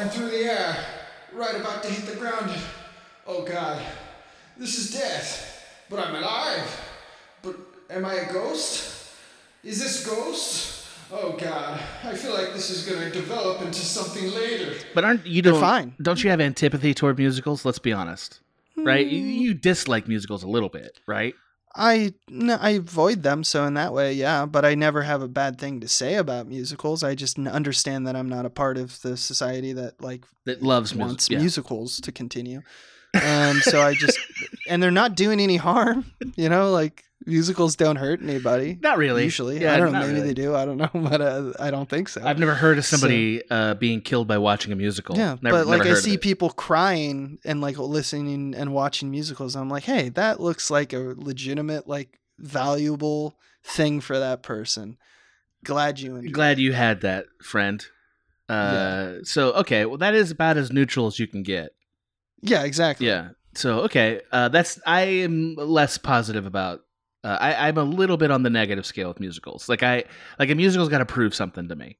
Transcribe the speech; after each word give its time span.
soaring 0.00 0.10
through 0.10 0.30
the 0.38 0.44
air, 0.44 0.76
right 1.32 1.56
about 1.56 1.82
to 1.82 1.88
hit 1.90 2.06
the 2.06 2.16
ground. 2.18 2.50
Oh 3.26 3.42
God, 3.44 3.82
this 4.56 4.78
is 4.78 4.92
death. 4.92 5.46
But 5.88 6.00
I'm 6.00 6.14
alive. 6.14 6.80
But 7.42 7.56
am 7.90 8.04
I 8.04 8.14
a 8.14 8.32
ghost? 8.32 9.12
Is 9.64 9.80
this 9.80 10.06
ghost? 10.06 10.86
Oh 11.12 11.32
God, 11.32 11.80
I 12.04 12.14
feel 12.14 12.32
like 12.32 12.52
this 12.52 12.70
is 12.70 12.86
gonna 12.86 13.10
develop 13.10 13.60
into 13.62 13.80
something 13.80 14.30
later. 14.32 14.74
But 14.94 15.04
aren't 15.04 15.26
you 15.26 15.42
They're 15.42 15.52
don't 15.52 15.60
fine. 15.60 15.94
don't 16.00 16.22
you 16.22 16.30
have 16.30 16.40
antipathy 16.40 16.94
toward 16.94 17.18
musicals? 17.18 17.64
Let's 17.64 17.80
be 17.80 17.92
honest, 17.92 18.40
right? 18.76 19.04
You, 19.06 19.18
you 19.20 19.54
dislike 19.54 20.06
musicals 20.06 20.44
a 20.44 20.48
little 20.48 20.68
bit, 20.68 21.00
right? 21.06 21.34
I 21.74 22.14
no, 22.28 22.56
I 22.60 22.70
avoid 22.70 23.22
them, 23.22 23.44
so 23.44 23.64
in 23.64 23.74
that 23.74 23.92
way, 23.92 24.12
yeah. 24.12 24.46
But 24.46 24.64
I 24.64 24.74
never 24.74 25.02
have 25.02 25.22
a 25.22 25.28
bad 25.28 25.58
thing 25.58 25.80
to 25.80 25.88
say 25.88 26.16
about 26.16 26.48
musicals. 26.48 27.02
I 27.04 27.14
just 27.14 27.38
understand 27.38 28.06
that 28.06 28.16
I'm 28.16 28.28
not 28.28 28.44
a 28.44 28.50
part 28.50 28.76
of 28.76 29.00
the 29.02 29.16
society 29.16 29.72
that 29.74 30.00
like 30.02 30.24
That 30.46 30.62
loves 30.62 30.94
wants 30.94 31.28
music. 31.28 31.32
Yeah. 31.32 31.38
musicals 31.38 32.00
to 32.00 32.12
continue. 32.12 32.62
Um, 33.14 33.60
so 33.60 33.80
I 33.82 33.94
just 33.94 34.18
and 34.68 34.82
they're 34.82 34.90
not 34.90 35.16
doing 35.16 35.40
any 35.40 35.56
harm. 35.56 36.06
You 36.36 36.48
know, 36.48 36.70
like 36.70 37.04
musicals 37.26 37.76
don't 37.76 37.96
hurt 37.96 38.22
anybody. 38.22 38.78
Not 38.80 38.98
really. 38.98 39.24
Usually, 39.24 39.60
Yeah, 39.60 39.74
I 39.74 39.76
don't 39.78 39.92
know. 39.92 40.00
Maybe 40.00 40.14
really. 40.14 40.26
they 40.28 40.34
do. 40.34 40.54
I 40.54 40.64
don't 40.64 40.76
know, 40.78 40.90
but 40.94 41.20
uh, 41.20 41.52
I 41.58 41.70
don't 41.70 41.88
think 41.88 42.08
so. 42.08 42.22
I've 42.24 42.38
never 42.38 42.54
heard 42.54 42.78
of 42.78 42.84
somebody 42.84 43.42
uh, 43.50 43.74
being 43.74 44.00
killed 44.00 44.26
by 44.28 44.38
watching 44.38 44.72
a 44.72 44.76
musical. 44.76 45.16
Yeah, 45.16 45.36
Never- 45.42 45.58
but 45.58 45.66
like 45.66 45.82
I 45.86 45.94
see 45.94 46.16
people 46.18 46.50
crying 46.50 47.38
and 47.44 47.60
like 47.60 47.78
listening 47.78 48.54
and 48.54 48.72
watching 48.72 49.10
musicals. 49.10 49.54
I'm 49.56 49.68
like, 49.68 49.84
hey, 49.84 50.08
that 50.10 50.40
looks 50.40 50.70
like 50.70 50.92
a 50.92 51.14
legitimate, 51.16 51.86
like 51.86 52.18
valuable 52.38 53.36
thing 53.64 54.00
for 54.00 54.18
that 54.18 54.42
person. 54.42 54.96
Glad 55.62 56.00
you 56.00 56.16
enjoyed. 56.16 56.32
Glad 56.32 56.58
you 56.58 56.72
had 56.72 57.02
that, 57.02 57.26
friend. 57.42 57.84
Uh, 58.48 59.16
So 59.24 59.52
okay, 59.52 59.84
well 59.84 59.98
that 59.98 60.14
is 60.14 60.30
about 60.30 60.56
as 60.56 60.72
neutral 60.72 61.06
as 61.06 61.18
you 61.18 61.26
can 61.26 61.42
get. 61.42 61.70
Yeah, 62.42 62.64
exactly. 62.64 63.06
Yeah. 63.06 63.30
So 63.54 63.80
okay, 63.80 64.22
uh, 64.32 64.48
that's 64.48 64.80
I 64.86 65.02
am 65.02 65.54
less 65.56 65.98
positive 65.98 66.46
about. 66.46 66.80
Uh, 67.22 67.36
I, 67.40 67.68
I'm 67.68 67.76
a 67.76 67.82
little 67.84 68.16
bit 68.16 68.30
on 68.30 68.42
the 68.42 68.50
negative 68.50 68.86
scale 68.86 69.08
with 69.08 69.20
musicals. 69.20 69.68
Like 69.68 69.82
I 69.82 70.04
like 70.38 70.50
a 70.50 70.54
musical's 70.54 70.88
got 70.88 70.98
to 70.98 71.06
prove 71.06 71.34
something 71.34 71.68
to 71.68 71.76
me. 71.76 71.98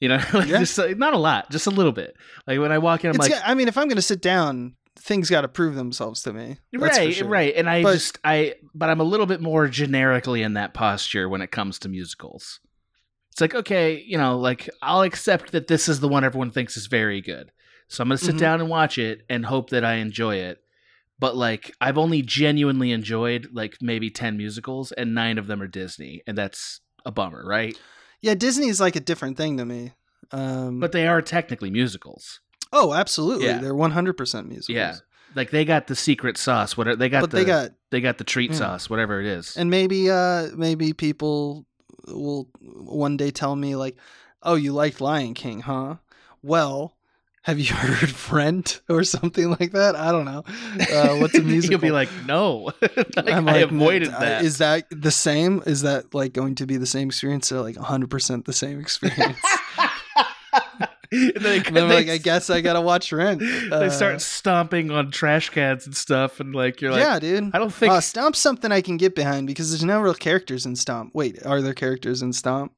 You 0.00 0.08
know, 0.08 0.16
like 0.32 0.48
Yeah. 0.48 0.58
just 0.58 0.78
not 0.96 1.14
a 1.14 1.18
lot, 1.18 1.50
just 1.50 1.66
a 1.66 1.70
little 1.70 1.92
bit. 1.92 2.16
Like 2.46 2.58
when 2.58 2.72
I 2.72 2.78
walk 2.78 3.04
in, 3.04 3.10
I'm 3.10 3.16
It's 3.16 3.22
like, 3.28 3.32
got- 3.32 3.42
I 3.48 3.54
mean, 3.54 3.68
if 3.68 3.76
I'm 3.78 3.88
going 3.88 3.96
to 3.96 4.02
sit 4.02 4.20
down, 4.22 4.74
things 4.98 5.30
got 5.30 5.42
to 5.42 5.48
prove 5.48 5.74
themselves 5.74 6.22
to 6.22 6.32
me. 6.32 6.56
That's 6.72 6.98
right, 6.98 7.14
sure. 7.14 7.28
right. 7.28 7.54
And 7.54 7.68
I 7.68 7.82
But- 7.82 7.92
just 7.94 8.18
I, 8.24 8.54
but 8.74 8.88
I'm 8.88 9.00
a 9.00 9.04
little 9.04 9.26
bit 9.26 9.40
more 9.40 9.68
generically 9.68 10.42
in 10.42 10.54
that 10.54 10.74
posture 10.74 11.28
when 11.28 11.42
it 11.42 11.50
comes 11.50 11.78
to 11.80 11.88
musicals. 11.88 12.58
It's 13.32 13.40
like 13.40 13.54
okay, 13.54 14.02
you 14.06 14.18
know, 14.18 14.38
like 14.38 14.68
I'll 14.82 15.02
accept 15.02 15.52
that 15.52 15.66
this 15.66 15.88
is 15.88 16.00
the 16.00 16.08
one 16.08 16.24
everyone 16.24 16.50
thinks 16.50 16.76
is 16.76 16.86
very 16.86 17.20
good. 17.20 17.50
So 17.88 18.02
I'm 18.02 18.08
gonna 18.08 18.18
sit 18.18 18.34
Mhm. 18.36 18.40
down 18.40 18.60
and 18.60 18.68
watch 18.70 18.96
it 18.98 19.22
and 19.28 19.44
hope 19.44 19.70
that 19.70 19.84
I 19.84 19.94
enjoy 19.94 20.36
it. 20.36 20.61
But 21.22 21.36
like 21.36 21.72
I've 21.80 21.96
only 21.96 22.20
genuinely 22.20 22.90
enjoyed 22.90 23.48
like 23.52 23.76
maybe 23.80 24.10
ten 24.10 24.36
musicals, 24.36 24.90
and 24.92 25.14
nine 25.14 25.38
of 25.38 25.46
them 25.46 25.62
are 25.62 25.68
Disney, 25.68 26.20
and 26.26 26.36
that's 26.36 26.80
a 27.06 27.10
bummer, 27.12 27.42
right? 27.46 27.78
Yeah, 28.20 28.34
Disney 28.34 28.68
is 28.68 28.80
like 28.80 28.96
a 28.96 29.00
different 29.00 29.36
thing 29.36 29.56
to 29.56 29.64
me. 29.64 29.92
Um, 30.32 30.80
But 30.80 30.92
they 30.92 31.06
are 31.06 31.22
technically 31.22 31.70
musicals. 31.70 32.40
oh, 32.72 32.92
absolutely, 32.92 33.46
Yeah. 33.46 33.58
they're 33.58 33.74
100 33.74 34.14
percent 34.16 34.48
musicals. 34.48 34.74
Yeah. 34.76 34.96
Like 35.36 35.50
they 35.50 35.64
got 35.64 35.86
the 35.86 35.94
secret 35.96 36.36
sauce, 36.38 36.76
whatever 36.76 36.96
they 36.96 37.08
got. 37.08 37.20
but 37.22 37.30
the, 37.30 37.36
they 37.38 37.44
got 37.44 37.70
they 37.90 38.00
got 38.00 38.18
the 38.18 38.24
treat 38.24 38.50
Yeah. 38.50 38.56
sauce, 38.58 38.90
whatever 38.90 39.20
it 39.20 39.26
is. 39.26 39.56
and 39.56 39.70
maybe 39.70 40.10
uh 40.10 40.48
maybe 40.56 40.92
people 40.92 41.66
will 42.08 42.48
one 42.60 43.16
day 43.16 43.30
tell 43.30 43.54
me 43.56 43.76
like 43.76 43.96
oh 44.42 44.56
you 44.56 44.72
liked 44.72 45.00
lion 45.00 45.34
king 45.34 45.60
huh 45.60 45.96
well 46.42 46.96
have 47.42 47.58
you 47.58 47.74
heard 47.74 48.10
friend 48.10 48.80
or 48.88 49.04
something 49.04 49.50
like 49.50 49.72
that? 49.72 49.96
I 49.96 50.12
don't 50.12 50.24
know. 50.24 50.44
Uh, 50.92 51.16
what's 51.18 51.34
a 51.36 51.42
musical 51.42 51.72
You'll 51.72 51.80
be 51.80 51.90
like, 51.90 52.08
no, 52.26 52.70
like, 53.16 53.16
I'm 53.30 53.48
I 53.48 53.62
like, 53.62 53.70
avoided 53.70 54.08
uh, 54.08 54.20
that. 54.20 54.44
is 54.44 54.58
that 54.58 54.86
the 54.90 55.10
same? 55.10 55.62
Is 55.66 55.82
that 55.82 56.14
like 56.14 56.32
going 56.32 56.54
to 56.56 56.66
be 56.66 56.76
the 56.76 56.86
same 56.86 57.08
experience 57.08 57.50
or 57.52 57.60
like 57.60 57.76
100% 57.76 58.44
the 58.44 58.52
same 58.52 58.80
experience? 58.80 59.38
And 61.14 61.32
then 61.44 61.62
and 61.66 61.78
I'm 61.78 61.88
they, 61.88 61.94
like 61.94 62.08
i 62.08 62.16
guess 62.16 62.48
i 62.48 62.62
gotta 62.62 62.80
watch 62.80 63.12
rent 63.12 63.40
they 63.40 63.68
Uh, 63.70 63.90
start 63.90 64.22
stomping 64.22 64.90
on 64.90 65.10
trash 65.10 65.50
cans 65.50 65.84
and 65.84 65.94
stuff, 65.94 66.40
and 66.40 66.54
like 66.54 66.80
you're 66.80 66.90
like, 66.90 67.00
yeah 67.02 67.18
dude. 67.18 67.50
I 67.54 67.58
don't 67.58 67.72
think 67.72 67.92
uh, 67.92 68.00
Stomp's 68.00 68.38
something 68.38 68.72
I 68.72 68.80
can 68.80 68.96
get 68.96 69.14
behind 69.14 69.46
because 69.46 69.70
there's 69.70 69.84
no 69.84 70.00
real 70.00 70.14
characters 70.14 70.64
in 70.64 70.74
Stomp. 70.74 71.10
Wait, 71.14 71.44
are 71.44 71.60
there 71.60 71.74
characters 71.74 72.22
in 72.22 72.32
Stomp? 72.32 72.72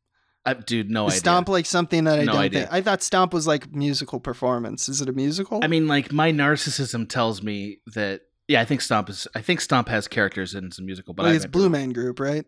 I, 0.47 0.55
dude, 0.55 0.91
no 0.91 1.07
Is 1.07 1.15
idea. 1.15 1.21
Stomp 1.21 1.49
like 1.49 1.67
something 1.67 2.05
that 2.05 2.19
I 2.19 2.25
No 2.25 2.33
don't 2.33 2.43
idea. 2.43 2.61
think? 2.61 2.73
I 2.73 2.83
thought 2.83 3.03
Stomp 3.03 3.33
was 3.33 3.47
like 3.47 3.75
musical 3.75 4.21
performance. 4.21 4.89
Is 4.89 5.01
it 5.01 5.09
a 5.09 5.13
musical? 5.13 5.61
I 5.63 5.69
mean, 5.69 5.87
like 5.87 6.13
my 6.13 6.33
narcissism 6.33 7.09
tells 7.09 7.43
me 7.43 7.79
that. 7.95 8.23
Yeah, 8.47 8.61
I 8.61 8.67
think 8.67 8.83
Stomp 8.83 9.09
is. 9.09 9.27
I 9.35 9.41
think 9.41 9.63
Stomp 9.63 9.89
has 9.89 10.07
characters 10.07 10.55
in 10.55 10.71
some 10.71 10.85
musical, 10.85 11.15
but 11.15 11.25
like 11.25 11.37
it's 11.37 11.47
Blue. 11.47 11.71
Man 11.71 11.93
Group, 11.93 12.21
right? 12.21 12.45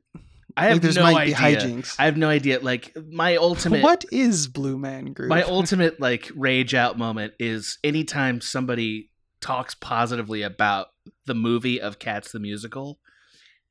I 0.57 0.65
have 0.65 0.75
like 0.75 0.83
there's 0.83 0.97
no 0.97 1.03
might 1.03 1.17
idea. 1.17 1.37
be 1.37 1.43
hijinks. 1.43 1.97
I 1.99 2.05
have 2.05 2.17
no 2.17 2.29
idea. 2.29 2.61
Like 2.61 2.95
my 3.11 3.37
ultimate. 3.37 3.83
What 3.83 4.05
is 4.13 4.47
Blue 4.47 4.77
Man 4.79 5.13
Group? 5.13 5.29
My 5.29 5.43
ultimate 5.45 5.99
like 5.99 6.31
rage 6.35 6.75
out 6.75 6.99
moment 6.99 7.33
is 7.39 7.79
anytime 7.83 8.41
somebody 8.41 9.11
talks 9.41 9.75
positively 9.75 10.43
about 10.43 10.89
the 11.27 11.35
movie 11.35 11.81
of 11.81 11.99
Cats 11.99 12.33
the 12.33 12.41
musical, 12.41 12.99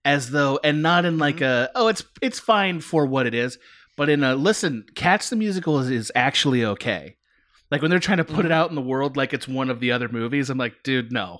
as 0.03 0.31
though 0.31 0.59
and 0.63 0.81
not 0.81 1.05
in 1.05 1.17
like 1.17 1.37
mm-hmm. 1.37 1.43
a 1.43 1.69
oh 1.75 1.87
it's 1.87 2.03
it's 2.21 2.39
fine 2.39 2.81
for 2.81 3.05
what 3.05 3.25
it 3.25 3.33
is, 3.33 3.57
but 3.95 4.09
in 4.09 4.23
a 4.23 4.35
listen, 4.35 4.85
Cats 4.95 5.29
the 5.29 5.35
musical 5.35 5.79
is, 5.79 5.89
is 5.89 6.11
actually 6.15 6.63
okay. 6.65 7.15
Like 7.71 7.81
when 7.81 7.89
they're 7.89 7.99
trying 7.99 8.17
to 8.19 8.23
put 8.25 8.45
it 8.45 8.51
out 8.51 8.69
in 8.69 8.75
the 8.75 8.81
world 8.81 9.17
like 9.17 9.33
it's 9.33 9.47
one 9.47 9.69
of 9.69 9.79
the 9.79 9.91
other 9.91 10.07
movies, 10.07 10.49
I'm 10.49 10.57
like, 10.57 10.83
dude, 10.83 11.11
no, 11.11 11.39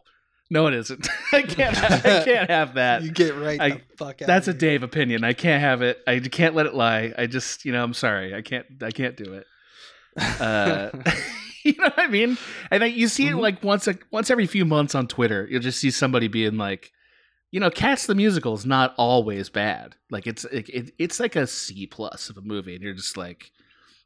no, 0.49 0.67
it 0.67 0.73
isn't. 0.73 1.07
I 1.33 1.41
can't, 1.44 1.77
I 1.77 1.99
can't 2.25 2.49
have 2.49 2.73
that. 2.75 3.03
you 3.03 3.11
get 3.11 3.35
right 3.38 3.59
I- 3.61 3.69
the 3.69 3.81
fuck 3.97 4.21
out. 4.21 4.27
That's 4.27 4.47
a. 4.47 4.53
Dave 4.53 4.83
opinion. 4.83 5.23
I 5.23 5.33
can't 5.33 5.61
have 5.61 5.81
it. 5.81 5.99
I 6.07 6.19
can't 6.19 6.55
let 6.55 6.65
it 6.65 6.73
lie. 6.73 7.13
I 7.17 7.27
just, 7.27 7.63
you 7.65 7.71
know, 7.71 7.83
I'm 7.83 7.94
sorry. 7.94 8.33
I 8.35 8.41
can't. 8.41 8.65
I 8.81 8.91
can't 8.91 9.15
do 9.15 9.33
it. 9.33 9.45
Uh, 10.17 10.89
you 11.63 11.73
know 11.77 11.85
what 11.85 11.99
I 11.99 12.07
mean? 12.07 12.38
And 12.71 12.83
I, 12.83 12.88
you 12.88 13.07
see 13.07 13.27
it 13.27 13.33
Mhm. 13.35 13.41
like 13.41 13.63
once 13.63 13.88
a 13.88 13.95
once 14.11 14.29
every 14.31 14.47
few 14.47 14.65
months 14.65 14.95
on 14.95 15.07
Twitter. 15.07 15.47
You'll 15.49 15.61
just 15.61 15.79
see 15.79 15.91
somebody 15.91 16.27
being 16.27 16.57
like, 16.57 16.91
you 17.55 17.61
know, 17.61 17.69
Cats 17.69 18.05
the 18.05 18.16
musical 18.16 18.53
is 18.53 18.66
not 18.66 18.93
always 18.97 19.47
bad. 19.47 19.95
Like 20.11 20.27
it's 20.27 20.43
it, 20.43 20.67
it, 20.67 20.91
it's 20.99 21.21
like 21.21 21.38
a 21.38 21.47
C 21.47 21.88
plus 21.88 22.29
of 22.29 22.35
a 22.35 22.41
movie, 22.41 22.75
and 22.75 22.83
you're 22.83 22.93
just 22.93 23.16
like, 23.16 23.49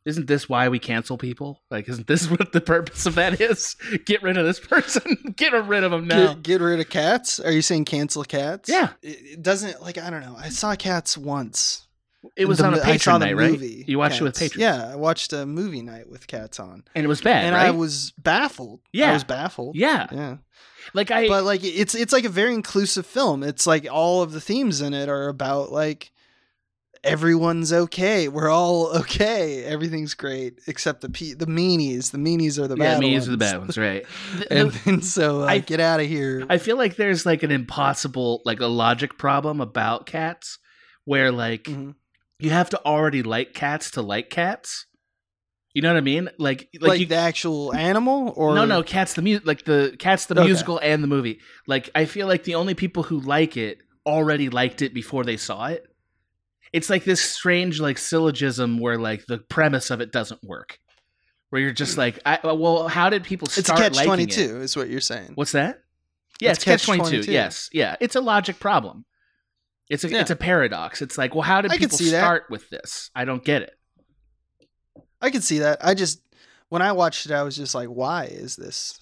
isn't 0.05 0.27
this 0.27 0.47
why 0.47 0.69
we 0.69 0.77
cancel 0.77 1.17
people? 1.17 1.63
Like, 1.71 1.89
isn't 1.89 2.05
this 2.05 2.29
what 2.29 2.51
the 2.51 2.61
purpose 2.61 3.07
of 3.07 3.15
that 3.15 3.41
is? 3.41 3.75
Get 4.05 4.21
rid 4.21 4.37
of 4.37 4.45
this 4.45 4.59
person. 4.59 5.33
Get 5.35 5.51
rid 5.65 5.83
of 5.83 5.89
them 5.89 6.07
now. 6.07 6.35
Get, 6.35 6.43
get 6.43 6.61
rid 6.61 6.79
of 6.79 6.89
cats? 6.89 7.39
Are 7.39 7.51
you 7.51 7.63
saying 7.63 7.85
cancel 7.85 8.23
cats? 8.23 8.69
Yeah. 8.69 8.89
It, 9.01 9.17
it 9.39 9.41
doesn't 9.41 9.81
like 9.81 9.97
I 9.97 10.11
don't 10.11 10.21
know. 10.21 10.35
I 10.37 10.49
saw 10.49 10.75
cats 10.75 11.17
once. 11.17 11.87
It 12.37 12.45
was 12.45 12.59
The 12.59 12.65
on 12.67 12.75
a 12.75 12.81
patron 12.81 13.21
night, 13.21 13.35
right? 13.35 13.51
movie, 13.53 13.83
You 13.87 13.97
watched 13.97 14.21
it 14.21 14.25
with 14.25 14.33
Cats. 14.33 14.53
patrons. 14.53 14.61
Yeah, 14.61 14.91
I 14.91 14.95
watched 14.95 15.33
a 15.33 15.47
movie 15.47 15.81
night 15.81 16.07
with 16.07 16.27
cats 16.27 16.59
on, 16.59 16.83
and 16.93 17.03
it 17.03 17.07
was 17.07 17.21
bad, 17.21 17.45
and 17.45 17.55
right? 17.55 17.67
I 17.67 17.71
was 17.71 18.11
baffled. 18.15 18.81
Yeah. 18.93 19.09
I 19.09 19.13
was 19.13 19.23
baffled. 19.23 19.75
yeah. 19.75 20.05
yeah. 20.11 20.37
Like 20.93 21.11
I, 21.11 21.27
but 21.27 21.43
like 21.43 21.63
it's 21.63 21.95
it's 21.95 22.13
like 22.13 22.25
a 22.25 22.29
very 22.29 22.53
inclusive 22.53 23.05
film. 23.05 23.43
It's 23.43 23.67
like 23.67 23.87
all 23.91 24.21
of 24.21 24.31
the 24.31 24.41
themes 24.41 24.81
in 24.81 24.93
it 24.93 25.09
are 25.09 25.27
about 25.27 25.71
like 25.71 26.11
everyone's 27.03 27.71
okay. 27.71 28.27
We're 28.27 28.49
all 28.49 28.87
okay. 28.99 29.63
Everything's 29.63 30.13
great 30.13 30.59
except 30.67 31.01
the 31.01 31.09
pe- 31.09 31.33
the 31.33 31.45
meanies. 31.47 32.11
The 32.11 32.17
meanies 32.17 32.59
are 32.59 32.67
the 32.67 32.75
yeah, 32.75 32.93
bad 32.95 32.99
me 32.99 33.13
ones. 33.13 33.27
are 33.27 33.31
the 33.31 33.37
bad 33.37 33.57
ones, 33.59 33.77
right? 33.77 34.05
The- 34.37 34.53
And 34.59 34.71
the- 34.71 34.79
then 34.85 35.01
so 35.01 35.37
like, 35.39 35.49
I- 35.63 35.65
get 35.65 35.79
out 35.79 35.99
of 35.99 36.07
here. 36.07 36.45
I 36.49 36.57
feel 36.57 36.77
like 36.77 36.95
there's 36.95 37.25
like 37.25 37.43
an 37.43 37.51
impossible, 37.51 38.41
like 38.45 38.59
a 38.59 38.67
logic 38.67 39.17
problem 39.17 39.61
about 39.61 40.05
cats, 40.05 40.59
where 41.05 41.31
like 41.31 41.63
Mhm. 41.63 41.95
you 42.39 42.49
have 42.49 42.69
to 42.71 42.85
already 42.85 43.23
like 43.23 43.53
cats 43.53 43.91
to 43.91 44.01
like 44.01 44.29
cats. 44.29 44.85
You 45.73 45.81
know 45.83 45.89
what 45.89 45.97
I 45.97 46.01
mean? 46.01 46.29
Like, 46.39 46.67
like, 46.79 46.89
like 46.89 46.99
you, 47.01 47.05
the 47.05 47.15
actual 47.15 47.73
animal 47.75 48.33
or 48.35 48.55
no, 48.55 48.65
no, 48.65 48.81
cats 48.83 49.13
the 49.13 49.21
mu- 49.21 49.39
like 49.43 49.65
the 49.65 49.95
cats 49.99 50.25
the 50.25 50.35
Okay. 50.35 50.45
musical 50.47 50.79
and 50.79 51.03
the 51.03 51.07
movie. 51.07 51.39
Like, 51.67 51.89
I 51.93 52.05
feel 52.05 52.27
like 52.27 52.43
the 52.43 52.55
only 52.55 52.73
people 52.73 53.03
who 53.03 53.19
like 53.19 53.55
it 53.55 53.79
already 54.05 54.49
liked 54.49 54.81
it 54.81 54.93
before 54.93 55.23
they 55.23 55.37
saw 55.37 55.67
it. 55.67 55.83
It's 56.73 56.89
like 56.89 57.03
this 57.03 57.21
strange 57.21 57.79
like 57.79 57.97
syllogism 57.99 58.79
where 58.79 58.97
like 58.97 59.25
the 59.27 59.37
premise 59.37 59.91
of 59.91 60.01
it 60.01 60.11
doesn't 60.11 60.43
work. 60.43 60.79
Where 61.49 61.61
you're 61.61 61.71
just 61.71 61.97
like, 61.97 62.19
I, 62.25 62.35
uh, 62.43 62.53
well, 62.55 62.87
how 62.87 63.09
did 63.09 63.23
people 63.23 63.47
start 63.47 63.59
It's 63.59 63.69
catch 63.69 63.93
liking 63.95 64.07
twenty 64.07 64.23
it? 64.23 64.37
is 64.37 64.75
what 64.77 64.89
you're 64.89 65.01
saying. 65.01 65.31
What's 65.35 65.51
that? 65.53 65.81
Yeah, 66.39 66.51
It's 66.51 66.57
it's, 66.59 66.65
catch 66.65 66.83
twenty 66.85 67.03
two. 67.09 67.17
catch-22. 67.21 67.31
Yes, 67.33 67.69
yeah, 67.73 67.95
it's 67.99 68.15
a 68.15 68.21
logic 68.21 68.59
problem. 68.59 69.05
It's 69.89 70.03
a 70.03 70.09
Yeah. 70.09 70.21
it's 70.21 70.29
a 70.29 70.35
paradox. 70.35 71.01
It's 71.01 71.17
like, 71.17 71.33
well, 71.33 71.41
how 71.41 71.61
did 71.61 71.71
I 71.71 71.77
people 71.77 71.97
see 71.97 72.11
that. 72.11 72.19
start 72.21 72.43
with 72.51 72.69
this? 72.69 73.09
I 73.15 73.25
don't 73.25 73.43
get 73.43 73.63
it. 73.63 73.71
I 75.21 75.29
could 75.31 75.43
see 75.43 75.59
that. 75.59 75.79
I 75.83 75.93
just 75.93 76.21
when 76.69 76.81
I 76.81 76.91
watched 76.91 77.25
it, 77.25 77.31
I 77.31 77.43
was 77.43 77.55
just 77.55 77.75
like, 77.75 77.89
why 77.89 78.25
is 78.25 78.55
this? 78.55 78.99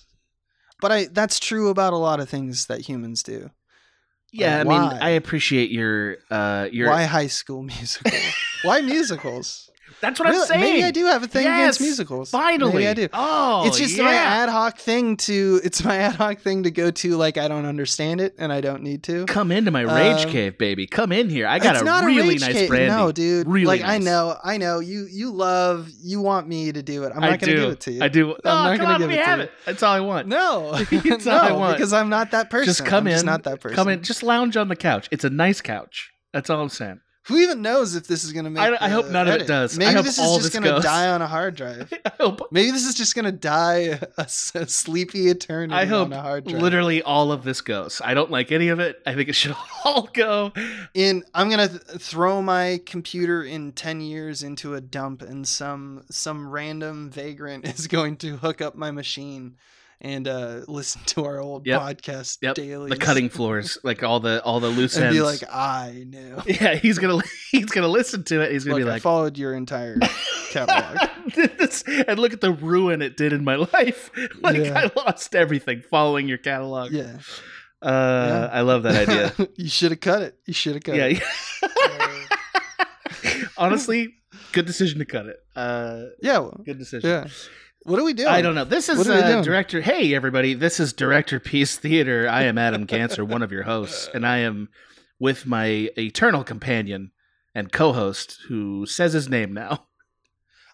But 0.81 0.92
I 0.92 1.06
that's 1.06 1.40
true 1.40 1.69
about 1.69 1.94
a 1.94 1.98
lot 1.98 2.19
of 2.19 2.30
things 2.30 2.68
that 2.68 2.81
humans 2.81 3.24
do. 3.24 3.50
Yeah, 4.31 4.62
Like, 4.64 4.78
I 4.78 4.90
mean. 4.90 5.00
I 5.02 5.10
appreciate 5.12 5.72
your 5.72 6.18
uh 6.30 6.68
your 6.72 6.90
Why 6.90 7.04
high 7.06 7.28
school 7.28 7.64
musical? 7.75 8.19
why 8.64 8.81
musicals? 8.81 9.69
That's 10.00 10.19
what 10.19 10.30
I'm 10.30 10.45
saying. 10.45 10.62
Maybe 10.62 10.84
I 10.84 10.92
do 10.92 11.06
have 11.06 11.24
a 11.24 11.28
thing 11.28 11.48
against 11.48 11.81
musicals. 11.81 12.30
Finally, 12.30 12.74
Maybe 12.74 12.88
I 12.88 12.94
do. 12.94 13.07
Oh, 13.13 13.66
it's 13.66 13.78
just 13.78 13.98
yeah. 13.98 14.04
my 14.04 14.13
ad 14.13 14.50
hoc 14.50 14.78
thing 14.78 15.18
to. 15.18 15.60
It's 15.63 15.84
my 15.84 15.98
ad 15.98 16.16
hoc 16.16 16.39
thing 16.39 16.63
to 16.63 16.72
go 16.72 16.92
to. 16.92 17.16
Like 17.16 17.38
I 17.38 17.48
don't 17.48 17.66
understand 17.66 18.22
it, 18.22 18.36
and 18.38 18.54
I 18.54 18.62
don't 18.62 18.84
need 18.84 19.04
to. 19.04 19.25
Come 19.25 19.51
into 19.51 19.72
my 19.72 19.81
rage 19.81 20.25
Um, 20.25 20.31
cave, 20.31 20.57
baby. 20.57 20.86
Come 20.88 21.12
in 21.12 21.30
here. 21.30 21.48
I 21.48 21.60
got 21.60 21.81
a 21.81 22.06
really 22.06 22.36
a 22.36 22.39
nice 22.39 22.54
cave. 22.54 22.69
brandy. 22.69 22.95
No, 22.95 23.12
dude. 23.12 23.48
Really 23.48 23.66
like 23.66 23.84
I 23.84 23.98
know, 23.98 24.38
I 24.44 24.57
know. 24.57 24.80
You 24.80 25.07
you 25.10 25.31
love. 25.31 25.89
You 26.01 26.22
want 26.22 26.48
me 26.48 26.72
to 26.72 26.84
do 26.84 27.04
it. 27.04 27.12
I'm 27.16 27.22
not 27.22 27.39
going 27.39 27.39
to 27.39 27.45
do. 27.45 27.56
give 27.56 27.72
it 27.72 27.80
to 27.81 27.92
you. 27.92 28.04
I 28.04 28.07
do. 28.07 28.31
I'm 28.31 28.36
oh, 28.44 28.44
not 28.44 28.78
gonna 28.78 28.94
on, 28.94 29.00
give 29.01 29.12
it 29.12 29.25
to 29.25 29.36
you. 29.36 29.42
it. 29.44 29.51
That's 29.66 29.84
all 29.84 29.94
I 29.94 30.00
want. 30.00 30.28
No, 30.28 30.72
That's 30.92 31.25
no, 31.25 31.31
all 31.31 31.39
I 31.39 31.51
want. 31.54 31.78
because 31.78 31.94
I'm 31.94 32.10
not 32.10 32.31
that 32.31 32.50
person. 32.50 32.66
Just 32.66 32.86
come 32.86 33.04
I'm 33.04 33.07
in. 33.07 33.13
Just 33.13 33.25
not 33.25 33.44
that 33.44 33.62
person. 33.62 33.75
Come 33.75 33.88
in. 33.89 34.04
Just 34.04 34.24
lounge 34.24 34.57
on 34.57 34.68
the 34.68 34.75
couch. 34.75 35.07
It's 35.12 35.24
a 35.24 35.30
nice 35.30 35.62
couch. 35.62 36.12
That's 36.34 36.50
all 36.50 36.62
I'm 36.62 36.69
saying. 36.69 37.00
Who 37.27 37.38
even 37.38 37.62
knows 37.62 37.95
if 37.95 38.07
this 38.07 38.24
is 38.24 38.31
going 38.31 38.45
to 38.45 38.50
make? 38.51 38.63
I- 38.63 38.77
I 38.85 38.89
hope 38.89 39.09
none 39.09 39.27
of 39.27 39.33
it 39.33 39.35
edit? 39.35 39.47
does. 39.47 39.77
I 39.77 39.79
Maybe 39.79 39.94
hope 39.95 40.06
this 40.06 40.18
is 40.18 40.38
just 40.38 40.53
going 40.53 40.63
to 40.75 40.79
die 40.81 41.09
on 41.09 41.21
a 41.21 41.27
hard 41.27 41.56
drive. 41.56 41.91
I 42.06 42.12
hope 42.19 42.47
Maybe 42.51 42.71
this 42.71 42.85
is 42.85 42.95
just 42.95 43.15
going 43.15 43.25
to 43.25 43.31
die 43.31 44.00
a 44.18 44.27
sleepy 44.27 45.27
eternity 45.27 45.74
I 45.74 45.85
hope 45.85 46.07
on 46.07 46.13
a 46.13 46.21
hard 46.21 46.45
drive. 46.45 46.62
literally 46.62 47.01
all 47.01 47.31
of 47.31 47.44
this 47.44 47.62
goes. 47.62 48.01
I 48.03 48.13
don't 48.13 48.31
like 48.31 48.51
any 48.51 48.69
of 48.69 48.79
it. 48.79 49.01
I 49.06 49.13
think 49.15 49.29
it 49.29 49.33
should 49.35 49.56
all 49.85 50.09
go. 50.13 50.53
in 50.94 51.24
I'm 51.33 51.50
gonna 51.50 51.68
th- 51.68 51.81
throw 52.01 52.41
my 52.41 52.79
computer 52.85 53.44
in 53.44 53.74
ten 53.74 54.00
years 54.01 54.41
into 54.44 54.74
a 54.75 54.81
dump, 54.81 55.21
and 55.21 55.47
some 55.47 56.06
some 56.09 56.47
random 56.50 57.09
vagrant 57.09 57.65
is 57.77 57.88
going 57.88 58.18
to 58.18 58.38
hook 58.38 58.62
up 58.62 58.75
my 58.75 58.91
machine 58.91 59.57
and 60.02 60.28
uh, 60.28 60.62
listen 60.68 61.02
to 61.08 61.26
our 61.26 61.40
old 61.40 61.66
Yep. 61.66 61.82
podcast 61.82 62.38
Yep. 62.42 62.56
daily. 62.56 62.90
The 62.90 62.98
cutting 62.98 63.30
floors, 63.38 63.78
like 63.84 64.04
all 64.04 64.20
the 64.20 64.42
all 64.44 64.60
the 64.60 64.68
loose 64.70 64.96
and 64.96 65.06
ends. 65.06 65.18
be 65.18 65.22
like, 65.22 65.42
I 65.52 66.06
knew. 66.08 66.42
yeah, 66.46 66.76
he's 66.76 66.98
gonna 67.00 67.22
he's 67.52 67.66
gonna 67.66 67.88
listen 67.88 68.24
to 68.26 68.42
it. 68.42 68.52
He's 68.52 68.64
gonna 68.64 68.78
Look, 68.78 68.86
be 68.86 68.90
I 68.90 68.94
like, 68.94 69.02
followed 69.02 69.38
your 69.38 69.54
entire 69.56 69.98
catalog. 70.52 71.10
This- 71.36 71.84
and 72.08 72.18
look 72.20 72.34
at 72.34 72.42
the 72.42 72.52
ruin 72.52 73.02
it 73.02 73.18
did 73.18 73.34
in 73.34 73.44
my 73.44 73.56
life. 73.56 74.10
Like 74.42 74.58
Yeah. 74.58 74.78
I 74.80 74.92
lost 75.00 75.36
everything 75.36 75.84
following 75.90 76.28
your 76.28 76.38
catalog. 76.38 76.92
yeah, 76.92 77.18
Uh, 77.82 78.28
Yeah. 78.30 78.50
I 78.54 78.62
love 78.62 78.84
that 78.84 79.08
idea. 79.10 79.48
you 79.56 79.70
should 79.70 79.92
have 79.92 80.00
cut 80.00 80.22
it. 80.22 80.36
You 80.46 80.54
should 80.54 80.74
have 80.76 80.84
cut 80.84 80.96
yeah. 80.96 81.20
it. 81.20 81.24
Honestly, 83.58 84.16
good 84.52 84.66
decision 84.66 85.00
to 85.00 85.06
cut 85.06 85.26
it. 85.26 85.38
Uh, 85.56 86.04
Yeah, 86.22 86.40
well, 86.40 86.60
good 86.64 86.78
decision. 86.80 87.10
yeah. 87.10 87.28
What 87.88 88.00
are 88.00 88.04
we 88.04 88.12
doing? 88.12 88.28
I 88.28 88.42
don't 88.42 88.54
know. 88.54 88.66
This 88.66 88.89
is 88.89 89.07
uh, 89.07 89.42
director. 89.44 89.80
Hey, 89.80 90.13
everybody! 90.13 90.54
This 90.54 90.78
is 90.78 90.92
Director 90.92 91.39
Peace 91.39 91.78
Theater. 91.78 92.28
I 92.30 92.44
am 92.44 92.57
Adam 92.57 92.86
Cancer, 92.86 93.24
one 93.24 93.42
of 93.42 93.50
your 93.50 93.63
hosts, 93.63 94.10
and 94.13 94.28
I 94.28 94.39
am 94.39 94.68
with 95.19 95.45
my 95.45 95.89
eternal 95.98 96.44
companion 96.44 97.12
and 97.56 97.72
co-host, 97.72 98.39
who 98.50 98.86
says 98.86 99.13
his 99.13 99.30
name 99.30 99.54
now. 99.54 99.88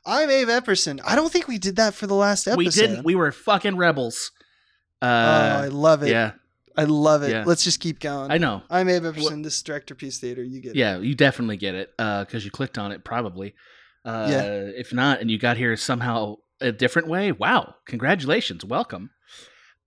I'm 0.07 0.27
Abe 0.31 0.47
Epperson. 0.47 1.01
I 1.05 1.15
don't 1.15 1.31
think 1.31 1.47
we 1.47 1.59
did 1.59 1.75
that 1.75 1.93
for 1.93 2.07
the 2.07 2.15
last 2.15 2.47
episode. 2.47 2.57
We 2.57 2.69
didn't. 2.69 3.05
We 3.05 3.13
were 3.13 3.31
fucking 3.31 3.77
rebels. 3.77 4.31
oh, 5.03 5.07
I 5.07 5.67
Uh, 5.67 5.69
love 5.69 6.01
it. 6.01 6.09
yeah, 6.09 6.31
I 6.75 6.85
love 6.85 7.21
it. 7.21 7.29
Yeah. 7.29 7.43
Let's 7.45 7.63
just 7.63 7.79
keep 7.79 7.99
going. 7.99 8.31
I 8.31 8.39
know. 8.39 8.63
I'm 8.71 8.89
Abe 8.89 9.03
Epperson. 9.03 9.43
This 9.43 9.57
is 9.57 9.61
Director 9.61 9.93
Peace 9.93 10.17
Theater. 10.17 10.41
You 10.43 10.61
get 10.61 10.71
it. 10.71 10.77
Yeah, 10.77 10.97
you 10.97 11.13
definitely 11.13 11.57
get 11.57 11.75
it 11.75 11.93
because 11.95 12.43
you 12.43 12.49
clicked 12.49 12.79
on 12.79 12.91
it, 12.91 13.03
probably. 13.03 13.53
Uh, 14.03 14.27
Yeah. 14.31 14.43
If 14.75 14.91
not, 14.93 15.21
and 15.21 15.29
you 15.29 15.37
got 15.37 15.57
here 15.57 15.77
somehow 15.77 16.37
a 16.63 16.71
different 16.71 17.07
way, 17.07 17.31
wow! 17.31 17.75
Congratulations, 17.85 18.63
welcome. 18.65 19.11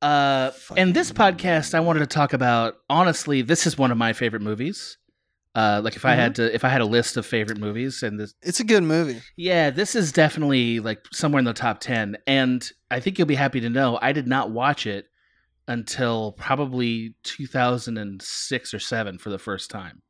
Uh, 0.02 0.50
and 0.76 0.94
this 0.94 1.10
podcast, 1.10 1.74
I 1.74 1.80
wanted 1.80 2.00
to 2.00 2.06
talk 2.06 2.32
about. 2.32 2.74
Honestly, 2.90 3.42
this 3.42 3.66
is 3.66 3.76
one 3.78 3.90
of 3.90 3.98
my 3.98 4.12
favorite 4.12 4.42
movies. 4.42 4.98
Uh, 5.54 5.80
like 5.82 5.96
if 5.96 6.04
I 6.04 6.14
had 6.14 6.34
to, 6.34 6.54
if 6.54 6.64
I 6.64 6.68
had 6.68 6.82
a 6.82 6.86
list 6.86 7.16
of 7.16 7.24
favorite 7.24 7.56
movies, 7.58 8.02
and 8.02 8.20
this, 8.20 8.34
It's 8.42 8.60
a 8.60 8.64
good 8.64 8.82
movie. 8.82 9.22
yeah, 9.36 9.70
this 9.70 9.94
is 9.94 10.12
definitely 10.12 10.80
like 10.80 11.02
somewhere 11.12 11.38
in 11.38 11.46
the 11.46 11.54
top 11.54 11.80
ten. 11.80 12.18
And 12.26 12.70
I 12.90 13.00
think 13.00 13.18
you'll 13.18 13.26
be 13.26 13.36
happy 13.36 13.60
to 13.62 13.70
know 13.70 13.98
I 14.02 14.12
did 14.12 14.26
not 14.28 14.50
watch 14.50 14.86
it 14.86 15.06
until 15.66 16.32
probably 16.32 17.14
2006 17.22 18.74
or 18.74 18.78
seven 18.78 19.18
for 19.18 19.30
the 19.30 19.38
first 19.38 19.70
time. 19.70 20.02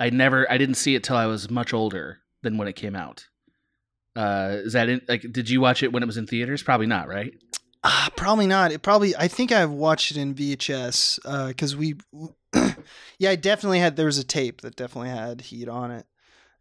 I 0.00 0.10
never, 0.10 0.50
I 0.50 0.58
didn't 0.58 0.74
see 0.74 0.94
it 0.94 1.04
till 1.04 1.16
I 1.16 1.26
was 1.26 1.48
much 1.48 1.72
older 1.72 2.18
than 2.42 2.58
when 2.58 2.66
it 2.68 2.74
came 2.74 2.96
out. 2.96 3.28
Uh, 4.14 4.58
is 4.64 4.74
that 4.74 4.88
in, 4.88 5.00
like? 5.08 5.22
Did 5.30 5.48
you 5.48 5.60
watch 5.60 5.82
it 5.82 5.92
when 5.92 6.02
it 6.02 6.06
was 6.06 6.16
in 6.16 6.26
theaters? 6.26 6.62
Probably 6.62 6.86
not, 6.86 7.08
right? 7.08 7.32
Ah, 7.84 8.10
probably 8.16 8.46
not. 8.46 8.72
It 8.72 8.82
probably. 8.82 9.16
I 9.16 9.28
think 9.28 9.52
I've 9.52 9.70
watched 9.70 10.10
it 10.10 10.16
in 10.16 10.34
VHS 10.34 11.48
because 11.48 11.74
we. 11.76 11.96
yeah, 13.18 13.30
I 13.30 13.36
definitely 13.36 13.78
had. 13.78 13.96
There 13.96 14.06
was 14.06 14.18
a 14.18 14.24
tape 14.24 14.60
that 14.60 14.76
definitely 14.76 15.10
had 15.10 15.40
heat 15.40 15.68
on 15.68 15.90
it, 15.90 16.06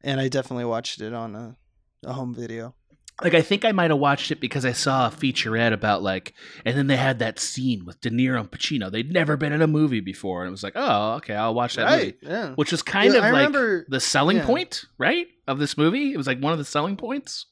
and 0.01 0.19
I 0.19 0.30
definitely 0.30 0.65
watched 0.65 1.01
it 1.01 1.13
on 1.13 1.36
a, 1.36 1.57
a 2.06 2.13
home 2.13 2.33
video. 2.33 2.74
Like 3.22 3.36
I 3.36 3.42
think 3.44 3.66
I 3.66 3.72
might 3.72 3.92
have 3.92 4.00
watched 4.00 4.31
it 4.31 4.40
because 4.40 4.66
I 4.66 4.72
saw 4.72 5.08
a 5.08 5.12
featurette 5.12 5.74
about 5.74 6.02
like, 6.02 6.34
and 6.66 6.75
then 6.75 6.88
they 6.88 6.98
had 6.98 7.19
that 7.19 7.38
scene 7.40 7.86
with 7.86 8.02
De 8.02 8.10
Niro 8.10 8.40
and 8.40 8.50
Pacino. 8.50 8.92
They'd 8.92 9.12
never 9.12 9.38
been 9.38 9.54
in 9.54 9.62
a 9.62 9.68
movie 9.68 10.00
before, 10.00 10.42
and 10.42 10.48
it 10.48 10.52
was 10.52 10.63
like, 10.63 10.74
oh, 10.75 11.13
okay, 11.16 11.36
I'll 11.36 11.54
watch 11.54 11.75
that 11.75 11.92
movie. 11.92 12.16
Yeah. 12.22 12.54
Which 12.56 12.72
was 12.72 12.81
kind 12.81 13.13
Yeah, 13.13 13.19
of 13.19 13.25
I 13.25 13.31
like 13.31 13.48
remember. 13.48 13.86
the 13.90 14.00
selling 14.00 14.38
yeah. 14.38 14.46
point, 14.46 14.86
right, 14.98 15.28
of 15.48 15.60
this 15.60 15.78
movie. 15.78 16.13
It 16.13 16.18
was 16.18 16.25
like 16.25 16.40
one 16.40 16.52
of 16.54 16.58
the 16.58 16.66
selling 16.66 16.98
points. 16.98 17.46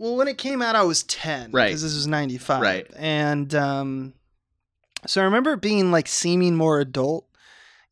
Well, 0.00 0.16
when 0.16 0.26
it 0.26 0.36
came 0.36 0.60
out, 0.60 0.74
I 0.74 0.82
was 0.82 1.04
ten. 1.04 1.52
Right. 1.52 1.66
Because 1.68 1.82
this 1.82 1.94
was 1.94 2.08
ninety 2.08 2.38
five. 2.38 2.62
Right. 2.62 2.86
And 2.96 3.54
um, 3.54 4.14
so 5.06 5.20
I 5.20 5.24
remember 5.24 5.52
it 5.52 5.60
being 5.60 5.92
like 5.92 6.08
seeming 6.08 6.56
more 6.56 6.80
adult. 6.80 7.28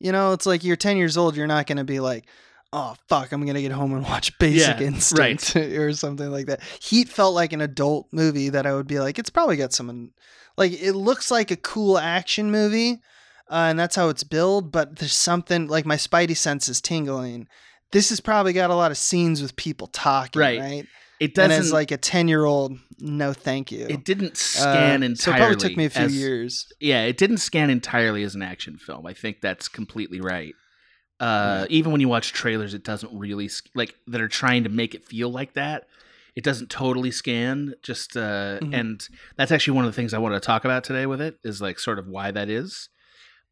You 0.00 0.10
know, 0.10 0.32
it's 0.32 0.46
like 0.46 0.64
you're 0.64 0.74
ten 0.74 0.96
years 0.96 1.16
old. 1.16 1.36
You're 1.36 1.46
not 1.46 1.68
going 1.68 1.78
to 1.78 1.84
be 1.84 2.00
like, 2.00 2.24
oh 2.72 2.94
fuck, 3.08 3.32
I'm 3.32 3.42
going 3.44 3.54
to 3.54 3.62
get 3.62 3.72
home 3.72 3.92
and 3.92 4.02
watch 4.12 4.36
Basic 4.38 4.80
Yeah, 4.80 4.86
Instinct 4.86 5.54
or 5.56 5.92
something 5.92 6.30
like 6.30 6.46
that. 6.46 6.60
Heat 6.80 7.08
felt 7.08 7.34
like 7.34 7.52
an 7.52 7.60
adult 7.60 8.08
movie 8.12 8.48
that 8.48 8.66
I 8.66 8.74
would 8.74 8.86
be 8.86 8.98
like, 9.00 9.18
it's 9.18 9.30
probably 9.30 9.56
got 9.56 9.72
some, 9.72 10.12
like 10.56 10.72
it 10.72 10.92
looks 10.94 11.30
like 11.30 11.50
a 11.50 11.56
cool 11.56 11.98
action 11.98 12.50
movie, 12.50 13.00
uh, 13.50 13.66
and 13.70 13.78
that's 13.78 13.96
how 13.96 14.08
it's 14.08 14.24
billed. 14.24 14.72
But 14.72 14.96
there's 14.96 15.12
something 15.12 15.68
like 15.68 15.84
my 15.86 15.96
spidey 15.96 16.36
sense 16.36 16.68
is 16.68 16.80
tingling. 16.80 17.46
This 17.90 18.08
has 18.08 18.20
probably 18.20 18.52
got 18.54 18.70
a 18.70 18.74
lot 18.74 18.90
of 18.90 18.96
scenes 18.96 19.42
with 19.42 19.54
people 19.56 19.86
talking, 19.88 20.40
Right. 20.40 20.58
right? 20.60 20.86
It 21.20 21.34
doesn't 21.36 21.52
as 21.52 21.72
like 21.72 21.90
a 21.92 21.96
10 21.98 22.26
year 22.26 22.44
old 22.44 22.78
no 22.98 23.32
thank 23.32 23.70
you 23.70 23.86
It 23.88 24.04
didn't 24.04 24.32
Uh, 24.32 24.34
scan 24.34 25.02
entirely. 25.02 25.14
so 25.16 25.30
it 25.32 25.36
probably 25.36 25.56
took 25.56 25.76
me 25.76 25.84
a 25.84 25.90
few 25.90 26.02
as- 26.06 26.16
years 26.16 26.66
Yeah, 26.80 27.02
it 27.04 27.16
didn't 27.16 27.36
scan 27.38 27.70
entirely 27.70 28.22
as 28.24 28.34
an 28.34 28.42
action 28.42 28.76
film. 28.78 29.06
I 29.06 29.12
think 29.12 29.40
that's 29.40 29.68
completely 29.68 30.20
right. 30.20 30.54
Uh, 31.22 31.66
Even 31.70 31.92
when 31.92 32.00
you 32.00 32.08
watch 32.08 32.32
trailers, 32.32 32.74
it 32.74 32.82
doesn't 32.84 33.16
really 33.16 33.48
like 33.74 33.94
that 34.08 34.20
are 34.20 34.28
trying 34.28 34.64
to 34.64 34.68
make 34.70 34.94
it 34.94 35.04
feel 35.04 35.30
like 35.30 35.54
that. 35.54 35.86
It 36.34 36.44
doesn't 36.44 36.70
totally 36.70 37.10
scan. 37.10 37.74
Just 37.82 38.16
uh, 38.16 38.58
Mhm. 38.60 38.74
and 38.74 39.08
that's 39.36 39.52
actually 39.52 39.76
one 39.76 39.84
of 39.84 39.90
the 39.92 39.94
things 39.94 40.12
I 40.14 40.18
want 40.18 40.34
to 40.34 40.40
talk 40.40 40.64
about 40.64 40.82
today 40.84 41.06
with 41.06 41.20
it 41.20 41.38
is 41.44 41.60
like 41.62 41.78
sort 41.78 41.98
of 41.98 42.08
why 42.08 42.30
that 42.32 42.48
is. 42.48 42.88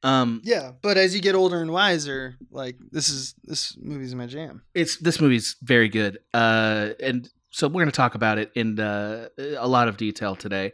Um, 0.02 0.40
yeah 0.44 0.72
but 0.80 0.96
as 0.96 1.14
you 1.14 1.20
get 1.20 1.34
older 1.34 1.60
and 1.60 1.70
wiser 1.70 2.36
like 2.50 2.76
this 2.90 3.10
is 3.10 3.34
this 3.44 3.76
movie's 3.78 4.14
my 4.14 4.24
jam 4.24 4.62
it's 4.72 4.96
this 4.96 5.20
movie's 5.20 5.56
very 5.60 5.90
good 5.90 6.16
uh 6.32 6.92
and 7.00 7.28
so 7.50 7.68
we're 7.68 7.82
going 7.82 7.90
to 7.90 7.92
talk 7.92 8.14
about 8.14 8.38
it 8.38 8.50
in 8.54 8.80
uh, 8.80 9.28
a 9.58 9.68
lot 9.68 9.88
of 9.88 9.98
detail 9.98 10.34
today 10.34 10.72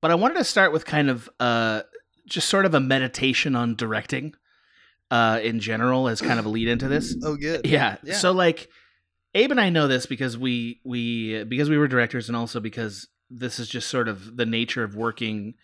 but 0.00 0.10
i 0.10 0.14
wanted 0.14 0.38
to 0.38 0.44
start 0.44 0.72
with 0.72 0.86
kind 0.86 1.10
of 1.10 1.28
uh 1.38 1.82
just 2.26 2.48
sort 2.48 2.64
of 2.64 2.72
a 2.72 2.80
meditation 2.80 3.54
on 3.54 3.74
directing 3.74 4.32
uh 5.12 5.38
in 5.42 5.60
general 5.60 6.08
as 6.08 6.22
kind 6.22 6.40
of 6.40 6.46
a 6.46 6.48
lead 6.48 6.66
into 6.66 6.88
this 6.88 7.14
oh 7.22 7.36
good 7.36 7.66
yeah. 7.66 7.98
Yeah. 8.02 8.14
so 8.14 8.32
like 8.32 8.68
abe 9.34 9.50
and 9.50 9.60
i 9.60 9.68
know 9.68 9.86
this 9.86 10.06
because 10.06 10.38
we 10.38 10.80
we 10.84 11.44
because 11.44 11.68
we 11.68 11.76
were 11.76 11.86
directors 11.86 12.28
and 12.28 12.36
also 12.36 12.58
because 12.58 13.08
this 13.30 13.58
is 13.58 13.68
just 13.68 13.88
sort 13.88 14.08
of 14.08 14.36
the 14.36 14.46
nature 14.46 14.82
of 14.82 14.96
working 14.96 15.54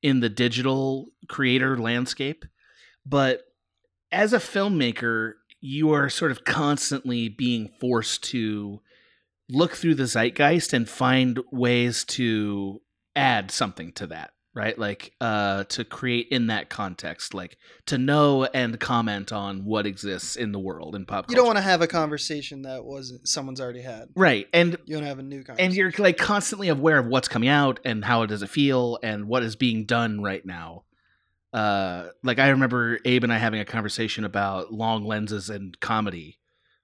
in 0.00 0.20
the 0.20 0.28
digital 0.28 1.08
creator 1.28 1.76
landscape 1.76 2.44
but 3.04 3.42
as 4.12 4.32
a 4.32 4.38
filmmaker 4.38 5.32
you 5.60 5.92
are 5.92 6.08
sort 6.08 6.30
of 6.30 6.44
constantly 6.44 7.28
being 7.28 7.70
forced 7.80 8.22
to 8.22 8.80
look 9.50 9.74
through 9.74 9.96
the 9.96 10.06
zeitgeist 10.06 10.72
and 10.72 10.88
find 10.88 11.40
ways 11.50 12.04
to 12.04 12.80
add 13.16 13.50
something 13.50 13.90
to 13.92 14.06
that 14.06 14.33
right? 14.54 14.78
Like 14.78 15.12
uh 15.20 15.64
to 15.64 15.84
create 15.84 16.28
in 16.30 16.46
that 16.46 16.70
context 16.70 17.34
like 17.34 17.56
to 17.86 17.98
know 17.98 18.44
and 18.44 18.78
comment 18.78 19.32
on 19.32 19.64
what 19.64 19.86
exists 19.86 20.36
in 20.36 20.52
the 20.52 20.58
world 20.58 20.94
in 20.94 21.04
pop 21.06 21.26
culture. 21.26 21.32
you 21.32 21.36
don't 21.36 21.46
want 21.46 21.58
to 21.58 21.62
have 21.62 21.82
a 21.82 21.86
conversation 21.86 22.62
that 22.62 22.84
wasn't 22.84 23.26
someone's 23.28 23.60
already 23.60 23.82
had. 23.82 24.08
Right 24.14 24.46
and 24.52 24.76
you 24.86 24.94
want 24.96 25.04
to 25.04 25.08
have 25.08 25.18
a 25.18 25.22
new 25.22 25.42
conversation. 25.42 25.66
and 25.66 25.74
you're 25.76 25.92
like 25.98 26.16
constantly 26.16 26.68
aware 26.68 26.98
of 26.98 27.06
what's 27.06 27.28
coming 27.28 27.48
out 27.48 27.80
and 27.84 28.04
how 28.04 28.24
does 28.26 28.42
it 28.42 28.48
feel 28.50 28.98
and 29.02 29.26
what 29.26 29.42
is 29.42 29.56
being 29.56 29.84
done 29.86 30.22
right 30.22 30.44
now. 30.46 30.84
Uh 31.52 32.08
like 32.24 32.38
i 32.40 32.48
remember 32.48 32.98
abe 33.04 33.22
and 33.24 33.32
i 33.32 33.38
having 33.38 33.60
a 33.60 33.64
conversation 33.64 34.24
about 34.24 34.72
long 34.72 35.04
lenses 35.04 35.48
and 35.50 35.78
comedy 35.80 36.38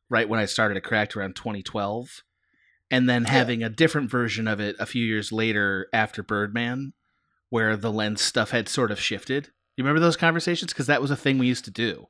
right 0.09 0.29
when 0.29 0.39
i 0.39 0.45
started 0.45 0.77
at 0.77 0.85
cracked 0.85 1.17
around 1.17 1.35
2012 1.35 2.23
and 2.91 3.09
then 3.09 3.23
Yeah. 3.25 3.31
having 3.31 3.63
a 3.65 3.69
different 3.69 4.11
version 4.11 4.47
of 4.47 4.61
it 4.61 4.77
a 4.79 4.87
few 4.87 5.05
years 5.05 5.33
later 5.33 5.89
after 5.93 6.23
birdman 6.23 6.93
where 7.51 7.77
the 7.77 7.93
lens 7.93 8.21
stuff 8.23 8.51
had 8.51 8.69
sort 8.69 8.91
of 8.91 8.99
shifted 8.99 9.49
you 9.77 9.85
remember 9.85 10.01
those 10.01 10.17
conversations 10.17 10.73
because 10.73 10.87
that 10.87 11.03
was 11.03 11.11
a 11.11 11.17
thing 11.17 11.39
we 11.39 11.47
used 11.47 11.65
to 11.67 11.71
do 11.71 12.09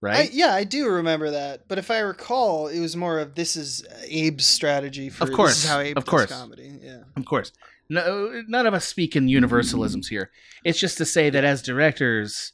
right? 0.00 0.30
I, 0.30 0.30
yeah, 0.32 0.54
I 0.54 0.64
do 0.64 0.88
remember 0.88 1.30
that. 1.30 1.68
But 1.68 1.78
if 1.78 1.90
I 1.90 1.98
recall, 1.98 2.68
it 2.68 2.80
was 2.80 2.96
more 2.96 3.18
of 3.18 3.34
this 3.34 3.56
is 3.56 3.86
Abe's 4.04 4.46
strategy 4.46 5.10
for 5.10 5.24
Of 5.24 5.32
course, 5.32 5.56
this 5.56 5.64
is 5.64 5.70
how 5.70 5.80
Abe 5.80 5.98
of 5.98 6.04
does 6.04 6.10
course. 6.10 6.32
comedy. 6.32 6.78
Yeah. 6.82 7.02
Of 7.16 7.24
course. 7.24 7.52
No, 7.88 8.42
none 8.46 8.66
of 8.66 8.74
us 8.74 8.86
speak 8.86 9.16
in 9.16 9.26
universalisms 9.26 10.08
here. 10.08 10.30
It's 10.64 10.78
just 10.78 10.96
to 10.98 11.04
say 11.04 11.28
that 11.30 11.44
as 11.44 11.60
directors, 11.60 12.52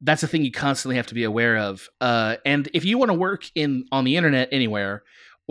that's 0.00 0.22
a 0.22 0.28
thing 0.28 0.44
you 0.44 0.52
constantly 0.52 0.96
have 0.96 1.08
to 1.08 1.14
be 1.14 1.24
aware 1.24 1.58
of. 1.58 1.88
Uh, 2.00 2.36
and 2.44 2.68
if 2.72 2.84
you 2.84 2.96
want 2.96 3.10
to 3.10 3.14
work 3.14 3.50
in 3.54 3.84
on 3.90 4.04
the 4.04 4.16
internet 4.16 4.48
anywhere, 4.52 5.02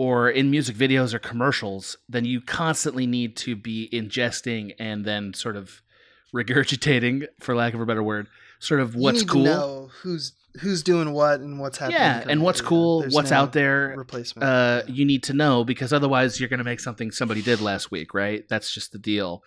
or 0.04 0.30
in 0.30 0.50
music 0.50 0.74
videos 0.76 1.12
or 1.12 1.18
commercials, 1.18 1.96
then 2.08 2.24
you 2.24 2.40
constantly 2.40 3.06
need 3.06 3.36
to 3.36 3.54
be 3.54 3.88
ingesting 3.92 4.72
and 4.78 5.04
then 5.04 5.34
sort 5.34 5.56
of 5.56 5.82
regurgitating, 6.34 7.26
for 7.40 7.54
lack 7.54 7.74
of 7.74 7.80
a 7.80 7.86
better 7.86 8.02
word, 8.02 8.26
sort 8.60 8.80
of 8.80 8.94
what's 8.94 9.20
you 9.20 9.26
need 9.26 9.30
cool. 9.30 9.44
To 9.44 9.50
know 9.50 9.90
who's 10.02 10.32
who's 10.60 10.82
doing 10.82 11.12
what 11.12 11.40
and 11.40 11.60
what's 11.60 11.78
happening. 11.78 12.00
yeah, 12.00 12.24
and 12.28 12.42
what's 12.42 12.60
cool, 12.60 13.02
There's 13.02 13.14
what's 13.14 13.30
no 13.30 13.36
out 13.36 13.52
there, 13.52 13.94
Replacement. 13.96 14.42
uh, 14.48 14.82
Yeah. 14.86 14.92
you 14.92 15.04
need 15.04 15.22
to 15.24 15.32
know 15.32 15.62
because 15.64 15.92
otherwise 15.92 16.40
you're 16.40 16.48
going 16.48 16.58
to 16.58 16.64
make 16.64 16.80
something 16.80 17.12
somebody 17.12 17.40
did 17.40 17.60
last 17.60 17.92
week, 17.92 18.14
right? 18.14 18.48
That's 18.48 18.72
just 18.74 18.90
the 18.90 18.98
deal. 18.98 19.44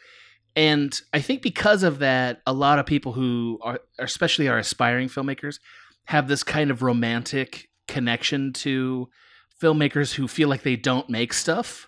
And 0.55 0.97
I 1.11 1.19
think 1.19 1.41
because 1.41 1.83
of 1.83 1.99
that, 1.99 2.41
a 2.47 2.53
lot 2.53 2.79
of 2.79 2.85
people 2.85 3.11
who 3.11 3.59
are, 3.63 3.79
especially 3.99 4.47
our 4.47 4.59
aspiring 4.59 5.09
filmmakers, 5.09 5.59
have 6.05 6.27
this 6.29 6.43
kind 6.43 6.71
of 6.71 6.81
romantic 6.81 7.67
connection 7.89 8.53
to 8.53 9.09
filmmakers 9.61 10.13
who 10.13 10.27
feel 10.27 10.49
like 10.49 10.63
they 10.63 10.75
don't 10.75 11.09
make 11.09 11.33
stuff 11.33 11.87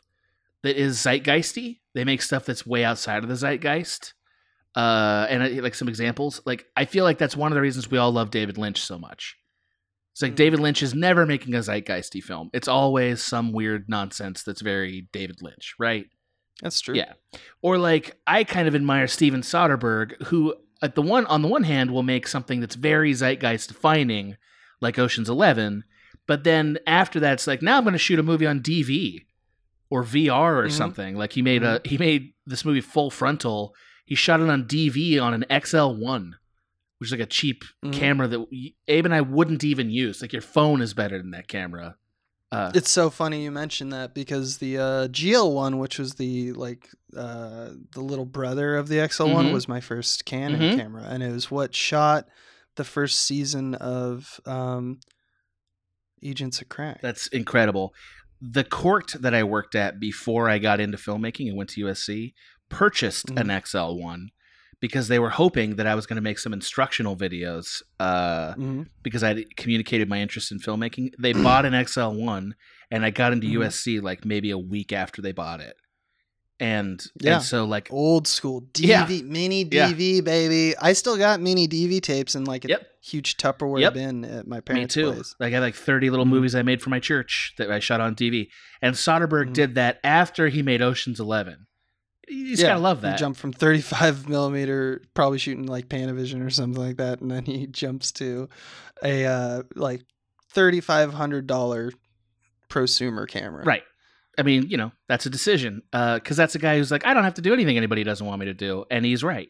that 0.64 0.78
is 0.80 0.98
zeitgeisty. 0.98 1.80
They 1.94 2.04
make 2.04 2.22
stuff 2.22 2.46
that's 2.46 2.66
way 2.66 2.84
outside 2.84 3.24
of 3.24 3.30
the 3.30 3.36
zeitgeist. 3.36 4.14
Uh, 4.76 5.26
and 5.30 5.42
I, 5.44 5.48
like 5.60 5.76
some 5.76 5.88
examples, 5.88 6.42
like 6.46 6.66
I 6.76 6.86
feel 6.86 7.04
like 7.06 7.18
that's 7.18 7.38
one 7.38 7.52
of 7.52 7.56
the 7.56 7.62
reasons 7.62 7.90
we 7.90 7.98
all 7.98 8.12
love 8.12 8.32
David 8.32 8.58
Lynch 8.58 8.82
so 8.82 8.98
much. 8.98 9.38
It's 10.12 10.22
like 10.22 10.34
Mm. 10.34 10.38
David 10.38 10.60
Lynch 10.60 10.84
is 10.84 10.94
never 10.94 11.26
making 11.26 11.56
a 11.56 11.60
zeitgeisty 11.60 12.22
film. 12.24 12.50
It's 12.54 12.68
always 12.68 13.22
some 13.22 13.52
weird 13.52 13.88
nonsense 13.88 14.44
that's 14.44 14.62
very 14.62 15.08
David 15.12 15.42
Lynch, 15.42 15.76
right? 15.80 16.08
That's 16.62 16.80
true. 16.82 16.96
Yeah. 16.96 17.14
Or 17.62 17.78
like 17.78 18.18
I 18.26 18.44
kind 18.44 18.68
of 18.68 18.76
admire 18.76 19.08
Steven 19.08 19.42
Soderbergh, 19.42 20.22
who 20.24 20.56
at 20.82 20.96
the 20.96 21.02
one 21.02 21.26
on 21.28 21.42
the 21.42 21.48
one 21.48 21.64
hand 21.64 21.92
will 21.92 22.04
make 22.04 22.28
something 22.28 22.60
that's 22.60 22.76
very 22.76 23.14
zeitgeist 23.14 23.70
defining, 23.70 24.38
like 24.82 25.00
Ocean's 25.00 25.30
Eleven, 25.30 25.84
but 26.28 26.44
then 26.44 26.78
after 26.88 27.20
that 27.20 27.34
it's 27.34 27.48
like 27.48 27.62
now 27.62 27.78
I'm 27.78 27.84
going 27.84 27.94
to 27.94 28.00
shoot 28.00 28.20
a 28.20 28.24
movie 28.24 28.48
on 28.48 28.60
DV 28.62 29.26
or 29.90 30.04
VR 30.04 30.58
or 30.64 30.68
Mhm. 30.68 30.72
something. 30.72 31.16
Like 31.16 31.34
he 31.34 31.42
made 31.42 31.64
a 31.64 31.82
he 31.86 31.98
made 31.98 32.34
this 32.46 32.66
movie 32.66 32.82
Full 32.82 33.10
Frontal. 33.12 33.74
He 34.06 34.16
shot 34.16 34.40
it 34.42 34.50
on 34.50 34.66
DV 34.68 35.20
on 35.22 35.34
an 35.34 35.46
XL1, 35.50 36.34
which 37.00 37.08
is 37.08 37.12
like 37.12 37.22
a 37.22 37.26
cheap 37.26 37.64
Mhm. 37.84 37.94
camera 37.94 38.28
that 38.28 38.46
Abe 38.88 39.06
and 39.06 39.14
I 39.14 39.22
wouldn't 39.22 39.64
even 39.64 39.90
use. 39.90 40.22
Like 40.22 40.34
your 40.34 40.42
phone 40.42 40.82
is 40.82 40.94
better 40.94 41.18
than 41.18 41.32
that 41.32 41.48
camera. 41.48 41.96
Uh, 42.52 42.72
It's 42.76 42.92
so 42.92 43.10
funny 43.10 43.44
you 43.44 43.52
mentioned 43.52 43.92
that 43.92 44.14
because 44.14 44.60
the 44.60 44.78
uh, 44.78 45.08
GL 45.10 45.52
one, 45.52 45.78
which 45.80 45.98
was 46.00 46.14
the 46.16 46.54
like 46.54 46.90
uh, 47.18 47.70
the 47.94 48.02
little 48.02 48.26
brother 48.26 48.76
of 48.76 48.88
the 48.88 49.00
XL 49.00 49.30
one, 49.30 49.48
Mhm. 49.48 49.54
was 49.54 49.68
my 49.68 49.80
first 49.82 50.26
Canon 50.26 50.60
Mhm. 50.62 50.76
camera, 50.78 51.04
and 51.04 51.24
it 51.24 51.32
was 51.32 51.50
what 51.50 51.74
shot 51.74 52.28
the 52.76 52.84
first 52.84 53.20
season 53.20 53.74
of 53.76 54.40
um, 54.46 55.00
Agents 56.26 56.62
of 56.62 56.70
Cracked. 56.70 57.02
That's 57.02 57.28
incredible. 57.28 57.94
The 58.42 58.64
court 58.64 59.14
that 59.20 59.34
I 59.34 59.44
worked 59.44 59.76
at 59.76 60.00
before 60.00 60.50
I 60.50 60.58
got 60.60 60.80
into 60.80 60.98
filmmaking 60.98 61.48
and 61.48 61.58
went 61.58 61.70
to 61.72 61.82
USC 61.86 62.34
purchased 62.70 63.30
an 63.32 63.48
XL1 63.48 64.28
because 64.82 65.08
they 65.08 65.20
were 65.20 65.30
hoping 65.30 65.78
that 65.78 65.88
I 65.88 65.96
was 65.96 66.06
going 66.06 66.18
to 66.18 66.22
make 66.22 66.38
some 66.38 66.52
instructional 66.54 67.16
videos 67.16 67.82
uh, 68.00 68.54
Mhm. 68.56 68.88
because 69.04 69.24
I 69.24 69.46
communicated 69.56 70.10
my 70.10 70.20
interest 70.20 70.52
in 70.52 70.60
filmmaking. 70.60 71.14
They 71.18 71.32
bought 71.34 71.66
an 71.66 71.74
XL1 71.74 72.54
and 72.92 73.06
I 73.06 73.10
got 73.10 73.32
into 73.34 73.48
Mhm. 73.48 73.54
USC 73.54 74.00
like 74.02 74.26
maybe 74.26 74.52
a 74.52 74.58
week 74.58 74.92
after 74.92 75.22
they 75.22 75.32
bought 75.32 75.62
it. 75.62 75.78
And, 76.60 77.04
Yeah. 77.20 77.36
and 77.36 77.44
so 77.44 77.66
like 77.66 77.90
Old 77.92 78.28
school 78.28 78.64
Yeah. 78.78 79.06
DV, 79.06 79.24
mini 79.26 79.64
Yeah. 79.70 79.92
DV, 79.92 80.22
baby. 80.24 80.74
I 80.78 80.94
still 80.94 81.18
got 81.18 81.42
mini 81.42 81.68
DV 81.68 82.00
tapes 82.02 82.34
in 82.36 82.46
like 82.46 82.64
a 82.66 82.70
Yep. 82.70 82.88
huge 83.02 83.36
Tupperware 83.38 83.82
Yep. 83.82 83.94
bin 83.94 84.24
at 84.26 84.48
my 84.48 84.58
Me 84.58 84.62
parents' 84.62 84.94
too. 84.94 85.12
place. 85.12 85.36
I 85.40 85.50
got 85.50 85.60
like 85.62 85.76
30 85.76 86.10
little 86.10 86.26
Mhm. 86.26 86.30
movies 86.30 86.56
I 86.56 86.62
made 86.62 86.82
for 86.82 86.90
my 86.90 87.00
church 87.00 87.54
that 87.58 87.70
I 87.70 87.80
shot 87.80 88.00
on 88.00 88.16
DV. 88.16 88.50
And 88.82 88.96
Soderbergh 88.96 89.50
Mhm. 89.50 89.54
did 89.54 89.76
that 89.76 90.00
after 90.04 90.48
he 90.48 90.62
made 90.62 90.82
Ocean's 90.82 91.20
11. 91.20 91.68
You 92.28 92.48
just 92.52 92.62
Yeah, 92.64 92.70
gotta 92.70 92.80
love 92.80 93.00
He 93.00 93.08
that. 93.08 93.20
jumped 93.20 93.40
from 93.40 93.52
35 93.54 94.28
millimeter, 94.30 95.02
probably 95.14 95.38
shooting 95.38 95.68
like 95.68 95.90
Panavision 95.90 96.44
or 96.44 96.50
something 96.50 96.82
like 96.82 96.98
that, 96.98 97.20
and 97.22 97.30
then 97.30 97.46
he 97.46 97.68
jumps 97.68 98.12
to 98.14 98.50
a 99.04 99.26
uh, 99.26 99.64
like 99.76 100.02
$3,500 100.54 101.92
prosumer 102.70 103.28
camera. 103.28 103.64
Right. 103.64 103.84
I 104.38 104.44
mean, 104.44 104.68
you 104.70 104.78
know, 104.78 104.92
that's 105.08 105.26
a 105.26 105.30
decision. 105.30 105.82
Because 105.92 106.38
that's 106.38 106.56
a 106.56 106.60
guy 106.60 106.78
who's 106.78 106.92
like, 106.92 107.06
I 107.06 107.14
don't 107.14 107.24
have 107.24 107.36
to 107.36 107.42
do 107.42 107.54
anything 107.54 107.78
anybody 107.78 108.04
doesn't 108.04 108.26
want 108.26 108.40
me 108.40 108.46
to 108.48 108.54
do, 108.54 108.86
and 108.92 109.06
he's 109.06 109.24
right. 109.24 109.50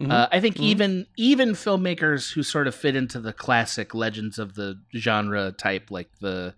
Mhm. 0.00 0.10
Uh, 0.10 0.28
I 0.32 0.40
think 0.40 0.56
Mhm. 0.56 0.62
even 0.64 1.06
even 1.16 1.50
filmmakers 1.52 2.32
who 2.32 2.42
sort 2.42 2.66
of 2.66 2.74
fit 2.74 2.96
into 2.96 3.20
the 3.20 3.32
classic 3.32 3.94
legends 3.94 4.38
of 4.40 4.54
the 4.54 4.80
genre 4.96 5.52
type, 5.52 5.90
like 5.90 6.10
the 6.20 6.54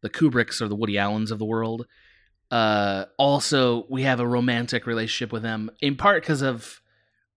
the 0.00 0.10
Kubricks 0.10 0.60
or 0.60 0.66
the 0.66 0.74
Woody 0.74 0.98
Allens 0.98 1.30
of 1.30 1.38
the 1.38 1.44
world, 1.44 1.86
uh, 2.50 3.04
also 3.18 3.86
we 3.88 4.02
have 4.02 4.18
a 4.18 4.26
romantic 4.26 4.84
relationship 4.84 5.32
with 5.32 5.42
them 5.44 5.70
in 5.80 5.94
part 5.94 6.22
because 6.24 6.42
of 6.42 6.80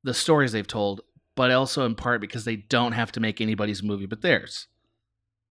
the 0.04 0.16
stories 0.16 0.52
they've 0.52 0.66
told, 0.68 1.02
but 1.36 1.52
also 1.52 1.86
in 1.86 1.94
part 1.94 2.22
because 2.22 2.44
they 2.46 2.56
don't 2.56 2.94
have 2.94 3.12
to 3.12 3.20
make 3.20 3.40
anybody's 3.40 3.84
movie 3.84 4.08
but 4.08 4.22
theirs. 4.24 4.68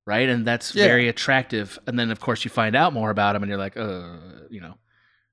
Right, 0.06 0.28
and 0.28 0.46
that's 0.46 0.74
Yeah. 0.74 0.86
very 0.86 1.08
attractive. 1.08 1.78
And 1.86 1.98
then, 1.98 2.10
of 2.10 2.20
course, 2.20 2.44
you 2.44 2.50
find 2.50 2.76
out 2.76 2.92
more 2.92 3.10
about 3.10 3.32
them, 3.32 3.42
and 3.42 3.48
you're 3.48 3.58
like, 3.58 3.76
uh, 3.76 4.16
you 4.50 4.60
know, 4.60 4.74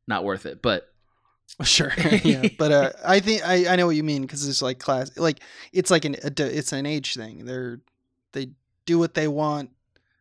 not 0.07 0.23
worth 0.23 0.45
it. 0.45 0.61
But 0.61 0.87
Sure. 1.63 1.91
yeah. 2.23 2.47
But 2.57 2.71
uh, 2.71 2.91
I 3.05 3.19
think 3.19 3.45
I, 3.45 3.73
I 3.73 3.75
know 3.75 3.85
what 3.85 3.95
you 3.97 4.03
mean 4.03 4.21
because 4.21 4.47
it's 4.47 4.61
like 4.61 4.79
class, 4.79 5.11
like 5.17 5.41
it's 5.73 5.91
like 5.91 6.05
an 6.05 6.15
it's 6.23 6.71
an 6.71 6.85
age 6.85 7.15
thing. 7.15 7.43
They're 7.45 7.81
they 8.31 8.51
do 8.85 8.97
what 8.97 9.13
they 9.13 9.27
want 9.27 9.71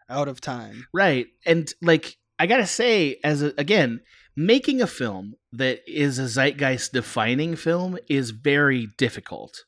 out 0.08 0.26
of 0.26 0.40
time. 0.40 0.86
Right. 0.92 1.28
And 1.46 1.72
like 1.80 2.16
I 2.40 2.46
got 2.46 2.56
to 2.56 2.66
say 2.66 3.20
as 3.22 3.42
a, 3.42 3.52
again, 3.56 4.00
making 4.34 4.82
a 4.82 4.86
film 4.88 5.34
that 5.52 5.80
is 5.86 6.18
a 6.18 6.26
zeitgeist 6.26 6.92
defining 6.92 7.54
film 7.54 7.96
is 8.08 8.30
very 8.30 8.88
difficult. 8.98 9.64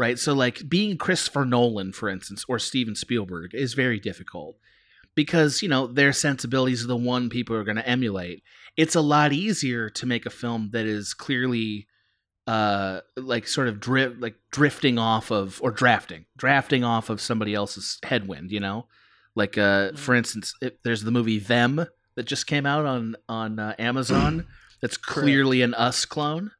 Right? 0.00 0.18
So 0.18 0.32
like 0.32 0.66
being 0.66 0.96
Christopher 0.96 1.44
Nolan 1.44 1.92
for 1.92 2.08
instance 2.08 2.42
or 2.48 2.58
Steven 2.58 2.94
Spielberg 2.94 3.54
is 3.54 3.74
very 3.74 4.00
difficult 4.00 4.56
because, 5.14 5.60
you 5.60 5.68
know, 5.68 5.86
their 5.86 6.14
sensibilities 6.14 6.82
are 6.82 6.88
the 6.88 6.96
one 6.96 7.28
people 7.28 7.54
are 7.54 7.64
going 7.64 7.76
to 7.76 7.86
emulate. 7.86 8.42
It's 8.78 8.94
a 8.94 9.02
lot 9.02 9.34
easier 9.34 9.90
to 9.90 10.06
make 10.06 10.24
a 10.24 10.30
film 10.30 10.70
that 10.72 10.86
is 10.86 11.12
clearly 11.12 11.86
uh 12.46 13.00
like 13.18 13.46
sort 13.46 13.68
of 13.68 13.78
dri- 13.78 14.16
like 14.18 14.36
drifting 14.50 14.98
off 14.98 15.30
of 15.30 15.60
or 15.62 15.70
drafting 15.70 16.24
drafting 16.38 16.82
off 16.82 17.10
of 17.10 17.20
somebody 17.20 17.54
else's 17.54 17.98
headwind 18.02 18.50
you 18.50 18.58
know 18.58 18.86
like 19.34 19.58
uh 19.58 19.92
for 19.92 20.14
instance 20.14 20.54
if 20.62 20.72
there's 20.82 21.04
the 21.04 21.10
movie 21.10 21.38
them 21.38 21.84
that 22.14 22.22
just 22.22 22.46
came 22.46 22.64
out 22.64 22.86
on 22.86 23.14
on 23.28 23.58
uh, 23.58 23.74
amazon 23.78 24.46
that's 24.80 24.96
clearly 24.96 25.60
an 25.60 25.74
us 25.74 26.06
clone 26.06 26.50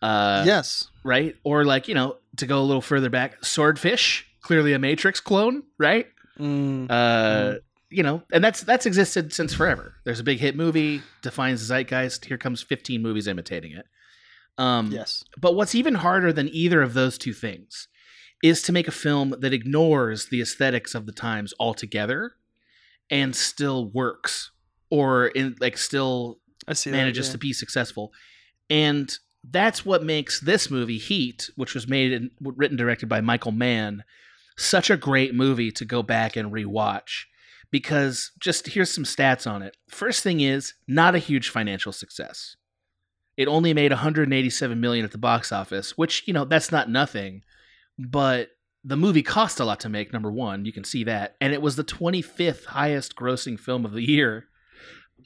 uh 0.00 0.42
yes. 0.46 0.88
right 1.04 1.36
or 1.44 1.66
like 1.66 1.88
you 1.88 1.94
know 1.94 2.16
to 2.36 2.46
go 2.46 2.58
a 2.58 2.64
little 2.64 2.82
further 2.82 3.10
back 3.10 3.44
swordfish 3.44 4.26
clearly 4.42 4.72
a 4.72 4.78
matrix 4.78 5.20
clone 5.20 5.62
right? 5.78 6.06
Mm, 6.38 6.86
uh 6.90 7.58
you 7.88 8.02
know 8.02 8.22
and 8.32 8.42
that's 8.44 8.62
that's 8.62 8.86
existed 8.86 9.32
since 9.32 9.54
forever. 9.54 9.94
There's 10.04 10.20
a 10.20 10.24
big 10.24 10.38
hit 10.38 10.56
movie 10.56 11.02
defines 11.22 11.60
the 11.60 11.74
zeitgeist. 11.74 12.24
Here 12.26 12.38
comes 12.38 12.62
15 12.62 13.00
movies 13.02 13.26
imitating 13.26 13.72
it. 13.72 13.86
Um 14.58 14.90
yes. 14.90 15.24
but 15.38 15.54
what's 15.54 15.74
even 15.74 15.96
harder 15.96 16.32
than 16.32 16.48
either 16.52 16.82
of 16.82 16.94
those 16.94 17.18
two 17.18 17.32
things 17.32 17.88
is 18.42 18.62
to 18.62 18.72
make 18.72 18.88
a 18.88 18.92
film 18.92 19.34
that 19.38 19.52
ignores 19.52 20.26
the 20.26 20.40
aesthetics 20.40 20.94
of 20.94 21.06
the 21.06 21.12
times 21.12 21.54
altogether 21.58 22.32
and 23.10 23.34
still 23.34 23.90
works 23.90 24.50
or 24.90 25.28
in 25.28 25.56
like 25.60 25.76
still 25.76 26.38
manages 26.86 27.28
that, 27.28 27.32
to 27.32 27.38
be 27.38 27.52
successful. 27.52 28.12
And 28.68 29.16
that's 29.50 29.84
what 29.84 30.02
makes 30.02 30.40
this 30.40 30.70
movie 30.70 30.98
Heat, 30.98 31.50
which 31.56 31.74
was 31.74 31.88
made 31.88 32.12
and 32.12 32.30
written 32.40 32.76
directed 32.76 33.08
by 33.08 33.20
Michael 33.20 33.52
Mann, 33.52 34.04
such 34.56 34.90
a 34.90 34.96
great 34.96 35.34
movie 35.34 35.70
to 35.72 35.84
go 35.84 36.02
back 36.02 36.36
and 36.36 36.52
rewatch 36.52 37.24
because 37.70 38.32
just 38.38 38.68
here's 38.68 38.92
some 38.92 39.04
stats 39.04 39.50
on 39.50 39.62
it. 39.62 39.76
First 39.88 40.22
thing 40.22 40.40
is 40.40 40.74
not 40.88 41.14
a 41.14 41.18
huge 41.20 41.48
financial 41.50 41.92
success. 41.92 42.56
It 43.36 43.48
only 43.48 43.74
made 43.74 43.92
187 43.92 44.80
million 44.80 45.04
at 45.04 45.12
the 45.12 45.18
box 45.18 45.52
office, 45.52 45.96
which, 45.98 46.26
you 46.26 46.32
know, 46.32 46.44
that's 46.44 46.72
not 46.72 46.88
nothing, 46.88 47.42
but 47.98 48.48
the 48.82 48.96
movie 48.96 49.22
cost 49.22 49.60
a 49.60 49.64
lot 49.64 49.80
to 49.80 49.88
make 49.88 50.12
number 50.12 50.30
1, 50.30 50.64
you 50.64 50.72
can 50.72 50.84
see 50.84 51.04
that, 51.04 51.36
and 51.40 51.52
it 51.52 51.60
was 51.60 51.76
the 51.76 51.84
25th 51.84 52.66
highest 52.66 53.16
grossing 53.16 53.58
film 53.58 53.84
of 53.84 53.92
the 53.92 54.06
year. 54.06 54.46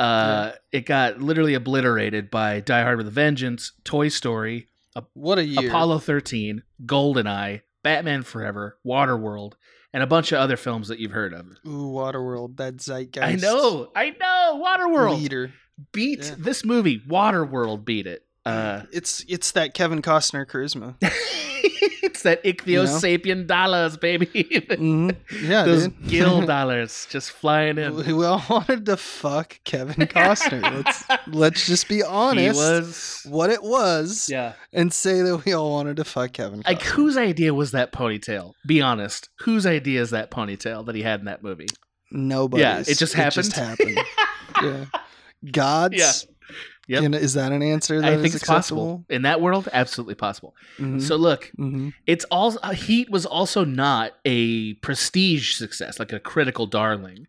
Uh, 0.00 0.52
it 0.72 0.86
got 0.86 1.20
literally 1.20 1.54
obliterated 1.54 2.30
by 2.30 2.60
Die 2.60 2.82
Hard 2.82 2.96
with 2.98 3.06
a 3.06 3.10
Vengeance, 3.10 3.72
Toy 3.84 4.08
Story, 4.08 4.68
yeah. 4.96 5.02
What 5.14 5.38
a 5.38 5.44
year. 5.44 5.68
Apollo 5.68 5.98
13, 6.00 6.62
GoldenEye, 6.86 7.60
Batman 7.82 8.22
Forever, 8.22 8.78
Waterworld, 8.86 9.52
and 9.92 10.02
a 10.02 10.06
bunch 10.06 10.32
of 10.32 10.38
other 10.38 10.56
films 10.56 10.88
that 10.88 10.98
you've 10.98 11.12
heard 11.12 11.32
of. 11.34 11.46
Ooh, 11.66 11.92
Waterworld, 11.92 12.56
that 12.56 12.80
zeitgeist. 12.80 13.22
I 13.26 13.34
know, 13.36 13.90
I 13.94 14.10
know. 14.10 14.62
Waterworld 14.64 15.20
leader. 15.20 15.52
beat 15.92 16.20
Yeah. 16.24 16.34
this 16.38 16.64
movie. 16.64 17.00
Waterworld 17.08 17.84
beat 17.84 18.06
it. 18.06 18.24
Uh, 18.46 18.82
It's 18.92 19.24
it's 19.28 19.52
that 19.52 19.74
Kevin 19.74 20.00
Costner 20.02 20.46
charisma. 20.46 20.94
it's 22.02 22.22
that 22.22 22.42
ichthyo 22.44 22.86
sapien 22.86 23.46
dollars, 23.46 23.96
baby. 23.96 24.26
Mhm. 24.26 25.16
Yeah, 25.42 25.64
Those 25.64 25.88
dude. 25.88 26.08
gill 26.08 26.40
dollars 26.46 27.06
just 27.10 27.30
flying 27.32 27.78
in. 27.78 27.96
we 27.96 28.24
all 28.24 28.42
wanted 28.48 28.86
to 28.86 28.96
fuck 28.96 29.58
Kevin 29.64 30.06
Costner. 30.08 30.84
let's 30.84 31.04
let's 31.26 31.66
just 31.66 31.88
be 31.88 32.02
honest. 32.02 32.58
He 32.58 32.64
was. 32.64 33.22
what 33.28 33.50
it 33.50 33.62
was 33.62 34.28
Yeah. 34.30 34.52
and 34.72 34.92
say 34.92 35.22
that 35.22 35.44
we 35.44 35.52
all 35.52 35.70
wanted 35.70 35.96
to 35.96 36.04
fuck 36.04 36.32
Kevin 36.32 36.62
Costner. 36.62 36.66
Like, 36.68 36.82
whose 36.82 37.16
idea 37.16 37.54
was 37.54 37.70
that 37.72 37.92
ponytail? 37.92 38.52
Be 38.66 38.80
honest. 38.82 39.28
Whose 39.40 39.66
idea 39.66 40.00
is 40.02 40.10
that 40.10 40.30
ponytail 40.30 40.86
that 40.86 40.94
he 40.94 41.02
had 41.02 41.20
in 41.20 41.26
that 41.26 41.42
movie? 41.42 41.68
Nobody's. 42.10 42.62
Yeah, 42.64 42.80
it 42.80 42.98
just 42.98 43.14
happened. 43.14 43.44
Just 43.44 43.56
happened. 43.56 43.98
yeah. 44.62 44.84
God's. 45.52 45.96
Yeah. 45.96 46.12
Yep. 46.90 47.02
Can- 47.02 47.14
is 47.14 47.34
that 47.34 47.52
an 47.52 47.62
answer 47.62 48.00
that 48.00 48.12
I 48.12 48.16
think 48.20 48.34
it's 48.34 48.44
possible. 48.44 49.04
In 49.08 49.22
that 49.22 49.40
world, 49.40 49.68
absolutely 49.72 50.16
possible. 50.16 50.54
Mhm. 50.78 51.00
So, 51.00 51.14
look, 51.16 51.50
Mhm. 51.58 51.92
it's 52.06 52.24
all 52.32 52.58
uh, 52.62 52.72
Heat 52.72 53.08
was 53.10 53.24
also 53.24 53.64
not 53.64 54.12
a 54.24 54.74
prestige 54.74 55.54
success, 55.54 55.98
like 56.00 56.12
a 56.12 56.18
critical 56.18 56.66
darling, 56.66 57.26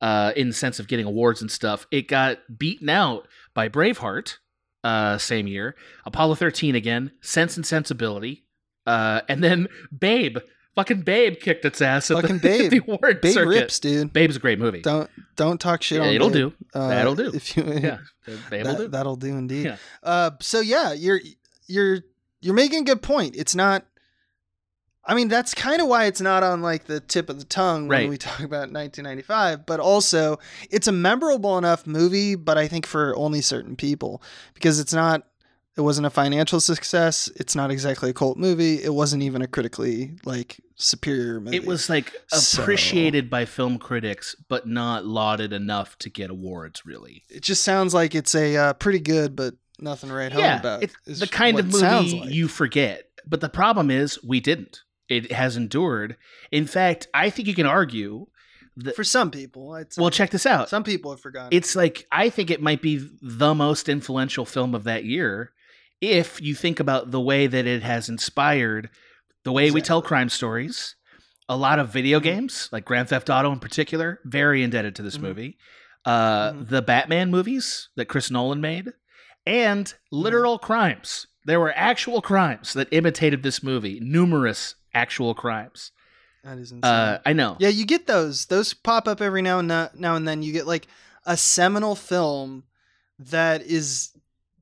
uh, 0.00 0.32
in 0.34 0.48
the 0.48 0.54
sense 0.54 0.80
of 0.80 0.88
getting 0.88 1.06
awards 1.06 1.40
and 1.40 1.50
stuff. 1.50 1.86
It 1.92 2.08
got 2.08 2.38
beaten 2.58 2.88
out 2.88 3.28
by 3.54 3.68
Braveheart, 3.68 4.38
uh, 4.82 5.16
same 5.18 5.46
year, 5.46 5.76
Apollo 6.04 6.34
13 6.34 6.74
again, 6.74 7.12
Sense 7.20 7.56
and 7.56 7.64
Sensibility, 7.64 8.44
uh, 8.86 9.20
and 9.28 9.42
then 9.44 9.68
Babe. 9.96 10.38
Fucking 10.76 11.02
Babe 11.02 11.38
kicked 11.40 11.64
its 11.64 11.80
ass 11.80 12.10
at 12.10 12.20
Fucking 12.20 12.38
the, 12.40 12.48
Babe. 12.48 12.70
the 12.70 12.78
award 12.78 13.20
Babe 13.20 13.32
circuit. 13.34 13.48
rips, 13.48 13.78
dude. 13.78 14.12
Babe's 14.12 14.36
a 14.36 14.40
great 14.40 14.58
movie. 14.58 14.80
Don't 14.82 15.08
don't 15.36 15.60
talk 15.60 15.82
shit 15.82 15.98
Yeah, 16.00 16.08
on 16.08 16.14
it'll 16.14 16.28
Babe. 16.30 16.34
do. 16.34 16.52
Uh, 16.74 16.88
That'll 16.88 17.14
do. 17.14 17.30
If 17.32 17.56
you 17.56 17.62
Yeah, 17.82 17.98
Babe 18.50 18.66
will 18.66 18.72
that, 18.72 18.78
do. 18.78 18.88
that'll 18.88 19.16
do 19.16 19.36
indeed. 19.36 19.66
Yeah. 19.66 19.76
Uh, 20.02 20.30
so 20.40 20.60
yeah, 20.60 20.92
you're 20.92 21.20
you're 21.68 22.00
you're 22.40 22.54
making 22.54 22.80
a 22.80 22.84
good 22.84 23.02
point. 23.02 23.36
It's 23.36 23.54
not. 23.54 23.86
I 25.06 25.14
mean, 25.14 25.28
that's 25.28 25.52
kind 25.52 25.82
of 25.82 25.86
why 25.88 26.06
it's 26.06 26.22
not 26.22 26.42
on 26.42 26.62
like 26.62 26.84
the 26.86 26.98
tip 26.98 27.28
of 27.28 27.38
the 27.38 27.44
tongue 27.44 27.88
when 27.88 27.98
Right. 28.00 28.08
we 28.08 28.16
talk 28.16 28.38
about 28.40 28.72
1995. 28.72 29.66
But 29.66 29.78
also, 29.78 30.38
it's 30.70 30.86
a 30.88 30.92
memorable 30.92 31.58
enough 31.58 31.86
movie, 31.86 32.36
but 32.36 32.56
I 32.56 32.68
think 32.68 32.86
for 32.86 33.14
only 33.16 33.42
certain 33.42 33.76
people 33.76 34.22
because 34.54 34.80
it's 34.80 34.94
not. 34.94 35.26
It 35.76 35.80
wasn't 35.80 36.06
a 36.06 36.10
financial 36.10 36.60
success. 36.60 37.28
It's 37.34 37.56
not 37.56 37.70
exactly 37.72 38.10
a 38.10 38.12
cult 38.12 38.38
movie. 38.38 38.82
It 38.82 38.94
wasn't 38.94 39.24
even 39.24 39.42
a 39.42 39.48
critically 39.48 40.12
like 40.24 40.60
superior 40.76 41.40
movie. 41.40 41.56
It 41.56 41.66
was 41.66 41.88
like 41.90 42.12
So- 42.28 42.62
appreciated 42.62 43.28
by 43.28 43.44
film 43.44 43.78
critics, 43.78 44.36
but 44.48 44.68
not 44.68 45.04
lauded 45.04 45.52
enough 45.52 45.98
to 45.98 46.10
get 46.10 46.30
awards. 46.30 46.86
Really, 46.86 47.24
It 47.28 47.42
just 47.42 47.62
sounds 47.62 47.92
like 47.92 48.14
it's 48.14 48.34
a 48.34 48.56
uh, 48.56 48.72
pretty 48.74 49.00
good, 49.00 49.34
but 49.34 49.54
nothing 49.80 50.10
write 50.10 50.32
home 50.32 50.42
yeah, 50.42 50.60
about. 50.60 50.84
it's 50.84 51.18
the 51.20 51.26
kind 51.26 51.58
of 51.58 51.66
what 51.66 51.74
it 51.74 51.78
sounds 51.78 52.12
movie 52.14 52.24
like. 52.26 52.34
you 52.34 52.46
forget. 52.48 53.08
But 53.26 53.40
the 53.40 53.48
problem 53.48 53.90
is, 53.90 54.22
we 54.22 54.38
didn't. 54.40 54.80
It 55.08 55.32
has 55.32 55.56
endured. 55.56 56.16
In 56.52 56.66
fact, 56.66 57.08
I 57.12 57.30
think 57.30 57.48
you 57.48 57.54
can 57.54 57.66
argue 57.66 58.26
that. 58.76 58.94
for 58.94 59.02
some 59.04 59.30
people. 59.30 59.72
I'd 59.72 59.86
well, 59.98 60.10
check 60.10 60.30
this 60.30 60.46
out. 60.46 60.68
some 60.68 60.84
people 60.84 61.10
have 61.10 61.20
forgotten. 61.20 61.48
It's 61.50 61.74
like 61.74 62.06
I 62.12 62.30
think 62.30 62.50
it 62.50 62.62
might 62.62 62.80
be 62.80 63.08
the 63.20 63.54
most 63.54 63.88
influential 63.88 64.44
film 64.44 64.74
of 64.74 64.84
that 64.84 65.04
year 65.04 65.52
if 66.00 66.40
you 66.40 66.54
think 66.54 66.80
about 66.80 67.10
the 67.10 67.20
way 67.20 67.46
that 67.46 67.66
it 67.66 67.82
has 67.82 68.08
inspired 68.08 68.90
the 69.44 69.52
way 69.52 69.70
we 69.70 69.80
tell 69.82 70.00
crime 70.02 70.28
stories. 70.28 70.96
A 71.48 71.56
lot 71.56 71.78
of 71.78 71.90
video 71.90 72.18
Mhm. 72.20 72.22
games, 72.22 72.68
like 72.72 72.84
Grand 72.86 73.08
Theft 73.10 73.28
Auto 73.28 73.52
in 73.52 73.58
particular, 73.60 74.20
very 74.24 74.62
indebted 74.62 74.94
to 74.96 75.02
this 75.02 75.18
Mhm. 75.18 75.22
movie. 75.22 75.58
Uh, 76.06 76.52
Mhm. 76.52 76.68
The 76.68 76.82
Batman 76.82 77.30
movies 77.30 77.88
that 77.96 78.06
Chris 78.06 78.30
Nolan 78.30 78.60
made, 78.62 78.92
and 79.46 79.86
Mm-hmm. 79.86 80.16
literal 80.16 80.58
crimes. 80.58 81.26
There 81.44 81.60
were 81.60 81.72
actual 81.76 82.22
crimes 82.22 82.72
that 82.72 82.88
imitated 82.90 83.42
this 83.42 83.62
movie. 83.62 84.00
Numerous 84.00 84.74
actual 84.94 85.34
crimes. 85.34 85.90
that 86.42 86.58
is 86.58 86.72
insane. 86.72 86.84
Uh, 86.90 87.18
I 87.24 87.32
know. 87.32 87.56
yeah, 87.58 87.68
you 87.70 87.86
get 87.86 88.06
those. 88.06 88.44
Those 88.46 88.74
pop 88.74 89.08
up 89.08 89.22
every 89.22 89.40
now 89.40 89.58
and 89.60 89.68
now 89.68 90.14
and 90.14 90.28
then. 90.28 90.42
You 90.42 90.52
get 90.52 90.66
like 90.66 90.86
a 91.24 91.38
seminal 91.38 91.94
film 91.96 92.64
that 93.18 93.62
is 93.62 94.10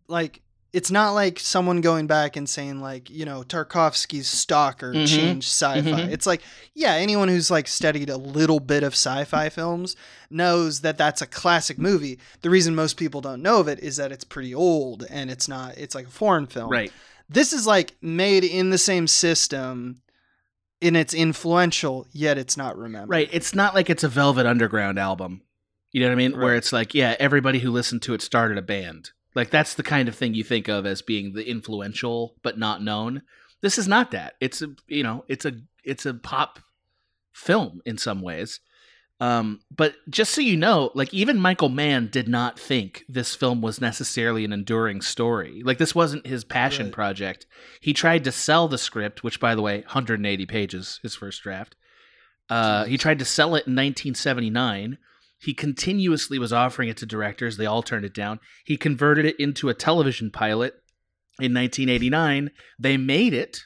like 0.07 0.42
it's 0.73 0.91
not 0.91 1.11
like 1.13 1.39
someone 1.39 1.81
going 1.83 2.07
back 2.07 2.35
and 2.37 2.49
saying 2.49 2.81
like 2.81 3.11
you 3.11 3.25
know 3.25 3.43
Tarkovsky's 3.43 4.27
Stalker 4.27 4.93
Mhm. 4.95 5.07
changed 5.07 5.49
sci-fi. 5.49 5.83
Mhm. 6.03 6.09
It's 6.13 6.27
like 6.27 6.43
yeah, 6.75 6.95
anyone 6.95 7.29
who's 7.29 7.51
like 7.51 7.69
studied 7.69 8.09
a 8.11 8.17
little 8.17 8.61
bit 8.61 8.83
of 8.83 8.93
sci-fi 8.95 9.49
films 9.51 9.97
knows 10.31 10.81
that 10.81 10.97
that's 10.99 11.21
a 11.23 11.27
classic 11.27 11.79
movie. 11.79 12.19
The 12.41 12.51
reason 12.51 12.75
most 12.75 12.97
people 12.97 13.21
don't 13.21 13.43
know 13.43 13.61
of 13.61 13.69
it 13.69 13.81
is 13.81 13.97
that 13.97 14.13
it's 14.13 14.25
pretty 14.25 14.55
old 14.55 15.05
and 15.11 15.31
it's 15.31 15.47
not. 15.49 15.77
It's 15.77 15.95
like 15.95 16.07
a 16.07 16.11
foreign 16.11 16.47
film. 16.47 16.71
Right. 16.71 16.93
This 17.29 17.53
is 17.53 17.67
like 17.67 17.95
made 18.03 18.45
in 18.45 18.71
the 18.71 18.79
same 18.79 19.07
system. 19.07 19.99
And 20.85 20.97
it's 20.97 21.15
influential, 21.15 22.09
yet 22.11 22.39
it's 22.39 22.57
not 22.57 22.77
remembered. 22.77 23.09
Right. 23.15 23.29
It's 23.31 23.55
not 23.55 23.73
like 23.73 23.89
it's 23.89 24.03
a 24.03 24.09
Velvet 24.09 24.47
Underground 24.47 24.99
album. 24.99 25.43
You 25.93 26.01
know 26.01 26.09
what 26.09 26.13
I 26.15 26.17
mean? 26.17 26.37
Where 26.37 26.57
it's 26.57 26.73
like, 26.73 26.93
yeah, 26.93 27.15
everybody 27.21 27.61
who 27.61 27.71
listened 27.71 28.03
to 28.03 28.15
it 28.15 28.21
started 28.21 28.59
a 28.59 28.63
band. 28.63 29.11
Like 29.35 29.51
that's 29.51 29.75
the 29.75 29.83
kind 29.83 30.09
of 30.09 30.14
thing 30.14 30.35
you 30.35 30.45
think 30.45 30.68
of 30.68 30.85
as 30.87 31.03
being 31.03 31.33
the 31.33 31.49
influential 31.49 32.35
but 32.42 32.59
not 32.59 32.83
known. 32.83 33.23
This 33.61 33.79
is 33.79 33.88
not 33.88 34.11
that. 34.11 34.35
It's 34.40 34.62
a 34.62 34.68
you 34.88 35.03
know, 35.03 35.25
it's 35.29 35.45
a 35.45 35.53
it's 35.85 36.07
a 36.07 36.14
pop 36.14 36.59
film 37.33 37.81
in 37.85 37.99
some 37.99 38.21
ways. 38.23 38.61
Um, 39.21 39.61
but 39.71 39.95
just 40.11 40.33
so 40.35 40.40
you 40.40 40.57
know, 40.57 40.90
like 40.95 41.14
even 41.14 41.38
Michael 41.38 41.68
Mann 41.68 42.09
did 42.09 42.27
not 42.29 42.59
think 42.59 43.05
this 43.09 43.37
film 43.37 43.62
was 43.62 43.81
necessarily 43.81 44.45
an 44.45 44.53
enduring 44.53 45.01
story. 45.01 45.62
Like 45.64 45.79
this 45.79 45.95
wasn't 45.95 46.27
his 46.27 46.42
passion 46.42 46.87
Right. 46.87 46.92
project. 46.92 47.47
He 47.81 47.92
tried 47.92 48.25
to 48.25 48.33
sell 48.33 48.66
the 48.66 48.79
script, 48.79 49.23
which 49.23 49.38
by 49.38 49.55
the 49.55 49.62
way, 49.62 49.83
180 49.83 50.45
pages, 50.47 50.99
his 51.05 51.14
first 51.14 51.40
draft. 51.42 51.77
Uh, 52.51 52.85
he 52.85 52.99
tried 52.99 53.21
to 53.21 53.25
sell 53.25 53.51
it 53.55 53.68
in 53.68 53.77
1979. 53.77 54.99
He 55.42 55.55
continuously 55.55 56.38
was 56.38 56.52
offering 56.52 56.88
it 56.88 56.96
to 56.98 57.07
directors. 57.07 57.57
They 57.57 57.66
all 57.66 57.83
turned 57.83 58.05
it 58.05 58.14
down. 58.14 58.38
He 58.64 58.76
converted 58.76 59.24
it 59.24 59.40
into 59.40 59.68
a 59.68 59.74
television 59.74 60.31
pilot 60.31 60.74
in 61.40 61.52
1989. 61.52 62.50
They 62.78 62.96
made 62.96 63.35
it. 63.35 63.62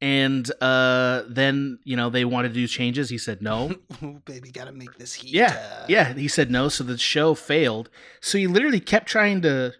And 0.00 0.50
uh, 0.62 1.24
then, 1.28 1.78
you 1.84 1.96
know, 1.96 2.08
they 2.08 2.24
wanted 2.24 2.48
to 2.48 2.54
do 2.54 2.66
changes. 2.66 3.10
He 3.10 3.18
said 3.18 3.42
no. 3.42 3.74
Ooh, 4.02 4.22
baby, 4.24 4.50
gotta 4.50 4.72
make 4.72 4.96
this 4.96 5.12
heat. 5.12 5.34
Yeah, 5.34 5.52
uh, 5.52 5.86
yeah. 5.88 6.14
He 6.14 6.28
said 6.28 6.50
no, 6.50 6.68
so 6.68 6.84
the 6.84 6.96
show 6.96 7.34
failed. 7.34 7.90
So 8.20 8.38
he 8.38 8.46
literally 8.46 8.80
kept 8.80 9.06
trying 9.06 9.42
to 9.42 9.72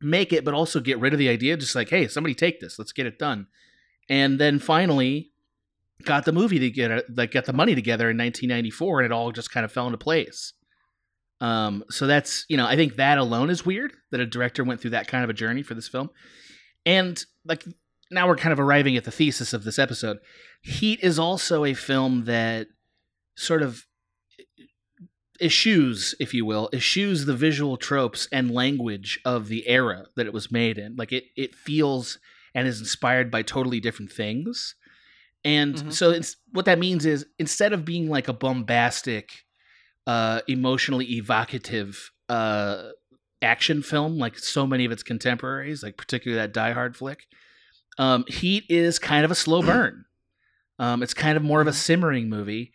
make 0.00 0.32
it, 0.32 0.44
but 0.44 0.54
also 0.54 0.80
get 0.80 1.00
rid 1.00 1.14
of 1.14 1.18
the 1.18 1.28
idea. 1.30 1.56
Just 1.56 1.74
like, 1.74 1.88
hey, 1.88 2.06
somebody 2.06 2.34
take 2.34 2.60
this, 2.60 2.78
let's 2.78 2.92
get 2.92 3.06
it 3.06 3.18
done. 3.18 3.46
And 4.10 4.38
then 4.38 4.58
finally, 4.58 5.29
got 6.04 6.24
the 6.24 6.32
movie 6.32 6.58
together, 6.58 7.02
like 7.14 7.32
got 7.32 7.44
the 7.44 7.52
money 7.52 7.74
together 7.74 8.10
in 8.10 8.16
1994, 8.16 9.00
and 9.00 9.06
it 9.06 9.12
all 9.12 9.32
just 9.32 9.50
kind 9.50 9.64
of 9.64 9.72
fell 9.72 9.86
into 9.86 9.98
place. 9.98 10.52
Um, 11.40 11.84
so 11.90 12.06
that's 12.06 12.44
you 12.48 12.56
know, 12.56 12.66
I 12.66 12.76
think 12.76 12.96
that 12.96 13.18
alone 13.18 13.50
is 13.50 13.64
weird 13.64 13.92
that 14.10 14.20
a 14.20 14.26
director 14.26 14.62
went 14.62 14.80
through 14.80 14.90
that 14.90 15.08
kind 15.08 15.24
of 15.24 15.30
a 15.30 15.34
journey 15.34 15.62
for 15.62 15.74
this 15.74 15.88
film, 15.88 16.10
and 16.84 17.24
like 17.44 17.64
now 18.10 18.26
we're 18.26 18.36
kind 18.36 18.52
of 18.52 18.60
arriving 18.60 18.96
at 18.96 19.04
the 19.04 19.10
thesis 19.10 19.52
of 19.52 19.64
this 19.64 19.78
episode. 19.78 20.18
Heat 20.62 21.00
is 21.02 21.18
also 21.18 21.64
a 21.64 21.74
film 21.74 22.24
that 22.24 22.66
sort 23.36 23.62
of 23.62 23.86
eschews, 25.40 26.14
if 26.20 26.34
you 26.34 26.44
will, 26.44 26.68
eschews 26.72 27.24
the 27.24 27.34
visual 27.34 27.76
tropes 27.76 28.28
and 28.30 28.50
language 28.50 29.18
of 29.24 29.48
the 29.48 29.66
era 29.66 30.06
that 30.16 30.26
it 30.26 30.32
was 30.32 30.52
made 30.52 30.76
in. 30.76 30.96
Like 30.96 31.12
it, 31.12 31.24
it 31.36 31.54
feels 31.54 32.18
and 32.54 32.68
is 32.68 32.80
inspired 32.80 33.30
by 33.30 33.42
totally 33.42 33.80
different 33.80 34.12
things. 34.12 34.74
And 35.44 35.74
Mhm. 35.74 35.92
so 35.92 36.10
it's, 36.10 36.36
what 36.52 36.66
that 36.66 36.78
means 36.78 37.06
is 37.06 37.26
instead 37.38 37.72
of 37.72 37.84
being 37.84 38.08
like 38.08 38.28
a 38.28 38.32
bombastic, 38.32 39.44
uh, 40.06 40.40
emotionally 40.48 41.06
evocative 41.16 42.10
uh, 42.28 42.90
action 43.42 43.82
film 43.82 44.18
like 44.18 44.38
so 44.38 44.66
many 44.66 44.84
of 44.84 44.92
its 44.92 45.02
contemporaries, 45.02 45.82
like 45.82 45.96
particularly 45.96 46.40
that 46.40 46.52
Die 46.52 46.72
Hard 46.72 46.96
flick, 46.96 47.26
um, 47.98 48.24
Heat 48.28 48.64
is 48.68 48.98
kind 48.98 49.24
of 49.24 49.30
a 49.30 49.34
slow 49.34 49.62
burn. 49.62 50.04
Um, 50.78 51.02
it's 51.02 51.14
kind 51.14 51.36
of 51.36 51.42
more 51.42 51.60
of 51.60 51.66
a 51.66 51.72
simmering 51.72 52.28
movie, 52.28 52.72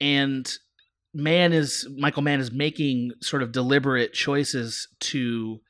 and 0.00 0.52
man 1.12 1.52
is 1.52 1.86
Michael 1.96 2.22
Mann 2.22 2.40
is 2.40 2.50
making 2.50 3.12
sort 3.20 3.42
of 3.42 3.52
deliberate 3.52 4.12
choices 4.12 4.88
to 5.00 5.60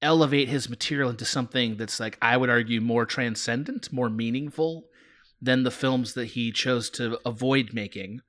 elevate 0.00 0.48
his 0.48 0.70
material 0.70 1.10
into 1.10 1.24
something 1.26 1.76
that's 1.76 2.00
like 2.00 2.16
I 2.22 2.36
would 2.36 2.48
argue 2.48 2.80
more 2.80 3.04
transcendent, 3.04 3.92
more 3.92 4.08
meaningful 4.08 4.86
than 5.44 5.62
the 5.62 5.70
films 5.70 6.14
that 6.14 6.26
he 6.26 6.50
chose 6.50 6.88
to 6.90 7.18
avoid 7.24 7.70
making 7.72 8.20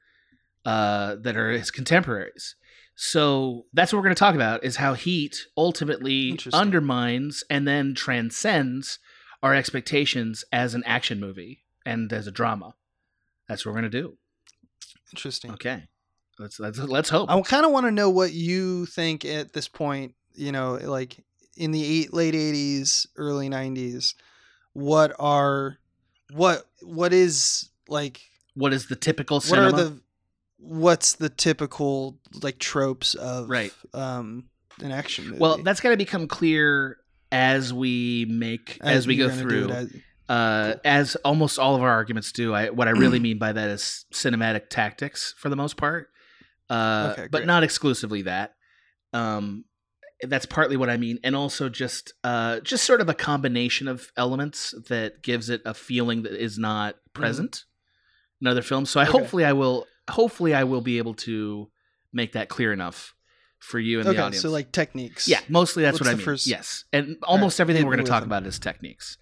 uh, 0.65 1.15
that 1.15 1.37
are 1.37 1.51
his 1.51 1.71
contemporaries. 1.71 2.55
So 2.95 3.65
that's 3.73 3.91
what 3.91 3.99
we're 3.99 4.05
going 4.05 4.15
to 4.15 4.19
talk 4.19 4.35
about 4.35 4.63
is 4.63 4.77
how 4.77 4.93
Heat 4.93 5.47
ultimately 5.57 6.39
undermines 6.53 7.43
and 7.49 7.67
then 7.67 7.93
transcends 7.93 8.99
our 9.43 9.53
expectations 9.53 10.43
as 10.51 10.73
an 10.73 10.83
action 10.85 11.19
movie 11.19 11.63
and 11.85 12.11
as 12.11 12.27
a 12.27 12.31
drama. 12.31 12.73
That's 13.47 13.65
what 13.65 13.73
we're 13.73 13.81
going 13.81 13.91
to 13.91 14.01
do. 14.01 14.17
Interesting. 15.13 15.51
Okay, 15.51 15.83
let's 16.39 16.59
let's 16.59 16.79
let's 16.79 17.09
hope. 17.09 17.29
I 17.29 17.39
kind 17.41 17.65
of 17.65 17.71
want 17.71 17.85
to 17.85 17.91
know 17.91 18.09
what 18.09 18.33
you 18.33 18.85
think 18.87 19.23
at 19.23 19.53
this 19.53 19.67
point. 19.67 20.15
You 20.33 20.51
know, 20.51 20.73
like 20.81 21.23
in 21.55 21.71
the 21.71 21.83
eight, 21.83 22.13
late 22.13 22.33
'80s, 22.33 23.07
early 23.17 23.49
'90s, 23.49 24.15
what 24.73 25.13
are 25.19 25.77
what 26.31 26.65
what 26.81 27.13
is 27.13 27.69
like 27.87 28.21
what 28.55 28.73
is 28.73 28.87
the 28.87 28.95
typical 28.95 29.39
what 29.41 29.59
are 29.59 29.71
the 29.71 29.99
what's 30.57 31.13
the 31.13 31.29
typical 31.29 32.19
like 32.41 32.57
tropes 32.59 33.13
of 33.15 33.49
Right. 33.49 33.73
um 33.93 34.45
an 34.81 34.91
action 34.91 35.25
movie? 35.27 35.37
well, 35.39 35.57
that's 35.63 35.79
got 35.79 35.91
to 35.91 35.97
become 35.97 36.27
clear 36.27 36.97
as 37.31 37.73
we 37.73 38.25
make 38.29 38.77
as, 38.81 39.07
we 39.07 39.15
go 39.17 39.29
through. 39.29 39.69
as- 39.69 39.93
uh, 40.27 40.71
Cool. 40.73 40.81
as 40.85 41.15
almost 41.17 41.59
all 41.59 41.75
of 41.75 41.81
our 41.83 41.89
arguments 41.91 42.31
do. 42.31 42.53
I 42.53 42.71
what 42.71 42.87
I 42.87 42.91
really 42.91 43.19
mean 43.19 43.37
by 43.37 43.51
that 43.53 43.69
is 43.69 44.05
cinematic 44.11 44.69
tactics 44.69 45.35
for 45.37 45.49
the 45.49 45.55
most 45.55 45.77
part, 45.77 46.09
uh, 46.69 47.09
Okay, 47.13 47.27
but 47.29 47.45
not 47.45 47.63
exclusively 47.63 48.23
that. 48.23 48.55
Um, 49.13 49.65
that's 50.23 50.45
partly 50.45 50.77
what 50.77 50.89
I 50.89 50.97
mean, 50.97 51.19
and 51.23 51.35
also 51.35 51.69
just 51.69 52.13
uh, 52.23 52.59
just 52.61 52.83
sort 52.85 53.01
of 53.01 53.09
a 53.09 53.13
combination 53.13 53.87
of 53.87 54.11
elements 54.17 54.73
that 54.89 55.21
gives 55.21 55.49
it 55.49 55.61
a 55.65 55.73
feeling 55.73 56.23
that 56.23 56.33
is 56.33 56.57
not 56.57 56.95
present 57.13 57.65
in 58.41 58.47
other 58.47 58.61
films. 58.61 58.89
So 58.89 58.99
I 58.99 59.03
Mm-hmm. 59.05 59.09
Okay. 59.15 59.19
hopefully 59.23 59.45
I 59.45 59.53
will 59.53 59.87
hopefully 60.09 60.53
I 60.53 60.63
will 60.63 60.81
be 60.81 60.97
able 60.99 61.15
to 61.15 61.69
make 62.13 62.33
that 62.33 62.47
clear 62.49 62.71
enough 62.71 63.13
for 63.59 63.79
you 63.79 63.99
and 63.99 64.07
the 64.09 64.17
audience. 64.21 64.41
so 64.41 64.49
like 64.51 64.71
techniques. 64.71 65.27
Yeah, 65.27 65.39
mostly 65.49 65.83
that's 65.83 65.95
What's 65.99 66.07
what 66.07 66.13
I 66.13 66.17
mean. 66.17 66.25
first- 66.25 66.47
Yes, 66.47 66.85
and 66.93 67.17
almost 67.23 67.59
everything 67.59 67.85
we're 67.85 67.95
going 67.95 68.05
to 68.05 68.09
talk 68.11 68.21
them. 68.21 68.29
about 68.29 68.45
is 68.45 68.59
techniques. 68.59 69.17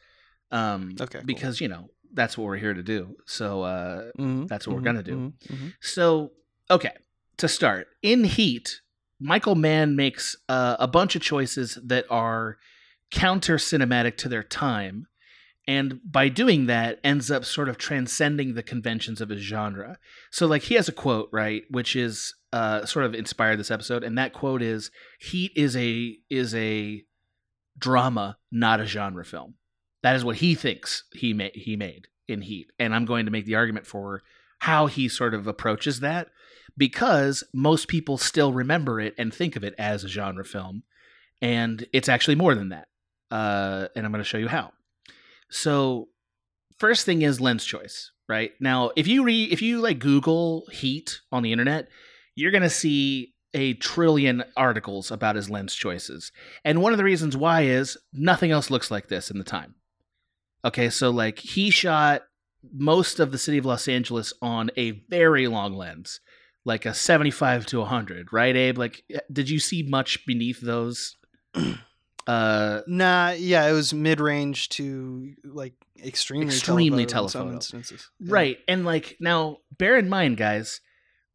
Um, 0.51 0.95
Okay, 0.99 1.19
cool. 1.19 1.25
because 1.25 1.59
you 1.61 1.67
know 1.69 1.89
that's 2.13 2.37
what 2.37 2.45
we're 2.45 2.57
here 2.57 2.73
to 2.75 2.83
do. 2.83 3.15
So 3.25 3.63
uh, 3.63 4.11
Mhm, 4.19 4.47
that's 4.47 4.67
what 4.67 4.75
we're 4.75 4.81
mhm, 4.81 4.85
gonna 4.85 5.03
do. 5.03 5.15
mhm, 5.15 5.33
mhm. 5.57 5.73
so 5.81 6.33
okay, 6.69 6.91
to 7.37 7.47
start 7.47 7.87
in 8.03 8.23
Heat, 8.25 8.81
Michael 9.23 9.55
Mann 9.55 9.95
makes 9.95 10.35
uh, 10.49 10.75
a 10.79 10.87
bunch 10.87 11.15
of 11.15 11.21
choices 11.21 11.79
that 11.81 12.05
are 12.09 12.57
counter 13.09 13.55
cinematic 13.55 14.17
to 14.17 14.29
their 14.29 14.43
time. 14.43 15.07
And 15.65 16.01
by 16.03 16.27
doing 16.27 16.65
that, 16.65 16.99
ends 17.05 17.31
up 17.31 17.45
sort 17.45 17.69
of 17.69 17.77
transcending 17.77 18.53
the 18.53 18.61
conventions 18.61 19.21
of 19.21 19.29
his 19.29 19.41
genre. 19.41 19.97
So, 20.29 20.45
like, 20.45 20.63
he 20.63 20.75
has 20.75 20.89
a 20.89 20.91
quote, 20.91 21.29
right, 21.31 21.63
which 21.69 21.95
is 21.95 22.35
uh, 22.51 22.85
sort 22.85 23.05
of 23.05 23.15
inspired 23.15 23.59
this 23.59 23.71
episode, 23.71 24.03
and 24.03 24.17
that 24.17 24.33
quote 24.33 24.61
is, 24.61 24.91
"Heat 25.21 25.53
is 25.55 25.77
a 25.77 26.17
is 26.29 26.53
a 26.53 27.05
drama, 27.79 28.37
not 28.51 28.81
a 28.81 28.85
genre 28.85 29.23
film." 29.23 29.55
That 30.01 30.17
is 30.17 30.25
what 30.25 30.37
he 30.37 30.53
thinks 30.53 31.05
he 31.13 31.33
made 31.33 31.55
he 31.55 31.77
made 31.77 32.09
in 32.27 32.41
Heat, 32.41 32.71
and 32.77 32.93
I'm 32.93 33.05
going 33.05 33.25
to 33.25 33.31
make 33.31 33.45
the 33.45 33.55
argument 33.55 33.87
for 33.87 34.21
how 34.59 34.87
he 34.87 35.07
sort 35.07 35.33
of 35.33 35.47
approaches 35.47 36.01
that 36.01 36.27
because 36.77 37.43
most 37.53 37.87
people 37.87 38.17
still 38.17 38.53
remember 38.53 38.99
it 38.99 39.13
and 39.17 39.33
think 39.33 39.55
of 39.55 39.63
it 39.63 39.75
as 39.77 40.03
a 40.03 40.07
genre 40.07 40.45
film, 40.45 40.83
and 41.41 41.85
it's 41.93 42.09
actually 42.09 42.35
more 42.35 42.55
than 42.55 42.69
that. 42.69 42.87
Uh, 43.31 43.87
and 43.95 44.05
I'm 44.05 44.11
going 44.11 44.23
to 44.23 44.29
show 44.29 44.37
you 44.37 44.47
how. 44.47 44.71
So, 45.49 46.09
first 46.77 47.05
thing 47.05 47.21
is 47.21 47.41
lens 47.41 47.65
choice, 47.65 48.11
right? 48.27 48.51
Now, 48.59 48.91
if 48.95 49.07
you 49.07 49.23
read, 49.23 49.51
if 49.51 49.61
you 49.61 49.79
like 49.79 49.99
Google 49.99 50.65
Heat 50.71 51.21
on 51.31 51.43
the 51.43 51.51
internet, 51.51 51.87
you're 52.35 52.51
going 52.51 52.63
to 52.63 52.69
see 52.69 53.33
a 53.53 53.73
trillion 53.75 54.43
articles 54.57 55.11
about 55.11 55.35
his 55.35 55.49
lens 55.49 55.75
choices. 55.75 56.31
And 56.65 56.81
one 56.81 56.91
of 56.91 56.97
the 56.97 57.03
reasons 57.03 57.37
why 57.37 57.61
is 57.61 57.97
nothing 58.11 58.51
else 58.51 58.71
looks 58.71 58.89
like 58.89 59.07
this 59.07 59.29
in 59.29 59.37
the 59.37 59.43
time. 59.43 59.75
Okay, 60.65 60.89
so 60.89 61.09
like 61.09 61.39
he 61.39 61.69
shot 61.69 62.23
most 62.71 63.19
of 63.19 63.31
the 63.31 63.37
city 63.37 63.57
of 63.57 63.65
Los 63.65 63.87
Angeles 63.87 64.33
on 64.41 64.71
a 64.77 64.91
very 65.09 65.47
long 65.47 65.73
lens, 65.73 66.19
like 66.65 66.85
a 66.85 66.93
75 66.93 67.65
to 67.67 67.79
100, 67.79 68.31
right, 68.31 68.55
Abe? 68.55 68.77
Like, 68.77 69.03
did 69.31 69.49
you 69.49 69.59
see 69.59 69.83
much 69.83 70.25
beneath 70.25 70.61
those? 70.61 71.15
Uh, 72.25 72.81
Nah, 72.87 73.31
yeah, 73.31 73.67
it 73.67 73.73
was 73.73 73.93
mid 73.93 74.21
range 74.21 74.69
to 74.69 75.33
like 75.43 75.73
extremely 76.01 76.47
Extremely 76.47 77.05
telephoto 77.05 77.47
in 77.47 77.49
some 77.49 77.55
instances. 77.55 78.09
Yeah. 78.19 78.33
Right. 78.33 78.57
And 78.67 78.85
like 78.85 79.17
now 79.19 79.57
bear 79.77 79.97
in 79.97 80.07
mind 80.07 80.37
guys 80.37 80.79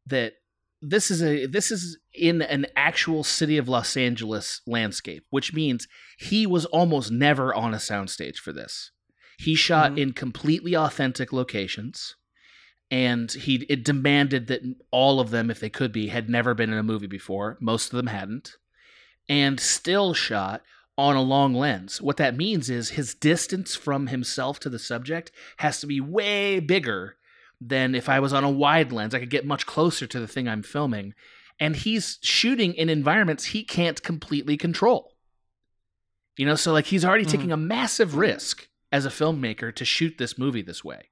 that 0.07 0.33
this 0.81 1.11
is 1.11 1.23
a 1.23 1.45
this 1.45 1.71
is 1.71 1.99
in 2.15 2.41
an 2.41 2.65
actual 2.75 3.23
city 3.23 3.59
of 3.59 3.69
Los 3.69 3.99
Angeles 3.99 4.63
landscape, 4.67 5.25
which 5.29 5.53
means 5.53 5.89
he 6.19 6.47
was 6.47 6.65
almost 6.65 7.11
never 7.11 7.55
on 7.55 7.75
a 7.75 7.79
soundstage 7.79 8.37
for 8.37 8.55
this. 8.55 8.91
He 9.39 9.55
shot 9.55 9.93
Mhm. 9.93 9.99
in 9.99 10.13
completely 10.15 10.75
authentic 10.75 11.35
locations 11.35 12.17
and 12.91 13.31
he 13.31 13.67
it 13.69 13.85
demanded 13.85 14.47
that 14.47 14.63
all 14.91 15.21
of 15.21 15.31
them 15.31 15.51
if 15.51 15.61
they 15.61 15.71
could 15.71 15.93
be 15.93 16.09
had 16.09 16.29
never 16.29 16.55
been 16.55 16.73
in 16.73 16.79
a 16.79 16.83
movie 16.83 17.07
before. 17.07 17.57
Most 17.61 17.93
of 17.93 17.97
them 17.97 18.07
hadn't. 18.07 18.57
And 19.29 19.61
still 19.61 20.15
shot 20.15 20.63
on 20.97 21.15
a 21.15 21.23
long 21.23 21.55
lens. 21.55 22.01
What 22.01 22.17
that 22.17 22.37
means 22.37 22.71
is 22.71 22.91
his 22.91 23.15
distance 23.15 23.77
from 23.77 24.07
himself 24.07 24.59
to 24.61 24.71
the 24.71 24.79
subject 24.79 25.31
has 25.59 25.81
to 25.81 25.87
be 25.87 26.01
way 26.01 26.61
bigger 26.61 27.17
than 27.61 27.95
if 27.95 28.09
I 28.09 28.21
was 28.21 28.33
on 28.33 28.43
a 28.45 28.51
wide 28.51 28.91
lens. 28.91 29.15
I 29.15 29.19
could 29.21 29.31
get 29.31 29.45
much 29.47 29.67
closer 29.67 30.07
to 30.07 30.19
the 30.21 30.27
thing 30.29 30.49
I'm 30.49 30.63
filming. 30.63 31.15
And 31.61 31.77
he's 31.77 32.19
shooting 32.23 32.73
in 32.75 32.89
environments 32.89 33.47
he 33.47 33.65
can't 33.65 34.03
completely 34.03 34.57
control. 34.57 35.13
You 36.37 36.47
know, 36.47 36.55
so 36.55 36.73
like 36.73 36.87
he's 36.87 37.05
already 37.05 37.25
Mhm. 37.25 37.31
taking 37.31 37.53
a 37.53 37.57
massive 37.57 38.15
risk 38.15 38.69
as 38.91 39.05
a 39.05 39.11
filmmaker 39.11 39.75
to 39.75 39.85
shoot 39.85 40.19
this 40.19 40.39
movie 40.39 40.63
this 40.63 40.83
way. 40.85 41.11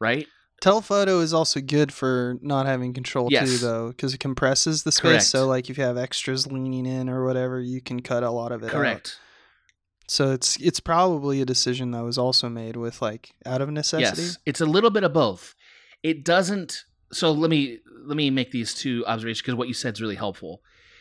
Right? 0.00 0.26
Telephoto 0.60 1.20
is 1.20 1.34
also 1.34 1.60
good 1.60 1.92
for 1.92 2.38
not 2.40 2.66
having 2.66 2.94
control 2.94 3.28
too, 3.28 3.58
though, 3.58 3.88
because 3.88 4.14
it 4.14 4.18
compresses 4.18 4.82
the 4.82 4.92
space. 4.92 5.10
Correct. 5.10 5.24
So, 5.24 5.46
like, 5.46 5.68
if 5.68 5.76
you 5.76 5.84
have 5.84 5.98
extras 5.98 6.46
leaning 6.46 6.86
in 6.86 7.10
or 7.10 7.24
whatever, 7.24 7.60
you 7.60 7.80
can 7.80 8.00
cut 8.00 8.22
a 8.22 8.30
lot 8.30 8.52
of 8.52 8.62
it 8.62 8.66
out. 8.66 8.72
Correct. 8.72 9.18
So 10.06 10.32
it's 10.32 10.60
it's 10.60 10.80
probably 10.80 11.40
a 11.40 11.46
decision 11.46 11.90
that 11.92 12.04
was 12.04 12.18
also 12.18 12.48
made 12.48 12.76
with 12.76 13.00
like 13.00 13.32
out 13.46 13.62
of 13.62 13.70
necessity. 13.70 14.22
Yes, 14.22 14.38
it's 14.44 14.60
a 14.60 14.66
little 14.66 14.90
bit 14.90 15.04
of 15.04 15.12
both. 15.12 15.54
It 16.02 16.24
doesn't. 16.24 16.84
So 17.12 17.32
let 17.32 17.50
me 17.50 17.78
let 18.04 18.16
me 18.16 18.30
make 18.30 18.50
these 18.50 18.74
two 18.74 19.04
observations 19.06 19.42
because 19.42 19.54
what 19.54 19.68
you 19.68 19.74
said 19.74 19.94
is 19.94 20.02
really 20.02 20.16
helpful. 20.16 20.60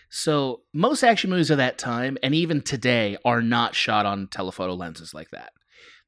So 0.10 0.62
most 0.74 1.04
action 1.04 1.32
movies 1.32 1.50
of 1.50 1.58
that 1.58 1.78
time 1.78 2.18
and 2.22 2.36
even 2.36 2.62
today 2.62 3.18
are 3.26 3.42
not 3.42 3.76
shot 3.76 4.06
on 4.06 4.28
telephoto 4.28 4.74
lenses 4.74 5.14
like 5.14 5.32
that. 5.32 5.52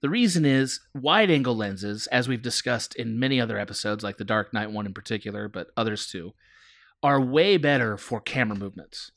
The 0.06 0.12
reason 0.12 0.46
is 0.46 0.82
wide 0.94 1.32
angle 1.32 1.58
lenses, 1.58 2.06
as 2.12 2.28
we've 2.28 2.44
discussed 2.44 2.94
in 2.94 3.18
many 3.18 3.42
other 3.42 3.58
episodes, 3.58 4.04
like 4.04 4.18
the 4.18 4.24
Dark 4.24 4.54
Knight 4.54 4.70
one 4.70 4.86
in 4.86 4.94
particular, 4.94 5.48
but 5.48 5.72
others 5.76 6.06
too, 6.06 6.36
are 7.02 7.20
way 7.20 7.58
better 7.58 7.98
for 7.98 8.22
camera 8.22 8.56
movements. 8.56 9.12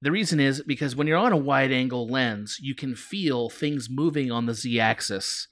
The 0.00 0.12
reason 0.12 0.38
is 0.38 0.62
because 0.62 0.94
when 0.94 1.08
you're 1.08 1.18
on 1.18 1.32
a 1.32 1.36
wide 1.36 1.72
angle 1.72 2.06
lens, 2.06 2.58
you 2.60 2.76
can 2.76 2.94
feel 2.94 3.50
things 3.50 3.90
moving 3.90 4.30
on 4.30 4.46
the 4.46 4.54
z 4.54 4.78
axis 4.78 5.48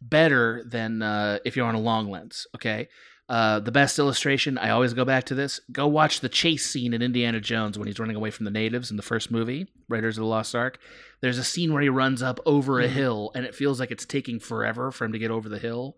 better 0.00 0.64
than 0.66 1.02
uh, 1.02 1.40
if 1.44 1.54
you're 1.54 1.66
on 1.66 1.74
a 1.74 1.78
long 1.78 2.10
lens. 2.10 2.46
Okay. 2.54 2.88
Uh, 3.28 3.60
the 3.60 3.72
best 3.72 3.98
illustration, 3.98 4.58
I 4.58 4.70
always 4.70 4.92
go 4.94 5.04
back 5.04 5.24
to 5.24 5.34
this. 5.34 5.60
Go 5.70 5.86
watch 5.86 6.20
the 6.20 6.28
chase 6.28 6.66
scene 6.66 6.92
in 6.92 7.00
Indiana 7.02 7.40
Jones 7.40 7.78
when 7.78 7.86
he's 7.86 7.98
running 7.98 8.16
away 8.16 8.30
from 8.30 8.44
the 8.44 8.50
natives 8.50 8.90
in 8.90 8.96
the 8.96 9.02
first 9.02 9.30
movie, 9.30 9.68
Raiders 9.88 10.18
of 10.18 10.22
the 10.22 10.28
Lost 10.28 10.54
Ark. 10.54 10.78
There's 11.22 11.38
a 11.38 11.44
scene 11.44 11.72
where 11.72 11.82
he 11.82 11.88
runs 11.88 12.22
up 12.22 12.40
over 12.44 12.80
a 12.80 12.88
Mhm. 12.88 12.92
hill 12.92 13.30
and 13.34 13.46
it 13.46 13.54
feels 13.54 13.80
like 13.80 13.90
it's 13.90 14.04
taking 14.04 14.38
forever 14.38 14.90
for 14.90 15.04
him 15.04 15.12
to 15.12 15.18
get 15.18 15.30
over 15.30 15.48
the 15.48 15.58
hill, 15.60 15.96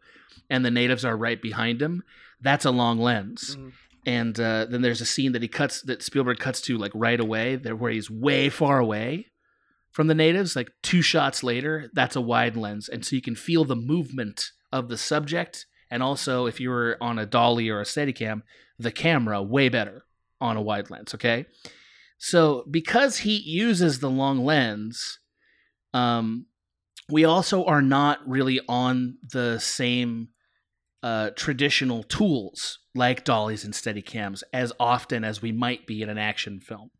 and 0.51 0.65
the 0.65 0.71
natives 0.71 1.05
are 1.05 1.17
right 1.17 1.41
behind 1.41 1.81
him. 1.83 2.03
That's 2.41 2.67
a 2.67 2.71
long 2.71 2.99
lens. 3.01 3.57
Mhm. 3.57 3.73
And 4.07 4.39
uh, 4.39 4.67
then 4.67 4.83
there's 4.83 5.01
a 5.01 5.07
scene 5.07 5.33
that 5.33 5.41
he 5.43 5.49
cuts 5.49 5.81
that 5.83 6.03
Spielberg 6.03 6.39
cuts 6.39 6.61
to 6.63 6.77
like 6.77 6.93
right 6.95 7.19
away, 7.19 7.57
there 7.57 7.75
where 7.75 7.91
he's 7.91 8.11
way 8.11 8.51
far 8.51 8.79
away 8.79 9.29
from 9.91 10.09
the 10.09 10.15
natives, 10.15 10.55
like 10.55 10.71
two 10.83 11.01
shots 11.01 11.43
later. 11.43 11.91
That's 11.95 12.17
a 12.17 12.21
wide 12.21 12.55
lens, 12.57 12.89
and 12.89 13.05
so 13.05 13.17
you 13.17 13.23
can 13.23 13.35
feel 13.35 13.65
the 13.65 13.75
movement 13.75 14.51
of 14.71 14.89
the 14.89 14.99
subject, 14.99 15.65
and 15.95 16.03
also 16.03 16.47
if 16.47 16.59
you 16.59 16.71
were 16.71 16.99
on 17.01 17.21
a 17.21 17.25
dolly 17.25 17.69
or 17.69 17.81
a 17.81 17.85
Steadicam, 17.85 18.43
the 18.81 18.91
camera 18.91 19.41
way 19.41 19.69
better 19.69 20.05
on 20.41 20.57
a 20.57 20.63
wide 20.63 20.91
lens. 20.91 21.15
Okay, 21.15 21.47
so 22.19 22.65
because 22.69 23.19
he 23.19 23.37
uses 23.37 24.01
the 24.01 24.11
long 24.11 24.45
lens, 24.45 25.21
um, 25.93 26.47
we 27.09 27.25
also 27.25 27.65
are 27.65 27.81
not 27.81 28.19
really 28.27 28.61
on 28.69 29.19
the 29.33 29.61
same 29.61 30.31
uh, 31.05 31.31
traditional 31.37 32.03
tools 32.03 32.81
like 32.95 33.25
dollies 33.25 33.65
and 33.65 33.75
steadicams 33.75 34.43
as 34.53 34.73
often 34.81 35.23
as 35.23 35.41
we 35.41 35.53
might 35.53 35.87
be 35.87 36.03
in 36.03 36.09
an 36.09 36.19
action 36.19 36.59
film. 36.61 36.91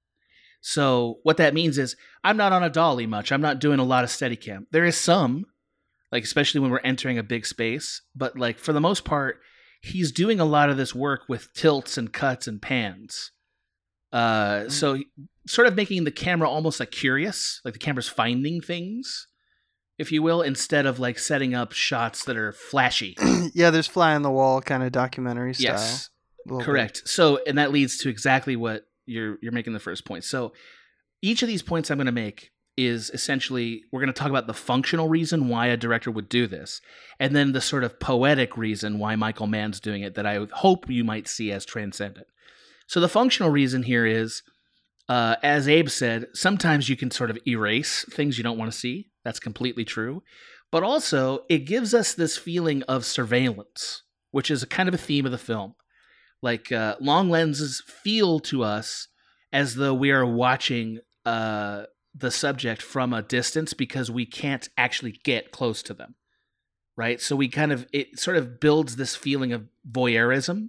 So 0.61 1.19
what 1.25 1.39
that 1.39 1.55
means 1.55 1.79
is 1.79 1.97
I'm 2.23 2.37
not 2.37 2.53
on 2.53 2.63
a 2.63 2.71
dolly 2.71 3.07
much. 3.07 3.33
I'm 3.33 3.41
not 3.41 3.59
doing 3.59 3.81
a 3.81 3.85
lot 3.85 4.05
of 4.05 4.11
steadicam. 4.11 4.67
There 4.71 4.85
is 4.85 4.97
some, 4.97 5.47
like 6.15 6.23
especially 6.23 6.61
when 6.61 6.71
we're 6.71 6.79
entering 6.79 7.19
a 7.19 7.25
big 7.25 7.45
space, 7.45 8.01
but 8.15 8.39
like 8.39 8.57
for 8.57 8.73
the 8.73 8.81
most 8.81 9.05
part, 9.05 9.41
he's 9.83 10.13
doing 10.13 10.39
a 10.39 10.45
lot 10.45 10.71
of 10.71 10.77
this 10.77 10.95
work 10.95 11.23
with 11.29 11.53
tilts 11.55 11.99
and 11.99 12.13
cuts 12.13 12.47
and 12.47 12.63
pans. 12.63 13.33
Uh, 14.13 14.69
so 14.69 14.97
sort 15.49 15.67
of 15.67 15.75
making 15.75 16.05
the 16.05 16.13
camera 16.13 16.49
almost 16.49 16.79
like 16.79 16.93
curious, 16.93 17.61
like 17.65 17.75
the 17.75 17.81
camera's 17.81 18.09
finding 18.09 18.61
things, 18.61 19.27
if 19.99 20.13
you 20.13 20.23
will, 20.23 20.41
instead 20.41 20.87
of 20.87 21.01
like 21.01 21.19
setting 21.19 21.53
up 21.53 21.73
shots 21.73 22.25
that 22.27 22.37
are 22.37 22.53
flashy. 22.53 23.17
yeah, 23.53 23.71
there's 23.71 23.89
fly 23.89 24.15
on 24.15 24.23
the 24.23 24.31
wall 24.31 24.63
kind 24.63 24.85
of 24.85 24.93
documentary 24.93 25.53
style. 25.53 25.73
Yes. 25.73 26.11
little 26.47 26.61
bit. 26.61 26.65
Correct. 26.65 27.03
So, 27.09 27.41
and 27.45 27.59
that 27.59 27.73
leads 27.73 27.99
to 27.99 28.09
exactly 28.09 28.55
what 28.55 28.87
you're 29.05 29.37
you're 29.43 29.51
making 29.51 29.73
the 29.73 29.81
first 29.81 30.05
point. 30.05 30.23
So, 30.23 30.53
each 31.23 31.43
of 31.43 31.49
these 31.49 31.63
points 31.63 31.91
I'm 31.91 31.99
going 31.99 32.07
to 32.07 32.13
make 32.13 32.53
is 32.77 33.11
essentially 33.11 33.85
we're 33.93 34.01
going 34.01 34.13
to 34.13 34.19
talk 34.19 34.31
about 34.31 34.47
the 34.47 34.55
functional 34.55 35.09
reason 35.09 35.49
why 35.49 35.67
a 35.67 35.77
director 35.77 36.11
would 36.11 36.29
do 36.29 36.47
this, 36.47 36.81
and 37.19 37.35
then 37.35 37.53
the 37.53 37.61
sort 37.61 37.85
of 37.85 38.01
poetic 38.01 38.57
reason 38.57 38.99
why 38.99 39.17
Michael 39.17 39.47
Mann's 39.47 39.81
doing 39.81 40.03
it 40.03 40.15
that 40.15 40.27
I 40.27 40.47
hope 40.53 40.91
you 40.91 41.05
might 41.05 41.29
see 41.29 41.53
as 41.53 41.65
transcendent. 41.65 42.27
So, 42.87 43.01
the 43.01 43.09
functional 43.09 43.51
reason 43.51 43.85
here 43.85 44.07
is, 44.07 44.43
uh, 45.09 45.37
as 45.43 45.69
Abe 45.69 45.89
said, 45.89 46.27
sometimes 46.33 46.89
you 46.89 46.97
can 46.97 47.11
sort 47.11 47.31
of 47.31 47.39
erase 47.47 48.05
things 48.11 48.37
you 48.37 48.45
don't 48.45 48.59
want 48.59 48.73
to 48.73 48.79
see. 48.79 49.11
That's 49.25 49.41
completely 49.41 49.85
true. 49.85 50.23
But 50.71 50.83
also, 50.83 51.45
it 51.49 51.67
gives 51.67 51.95
us 51.95 52.15
this 52.15 52.37
feeling 52.37 52.83
of 52.85 53.05
surveillance, 53.05 54.03
which 54.33 54.51
is 54.51 54.63
a 54.63 54.67
kind 54.67 54.89
of 54.89 54.95
a 54.95 54.99
theme 54.99 55.25
of 55.25 55.33
the 55.33 55.39
film 55.39 55.77
like 56.45 56.71
uh, 56.71 56.95
long 57.01 57.31
lenses 57.31 57.83
feel 57.87 58.39
to 58.39 58.63
us 58.63 59.09
as 59.51 59.75
though 59.77 59.95
we 59.95 60.11
are 60.13 60.27
watching 60.27 61.01
uh, 61.25 61.85
the 62.15 62.31
subject 62.31 62.81
from 62.81 63.13
a 63.13 63.23
distance 63.23 63.73
because 63.73 64.11
we 64.11 64.25
can't 64.25 64.69
actually 64.77 65.13
get 65.25 65.51
close 65.51 65.83
to 65.83 65.95
them 65.95 66.15
right 66.97 67.21
so 67.21 67.35
we 67.35 67.49
kind 67.49 67.73
of 67.73 67.87
it 67.93 68.19
sort 68.19 68.37
of 68.37 68.61
builds 68.61 68.97
this 68.97 69.17
feeling 69.17 69.53
of 69.53 69.67
voyeurism 69.91 70.69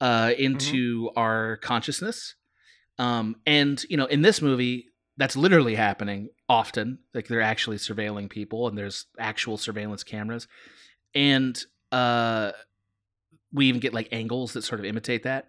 uh, 0.00 0.32
into 0.38 1.10
our 1.16 1.56
consciousness 1.58 2.34
um, 2.98 3.36
and 3.46 3.84
you 3.88 3.96
know 3.96 4.06
in 4.06 4.22
this 4.22 4.40
movie 4.40 4.86
that's 5.16 5.36
literally 5.36 5.74
happening 5.74 6.28
often 6.48 6.98
like 7.14 7.26
they're 7.26 7.40
actually 7.40 7.76
surveilling 7.76 8.30
people 8.30 8.68
and 8.68 8.78
there's 8.78 9.06
actual 9.18 9.56
surveillance 9.56 10.02
cameras 10.02 10.46
and 11.14 11.64
uh 11.90 12.52
we 13.52 13.66
even 13.66 13.80
get 13.80 13.94
like 13.94 14.08
angles 14.12 14.52
that 14.52 14.62
sort 14.62 14.80
of 14.80 14.84
imitate 14.84 15.22
that. 15.22 15.48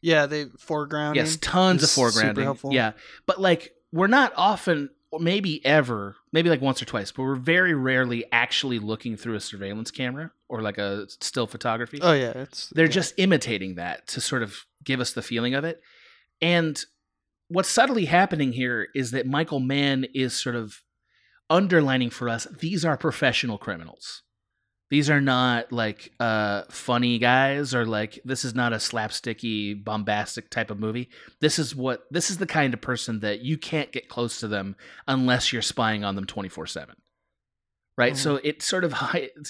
Yeah, 0.00 0.26
they 0.26 0.46
foregrounding. 0.46 1.16
Yes, 1.16 1.36
tons 1.36 1.82
of 1.82 1.88
foregrounding. 1.88 2.42
helpful. 2.42 2.72
Yeah, 2.72 2.92
but 3.26 3.40
like 3.40 3.74
we're 3.92 4.06
not 4.06 4.32
often, 4.36 4.90
or 5.10 5.20
maybe 5.20 5.64
ever, 5.64 6.16
maybe 6.32 6.50
like 6.50 6.60
once 6.60 6.82
or 6.82 6.84
twice, 6.84 7.12
but 7.12 7.22
we're 7.22 7.36
very 7.36 7.74
rarely 7.74 8.24
actually 8.32 8.78
looking 8.78 9.16
through 9.16 9.34
a 9.34 9.40
surveillance 9.40 9.90
camera 9.90 10.30
or 10.48 10.62
like 10.62 10.78
a 10.78 11.06
still 11.08 11.46
photography. 11.46 11.98
Oh 12.02 12.12
yeah, 12.12 12.32
it's 12.32 12.68
They're 12.70 12.86
yeah. 12.86 12.90
just 12.92 13.14
imitating 13.16 13.76
that 13.76 14.06
to 14.08 14.20
sort 14.20 14.42
of 14.42 14.66
give 14.84 15.00
us 15.00 15.12
the 15.12 15.22
feeling 15.22 15.54
of 15.54 15.64
it. 15.64 15.80
And 16.40 16.82
what's 17.48 17.68
subtly 17.68 18.06
happening 18.06 18.52
here 18.52 18.88
is 18.94 19.12
that 19.12 19.26
Michael 19.26 19.60
Mann 19.60 20.06
is 20.14 20.34
sort 20.34 20.56
of 20.56 20.82
underlining 21.48 22.10
for 22.10 22.28
us 22.28 22.46
these 22.58 22.84
are 22.84 22.96
professional 22.96 23.58
criminals. 23.58 24.22
These 24.88 25.10
are 25.10 25.20
not 25.20 25.72
like 25.72 26.12
uh, 26.20 26.62
funny 26.70 27.18
guys 27.18 27.74
or 27.74 27.84
like 27.84 28.20
this 28.24 28.44
is 28.44 28.54
not 28.54 28.72
a 28.72 28.76
slapsticky, 28.76 29.82
bombastic 29.82 30.48
type 30.48 30.70
of 30.70 30.78
movie. 30.78 31.08
This 31.40 31.58
is 31.58 31.74
what 31.74 32.06
this 32.12 32.30
is 32.30 32.38
the 32.38 32.46
kind 32.46 32.72
of 32.72 32.80
person 32.80 33.20
that 33.20 33.40
you 33.40 33.58
can't 33.58 33.90
get 33.90 34.08
close 34.08 34.38
to 34.40 34.48
them 34.48 34.76
unless 35.08 35.52
you're 35.52 35.62
spying 35.62 36.04
on 36.04 36.14
them 36.14 36.24
twenty 36.24 36.48
four 36.48 36.66
seven. 36.66 36.94
Right, 37.98 38.12
Mhm. 38.12 38.18
so 38.18 38.36
it 38.36 38.62
sort 38.62 38.84
of 38.84 38.94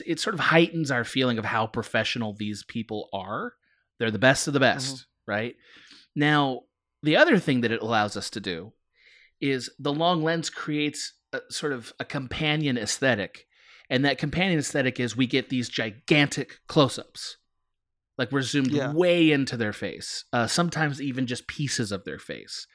it 0.07 0.21
sort 0.21 0.35
of 0.35 0.41
heightens 0.41 0.91
our 0.91 1.05
feeling 1.05 1.37
of 1.37 1.45
how 1.45 1.67
professional 1.67 2.33
these 2.33 2.63
people 2.63 3.09
are. 3.13 3.55
They're 3.99 4.11
the 4.13 4.19
best 4.19 4.47
of 4.47 4.55
the 4.55 4.61
best, 4.61 5.07
right? 5.27 5.57
Now, 6.15 6.63
the 7.03 7.17
other 7.17 7.39
thing 7.39 7.61
that 7.63 7.73
it 7.73 7.83
allows 7.83 8.17
us 8.17 8.31
to 8.31 8.41
do 8.41 8.73
is 9.41 9.69
the 9.79 9.93
long 9.93 10.23
lens 10.23 10.49
creates 10.49 11.13
a, 11.33 11.41
sort 11.51 11.73
of 11.73 11.93
a 12.01 12.05
companion 12.07 12.79
aesthetic 12.79 13.47
and 13.89 14.05
that 14.05 14.19
companion 14.19 14.59
aesthetic 14.59 14.99
is 15.01 15.17
we 15.17 15.27
get 15.27 15.49
these 15.49 15.69
gigantic 15.69 16.61
close-ups 16.69 17.37
like 18.19 18.33
we're 18.33 18.43
zoomed 18.43 18.71
Yeah. 18.73 18.93
way 18.93 19.31
into 19.31 19.57
their 19.57 19.73
face 19.73 20.25
uh, 20.33 20.47
sometimes 20.47 21.01
even 21.03 21.27
just 21.27 21.47
pieces 21.47 21.93
of 21.93 22.05
their 22.05 22.19
face 22.19 22.67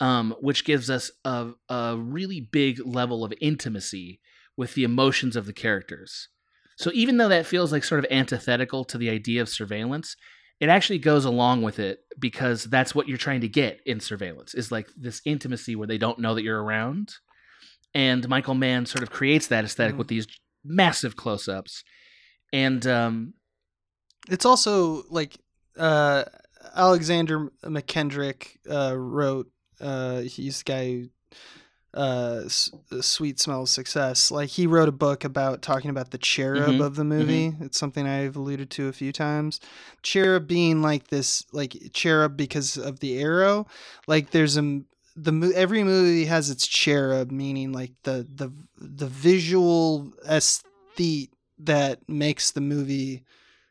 um, 0.00 0.34
which 0.40 0.64
gives 0.64 0.88
us 0.88 1.10
a, 1.26 1.50
a 1.68 1.96
really 1.98 2.40
big 2.40 2.80
level 2.86 3.22
of 3.22 3.34
intimacy 3.40 4.20
with 4.56 4.74
the 4.74 4.84
emotions 4.84 5.36
of 5.36 5.46
the 5.46 5.52
characters 5.52 6.28
so 6.76 6.90
even 6.94 7.18
though 7.18 7.28
that 7.28 7.46
feels 7.46 7.72
like 7.72 7.84
sort 7.84 8.02
of 8.02 8.10
antithetical 8.10 8.84
to 8.84 8.96
the 8.98 9.10
idea 9.10 9.40
of 9.42 9.48
surveillance 9.48 10.16
it 10.60 10.68
actually 10.68 10.98
goes 10.98 11.24
along 11.24 11.62
with 11.62 11.78
it 11.78 12.00
because 12.18 12.64
that's 12.64 12.94
what 12.94 13.08
you're 13.08 13.16
trying 13.16 13.40
to 13.40 13.48
get 13.48 13.80
in 13.86 13.98
surveillance 14.00 14.54
is 14.54 14.70
like 14.70 14.88
this 14.96 15.22
intimacy 15.24 15.74
where 15.76 15.86
they 15.86 15.96
don't 15.98 16.18
know 16.18 16.34
that 16.34 16.42
you're 16.44 16.62
around 16.62 17.14
and 17.94 18.28
michael 18.28 18.54
mann 18.54 18.86
sort 18.86 19.02
of 19.02 19.10
creates 19.10 19.46
that 19.48 19.64
aesthetic 19.64 19.94
Mhm. 19.94 19.98
with 19.98 20.08
these 20.08 20.26
massive 20.64 21.16
close-ups 21.16 21.82
and 22.52 22.86
um 22.86 23.34
It's 24.28 24.44
also 24.44 25.02
like 25.10 25.36
uh, 25.78 26.24
Alexander 26.74 27.50
Mackendrick 27.64 28.58
uh, 28.70 28.94
wrote. 28.96 29.50
Uh, 29.80 30.20
he's 30.20 30.58
the 30.58 30.64
guy 30.64 30.84
who 30.92 31.08
uh, 31.94 32.42
S- 32.44 32.70
Sweet 33.00 33.40
Smell 33.40 33.62
of 33.62 33.68
Success. 33.68 34.30
Like 34.30 34.50
he 34.50 34.66
wrote 34.66 34.88
a 34.88 34.92
book 34.92 35.24
about 35.24 35.62
talking 35.62 35.90
about 35.90 36.10
the 36.10 36.18
cherub 36.18 36.76
Mhm, 36.76 36.84
of 36.84 36.96
the 36.96 37.04
movie. 37.04 37.56
It's 37.60 37.78
something 37.78 38.06
I've 38.06 38.36
alluded 38.36 38.70
to 38.72 38.88
a 38.88 38.92
few 38.92 39.10
times. 39.12 39.58
Cherub 40.02 40.46
being 40.46 40.82
like 40.82 41.08
this, 41.08 41.44
like 41.52 41.76
cherub 41.94 42.36
because 42.36 42.76
of 42.76 43.00
the 43.00 43.18
arrow. 43.18 43.66
Like 44.06 44.30
there's 44.30 44.56
a 44.56 44.82
the 45.16 45.52
every 45.54 45.84
movie 45.84 46.24
has 46.26 46.50
its 46.50 46.66
cherub, 46.66 47.30
meaning 47.30 47.72
like 47.72 47.92
the 48.04 48.26
the 48.34 48.52
the 48.76 49.06
visual 49.06 50.12
aesthete 50.28 51.30
that 51.58 52.08
makes 52.08 52.52
the 52.52 52.60
movie 52.60 53.24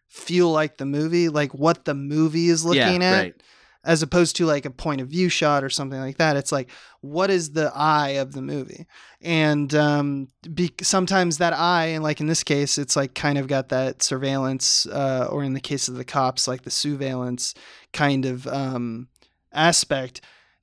feel 0.08 0.52
like 0.52 0.78
the 0.78 0.86
movie, 0.86 1.30
like 1.30 1.54
what 1.54 1.86
the 1.86 1.93
movie 1.93 2.49
is 2.49 2.65
looking 2.65 3.02
yeah 3.02 3.12
at, 3.12 3.23
right 3.23 3.41
as 3.84 4.02
opposed 4.02 4.36
to 4.36 4.45
like 4.45 4.65
a 4.65 4.71
point 4.71 4.99
of 4.99 5.08
view 5.08 5.30
shot 5.30 5.63
or 5.63 5.69
something 5.69 5.99
like 5.99 6.17
that. 6.17 6.36
It's 6.36 6.52
like 6.52 6.69
what 7.02 7.30
is 7.30 7.52
the 7.52 7.71
eye 7.73 8.10
of 8.10 8.34
the 8.34 8.41
movie, 8.41 8.86
and 9.21 9.73
um, 9.73 10.28
be- 10.54 10.73
sometimes 10.82 11.38
that 11.38 11.54
eye, 11.54 11.88
and 11.88 12.04
like 12.04 12.19
in 12.19 12.28
this 12.28 12.43
case, 12.43 12.78
it's 12.78 12.95
like 12.95 13.15
kind 13.15 13.38
of 13.38 13.47
got 13.47 13.69
that 13.69 14.04
surveillance, 14.04 14.86
uh, 14.88 15.28
or 15.32 15.43
in 15.43 15.54
the 15.54 15.62
case 15.62 15.88
of 15.88 15.95
the 15.95 16.06
cops, 16.06 16.47
like 16.47 16.63
the 16.63 16.71
surveillance 16.71 17.54
kind 17.93 18.25
of 18.25 18.45
um, 18.47 19.08
aspect. 19.54 20.21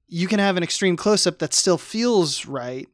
You 0.08 0.28
can 0.28 0.38
have 0.38 0.56
an 0.56 0.62
extreme 0.62 0.96
close 0.96 1.26
up 1.26 1.38
that 1.40 1.52
still 1.52 1.78
feels 1.78 2.46
right, 2.46 2.88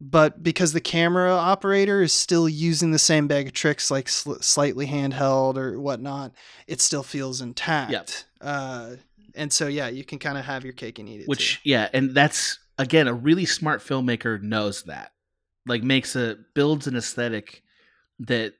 but 0.00 0.42
because 0.42 0.72
the 0.72 0.80
camera 0.80 1.32
operator 1.32 2.02
is 2.02 2.12
still 2.12 2.48
using 2.48 2.90
the 2.90 2.98
same 2.98 3.28
bag 3.28 3.46
of 3.48 3.52
tricks, 3.52 3.90
like 3.90 4.08
sl- 4.08 4.34
slightly 4.40 4.86
handheld 4.86 5.56
or 5.56 5.80
whatnot, 5.80 6.32
it 6.66 6.80
still 6.80 7.02
feels 7.02 7.40
intact. 7.40 7.92
Uh, 8.40 8.96
and 9.34 9.52
so, 9.52 9.68
yeah, 9.68 9.88
you 9.88 10.04
can 10.04 10.18
kind 10.18 10.36
of 10.38 10.44
have 10.44 10.64
your 10.64 10.72
cake 10.72 10.98
and 10.98 11.08
eat 11.08 11.20
it. 11.20 11.28
which 11.28 11.60
yeah 11.64 11.88
and 11.92 12.14
that's 12.14 12.58
again 12.76 13.06
a 13.06 13.14
really 13.14 13.44
smart 13.44 13.80
filmmaker 13.80 14.40
knows 14.42 14.84
that 14.84 15.12
like 15.66 15.82
makes 15.82 16.16
a 16.16 16.36
builds 16.54 16.86
an 16.86 16.96
aesthetic 16.96 17.62
that 18.20 18.54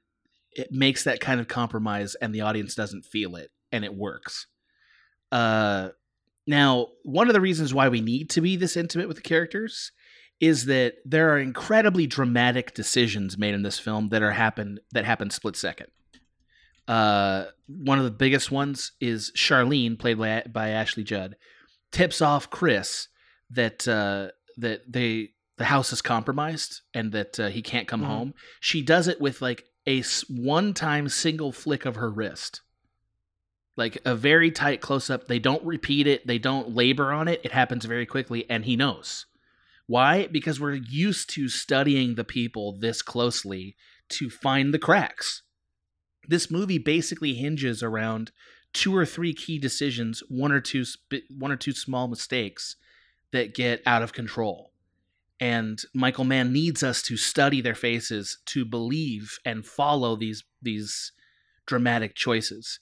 it 0.53 0.71
makes 0.73 1.05
that 1.05 1.21
kind 1.21 1.41
of 1.41 1.49
compromise 1.49 2.15
and 2.17 2.35
the 2.35 2.41
audience 2.43 2.75
doesn't 2.75 3.05
feel 3.05 3.35
it 3.37 3.51
and 3.73 3.85
it 3.85 3.95
works 3.95 4.47
uh 5.33 5.89
now 6.49 6.89
one 7.05 7.29
of 7.29 7.35
the 7.35 7.41
reasons 7.41 7.73
why 7.73 7.89
we 7.89 8.01
need 8.01 8.29
to 8.31 8.41
be 8.41 8.57
this 8.57 8.77
intimate 8.77 9.07
with 9.07 9.17
the 9.19 9.23
characters 9.23 9.93
is 10.41 10.65
that 10.67 10.95
there 11.05 11.33
are 11.33 11.39
incredibly 11.39 12.07
dramatic 12.07 12.75
decisions 12.75 13.37
made 13.39 13.55
in 13.55 13.63
this 13.63 13.79
film 13.79 14.09
that 14.09 14.23
are 14.23 14.33
happen 14.33 14.79
that 14.93 15.05
happen 15.05 15.31
split 15.31 15.55
second 15.57 15.89
uh 16.89 17.45
one 17.67 17.99
of 17.99 18.05
the 18.05 18.11
biggest 18.11 18.51
ones 18.51 18.93
is 19.01 19.31
Charlene 19.37 19.99
played 19.99 20.19
by, 20.19 20.43
by 20.51 20.71
Ashley 20.71 21.05
Judd 21.05 21.37
tips 21.93 22.23
off 22.23 22.49
Chris 22.51 23.09
that 23.51 23.87
uh, 23.87 24.29
that 24.57 24.91
they 24.91 25.31
the 25.59 25.65
house 25.67 25.93
is 25.93 26.01
compromised 26.03 26.81
and 26.95 27.13
that 27.13 27.39
uh, 27.41 27.49
he 27.49 27.63
can't 27.63 27.89
come 27.89 28.03
Mhm. 28.03 28.07
home. 28.07 28.35
She 28.61 28.81
does 28.81 29.09
it 29.09 29.21
with 29.21 29.43
like 29.43 29.65
a 29.87 30.03
one 30.29 30.73
time 30.73 31.09
single 31.09 31.51
flick 31.53 31.85
of 31.85 31.97
her 31.97 32.11
wrist, 32.11 32.61
like 33.79 33.97
a 34.05 34.15
very 34.15 34.51
tight 34.51 34.81
close 34.81 35.09
up. 35.09 35.29
They 35.29 35.39
don't 35.39 35.65
repeat 35.65 36.07
it. 36.07 36.27
They 36.27 36.39
don't 36.39 36.75
labor 36.75 37.13
on 37.13 37.29
it. 37.29 37.41
It 37.45 37.53
happens 37.53 37.85
very 37.85 38.05
quickly, 38.05 38.45
and 38.51 38.65
he 38.65 38.77
knows 38.77 39.25
why 39.87 40.27
because 40.27 40.61
we're 40.61 40.75
used 40.75 41.31
to 41.31 41.49
studying 41.49 42.15
the 42.15 42.25
people 42.25 42.73
this 42.79 43.01
closely 43.01 43.75
to 44.11 44.29
find 44.29 44.75
the 44.75 44.79
cracks. 44.79 45.43
This 46.27 46.51
movie 46.51 46.79
basically 46.79 47.35
hinges 47.35 47.83
around 47.83 48.31
two 48.75 48.95
or 48.95 49.07
three 49.07 49.33
key 49.33 49.59
decisions, 49.59 50.23
one 50.29 50.53
or 50.53 50.61
two 50.61 50.85
one 51.31 51.51
or 51.51 51.57
two 51.57 51.73
small 51.73 52.07
mistakes 52.09 52.77
that 53.33 53.55
get 53.55 53.83
out 53.87 54.03
of 54.03 54.13
control. 54.13 54.73
And 55.41 55.81
Michael 55.95 56.25
Mann 56.25 56.53
needs 56.53 56.83
us 56.83 57.01
to 57.03 57.17
study 57.17 57.61
their 57.61 57.77
faces 57.77 58.39
to 58.47 58.65
believe 58.65 59.39
and 59.45 59.65
follow 59.65 60.17
these 60.17 60.43
these 60.61 61.13
dramatic 61.65 62.15
choices. 62.15 62.81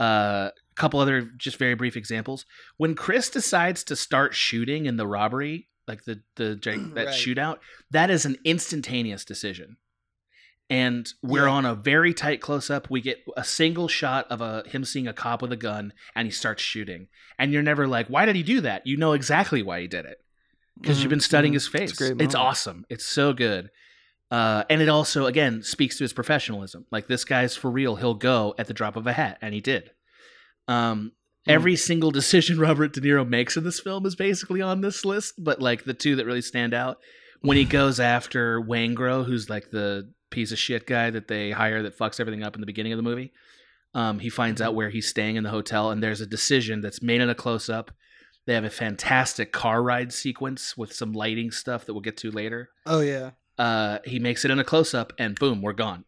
Uh, 0.00 0.50
a 0.54 0.74
couple 0.76 1.00
other 1.00 1.22
just 1.36 1.56
very 1.58 1.74
brief 1.74 1.96
examples. 1.96 2.46
When 2.76 2.94
Chris 2.94 3.28
decides 3.30 3.82
to 3.84 3.96
start 3.96 4.34
shooting 4.34 4.86
in 4.86 4.96
the 4.96 5.06
robbery, 5.06 5.68
like 5.88 6.04
the 6.04 6.22
the 6.36 6.54
that 6.94 7.06
Right. 7.06 7.14
shootout, 7.14 7.58
that 7.90 8.10
is 8.10 8.24
an 8.24 8.36
instantaneous 8.44 9.24
decision. 9.24 9.76
and 10.70 11.14
we're 11.22 11.46
Yeah. 11.46 11.52
on 11.52 11.64
a 11.64 11.74
very 11.74 12.12
tight 12.12 12.42
close 12.42 12.68
up. 12.68 12.90
We 12.90 13.00
get 13.00 13.24
a 13.38 13.42
single 13.44 13.88
shot 13.88 14.26
of 14.30 14.42
a 14.42 14.62
him 14.68 14.84
seeing 14.84 15.06
a 15.08 15.14
cop 15.14 15.40
with 15.40 15.50
a 15.50 15.56
gun, 15.56 15.94
and 16.14 16.26
he 16.26 16.30
starts 16.30 16.62
shooting. 16.62 17.08
And 17.38 17.52
you're 17.54 17.62
never 17.62 17.86
like, 17.88 18.08
why 18.08 18.26
did 18.26 18.36
he 18.36 18.42
do 18.42 18.60
that? 18.60 18.86
You 18.86 18.98
know 18.98 19.14
exactly 19.14 19.62
why 19.62 19.80
he 19.80 19.86
did 19.88 20.04
it 20.04 20.18
because 20.78 20.98
you've 20.98 21.06
Mhm, 21.08 21.10
been 21.10 21.20
studying 21.20 21.52
mhm. 21.52 21.56
his 21.56 21.68
face. 21.68 21.90
It's, 21.98 22.20
It's 22.20 22.34
awesome. 22.34 22.84
It's 22.90 23.06
so 23.06 23.32
good. 23.32 23.70
Uh, 24.30 24.64
and 24.68 24.82
it 24.82 24.88
also, 24.88 25.26
again, 25.26 25.62
speaks 25.62 25.96
to 25.98 26.04
his 26.04 26.12
professionalism. 26.12 26.84
Like 26.90 27.06
this 27.06 27.24
guy's 27.24 27.56
for 27.56 27.70
real. 27.70 27.96
He'll 27.96 28.14
go 28.14 28.54
at 28.58 28.66
the 28.66 28.74
drop 28.74 28.96
of 28.96 29.06
a 29.06 29.12
hat, 29.12 29.38
and 29.40 29.54
he 29.54 29.60
did. 29.60 29.90
Um, 30.66 31.12
Hmm. 31.48 31.52
Every 31.52 31.76
single 31.76 32.10
decision 32.20 32.60
Robert 32.60 32.92
De 32.92 33.00
Niro 33.00 33.26
makes 33.26 33.56
in 33.56 33.64
this 33.64 33.80
film 33.80 34.06
is 34.06 34.14
basically 34.14 34.60
on 34.62 34.80
this 34.80 35.04
list, 35.04 35.34
but 35.38 35.60
like 35.60 35.84
the 35.84 35.94
two 35.94 36.16
that 36.16 36.26
really 36.26 36.42
stand 36.42 36.74
out 36.74 36.98
when 37.40 37.56
he 37.56 37.64
goes 37.64 37.98
after 37.98 38.60
Waingro, 38.60 39.24
who's 39.24 39.50
like 39.50 39.70
the 39.70 40.12
piece 40.30 40.52
of 40.52 40.58
shit 40.58 40.86
guy 40.86 41.10
that 41.10 41.28
they 41.28 41.50
hire 41.50 41.82
that 41.82 41.98
fucks 41.98 42.20
everything 42.20 42.42
up 42.42 42.54
in 42.54 42.60
the 42.60 42.66
beginning 42.66 42.92
of 42.92 42.98
the 42.98 43.02
movie. 43.02 43.32
Um, 43.94 44.18
he 44.18 44.28
finds 44.28 44.60
out 44.60 44.74
where 44.74 44.90
he's 44.90 45.08
staying 45.08 45.36
in 45.36 45.44
the 45.44 45.50
hotel, 45.50 45.90
and 45.90 46.02
there's 46.02 46.20
a 46.20 46.26
decision 46.26 46.82
that's 46.82 47.02
made 47.02 47.22
in 47.22 47.30
a 47.30 47.34
close 47.34 47.70
up. 47.70 47.90
They 48.46 48.52
have 48.54 48.64
a 48.64 48.70
fantastic 48.70 49.50
car 49.50 49.82
ride 49.82 50.12
sequence 50.12 50.76
with 50.76 50.92
some 50.92 51.12
lighting 51.12 51.50
stuff 51.50 51.86
that 51.86 51.94
we'll 51.94 52.02
get 52.02 52.18
to 52.18 52.30
later. 52.30 52.68
Oh 52.84 53.00
yeah. 53.00 53.30
Uh, 53.58 53.98
he 54.04 54.18
makes 54.18 54.44
it 54.44 54.50
in 54.50 54.58
a 54.58 54.64
close 54.64 54.94
up, 54.94 55.12
and 55.18 55.38
boom, 55.38 55.60
we're 55.62 55.72
gone. 55.72 56.04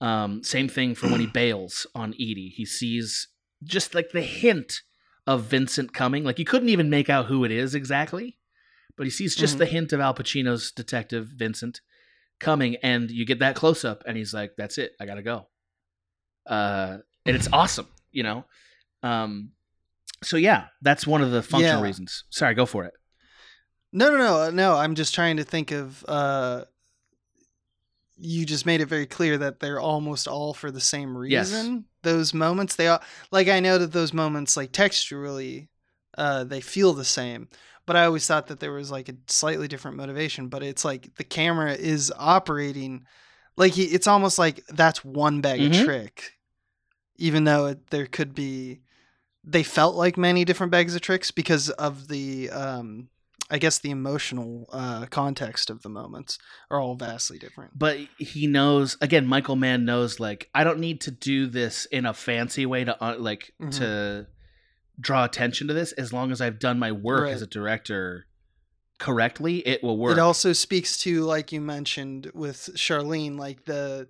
Um, 0.00 0.42
same 0.42 0.68
thing 0.68 0.94
for 0.94 1.08
when 1.08 1.20
he 1.20 1.26
bails 1.32 1.86
on 1.94 2.12
Edie. 2.14 2.52
He 2.56 2.64
sees 2.66 3.28
just 3.62 3.94
like 3.94 4.10
the 4.12 4.22
hint 4.22 4.82
of 5.26 5.44
Vincent 5.44 5.94
coming. 5.94 6.24
Like 6.24 6.38
you 6.40 6.44
couldn't 6.44 6.70
even 6.70 6.90
make 6.90 7.08
out 7.08 7.26
who 7.26 7.44
it 7.44 7.52
is 7.52 7.74
exactly, 7.76 8.36
but 8.96 9.04
he 9.06 9.10
sees 9.10 9.36
just 9.36 9.54
Mhm. 9.54 9.58
the 9.58 9.66
hint 9.66 9.92
of 9.92 10.00
Al 10.00 10.12
Pacino's 10.14 10.72
detective 10.72 11.28
Vincent 11.36 11.80
coming, 12.40 12.74
and 12.82 13.08
you 13.12 13.24
get 13.24 13.38
that 13.38 13.54
close 13.54 13.84
up, 13.84 14.02
and 14.06 14.16
he's 14.16 14.34
like, 14.34 14.54
"That's 14.58 14.78
it, 14.78 14.92
I 15.00 15.06
gotta 15.06 15.22
go." 15.22 15.46
Uh, 16.46 16.98
and 17.24 17.36
it's 17.36 17.48
awesome, 17.52 17.86
you 18.10 18.24
know. 18.24 18.44
Um, 19.04 19.52
so 20.24 20.36
yeah, 20.36 20.66
that's 20.80 21.06
one 21.06 21.22
of 21.22 21.30
the 21.30 21.42
functional 21.42 21.80
Yeah. 21.80 21.86
reasons. 21.86 22.24
Sorry, 22.30 22.54
go 22.54 22.66
for 22.66 22.84
it. 22.84 22.94
No, 23.92 24.10
no, 24.10 24.16
no, 24.16 24.50
no. 24.50 24.74
I'm 24.76 24.94
just 24.96 25.14
trying 25.14 25.36
to 25.36 25.44
think 25.44 25.70
of. 25.70 26.04
uh 26.08 26.64
You 28.24 28.46
just 28.46 28.66
made 28.66 28.80
it 28.80 28.86
very 28.86 29.06
clear 29.06 29.36
that 29.38 29.58
they're 29.58 29.80
almost 29.80 30.28
all 30.28 30.54
for 30.54 30.70
the 30.70 30.80
same 30.80 31.16
Yes. 31.18 31.50
reason. 31.50 31.86
Those 32.02 32.32
moments, 32.32 32.76
they 32.76 32.86
all 32.86 33.02
like. 33.32 33.48
I 33.48 33.58
know 33.58 33.78
that 33.78 33.90
those 33.92 34.12
moments, 34.12 34.56
like 34.56 34.70
texturally, 34.70 35.68
uh, 36.16 36.44
they 36.44 36.60
feel 36.60 36.92
the 36.92 37.04
same. 37.04 37.48
But 37.84 37.96
I 37.96 38.04
always 38.04 38.24
thought 38.26 38.46
that 38.46 38.60
there 38.60 38.72
was 38.72 38.92
like 38.92 39.08
a 39.08 39.16
slightly 39.26 39.66
different 39.66 39.96
motivation. 39.96 40.46
But 40.48 40.62
it's 40.62 40.84
like 40.84 41.16
the 41.16 41.24
camera 41.24 41.72
is 41.74 42.12
operating, 42.16 43.06
like 43.56 43.72
he, 43.72 43.84
it's 43.84 44.06
almost 44.06 44.38
like 44.38 44.64
that's 44.68 45.04
one 45.04 45.40
bag 45.40 45.60
Mhm. 45.60 45.66
of 45.80 45.84
trick, 45.84 46.34
even 47.16 47.42
though 47.44 47.66
it, 47.66 47.90
there 47.90 48.06
could 48.06 48.34
be. 48.34 48.80
They 49.44 49.64
felt 49.64 49.96
like 49.96 50.16
many 50.16 50.44
different 50.44 50.70
bags 50.70 50.94
of 50.94 51.00
tricks 51.00 51.32
because 51.32 51.70
of 51.70 52.06
the 52.06 52.50
um, 52.50 53.08
I 53.52 53.58
guess 53.58 53.78
the 53.78 53.90
emotional 53.90 54.66
uh, 54.72 55.04
context 55.06 55.68
of 55.70 55.82
the 55.82 55.88
moments 55.90 56.38
are 56.70 56.80
all 56.80 56.94
vastly 56.96 57.38
different. 57.38 57.78
but 57.78 57.98
he 58.18 58.46
knows 58.46 58.96
again 59.00 59.26
michael 59.26 59.56
mann 59.56 59.84
knows 59.84 60.18
like 60.18 60.48
i 60.54 60.64
don't 60.64 60.78
need 60.80 61.00
to 61.02 61.10
do 61.10 61.46
this 61.46 61.84
in 61.86 62.06
a 62.06 62.14
fancy 62.14 62.64
way 62.66 62.82
to 62.84 62.94
uh, 63.04 63.16
like 63.18 63.52
Mhm. 63.60 63.70
to 63.78 64.26
draw 64.98 65.24
attention 65.24 65.68
to 65.68 65.74
this 65.74 65.92
as 65.92 66.12
long 66.12 66.32
as 66.32 66.40
i've 66.40 66.58
done 66.58 66.78
my 66.78 66.92
work 66.92 67.24
Right. 67.24 67.34
as 67.34 67.42
a 67.42 67.46
director 67.46 68.26
correctly 68.98 69.58
it 69.66 69.82
will 69.82 69.98
work 69.98 70.16
It 70.16 70.20
also 70.20 70.52
speaks 70.52 70.96
to, 70.98 71.22
like 71.24 71.52
you 71.52 71.60
mentioned 71.60 72.30
with 72.34 72.70
Charlene, 72.76 73.38
like 73.38 73.64
the 73.64 74.08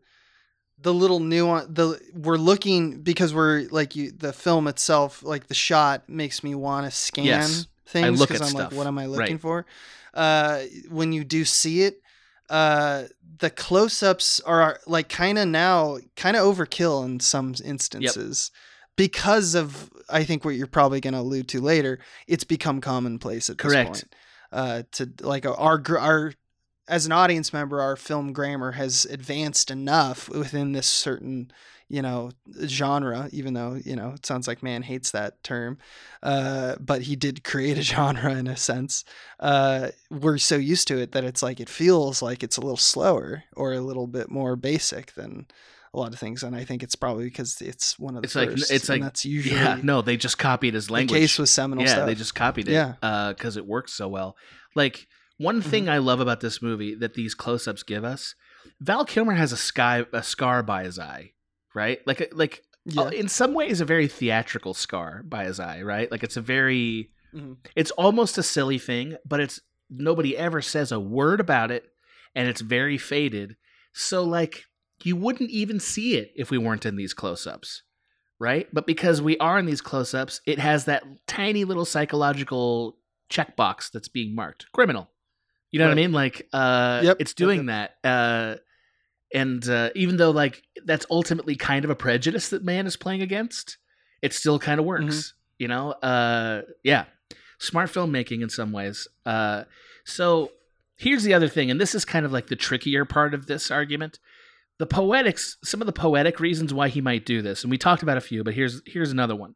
the 0.81 0.93
little 0.93 1.21
nuance. 1.21 1.69
The 1.71 2.01
we're 2.15 2.37
looking 2.37 3.03
because 3.03 3.33
we're 3.33 3.69
like 3.71 3.95
you. 3.97 4.11
The 4.11 4.33
film 4.33 4.67
itself, 4.67 5.23
like 5.23 5.47
the 5.47 5.55
shot, 5.55 6.09
makes 6.09 6.43
me 6.43 6.55
want 6.55 6.87
to 6.87 6.91
scan 6.91 7.25
Yes. 7.27 7.67
Things 7.93 8.19
look 8.19 8.29
because 8.29 8.41
at 8.41 8.47
I'm 8.47 8.51
stuff. 8.53 8.73
like, 8.73 8.79
what 8.79 8.87
am 8.87 8.99
I 8.99 9.07
looking 9.07 9.37
Right. 9.37 9.41
for? 9.41 9.67
Uh, 10.15 10.61
when 10.91 11.13
you 11.13 11.25
do 11.25 11.45
see 11.45 11.83
it, 11.83 12.03
uh, 12.51 13.05
the 13.39 13.51
close-ups 13.51 14.41
are 14.41 14.79
like 14.87 15.09
kind 15.09 15.39
of 15.39 15.49
now 15.49 15.99
kind 16.17 16.37
of 16.37 16.43
overkill 16.43 17.05
in 17.05 17.21
some 17.21 17.55
instances. 17.65 18.51
Because 18.95 19.55
of, 19.55 19.91
I 20.11 20.23
think 20.25 20.45
what 20.45 20.55
you're 20.55 20.67
probably 20.67 21.01
going 21.01 21.15
to 21.15 21.21
allude 21.21 21.49
to 21.49 21.63
later, 21.63 21.99
it's 22.27 22.45
become 22.45 22.83
commonplace 22.83 23.49
at 23.49 23.57
this 23.57 23.73
point 24.03 24.15
uh, 24.53 24.83
to 24.93 25.11
like 25.23 25.47
our 25.47 25.79
our 25.99 26.35
as 26.93 27.07
an 27.07 27.13
audience 27.13 27.53
member, 27.53 27.81
our 27.81 27.97
film 27.97 28.33
grammar 28.33 28.73
has 28.73 29.05
advanced 29.07 29.71
enough 29.71 30.29
within 30.29 30.73
this 30.73 30.87
certain 30.87 31.51
you 31.89 32.03
know 32.03 32.31
genre. 32.67 33.29
Even 33.33 33.55
though 33.55 33.79
you 33.85 33.97
know 33.97 34.11
it 34.11 34.25
sounds 34.27 34.47
like 34.47 34.63
Mann 34.63 34.83
hates 34.83 35.11
that 35.11 35.43
term, 35.43 35.79
uh, 36.23 36.77
but 36.81 37.03
he 37.03 37.17
did 37.17 37.45
create 37.45 37.79
a 37.79 37.83
genre 37.93 38.33
in 38.35 38.47
a 38.47 38.57
sense. 38.57 39.05
Uh, 39.41 39.89
we're 40.11 40.39
so 40.39 40.57
used 40.57 40.87
to 40.89 40.99
it 40.99 41.13
that 41.13 41.25
it's 41.25 41.43
like 41.43 41.61
it 41.61 41.69
feels 41.69 42.23
like 42.23 42.43
it's 42.43 42.57
a 42.57 42.61
little 42.61 42.77
slower 42.77 43.45
or 43.57 43.73
a 43.73 43.81
little 43.81 44.07
bit 44.07 44.31
more 44.31 44.57
basic 44.57 45.15
than. 45.15 45.47
A 45.95 45.99
lot 45.99 46.15
of 46.15 46.19
things, 46.19 46.43
and 46.43 46.57
I 46.57 46.65
think 46.65 46.83
it's 46.83 46.95
probably 46.97 47.25
because 47.25 47.61
it's 47.61 47.99
one 47.99 48.17
of 48.17 48.23
the 48.23 48.25
It's 48.27 48.35
like- 48.35 48.49
first. 48.53 48.71
it's 48.71 48.89
and 48.89 49.03
like- 49.03 49.07
that's 49.13 49.27
usually 49.27 49.57
yeah 49.57 49.79
no 49.83 50.01
they 50.01 50.17
just 50.17 50.39
copied 50.39 50.73
his 50.73 50.89
language. 50.91 51.13
the 51.13 51.21
case 51.21 51.39
with 51.39 51.51
seminal 51.51 51.85
yeah 51.85 51.91
stuff. 51.91 52.07
they 52.07 52.15
just 52.15 52.35
copied 52.35 52.67
it 52.69 52.73
Yeah. 52.73 52.95
because 53.37 53.59
it 53.59 53.67
works 53.67 53.93
so 53.93 54.09
well 54.09 54.35
like 54.75 55.07
one 55.43 55.61
Mm-hmm. 55.61 55.71
thing 55.71 55.89
i 55.89 55.99
love 55.99 56.21
about 56.21 56.41
this 56.41 56.61
movie 56.63 56.95
that 56.95 57.15
these 57.15 57.35
close-ups 57.35 57.83
give 57.83 58.05
us 58.05 58.35
val 58.81 59.05
kilmer 59.05 59.35
has 59.35 59.53
a 59.53 59.57
sky 59.57 60.05
a 60.13 60.23
scar 60.23 60.63
by 60.63 60.85
his 60.85 60.99
eye 60.99 61.33
right 61.75 62.01
like 62.07 62.33
like 62.35 62.63
yeah. 62.85 63.03
uh, 63.03 63.09
in 63.09 63.29
some 63.29 63.55
ways 63.55 63.81
a 63.81 63.85
very 63.85 64.09
theatrical 64.09 64.75
scar 64.75 65.23
by 65.25 65.45
his 65.45 65.59
eye 65.61 65.83
right 65.83 66.11
like 66.11 66.23
it's 66.23 66.37
a 66.37 66.41
very 66.43 67.11
Mhm. 67.35 67.57
it's 67.75 67.91
almost 67.93 68.37
a 68.37 68.43
silly 68.43 68.79
thing 68.79 69.17
but 69.25 69.41
it's 69.41 69.59
nobody 69.89 70.37
ever 70.37 70.61
says 70.61 70.93
a 70.93 71.01
word 71.01 71.41
about 71.41 71.71
it 71.71 71.85
and 72.35 72.47
it's 72.49 72.61
very 72.61 72.99
faded 72.99 73.57
so 73.95 74.23
like 74.23 74.65
you 75.03 75.17
wouldn't 75.17 75.51
even 75.51 75.81
see 75.81 76.17
it 76.17 76.31
if 76.37 76.51
we 76.51 76.59
weren't 76.59 76.85
in 76.87 76.97
these 76.97 77.15
close-ups 77.15 77.83
right 78.39 78.67
but 78.73 78.87
because 78.87 79.23
we 79.23 79.39
are 79.39 79.59
in 79.59 79.65
these 79.67 79.81
close-ups 79.81 80.43
it 80.47 80.59
has 80.59 80.85
that 80.85 81.05
tiny 81.27 81.65
little 81.65 81.87
psychological 81.87 82.99
checkbox 83.31 83.91
that's 83.91 84.09
being 84.09 84.35
marked 84.35 84.67
criminal 84.73 85.09
you 85.73 85.79
know 85.81 85.87
what 85.87 85.93
i 85.93 85.95
mean? 85.97 86.13
Like 86.13 86.49
uh 86.53 87.01
Yep, 87.03 87.17
it's 87.21 87.33
yep, 87.33 87.37
doing 87.37 87.67
that 87.67 87.97
uh 88.05 88.57
and 89.35 89.67
uh, 89.67 89.89
even 89.95 90.19
though 90.19 90.31
like 90.31 90.63
that's 90.85 91.07
ultimately 91.11 91.57
kind 91.57 91.85
of 91.87 91.91
a 91.91 91.95
prejudice 91.95 92.51
that 92.51 92.63
Mann 92.63 92.87
is 92.87 92.97
playing 92.99 93.23
against 93.23 93.79
it 94.21 94.33
still 94.35 94.59
kind 94.59 94.79
of 94.79 94.87
works 94.87 95.05
Mm-hmm. 95.05 95.37
you 95.59 95.69
know? 95.69 95.93
Uh 95.93 96.63
yeah. 96.85 97.05
Smart 97.59 97.91
filmmaking 97.91 98.43
in 98.43 98.51
some 98.51 98.73
ways. 98.73 99.09
Uh 99.25 99.65
so 100.05 100.51
here's 100.97 101.23
the 101.25 101.33
other 101.35 101.49
thing 101.49 101.71
and 101.71 101.81
this 101.81 101.95
is 101.95 102.05
kind 102.05 102.27
of 102.27 102.33
like 102.33 102.49
the 102.49 102.57
trickier 102.57 103.05
part 103.05 103.33
of 103.35 103.47
this 103.47 103.71
argument. 103.71 104.19
The 104.79 104.87
poetics 104.87 105.57
some 105.65 105.81
of 105.81 105.87
the 105.87 105.93
poetic 105.93 106.39
reasons 106.41 106.75
why 106.75 106.89
he 106.89 107.01
might 107.01 107.25
do 107.25 107.41
this 107.41 107.63
and 107.65 107.71
we 107.71 107.79
talked 107.79 108.03
about 108.03 108.19
a 108.19 108.21
few 108.21 108.45
but 108.45 108.53
here's 108.55 108.83
here's 108.87 109.11
another 109.13 109.35
one. 109.37 109.55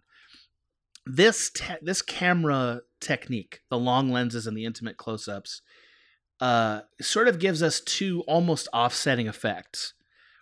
This 1.04 1.50
te- 1.50 1.82
this 1.82 2.00
camera 2.02 2.80
technique 3.00 3.60
the 3.70 3.78
long 3.78 4.10
lenses 4.10 4.46
and 4.46 4.56
the 4.56 4.64
intimate 4.64 4.96
close-ups 4.96 5.60
uh 6.40 6.80
sort 7.00 7.28
of 7.28 7.38
gives 7.38 7.62
us 7.62 7.80
two 7.80 8.22
almost 8.26 8.68
offsetting 8.72 9.26
effects 9.26 9.94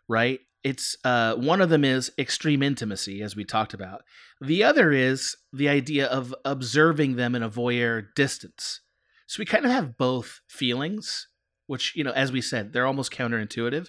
right? 0.09 0.40
It's 0.62 0.97
uh 1.05 1.34
one 1.34 1.61
of 1.61 1.70
them 1.70 1.84
is 1.84 2.12
extreme 2.18 2.62
intimacy 2.62 3.22
as 3.22 3.36
we 3.36 3.45
talked 3.45 3.74
about. 3.74 4.03
The 4.40 4.64
other 4.64 4.92
is 4.92 5.36
the 5.53 5.68
idea 5.68 6.07
of 6.07 6.34
observing 6.45 7.16
them 7.16 7.34
in 7.34 7.42
a 7.42 7.51
voyeur 7.51 8.07
distance. 8.14 8.80
So 9.26 9.40
we 9.40 9.47
kind 9.47 9.64
of 9.64 9.70
have 9.70 9.97
both 9.97 10.40
feelings 10.49 11.28
which 11.66 11.95
you 11.97 12.05
know 12.05 12.12
as 12.12 12.32
we 12.32 12.40
said 12.40 12.72
they're 12.72 12.86
almost 12.86 13.12
counterintuitive. 13.12 13.88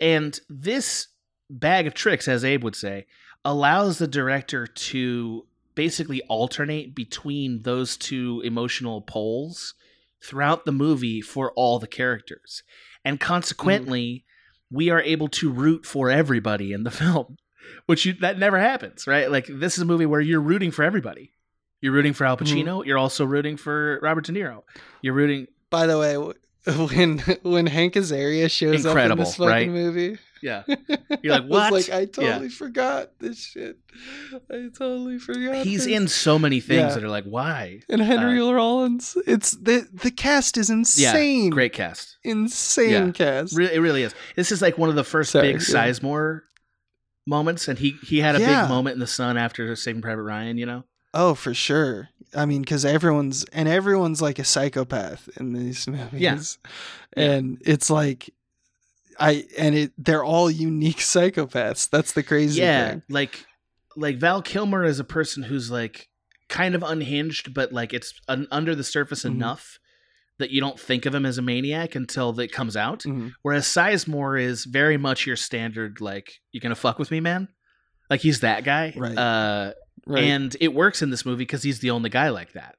And 0.00 0.38
this 0.48 1.08
bag 1.50 1.86
of 1.86 1.94
tricks 1.94 2.28
as 2.28 2.44
abe 2.44 2.64
would 2.64 2.76
say 2.76 3.06
allows 3.44 3.98
the 3.98 4.06
director 4.06 4.66
to 4.66 5.46
basically 5.74 6.22
alternate 6.22 6.94
between 6.94 7.62
those 7.62 7.96
two 7.96 8.40
emotional 8.44 9.00
poles 9.02 9.74
throughout 10.24 10.64
the 10.64 10.72
movie 10.72 11.20
for 11.20 11.52
all 11.52 11.78
the 11.78 11.86
characters. 11.86 12.62
And 13.04 13.18
consequently, 13.18 14.24
we 14.70 14.90
are 14.90 15.02
able 15.02 15.28
to 15.28 15.50
root 15.50 15.84
for 15.84 16.10
everybody 16.10 16.72
in 16.72 16.84
the 16.84 16.90
film, 17.02 17.36
which 17.86 18.06
you, 18.06 18.14
that 18.14 18.38
never 18.38 18.58
happens, 18.58 19.06
right? 19.06 19.30
Like 19.30 19.46
this 19.46 19.76
is 19.76 19.82
a 19.82 19.86
movie 19.86 20.06
where 20.06 20.20
you're 20.20 20.40
rooting 20.40 20.70
for 20.70 20.82
everybody. 20.82 21.32
You're 21.80 21.92
rooting 21.92 22.12
for 22.12 22.24
Al 22.24 22.36
mm-hmm. 22.36 22.46
Pacino, 22.46 22.86
you're 22.86 22.98
also 22.98 23.24
rooting 23.24 23.56
for 23.56 23.98
Robert 24.02 24.24
De 24.24 24.32
Niro. 24.32 24.62
You're 25.02 25.14
rooting 25.14 25.48
By 25.68 25.86
the 25.86 25.98
way, 25.98 26.16
when 26.76 27.18
when 27.42 27.66
Hank 27.66 27.94
Azaria 27.94 28.50
shows 28.50 28.84
Incredible, 28.86 29.12
up 29.12 29.18
in 29.18 29.24
this 29.24 29.36
fucking 29.36 29.50
right? 29.50 29.68
movie, 29.68 30.18
Yeah. 30.42 30.64
You're 31.22 31.34
like, 31.34 31.42
I 31.42 31.46
was 31.46 31.48
what? 31.48 31.72
like, 31.72 31.90
I 31.90 32.00
Yeah. 32.00 32.06
totally 32.06 32.48
forgot 32.48 33.18
this 33.20 33.38
shit. 33.38 33.78
I 34.50 34.68
totally 34.76 35.18
forgot. 35.18 35.64
He's 35.64 35.84
this. 35.84 35.94
in 35.94 36.08
so 36.08 36.38
many 36.38 36.60
things 36.60 36.80
Yeah. 36.80 36.94
that 36.94 37.04
are 37.04 37.08
like, 37.08 37.24
why? 37.24 37.80
and 37.88 38.00
Henry 38.02 38.40
uh, 38.40 38.50
Rollins. 38.50 39.16
It's 39.26 39.52
the 39.52 39.86
the 39.92 40.10
cast 40.10 40.56
is 40.58 40.68
insane. 40.70 41.50
Great 41.50 41.72
cast. 41.72 42.16
insane 42.24 42.90
Yeah. 43.06 43.10
cast. 43.12 43.56
Re- 43.56 43.72
it 43.72 43.78
really 43.80 44.02
is. 44.02 44.14
This 44.36 44.50
is 44.52 44.60
like 44.60 44.76
one 44.78 44.88
of 44.88 44.94
the 44.96 45.04
first 45.04 45.30
Sorry, 45.32 45.52
big 45.52 45.62
yeah. 45.68 45.88
Sizemore 45.88 46.42
moments, 47.26 47.68
and 47.68 47.78
he 47.78 47.96
he 48.04 48.18
had 48.20 48.34
a 48.36 48.40
Yeah. 48.40 48.62
big 48.62 48.68
moment 48.70 48.94
in 48.94 49.00
the 49.00 49.06
sun 49.06 49.36
after 49.36 49.74
Saving 49.76 50.02
Private 50.02 50.22
Ryan. 50.22 50.58
You 50.58 50.66
know, 50.66 50.84
Oh, 51.14 51.34
for 51.34 51.54
sure. 51.54 52.08
I 52.34 52.46
mean, 52.46 52.62
because 52.62 52.84
everyone's 52.84 53.44
and 53.52 53.68
everyone's 53.68 54.22
like 54.22 54.38
a 54.38 54.44
psychopath 54.44 55.28
in 55.38 55.52
these 55.52 55.86
movies. 55.86 56.10
Yeah. 56.20 56.38
and 57.14 57.58
it's 57.64 57.90
like, 57.90 58.30
I 59.18 59.44
and 59.58 59.74
it 59.74 59.92
they're 59.98 60.24
all 60.24 60.50
unique 60.50 60.96
psychopaths. 60.98 61.88
That's 61.90 62.12
the 62.12 62.22
crazy 62.22 62.60
yeah, 62.60 62.90
thing. 62.90 63.02
like 63.08 63.44
like 63.96 64.16
Val 64.18 64.42
Kilmer 64.42 64.84
is 64.84 64.98
a 65.00 65.04
person 65.04 65.42
who's 65.42 65.70
like 65.70 66.08
kind 66.48 66.74
of 66.74 66.82
unhinged, 66.82 67.54
but 67.54 67.72
like 67.72 67.92
it's 67.92 68.12
un- 68.28 68.48
under 68.50 68.74
the 68.74 68.84
surface 68.84 69.22
Mhm. 69.24 69.32
enough 69.32 69.78
that 70.38 70.50
you 70.50 70.60
don't 70.60 70.80
think 70.80 71.06
of 71.06 71.14
him 71.14 71.24
as 71.26 71.38
a 71.38 71.42
maniac 71.42 71.94
until 71.94 72.38
it 72.40 72.50
comes 72.52 72.76
out. 72.76 73.00
Mhm. 73.00 73.32
Whereas 73.42 73.66
Sizemore 73.66 74.40
is 74.42 74.64
very 74.64 74.96
much 74.96 75.26
your 75.26 75.36
standard, 75.36 76.00
like 76.00 76.40
you 76.52 76.60
gonna 76.60 76.74
fuck 76.74 76.98
with 76.98 77.10
me, 77.10 77.20
man. 77.20 77.48
Like 78.10 78.20
he's 78.20 78.40
that 78.40 78.64
guy, 78.64 78.92
Right. 78.96 79.16
Uh, 79.16 79.72
Right. 80.06 80.24
and 80.24 80.56
it 80.60 80.74
works 80.74 81.00
in 81.00 81.10
this 81.10 81.24
movie 81.24 81.44
because 81.44 81.62
he's 81.62 81.78
the 81.78 81.90
only 81.90 82.10
guy 82.10 82.30
like 82.30 82.52
that. 82.54 82.74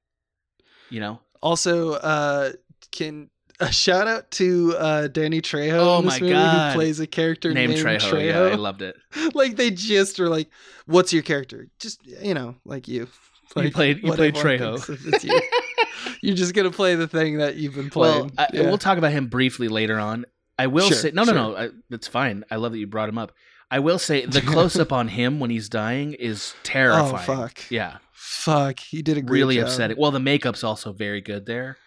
You 0.90 1.00
know, 1.00 1.22
also, 1.42 1.94
uh, 1.94 2.52
can 2.92 3.30
a 3.60 3.72
shout 3.72 4.08
out 4.08 4.32
to 4.32 4.76
uh, 4.78 5.08
Danny 5.08 5.42
Trejo 5.42 5.74
Oh 5.80 6.02
my 6.02 6.20
movie 6.20 6.32
God. 6.34 6.72
who 6.74 6.78
plays 6.80 7.00
a 7.00 7.08
character 7.08 7.54
named 7.54 7.74
named, 7.74 7.86
Trejo. 7.86 8.00
Trejo. 8.12 8.26
Yeah, 8.50 8.54
I 8.54 8.56
loved 8.56 8.82
it. 8.82 8.96
like 9.34 9.56
they 9.56 9.72
just 9.72 10.20
are 10.20 10.30
like, 10.30 10.50
"What's 10.86 11.14
your 11.14 11.24
character?" 11.24 11.68
Just 11.80 12.06
you 12.06 12.34
know, 12.34 12.56
like 12.66 12.88
you. 12.88 13.08
You 13.56 13.70
played- 13.72 14.02
you 14.04 14.12
played 14.14 14.34
Trejo. 14.36 15.24
You. 15.24 15.42
You're 16.22 16.36
just 16.36 16.54
gonna 16.54 16.72
play 16.72 16.96
the 16.96 17.08
thing 17.08 17.38
that 17.38 17.56
you've 17.56 17.76
been 17.76 17.90
playing. 17.90 18.24
Well, 18.24 18.32
I, 18.38 18.48
Yeah. 18.54 18.62
we'll 18.64 18.78
talk 18.78 18.98
about 18.98 19.12
him 19.12 19.28
briefly 19.28 19.68
later 19.68 20.00
on. 20.00 20.26
I 20.58 20.68
will 20.68 20.88
Sure, 20.88 20.98
say, 20.98 21.12
no, 21.14 21.24
sure. 21.26 21.34
no, 21.34 21.52
no, 21.52 21.58
I, 21.58 21.70
that's 21.90 22.08
fine. 22.08 22.44
I 22.52 22.56
love 22.58 22.72
that 22.74 22.78
you 22.80 22.88
brought 22.88 23.10
him 23.10 23.18
up. 23.18 23.32
I 23.70 23.80
will 23.80 24.00
say 24.00 24.26
the 24.26 24.42
close 24.54 24.78
up 24.80 24.92
on 24.92 25.08
him 25.08 25.40
when 25.40 25.50
he's 25.50 25.68
dying 25.70 26.14
is 26.14 26.54
terrifying. 26.64 27.14
Oh 27.16 27.18
fuck! 27.18 27.60
Yeah, 27.70 27.98
Fuck, 28.12 28.80
he 28.80 29.02
did 29.02 29.18
a 29.18 29.22
great 29.22 29.40
really 29.40 29.56
job. 29.56 29.66
upsetting. 29.66 29.98
Well, 30.00 30.12
the 30.12 30.20
makeup's 30.20 30.64
also 30.64 30.92
very 30.94 31.22
good 31.22 31.46
there, 31.46 31.78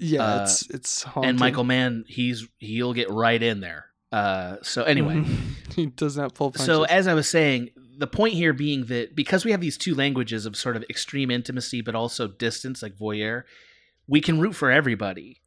Yeah, 0.00 0.24
Uh, 0.24 0.42
it's 0.42 0.68
it's 0.70 1.02
haunting. 1.02 1.30
and 1.30 1.38
Michael 1.38 1.64
Mann, 1.64 2.04
he's 2.08 2.48
he'll 2.58 2.94
get 2.94 3.10
right 3.10 3.42
in 3.42 3.60
there. 3.60 3.86
Uh, 4.10 4.56
so 4.62 4.82
anyway, 4.94 5.24
he 5.76 5.86
does 5.86 6.16
not 6.16 6.34
pull 6.34 6.50
punches. 6.50 6.66
so 6.66 6.84
as 6.84 7.06
I 7.06 7.14
was 7.14 7.28
saying, 7.28 7.70
the 7.98 8.06
point 8.06 8.34
here 8.34 8.52
being 8.52 8.86
that 8.86 9.14
because 9.14 9.44
we 9.44 9.50
have 9.52 9.60
these 9.60 9.76
two 9.78 9.94
languages 9.94 10.46
of 10.46 10.56
sort 10.56 10.76
of 10.76 10.84
extreme 10.90 11.30
intimacy, 11.30 11.80
but 11.80 11.94
also 11.94 12.26
distance, 12.26 12.82
like 12.82 12.96
voyeur, 12.96 13.42
we 14.08 14.20
can 14.20 14.40
root 14.40 14.54
for 14.54 14.70
everybody. 14.70 15.42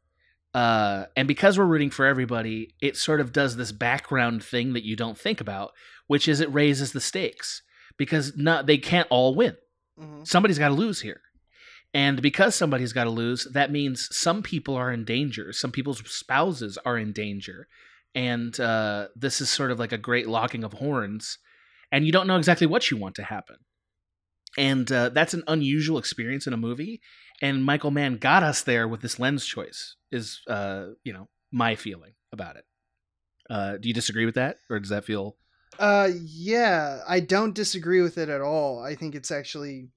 Uh, 0.54 1.06
and 1.16 1.26
because 1.26 1.58
we're 1.58 1.64
rooting 1.64 1.90
for 1.90 2.06
everybody, 2.06 2.74
it 2.80 2.96
sort 2.96 3.20
of 3.20 3.32
does 3.32 3.56
this 3.56 3.72
background 3.72 4.42
thing 4.44 4.72
that 4.74 4.84
you 4.84 4.94
don't 4.94 5.18
think 5.18 5.40
about, 5.40 5.72
which 6.06 6.28
is 6.28 6.38
it 6.40 6.52
raises 6.52 6.92
the 6.92 7.00
stakes 7.00 7.62
because 7.96 8.36
not 8.36 8.66
they 8.66 8.78
can't 8.78 9.08
all 9.10 9.34
win. 9.34 9.56
Mhm. 10.00 10.26
Somebody's 10.26 10.58
got 10.58 10.68
to 10.68 10.74
lose 10.74 11.00
here. 11.00 11.20
And 11.94 12.20
because 12.20 12.56
somebody's 12.56 12.92
got 12.92 13.04
to 13.04 13.10
lose, 13.10 13.44
that 13.52 13.70
means 13.70 14.08
some 14.14 14.42
people 14.42 14.74
are 14.74 14.92
in 14.92 15.04
danger. 15.04 15.52
Some 15.52 15.70
people's 15.70 16.02
spouses 16.10 16.76
are 16.84 16.98
in 16.98 17.12
danger. 17.12 17.68
And 18.16 18.58
uh, 18.58 19.08
this 19.14 19.40
is 19.40 19.48
sort 19.48 19.70
of 19.70 19.78
like 19.78 19.92
a 19.92 19.98
great 19.98 20.28
locking 20.28 20.64
of 20.64 20.74
horns. 20.74 21.38
And 21.92 22.04
you 22.04 22.10
don't 22.10 22.26
know 22.26 22.36
exactly 22.36 22.66
what 22.66 22.90
you 22.90 22.96
want 22.96 23.14
to 23.16 23.22
happen. 23.22 23.56
And 24.58 24.90
uh, 24.90 25.10
that's 25.10 25.34
an 25.34 25.44
unusual 25.46 25.98
experience 25.98 26.48
in 26.48 26.52
a 26.52 26.56
movie. 26.58 27.00
And 27.40 27.64
Michael 27.64 27.92
Mann 27.92 28.16
got 28.16 28.42
us 28.42 28.62
there 28.62 28.88
with 28.88 29.00
this 29.00 29.20
lens 29.20 29.46
choice, 29.46 29.96
is, 30.10 30.40
uh, 30.48 30.86
you 31.04 31.12
know, 31.12 31.28
my 31.52 31.76
feeling 31.76 32.14
about 32.32 32.56
it. 32.56 32.64
Uh, 33.48 33.76
do 33.76 33.86
you 33.86 33.94
disagree 33.94 34.26
with 34.26 34.34
that? 34.34 34.56
Or 34.68 34.80
does 34.80 34.90
that 34.90 35.04
feel. 35.04 35.36
Uh, 35.78 36.10
yeah, 36.24 37.00
I 37.06 37.20
don't 37.20 37.54
disagree 37.54 38.00
with 38.00 38.18
it 38.18 38.28
at 38.28 38.40
all. 38.40 38.82
I 38.82 38.94
think 38.94 39.14
it's 39.14 39.30
actually 39.30 39.88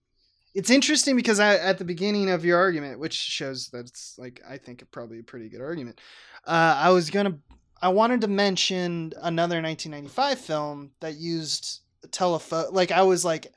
it's 0.57 0.71
interesting 0.71 1.15
because 1.15 1.39
I, 1.39 1.55
at 1.57 1.77
the 1.77 1.85
beginning 1.85 2.31
of 2.31 2.43
your 2.43 2.57
argument, 2.57 2.99
which 2.99 3.13
shows 3.13 3.69
that 3.69 3.85
it's 3.85 4.15
like 4.17 4.41
I 4.49 4.57
think 4.57 4.83
probably 4.89 5.19
a 5.19 5.23
pretty 5.23 5.49
good 5.49 5.61
argument. 5.61 6.01
Uh, 6.47 6.75
I 6.79 6.89
was 6.89 7.11
gonna, 7.11 7.37
I 7.79 7.89
wanted 7.89 8.21
to 8.21 8.27
mention 8.27 9.13
another 9.21 9.61
1995 9.61 10.39
film 10.39 10.91
that 10.99 11.13
used 11.13 11.81
telephoto. 12.09 12.71
Like 12.71 12.91
I 12.91 13.03
was 13.03 13.23
like, 13.23 13.53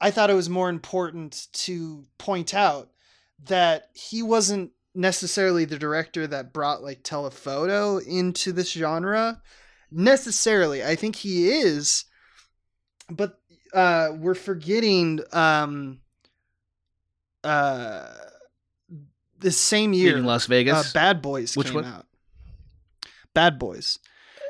I 0.00 0.12
thought 0.12 0.30
it 0.30 0.34
was 0.34 0.48
more 0.48 0.68
important 0.68 1.48
to 1.64 2.06
point 2.16 2.54
out 2.54 2.90
that 3.46 3.88
he 3.94 4.22
wasn't 4.22 4.70
necessarily 4.94 5.64
the 5.64 5.80
director 5.80 6.28
that 6.28 6.52
brought 6.52 6.80
like 6.80 7.00
telephoto 7.02 7.98
into 7.98 8.52
this 8.52 8.70
genre 8.70 9.42
necessarily 9.90 10.84
i 10.84 10.94
think 10.94 11.16
he 11.16 11.48
is 11.50 12.04
but 13.10 13.40
uh 13.74 14.10
we're 14.16 14.36
forgetting 14.36 15.18
um 15.32 15.98
uh 17.44 18.06
the 19.38 19.50
same 19.52 19.92
year 19.92 20.12
Leaving 20.12 20.24
Las 20.26 20.46
Vegas? 20.46 20.74
uh, 20.74 20.90
bad 20.94 21.20
boys 21.22 21.56
Which 21.56 21.66
came 21.68 21.76
one? 21.76 21.84
out 21.84 22.06
bad 23.34 23.58
boys 23.58 23.98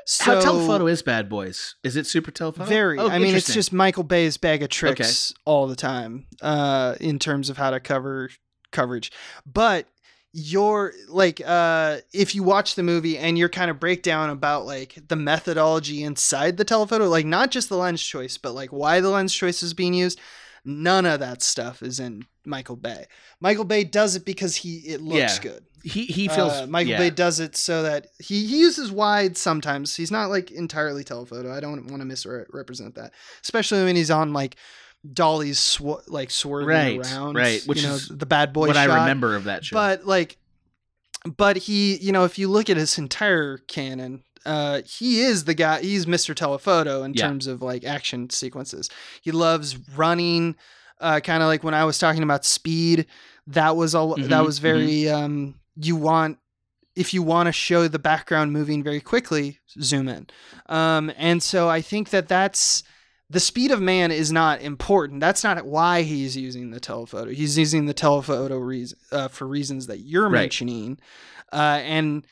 so 0.07 0.35
How 0.35 0.39
telephoto 0.39 0.85
is 0.85 1.01
Bad 1.01 1.29
Boys? 1.29 1.77
Is 1.83 1.95
it 1.95 2.05
super 2.05 2.29
telephoto? 2.29 2.69
very 2.69 2.99
Oh, 2.99 3.09
i 3.09 3.17
mean 3.17 3.35
it's 3.35 3.51
just 3.51 3.73
michael 3.73 4.03
bay's 4.03 4.37
bag 4.37 4.61
of 4.61 4.69
tricks 4.69 5.33
all 5.45 5.65
the 5.67 5.75
time 5.75 6.27
uh 6.41 6.93
in 6.99 7.17
terms 7.19 7.49
of 7.49 7.57
how 7.57 7.71
to 7.71 7.79
cover 7.79 8.29
coverage 8.71 9.11
but 9.51 9.87
your 10.31 10.93
like 11.09 11.41
uh 11.45 11.97
if 12.13 12.35
you 12.35 12.43
watch 12.43 12.75
the 12.75 12.83
movie 12.83 13.17
and 13.17 13.37
your 13.37 13.49
kind 13.49 13.71
of 13.71 13.79
breakdown 13.79 14.29
about 14.29 14.65
like 14.67 14.95
the 15.07 15.15
methodology 15.15 16.03
inside 16.03 16.57
the 16.57 16.65
telephoto 16.65 17.07
like 17.07 17.25
not 17.25 17.49
just 17.49 17.69
the 17.69 17.77
lens 17.77 18.03
choice 18.03 18.37
but 18.37 18.53
like 18.53 18.69
why 18.69 18.99
the 18.99 19.09
lens 19.09 19.33
choice 19.33 19.63
is 19.63 19.73
being 19.73 19.93
used 19.95 20.19
none 20.63 21.05
of 21.05 21.19
that 21.19 21.41
stuff 21.41 21.81
is 21.81 21.99
in 21.99 22.21
michael 22.45 22.75
bay 22.75 23.05
michael 23.39 23.65
bay 23.65 23.83
does 23.83 24.15
it 24.15 24.25
because 24.25 24.55
he 24.57 24.77
it 24.79 25.01
looks 25.01 25.37
Yeah. 25.37 25.41
good 25.41 25.65
he 25.83 26.05
he 26.07 26.27
feels 26.27 26.51
uh, 26.51 26.65
Michael 26.67 26.93
yeah. 26.93 26.97
Bay 26.97 27.09
does 27.11 27.39
it 27.39 27.55
so 27.55 27.83
that 27.83 28.07
he, 28.17 28.47
he 28.47 28.57
uses 28.61 28.91
wide 28.91 29.37
sometimes. 29.37 29.95
He's 29.95 30.09
not 30.09 30.31
like 30.31 30.49
entirely 30.49 31.03
telephoto. 31.03 31.53
I 31.53 31.59
don't 31.59 31.85
want 31.91 31.99
to 32.01 32.05
misrepresent 32.05 32.95
that, 32.95 33.13
especially 33.43 33.83
when 33.83 33.95
he's 33.95 34.09
on 34.09 34.33
like 34.33 34.55
dollies 35.13 35.59
sw- 35.59 36.07
like 36.07 36.31
swerving 36.31 36.67
Right, 36.67 36.99
around, 36.99 37.35
right, 37.35 37.61
which 37.67 37.83
you 37.83 37.87
know 37.87 37.93
is 37.93 38.07
the 38.07 38.25
bad 38.25 38.51
boy 38.51 38.65
what 38.65 38.77
I 38.77 38.85
remember 38.85 39.35
of 39.35 39.43
that 39.43 39.63
show. 39.63 39.75
But 39.75 40.07
like, 40.07 40.37
but 41.37 41.55
he, 41.57 41.97
you 41.97 42.11
know, 42.11 42.23
if 42.23 42.39
you 42.39 42.47
look 42.47 42.69
at 42.71 42.77
his 42.77 42.97
entire 42.97 43.57
canon, 43.59 44.23
uh, 44.43 44.81
he 44.87 45.21
is 45.21 45.45
the 45.45 45.53
guy. 45.53 45.81
He's 45.81 46.07
Mr. 46.07 46.33
Telephoto 46.35 47.03
in 47.03 47.13
Yeah. 47.13 47.27
terms 47.27 47.45
of 47.45 47.61
like 47.61 47.83
action 47.83 48.31
sequences. 48.31 48.89
He 49.21 49.31
loves 49.31 49.77
running, 49.95 50.55
uh, 51.01 51.19
kind 51.19 51.43
of 51.43 51.47
like 51.47 51.63
when 51.63 51.73
I 51.73 51.85
was 51.85 51.97
talking 51.99 52.23
about 52.23 52.45
speed. 52.45 53.05
That 53.47 53.75
was 53.75 53.93
all. 53.93 54.15
that 54.15 54.27
Mhm, 54.29 54.45
was 54.45 54.59
very. 54.59 55.07
Um, 55.09 55.55
you 55.75 55.95
want 55.95 56.39
if 56.95 57.13
you 57.13 57.21
want 57.21 57.47
to 57.47 57.51
show 57.51 57.87
the 57.89 57.99
background 57.99 58.53
moving 58.53 58.81
very 58.81 59.01
quickly, 59.01 59.59
zoom 59.81 60.07
in. 60.07 60.27
Um, 60.67 61.11
and 61.17 61.43
so 61.43 61.67
I 61.69 61.81
think 61.81 62.09
that 62.11 62.29
that's 62.29 62.83
the 63.29 63.39
speed 63.41 63.69
of 63.71 63.81
man 63.81 64.11
is 64.11 64.31
not 64.31 64.61
important. 64.61 65.19
That's 65.19 65.43
not 65.43 65.65
why 65.65 66.03
he's 66.03 66.37
using 66.37 66.71
the 66.71 66.79
telephoto. 66.79 67.31
He's 67.31 67.57
using 67.57 67.85
the 67.85 67.93
telephoto 67.93 68.57
reason, 68.57 68.97
uh, 69.11 69.27
for 69.27 69.45
reasons 69.45 69.87
that 69.87 69.99
you're 69.99 70.29
Right. 70.29 70.43
mentioning. 70.43 70.97
Uh, 71.51 71.81
and 71.83 72.25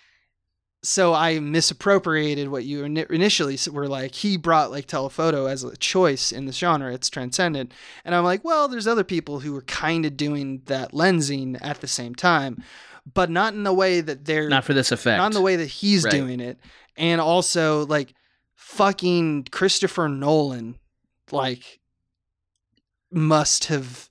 so 0.84 1.14
I 1.14 1.40
misappropriated 1.40 2.50
what 2.50 2.66
you 2.66 2.84
ini- 2.84 3.10
initially 3.10 3.58
were 3.72 3.88
like. 3.88 4.14
He 4.16 4.36
brought 4.38 4.70
like 4.72 4.86
telephoto 4.86 5.46
as 5.46 5.64
a 5.64 5.76
choice 5.78 6.32
in 6.34 6.46
this 6.46 6.58
genre. 6.58 6.94
It's 6.94 7.10
transcendent. 7.10 7.74
And 8.04 8.14
I'm 8.14 8.24
like, 8.26 8.44
well, 8.44 8.68
there's 8.68 8.86
other 8.88 9.04
people 9.06 9.40
who 9.40 9.54
were 9.54 9.62
kind 9.64 10.06
of 10.06 10.18
doing 10.18 10.62
that 10.66 10.92
lensing 10.92 11.58
at 11.62 11.80
the 11.82 11.88
same 11.88 12.14
time, 12.16 12.62
but 13.14 13.30
not 13.30 13.54
in 13.54 13.64
the 13.64 13.74
way 13.74 14.02
that 14.02 14.26
they're 14.26 14.50
not 14.50 14.66
for 14.66 14.74
this 14.74 14.92
effect. 14.92 15.18
not 15.18 15.28
in 15.28 15.34
the 15.34 15.42
way 15.42 15.56
that 15.56 15.68
he's 15.68 16.04
Right. 16.04 16.12
doing 16.12 16.40
it 16.40 16.58
and 16.98 17.20
also 17.22 17.86
like 17.88 18.14
fucking 18.56 19.46
christopher 19.52 20.08
nolan 20.08 20.76
like 21.32 21.80
must 23.12 23.66
have 23.66 24.10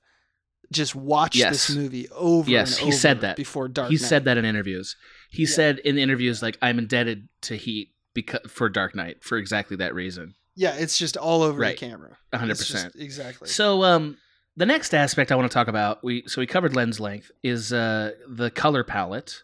just 0.70 0.95
watched 0.95 1.37
Yes. 1.37 1.66
this 1.68 1.77
movie 1.77 2.09
over 2.11 2.51
Yes, 2.51 2.79
and 2.79 2.87
he 2.87 2.93
said 2.93 3.20
that. 3.23 3.37
before 3.37 3.68
dark 3.68 3.91
he 3.91 3.97
Knight. 3.97 4.09
said 4.09 4.25
that 4.25 4.39
in 4.39 4.45
interviews. 4.45 4.97
He 5.33 5.43
Yeah. 5.43 5.49
said 5.49 5.78
in 5.80 5.97
the 5.97 6.03
interviews 6.03 6.43
like 6.43 6.59
I'm 6.62 6.78
indebted 6.78 7.28
to 7.43 7.57
Heat 7.57 7.89
because 8.14 8.41
for 8.49 8.68
Dark 8.68 8.95
Knight 8.95 9.24
for 9.24 9.39
exactly 9.39 9.76
that 9.78 9.95
reason. 9.95 10.35
yeah 10.55 10.74
it's 10.76 10.99
just 10.99 11.16
all 11.16 11.43
over 11.43 11.59
Right. 11.61 11.78
the 11.78 11.87
camera 11.87 12.18
100%. 12.33 12.49
Just- 12.59 12.97
exactly 12.97 13.49
So 13.49 13.83
um 13.85 14.18
the 14.57 14.66
next 14.66 14.93
aspect 14.95 15.33
I 15.33 15.35
want 15.37 15.51
to 15.51 15.55
talk 15.55 15.68
about, 15.68 16.05
we 16.05 16.24
so 16.26 16.41
we 16.43 16.47
covered 16.47 16.76
lens 16.76 17.01
length 17.01 17.30
is 17.43 17.72
uh 17.72 18.12
the 18.28 18.51
color 18.51 18.85
palette. 18.85 19.43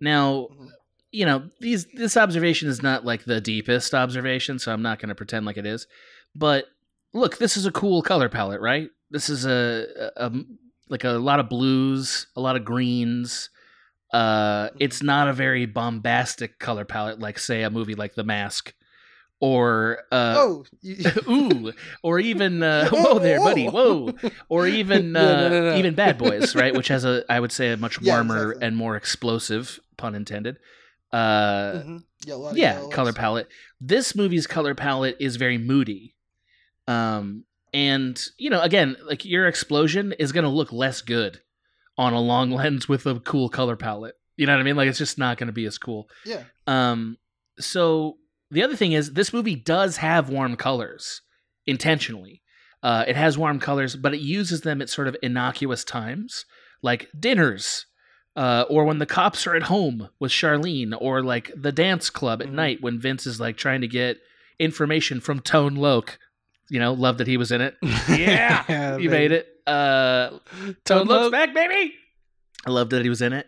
Now 0.00 0.48
Mhm. 0.50 0.68
you 1.12 1.26
know, 1.26 1.50
these 1.60 1.86
this 1.94 2.16
observation 2.16 2.68
is 2.68 2.82
not 2.82 3.04
like 3.04 3.24
the 3.24 3.40
deepest 3.40 3.94
observation, 3.94 4.58
so 4.58 4.72
I'm 4.72 4.82
not 4.82 4.98
going 4.98 5.10
to 5.10 5.14
pretend 5.14 5.44
like 5.46 5.58
it 5.58 5.66
is. 5.66 5.86
But 6.34 6.66
look, 7.12 7.36
this 7.36 7.56
is 7.56 7.66
a 7.66 7.70
cool 7.70 8.00
color 8.02 8.28
palette, 8.30 8.62
right? 8.62 8.88
This 9.10 9.28
is 9.28 9.44
a, 9.44 10.10
a, 10.16 10.26
a 10.26 10.32
like 10.88 11.04
a 11.04 11.10
lot 11.10 11.38
of 11.38 11.48
blues, 11.50 12.26
a 12.34 12.40
lot 12.40 12.56
of 12.56 12.64
greens. 12.64 13.50
Uh, 14.12 14.68
it's 14.78 15.02
not 15.02 15.28
a 15.28 15.32
very 15.32 15.64
bombastic 15.66 16.58
color 16.58 16.84
palette, 16.84 17.18
like 17.18 17.38
say 17.38 17.62
a 17.62 17.70
movie 17.70 17.94
like 17.94 18.14
The 18.14 18.24
Mask, 18.24 18.74
or 19.40 20.00
uh, 20.12 20.34
oh, 20.38 20.64
ooh, 21.28 21.72
or 22.02 22.18
even 22.18 22.62
uh, 22.62 22.88
whoa 22.92 23.18
there, 23.18 23.38
buddy, 23.40 23.66
whoa, 23.66 24.14
or 24.48 24.66
even 24.66 25.12
No, 25.14 25.34
no, 25.34 25.46
uh, 25.46 25.48
no, 25.48 25.70
no. 25.72 25.76
even 25.78 25.94
Bad 25.94 26.18
Boys, 26.18 26.54
right? 26.54 26.74
Which 26.74 26.88
has 26.88 27.04
a 27.04 27.24
I 27.28 27.40
would 27.40 27.52
say 27.52 27.72
a 27.72 27.76
much 27.76 28.00
Yeah, 28.02 28.12
warmer 28.16 28.50
exactly. 28.50 28.66
and 28.66 28.76
more 28.76 28.96
explosive, 28.96 29.80
pun 29.96 30.14
intended. 30.14 30.58
Uh, 31.10 31.72
Mhm. 31.84 32.04
yeah, 32.26 32.34
a 32.34 32.36
lot 32.36 32.52
of 32.52 32.58
yeah, 32.58 32.82
color 32.90 33.12
palette. 33.12 33.48
This 33.80 34.14
movie's 34.14 34.46
color 34.46 34.74
palette 34.74 35.16
is 35.20 35.36
very 35.36 35.58
moody. 35.58 36.14
Um, 36.86 37.44
and 37.72 38.22
you 38.36 38.50
know, 38.50 38.60
again, 38.60 38.96
like 39.06 39.24
your 39.24 39.46
explosion 39.46 40.12
is 40.18 40.32
gonna 40.32 40.50
look 40.50 40.70
less 40.72 41.00
good 41.00 41.40
on 41.98 42.12
a 42.12 42.20
long 42.20 42.50
lens 42.60 42.88
with 42.88 43.06
a 43.06 43.20
cool 43.20 43.48
color 43.48 43.76
palette. 43.76 44.14
You 44.36 44.46
know 44.46 44.52
what 44.54 44.60
I 44.60 44.64
mean? 44.64 44.76
Like 44.76 44.88
it's 44.88 44.98
just 44.98 45.18
not 45.18 45.36
gonna 45.38 45.52
be 45.52 45.66
as 45.66 45.78
cool. 45.78 46.08
Yeah, 46.24 46.44
Um, 46.66 47.18
so 47.58 48.16
the 48.50 48.62
other 48.62 48.76
thing 48.76 48.92
is 48.92 49.12
this 49.12 49.32
movie 49.32 49.54
does 49.56 49.98
have 49.98 50.28
warm 50.30 50.56
colors 50.56 51.20
intentionally. 51.66 52.42
Uh, 52.82 53.04
it 53.06 53.16
has 53.16 53.38
warm 53.38 53.60
colors, 53.60 53.94
but 53.94 54.12
it 54.14 54.20
uses 54.20 54.62
them 54.62 54.82
at 54.82 54.90
sort 54.90 55.06
of 55.08 55.16
innocuous 55.22 55.84
times, 55.84 56.44
like 56.82 57.08
dinners, 57.18 57.86
uh, 58.34 58.64
or 58.68 58.84
when 58.84 58.98
the 58.98 59.06
cops 59.06 59.46
are 59.46 59.54
at 59.54 59.64
home 59.64 60.08
with 60.18 60.32
Charlene, 60.32 60.92
or 60.98 61.22
like 61.22 61.52
the 61.56 61.70
dance 61.70 62.10
club 62.10 62.42
at 62.42 62.48
Mhm. 62.48 62.52
night 62.54 62.78
when 62.82 62.98
Vince 63.00 63.26
is 63.26 63.38
like 63.38 63.56
trying 63.56 63.82
to 63.82 63.86
get 63.88 64.18
information 64.58 65.20
from 65.20 65.40
Tone 65.40 65.74
Loc. 65.76 66.18
You 66.68 66.80
know, 66.80 66.92
love 66.94 67.18
that 67.18 67.26
he 67.26 67.36
was 67.36 67.52
in 67.52 67.60
it. 67.60 67.76
Yeah, 68.08 68.96
you 68.96 69.10
made 69.10 69.30
it. 69.32 69.46
Uh, 69.66 70.38
Tone 70.84 71.06
Loc's 71.06 71.30
back, 71.30 71.54
baby. 71.54 71.94
I 72.66 72.70
loved 72.70 72.90
that 72.92 73.02
he 73.02 73.08
was 73.08 73.22
in 73.22 73.32
it. 73.32 73.46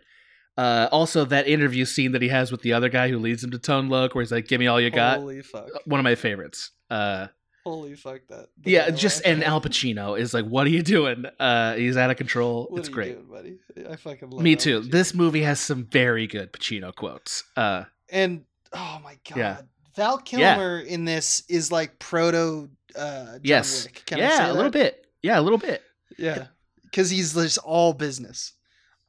Uh, 0.57 0.87
also, 0.91 1.25
that 1.25 1.47
interview 1.47 1.83
scene 1.85 2.13
that 2.13 2.21
he 2.21 2.29
has 2.29 2.51
with 2.51 2.61
the 2.61 2.73
other 2.73 2.87
guy 2.89 3.09
who 3.09 3.19
leads 3.19 3.43
him 3.43 3.51
to 3.51 3.59
Tone 3.59 3.89
Loc, 3.89 4.15
where 4.15 4.21
he's 4.23 4.31
like, 4.31 4.47
"Give 4.47 4.59
me 4.59 4.67
all 4.67 4.79
you 4.79 4.89
got." 4.89 5.19
Holy 5.19 5.41
fuck! 5.41 5.67
One 5.85 5.99
of 5.99 6.03
my 6.05 6.15
favorites. 6.15 6.71
Uh, 6.89 7.27
Holy 7.65 7.95
fuck! 7.95 8.21
That. 8.29 8.47
the 8.61 8.71
yeah, 8.71 8.89
just 8.91 9.25
and 9.25 9.43
Al 9.43 9.59
Pacino 9.59 10.17
is 10.17 10.33
like, 10.33 10.45
"What 10.45 10.65
are 10.65 10.69
you 10.69 10.81
doing?" 10.81 11.25
Uh, 11.39 11.73
he's 11.75 11.97
out 11.97 12.09
of 12.09 12.15
control. 12.15 12.67
What 12.69 12.79
it's 12.79 12.87
are 12.87 12.91
you 12.91 12.95
great. 12.95 13.27
doing, 13.27 13.57
buddy. 13.75 13.89
I 13.89 13.95
fucking 13.97 14.29
love 14.29 14.41
Me 14.41 14.53
Al 14.53 14.57
too. 14.57 14.79
This 14.79 15.13
movie 15.13 15.41
has 15.41 15.59
some 15.59 15.85
very 15.85 16.25
good 16.27 16.53
Pacino 16.53 16.95
quotes. 16.95 17.43
Uh, 17.57 17.83
and 18.09 18.45
oh 18.71 18.99
my 19.03 19.17
god, 19.29 19.37
Yeah. 19.37 19.57
Val 19.97 20.21
Yeah. 20.31 20.55
Kilmer 20.55 20.79
in 20.79 21.03
this 21.05 21.43
is 21.49 21.69
like 21.71 21.99
proto. 21.99 22.69
Uh, 22.95 23.25
John 23.25 23.39
yes, 23.43 23.85
Wick. 23.85 24.03
Can 24.05 24.19
I 24.19 24.21
yeah, 24.21 24.37
say 24.37 24.49
a 24.49 24.53
little 24.53 24.71
bit. 24.71 25.05
Yeah, 25.21 25.37
a 25.37 25.41
little 25.41 25.57
bit. 25.57 25.81
Yeah, 26.17 26.47
because 26.83 27.09
he's 27.09 27.33
just 27.33 27.57
all 27.59 27.93
business, 27.93 28.53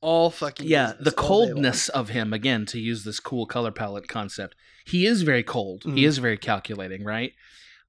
all 0.00 0.30
fucking. 0.30 0.66
Yeah, 0.66 0.92
business 0.92 1.14
the 1.14 1.20
all 1.22 1.28
day 1.28 1.44
long. 1.46 1.48
coldness 1.54 1.88
of 1.90 2.08
him 2.10 2.32
again 2.32 2.66
to 2.66 2.80
use 2.80 3.04
this 3.04 3.20
cool 3.20 3.46
color 3.46 3.70
palette 3.72 4.08
concept. 4.08 4.54
He 4.86 5.06
is 5.06 5.22
very 5.22 5.42
cold. 5.42 5.82
He 5.84 5.90
Mhm. 6.02 6.06
is 6.06 6.18
very 6.18 6.38
calculating, 6.38 7.04
right? 7.04 7.32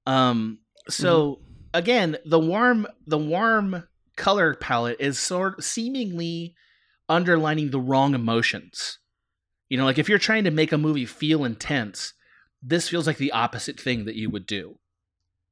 Um 0.05 0.59
so 0.89 1.41
again, 1.73 2.17
the 2.25 2.39
warm 2.39 2.87
the 3.05 3.17
warm 3.17 3.83
color 4.15 4.53
palette 4.55 4.97
is 4.99 5.19
sort 5.19 5.63
seemingly 5.63 6.55
underlining 7.09 7.69
the 7.71 7.79
wrong 7.79 8.13
emotions. 8.15 8.99
You 9.69 9.77
know, 9.77 9.85
like 9.85 9.97
if 9.97 10.07
you're 10.09 10.17
trying 10.17 10.43
to 10.45 10.51
make 10.51 10.71
a 10.71 10.77
movie 10.77 11.05
feel 11.05 11.43
intense, 11.45 12.13
this 12.61 12.89
feels 12.89 13.05
like 13.05 13.17
the 13.17 13.31
opposite 13.31 13.79
thing 13.79 14.05
that 14.05 14.15
you 14.15 14.29
would 14.29 14.45
do. 14.47 14.79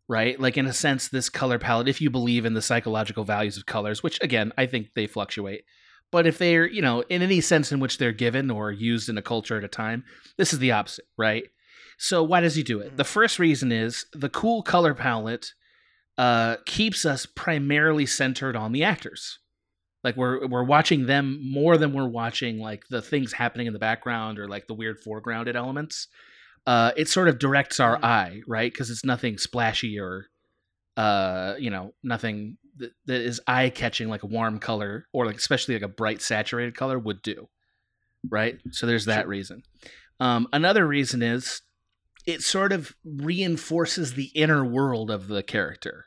Right? 0.08 0.40
Like 0.40 0.58
in 0.58 0.68
a 0.68 0.74
sense 0.74 1.08
this 1.08 1.30
color 1.30 1.58
palette 1.58 1.88
if 1.88 2.00
you 2.00 2.10
believe 2.10 2.46
in 2.46 2.54
the 2.54 2.62
psychological 2.62 3.24
values 3.24 3.58
of 3.58 3.66
colors, 3.66 4.04
which 4.04 4.22
again, 4.22 4.54
I 4.58 4.68
think 4.68 4.90
they 4.94 5.08
fluctuate 5.08 5.64
but 6.12 6.28
if 6.28 6.38
they're, 6.38 6.66
you 6.66 6.82
know, 6.82 7.02
in 7.10 7.22
any 7.22 7.42
sense 7.42 7.72
in 7.72 7.80
which 7.80 7.98
they're 7.98 8.12
given 8.12 8.50
or 8.50 8.72
used 8.72 9.10
in 9.10 9.18
a 9.18 9.22
culture 9.22 9.58
at 9.58 9.64
a 9.64 9.68
time, 9.68 10.04
this 10.38 10.54
is 10.54 10.60
the 10.60 10.72
opposite, 10.72 11.06
right? 11.18 11.44
So 11.98 12.24
why 12.24 12.42
does 12.42 12.56
he 12.56 12.64
do 12.64 12.80
it? 12.80 12.98
The 12.98 13.04
first 13.04 13.40
reason 13.40 13.72
is 13.72 14.06
the 14.14 14.30
cool 14.30 14.62
color 14.62 14.94
palette 14.94 15.54
uh, 16.18 16.58
keeps 16.66 17.06
us 17.06 17.26
primarily 17.26 18.06
centered 18.06 18.56
on 18.56 18.72
the 18.72 18.84
actors. 18.84 19.40
Like 20.04 20.16
we're 20.16 20.46
we're 20.48 20.64
watching 20.64 21.08
them 21.08 21.40
more 21.42 21.78
than 21.78 21.92
we're 21.92 22.08
watching 22.08 22.60
like 22.60 22.84
the 22.90 23.02
things 23.02 23.34
happening 23.34 23.68
in 23.68 23.74
the 23.74 23.80
background 23.80 24.38
or 24.38 24.48
like 24.48 24.68
the 24.68 24.74
weird 24.74 25.04
foregrounded 25.04 25.56
elements. 25.56 26.08
Uh, 26.66 26.92
it 26.98 27.08
sort 27.08 27.28
of 27.28 27.38
directs 27.40 27.80
our 27.80 27.98
Mhm. 27.98 28.04
eye, 28.04 28.42
right? 28.48 28.72
Because 28.72 28.90
it's 28.90 29.06
nothing 29.06 29.38
splashy 29.38 30.00
or, 30.00 30.28
uh, 30.98 31.56
you 31.60 31.70
know, 31.70 31.94
nothing 32.04 32.58
that, 32.78 32.92
that 33.06 33.22
is 33.22 33.40
eye 33.48 33.70
catching 33.70 34.10
like 34.10 34.24
a 34.24 34.28
warm 34.28 34.60
color 34.60 35.08
or 35.14 35.26
like 35.26 35.38
especially 35.38 35.76
like 35.76 35.84
a 35.84 35.88
bright 35.88 36.22
saturated 36.22 36.76
color 36.76 36.98
would 36.98 37.22
do, 37.22 37.48
right? 38.30 38.60
So 38.72 38.86
there's 38.88 39.06
that 39.06 39.28
reason. 39.28 39.64
Um, 40.20 40.48
another 40.52 40.88
reason 40.88 41.22
is 41.22 41.62
it 42.26 42.42
sort 42.42 42.72
of 42.74 42.96
reinforces 43.06 44.14
the 44.16 44.32
inner 44.34 44.66
world 44.66 45.12
of 45.12 45.28
the 45.28 45.44
character. 45.44 46.06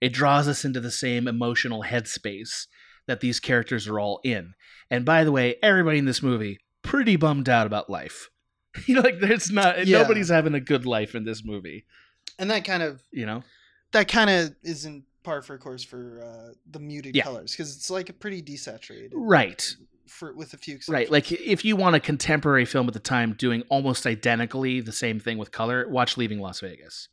It 0.00 0.12
draws 0.12 0.46
us 0.48 0.64
into 0.64 0.80
the 0.80 0.90
same 0.90 1.26
emotional 1.26 1.84
headspace 1.84 2.66
that 3.06 3.20
these 3.20 3.40
characters 3.40 3.88
are 3.88 3.98
all 3.98 4.20
in. 4.24 4.52
And 4.90 5.04
by 5.04 5.24
the 5.24 5.32
way, 5.32 5.56
everybody 5.62 5.98
in 5.98 6.04
this 6.04 6.22
movie 6.22 6.58
pretty 6.82 7.16
bummed 7.16 7.48
out 7.48 7.66
about 7.66 7.88
life. 7.88 8.28
you 8.86 8.94
know, 8.94 9.00
like 9.02 9.20
there's 9.20 9.50
not 9.50 9.86
Yeah. 9.86 10.02
nobody's 10.02 10.28
having 10.28 10.54
a 10.54 10.60
good 10.60 10.86
life 10.86 11.14
in 11.14 11.24
this 11.24 11.44
movie. 11.44 11.84
and 12.38 12.50
that 12.50 12.64
kind 12.64 12.82
of 12.82 13.02
You 13.12 13.26
know, 13.26 13.42
that 13.92 14.08
kind 14.08 14.28
of 14.30 14.54
isn't 14.62 15.04
par 15.22 15.40
for 15.42 15.56
course 15.58 15.82
for 15.84 16.20
uh, 16.22 16.52
the 16.70 16.78
muted 16.80 17.14
Yeah. 17.16 17.24
colors 17.24 17.52
because 17.52 17.74
it's 17.76 17.88
like 17.90 18.08
a 18.08 18.12
pretty 18.12 18.42
desaturated, 18.42 19.10
right? 19.14 19.76
For 20.06 20.34
with 20.34 20.52
a 20.52 20.58
few 20.58 20.74
exceptions. 20.76 20.92
Right. 20.92 21.10
Like 21.10 21.32
if 21.32 21.64
you 21.64 21.76
want 21.76 21.96
a 21.96 22.00
contemporary 22.00 22.64
film 22.66 22.86
at 22.88 22.92
the 22.94 23.00
time 23.00 23.32
doing 23.34 23.62
almost 23.70 24.06
identically 24.06 24.80
the 24.80 24.92
same 24.92 25.18
thing 25.18 25.38
with 25.38 25.50
color, 25.50 25.88
watch 25.88 26.16
Leaving 26.16 26.40
Las 26.40 26.60
Vegas. 26.60 27.08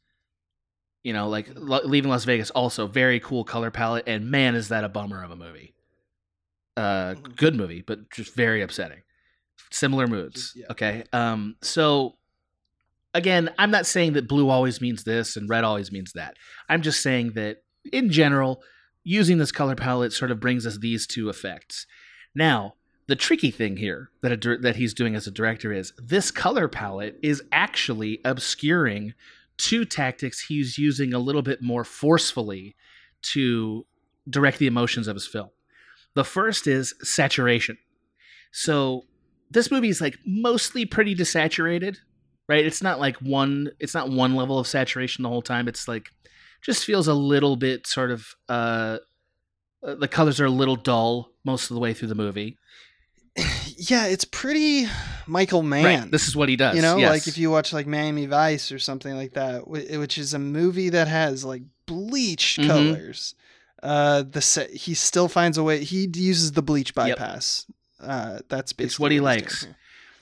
You 1.04 1.14
know, 1.14 1.30
like 1.30 1.50
Lo- 1.56 1.82
Leaving 1.86 2.12
Las 2.12 2.26
Vegas 2.26 2.52
also 2.52 2.86
very 2.88 3.20
cool 3.20 3.44
color 3.44 3.72
palette 3.72 4.04
and 4.08 4.30
man 4.30 4.56
is 4.56 4.68
that 4.70 4.84
a 4.84 4.90
bummer 4.90 5.24
of 5.24 5.32
a 5.32 5.36
movie. 5.36 5.74
Uh 6.78 7.14
Mhm. 7.16 7.36
good 7.38 7.56
movie, 7.56 7.82
but 7.82 8.10
just 8.12 8.34
very 8.36 8.62
upsetting. 8.62 9.02
Similar 9.70 10.08
moods. 10.08 10.54
Yeah. 10.56 10.66
Okay. 10.72 11.04
Um 11.14 11.56
so 11.62 12.16
again, 13.14 13.50
I'm 13.58 13.72
not 13.72 13.86
saying 13.86 14.14
that 14.14 14.28
blue 14.28 14.50
always 14.50 14.82
means 14.82 15.04
this 15.04 15.36
and 15.36 15.50
red 15.50 15.64
always 15.64 15.92
means 15.92 16.14
that. 16.14 16.38
I'm 16.70 16.82
just 16.82 17.02
saying 17.02 17.34
that 17.34 17.64
in 17.92 18.10
general, 18.10 18.64
using 19.04 19.38
this 19.38 19.52
color 19.52 19.76
palette 19.76 20.14
sort 20.14 20.32
of 20.32 20.40
brings 20.40 20.66
us 20.66 20.78
these 20.78 21.08
two 21.08 21.30
effects. 21.30 21.86
Now, 22.36 22.76
the 23.08 23.16
tricky 23.16 23.52
thing 23.52 23.78
here 23.78 24.10
that 24.22 24.32
a, 24.32 24.58
that 24.58 24.76
he's 24.76 24.94
doing 24.94 25.16
as 25.16 25.28
a 25.28 25.32
director 25.32 25.74
is 25.74 25.94
this 25.98 26.32
color 26.32 26.68
palette 26.68 27.20
is 27.22 27.44
actually 27.52 28.22
obscuring 28.24 29.14
two 29.58 29.86
tactics 29.86 30.46
he's 30.48 30.78
using 30.78 31.14
a 31.14 31.20
little 31.20 31.42
bit 31.42 31.62
more 31.62 31.84
forcefully 31.84 32.76
to 33.22 33.86
direct 34.30 34.60
the 34.60 34.68
emotions 34.68 35.08
of 35.08 35.16
his 35.16 35.28
film. 35.28 35.50
The 36.14 36.24
first 36.24 36.68
is 36.68 36.94
saturation. 37.02 37.78
So 38.52 39.06
this 39.52 39.70
movie 39.72 39.90
is 39.90 40.02
like 40.02 40.18
mostly 40.26 40.86
pretty 40.86 41.16
desaturated, 41.16 41.98
right? 42.48 42.66
It's 42.66 42.82
not 42.82 43.00
like 43.00 43.18
one 43.18 43.72
it's 43.80 43.94
not 43.94 44.10
one 44.10 44.36
level 44.36 44.58
of 44.60 44.68
saturation 44.68 45.24
the 45.24 45.30
whole 45.30 45.42
time. 45.42 45.68
It's 45.68 45.88
like 45.88 46.10
just 46.62 46.86
feels 46.86 47.08
a 47.08 47.14
little 47.14 47.56
bit 47.56 47.88
sort 47.88 48.12
of 48.12 48.28
uh 48.50 48.98
uh, 49.86 49.96
the 49.96 50.08
colors 50.08 50.40
are 50.40 50.46
a 50.46 50.50
little 50.52 50.76
dull 50.76 51.32
most 51.44 51.72
of 51.72 51.76
the 51.76 51.82
way 51.82 51.94
through 51.94 52.08
the 52.10 52.16
movie. 52.16 52.58
yeah, 53.78 54.06
it's 54.08 54.26
pretty 54.26 54.86
Michael 55.28 55.64
Mann. 55.64 55.84
Right. 56.02 56.12
This 56.12 56.28
is 56.28 56.36
what 56.36 56.50
he 56.50 56.56
does. 56.56 56.76
you 56.76 56.82
know, 56.82 56.98
yes. 56.98 57.10
like 57.10 57.28
if 57.28 57.38
you 57.38 57.50
watch 57.50 57.74
like 57.74 57.88
Miami 57.88 58.26
Vice 58.26 58.72
or 58.72 58.80
something 58.80 59.16
like 59.16 59.34
that, 59.34 59.68
which 59.68 60.18
is 60.18 60.34
a 60.34 60.40
movie 60.40 60.90
that 60.90 61.08
has 61.08 61.44
like 61.44 61.64
bleach 61.86 62.58
Mhm. 62.62 62.68
colors. 62.68 63.36
Uh, 63.82 64.22
the 64.22 64.42
set, 64.42 64.70
he 64.70 64.94
still 64.94 65.28
finds 65.28 65.58
a 65.58 65.64
way. 65.64 65.84
He 65.84 66.08
uses 66.14 66.52
the 66.52 66.62
bleach 66.62 66.94
Yep. 66.96 67.18
Uh, 68.02 68.40
that's 68.50 68.74
basically 68.74 68.86
It's 68.86 69.00
what 69.00 69.12
he 69.12 69.20
likes. 69.20 69.68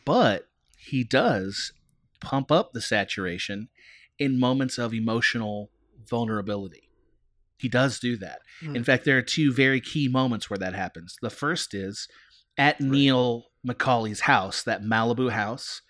but 0.06 0.48
he 0.78 1.04
does 1.04 1.72
pump 2.20 2.52
up 2.52 2.74
the 2.74 2.82
saturation 2.82 3.70
in 4.18 4.40
moments 4.40 4.78
of 4.78 4.94
emotional 4.94 5.70
vulnerability. 6.10 6.90
He 7.58 7.70
does 7.70 8.00
do 8.00 8.18
that. 8.18 8.40
Hmm. 8.62 8.76
In 8.76 8.84
fact, 8.84 9.06
there 9.06 9.18
are 9.18 9.22
two 9.22 9.54
very 9.54 9.80
key 9.82 10.08
moments 10.08 10.50
where 10.50 10.58
that 10.58 10.74
happens. 10.76 11.16
The 11.22 11.30
first 11.30 11.74
is 11.74 12.08
at 12.58 12.80
Neil 12.82 13.46
McCauley's 13.68 14.22
house, 14.22 14.64
that 14.64 14.82
Malibu 14.84 15.32
house. 15.32 15.82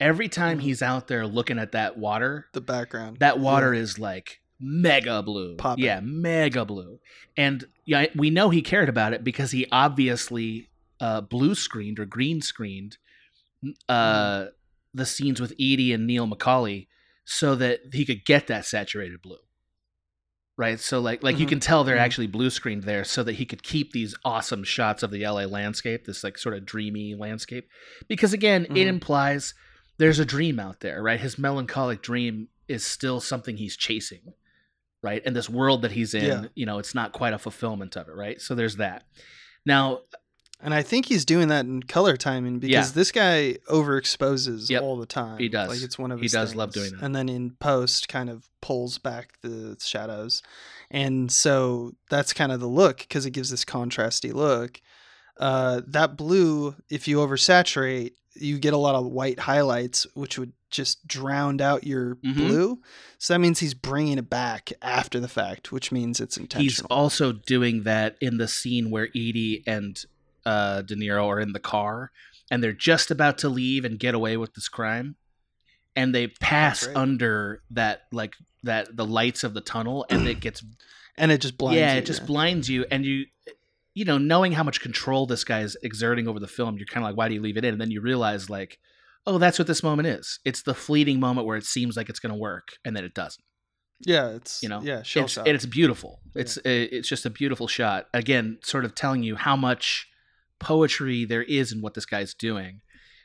Every 0.00 0.28
time 0.28 0.58
Mhm. 0.58 0.62
he's 0.62 0.82
out 0.82 1.06
there 1.06 1.26
looking 1.26 1.58
at 1.58 1.72
that 1.72 1.96
water, 1.96 2.46
The 2.52 2.60
background. 2.60 3.18
that 3.20 3.38
water 3.38 3.72
is 3.72 3.98
like 4.00 4.40
mega 4.58 5.22
blue. 5.22 5.56
Popping. 5.56 5.84
Yeah, 5.84 6.00
mega 6.02 6.64
blue. 6.64 7.00
And 7.36 7.64
yeah, 7.84 8.06
we 8.16 8.30
know 8.30 8.50
he 8.50 8.62
cared 8.62 8.88
about 8.88 9.12
it 9.12 9.22
because 9.24 9.52
he 9.52 9.66
obviously 9.70 10.68
uh, 11.02 11.20
blue 11.20 11.54
screened 11.54 11.98
or 12.00 12.06
green 12.06 12.40
screened 12.40 12.96
uh, 13.88 14.46
the 14.94 15.06
scenes 15.06 15.40
with 15.40 15.52
Edie 15.52 15.92
and 15.92 16.06
Neil 16.06 16.26
McCauley 16.26 16.88
so 17.24 17.54
that 17.56 17.80
he 17.92 18.04
could 18.04 18.24
get 18.24 18.46
that 18.48 18.64
saturated 18.66 19.20
blue. 19.22 19.38
Right? 20.58 20.78
So 20.78 21.00
like 21.00 21.22
like 21.22 21.38
you 21.38 21.46
Mhm. 21.46 21.50
can 21.50 21.60
tell 21.60 21.82
they're 21.82 21.96
Mhm. 21.96 22.00
actually 22.00 22.26
blue 22.26 22.50
screened 22.50 22.82
there 22.84 23.04
so 23.04 23.22
that 23.24 23.34
he 23.34 23.46
could 23.46 23.62
keep 23.62 23.92
these 23.92 24.14
awesome 24.24 24.64
shots 24.64 25.02
of 25.02 25.10
the 25.10 25.24
LA 25.24 25.44
landscape, 25.46 26.04
this 26.04 26.22
like 26.22 26.36
sort 26.38 26.56
of 26.56 26.66
dreamy 26.66 27.14
landscape. 27.14 27.68
Because 28.08 28.32
again, 28.32 28.64
it 28.66 28.70
Mhm. 28.72 28.86
implies 28.86 29.54
there's 29.98 30.18
a 30.18 30.24
dream 30.24 30.58
out 30.60 30.80
there, 30.80 31.02
right? 31.02 31.20
His 31.20 31.38
melancholic 31.38 32.02
dream 32.02 32.48
is 32.68 32.84
still 32.84 33.18
something 33.20 33.56
he's 33.56 33.76
chasing. 33.76 34.34
Right? 35.02 35.22
And 35.26 35.34
this 35.34 35.48
world 35.50 35.82
that 35.82 35.92
he's 35.92 36.14
in, 36.14 36.24
Yeah. 36.44 36.48
you 36.54 36.64
know, 36.66 36.78
it's 36.78 36.94
not 36.94 37.12
quite 37.12 37.32
a 37.32 37.38
fulfillment 37.38 37.96
of 37.96 38.08
it, 38.08 38.12
right? 38.14 38.40
So 38.40 38.54
there's 38.54 38.76
that. 38.76 39.04
Now, 39.66 40.02
And 40.64 40.72
I 40.72 40.82
think 40.82 41.06
he's 41.06 41.24
doing 41.24 41.48
that 41.48 41.64
in 41.66 41.82
color 41.82 42.16
timing 42.16 42.60
because 42.60 42.70
Yeah. 42.88 42.92
this 42.94 43.10
guy 43.10 43.56
overexposes 43.68 44.70
Yep. 44.70 44.82
all 44.82 44.96
the 44.96 45.06
time. 45.06 45.38
He 45.38 45.48
does. 45.48 45.68
Like 45.68 45.82
it's 45.82 45.98
one 45.98 46.12
of 46.12 46.20
He 46.20 46.28
does 46.28 46.54
love 46.54 46.72
doing 46.72 46.92
that. 46.92 47.02
And 47.02 47.14
then 47.14 47.28
in 47.28 47.50
post, 47.52 48.08
kind 48.08 48.30
of 48.30 48.48
pulls 48.60 48.98
back 48.98 49.40
the 49.42 49.76
shadows, 49.82 50.40
and 50.90 51.30
so 51.32 51.94
that's 52.10 52.32
kind 52.32 52.52
of 52.52 52.60
the 52.60 52.68
look 52.68 52.98
because 52.98 53.26
it 53.26 53.30
gives 53.32 53.50
this 53.50 53.64
contrasty 53.64 54.32
look. 54.32 54.80
Uh, 55.38 55.80
that 55.86 56.16
blue, 56.16 56.76
if 56.90 57.08
you 57.08 57.16
oversaturate, 57.18 58.12
you 58.34 58.58
get 58.58 58.72
a 58.72 58.76
lot 58.78 58.94
of 58.94 59.06
white 59.06 59.40
highlights, 59.40 60.06
which 60.14 60.38
would 60.38 60.52
just 60.70 61.06
drown 61.06 61.60
out 61.60 61.84
your 61.86 62.14
Mhm. 62.16 62.34
blue. 62.36 62.82
So 63.18 63.34
that 63.34 63.40
means 63.40 63.58
he's 63.58 63.74
bringing 63.74 64.16
it 64.18 64.30
back 64.30 64.72
after 64.80 65.18
the 65.20 65.28
fact, 65.28 65.70
which 65.72 65.90
means 65.92 66.18
it's 66.20 66.36
intentional. 66.38 66.62
he's 66.62 66.80
also 66.82 67.32
doing 67.32 67.82
that 67.82 68.16
in 68.20 68.38
the 68.38 68.48
scene 68.48 68.90
where 68.90 69.08
Edie 69.08 69.62
and 69.66 70.02
uh, 70.44 70.82
De 70.82 70.94
Niro 70.94 71.26
are 71.28 71.40
in 71.40 71.52
the 71.52 71.60
car 71.60 72.10
and 72.52 72.62
they're 72.62 72.74
just 72.74 73.10
about 73.10 73.38
to 73.38 73.48
leave 73.48 73.86
and 73.86 73.98
get 73.98 74.14
away 74.14 74.36
with 74.36 74.52
this 74.52 74.68
crime, 74.68 75.16
and 75.96 76.14
they 76.14 76.26
pass 76.26 76.86
right. 76.86 76.94
under 76.94 77.62
that 77.70 78.02
like 78.12 78.34
that 78.62 78.94
the 78.94 79.06
lights 79.06 79.42
of 79.42 79.54
the 79.54 79.62
tunnel, 79.62 80.04
and 80.10 80.28
it 80.28 80.38
gets 80.38 80.62
and 81.16 81.32
it 81.32 81.40
just 81.40 81.56
blinds. 81.56 81.78
yeah, 81.78 81.94
you, 81.94 81.98
it 81.98 82.04
just 82.04 82.26
blinds 82.26 82.68
you, 82.68 82.84
and 82.90 83.06
you 83.06 83.24
you 83.94 84.04
know 84.04 84.18
knowing 84.18 84.52
how 84.52 84.62
much 84.62 84.82
control 84.82 85.24
this 85.24 85.44
guy 85.44 85.60
is 85.60 85.78
exerting 85.82 86.28
over 86.28 86.38
the 86.38 86.46
film, 86.46 86.76
you're 86.76 86.84
kind 86.84 87.02
of 87.02 87.08
like, 87.08 87.16
why 87.16 87.26
do 87.26 87.34
you 87.34 87.40
leave 87.40 87.56
it 87.56 87.64
in? 87.64 87.72
And 87.72 87.80
then 87.80 87.90
you 87.90 88.00
realize 88.02 88.48
like. 88.50 88.78
Oh, 89.24 89.38
that's 89.38 89.56
what 89.56 89.68
this 89.68 89.84
moment 89.84 90.08
is. 90.08 90.40
It's 90.44 90.64
the 90.64 90.74
fleeting 90.74 91.20
moment 91.20 91.46
where 91.46 91.56
it 91.56 91.64
seems 91.64 91.96
like 91.96 92.08
it's 92.08 92.18
going 92.18 92.32
to 92.32 92.38
work, 92.38 92.70
and 92.84 92.96
then 92.96 93.04
it 93.04 93.14
doesn't. 93.14 93.44
yeah, 94.00 94.30
it's 94.30 94.60
you 94.64 94.68
know, 94.68 94.80
yeah, 94.82 95.04
shell 95.04 95.22
it's, 95.22 95.34
shock. 95.34 95.46
and 95.46 95.54
it's 95.54 95.64
beautiful. 95.64 96.20
It's 96.34 96.58
it's 96.64 97.08
just 97.08 97.24
a 97.24 97.30
beautiful 97.30 97.68
shot. 97.68 98.06
Again, 98.12 98.58
sort 98.64 98.84
of 98.84 98.96
telling 98.96 99.22
you 99.22 99.36
how 99.36 99.54
much 99.54 100.08
poetry 100.62 101.24
there 101.24 101.42
is 101.42 101.72
in 101.72 101.80
what 101.82 101.94
this 101.94 102.06
guy's 102.06 102.34
doing. 102.34 102.80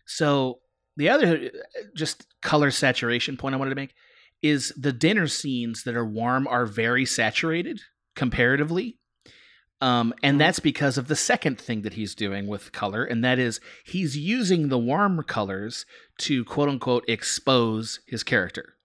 So 0.05 0.59
the 0.97 1.09
other 1.09 1.51
just 1.95 2.25
color 2.41 2.71
saturation 2.71 3.37
point 3.37 3.55
I 3.55 3.57
wanted 3.57 3.69
to 3.71 3.75
make 3.75 3.93
is 4.41 4.73
the 4.77 4.91
dinner 4.93 5.27
scenes 5.27 5.83
that 5.83 5.95
are 5.95 6.05
warm 6.05 6.47
are 6.47 6.65
very 6.65 7.05
saturated 7.05 7.79
comparatively. 8.15 8.97
Um, 9.79 10.13
and 10.23 10.35
Mhm. 10.35 10.39
that's 10.39 10.59
because 10.59 10.97
of 10.97 11.07
the 11.07 11.15
second 11.15 11.59
thing 11.61 11.83
that 11.83 11.93
he's 11.93 12.15
doing 12.15 12.47
with 12.47 12.71
color, 12.71 13.03
and 13.03 13.23
that 13.23 13.37
is 13.37 13.59
he's 13.85 14.17
using 14.17 14.69
the 14.69 14.77
warm 14.79 15.21
colors 15.23 15.85
to 16.19 16.43
quote 16.45 16.67
unquote 16.69 17.05
expose 17.07 17.99
his 18.07 18.23
character. 18.23 18.75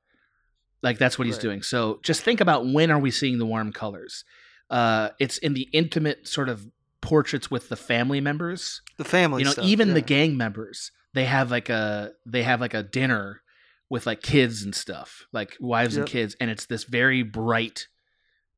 Like 0.83 0.99
that's 0.99 1.19
what 1.19 1.27
he's 1.27 1.37
Right. 1.37 1.43
doing. 1.43 1.63
So 1.63 1.99
just 2.03 2.23
think 2.23 2.41
about 2.43 2.67
when 2.67 2.91
are 2.91 2.99
we 2.99 3.11
seeing 3.11 3.39
the 3.39 3.47
warm 3.47 3.73
colors? 3.73 4.25
Uh, 4.69 5.11
it's 5.19 5.39
in 5.39 5.55
the 5.55 5.69
intimate 5.73 6.29
sort 6.29 6.49
of 6.51 6.67
portraits 7.03 7.51
with 7.51 7.69
the 7.69 7.77
family 7.77 8.21
members. 8.21 8.81
the 8.97 9.05
family. 9.05 9.43
you 9.43 9.45
know, 9.45 9.53
stuff, 9.53 9.67
even 9.67 9.93
the 9.93 10.01
gang 10.01 10.37
members, 10.37 10.91
they 11.13 11.27
have 11.27 11.51
like 11.51 11.69
a 11.69 12.13
they 12.25 12.43
have 12.43 12.61
like 12.61 12.73
a 12.73 12.83
dinner 12.83 13.43
with 13.91 14.07
like 14.07 14.23
kids 14.23 14.63
and 14.63 14.75
stuff, 14.75 15.27
like 15.33 15.55
wives 15.61 15.99
and 15.99 16.07
kids, 16.07 16.35
and 16.41 16.51
it's 16.51 16.65
this 16.65 16.85
very 16.85 17.23
bright, 17.23 17.89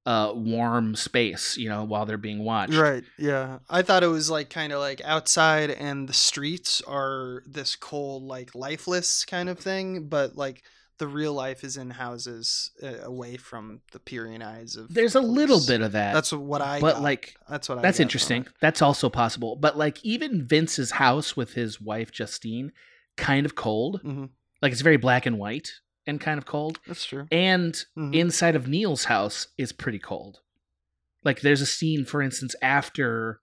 uh, 0.07 0.33
warm 0.33 0.95
space. 0.95 1.57
You 1.57 1.69
know, 1.69 1.83
while 1.83 2.07
they're 2.07 2.17
being 2.19 2.45
watched. 2.45 2.75
Right. 2.75 3.03
Yeah. 3.19 3.59
I 3.69 3.83
thought 3.83 4.05
it 4.05 4.09
was 4.09 4.31
like 4.31 4.51
kind 4.51 4.73
of 4.73 4.79
like 4.79 5.01
outside 5.05 5.71
and 5.71 6.09
the 6.09 6.13
streets 6.13 6.81
are 6.87 7.43
this 7.47 7.75
cold, 7.75 8.23
like 8.23 8.55
lifeless 8.55 9.25
kind 9.25 9.49
of 9.49 9.59
thing, 9.59 10.07
but 10.09 10.37
like 10.37 10.63
the 10.99 11.07
real 11.09 11.33
life 11.33 11.65
is 11.65 11.77
in 11.77 11.91
houses 11.91 12.71
uh, 12.83 13.01
away 13.03 13.37
from 13.37 13.81
the 13.93 13.99
peering 13.99 14.43
eyes 14.43 14.77
of. 14.77 14.93
There's 14.95 15.15
a 15.15 15.21
little 15.21 15.61
bit 15.67 15.81
of 15.81 15.93
that. 15.93 16.13
That's 16.15 16.33
what 16.33 16.61
I. 16.63 16.81
but 16.81 16.95
got. 16.95 17.03
like 17.03 17.37
that's 17.49 17.69
what 17.69 17.79
I. 17.79 17.83
that's 17.83 18.01
interesting. 18.01 18.47
That's 18.61 18.81
also 18.83 19.09
possible. 19.11 19.57
But 19.57 19.77
like 19.77 20.05
even 20.05 20.47
Vince's 20.47 20.93
house 20.93 21.37
with 21.37 21.55
his 21.55 21.81
wife 21.81 22.13
Justine, 22.13 22.73
kind 23.17 23.45
of 23.47 23.55
cold. 23.55 24.03
Mhm. 24.05 24.31
Like 24.63 24.73
it's 24.73 24.81
very 24.83 24.97
black 24.97 25.27
and 25.27 25.39
white 25.39 25.71
and 26.07 26.21
kind 26.21 26.39
of 26.39 26.47
cold. 26.47 26.79
That's 26.87 27.05
true. 27.05 27.27
And 27.33 27.75
Mhm. 27.97 28.15
inside 28.15 28.55
of 28.57 28.69
Neil's 28.69 29.05
house 29.05 29.49
is 29.59 29.73
pretty 29.73 29.99
cold. 29.99 30.41
Like 31.25 31.41
there's 31.41 31.61
a 31.63 31.67
scene, 31.67 32.05
for 32.05 32.23
instance, 32.23 32.55
after 32.63 33.41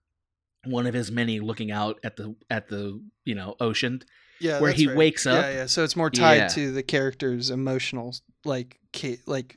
one 0.64 0.86
of 0.86 0.94
his 0.94 1.10
many 1.10 1.40
looking 1.40 1.70
out 1.72 1.98
at 2.04 2.16
the 2.16 2.36
at 2.48 2.68
the 2.68 3.02
you 3.24 3.34
know 3.34 3.56
ocean 3.60 4.00
yeah, 4.42 4.60
where 4.60 4.72
he 4.72 4.88
right. 4.88 4.96
wakes 4.96 5.26
up. 5.26 5.44
Yeah, 5.44 5.50
yeah. 5.52 5.66
So 5.66 5.84
it's 5.84 5.96
more 5.96 6.10
tied 6.10 6.36
Yeah. 6.36 6.48
to 6.48 6.72
the 6.72 6.82
character's 6.82 7.50
emotional, 7.50 8.14
like, 8.44 8.78
like 9.26 9.56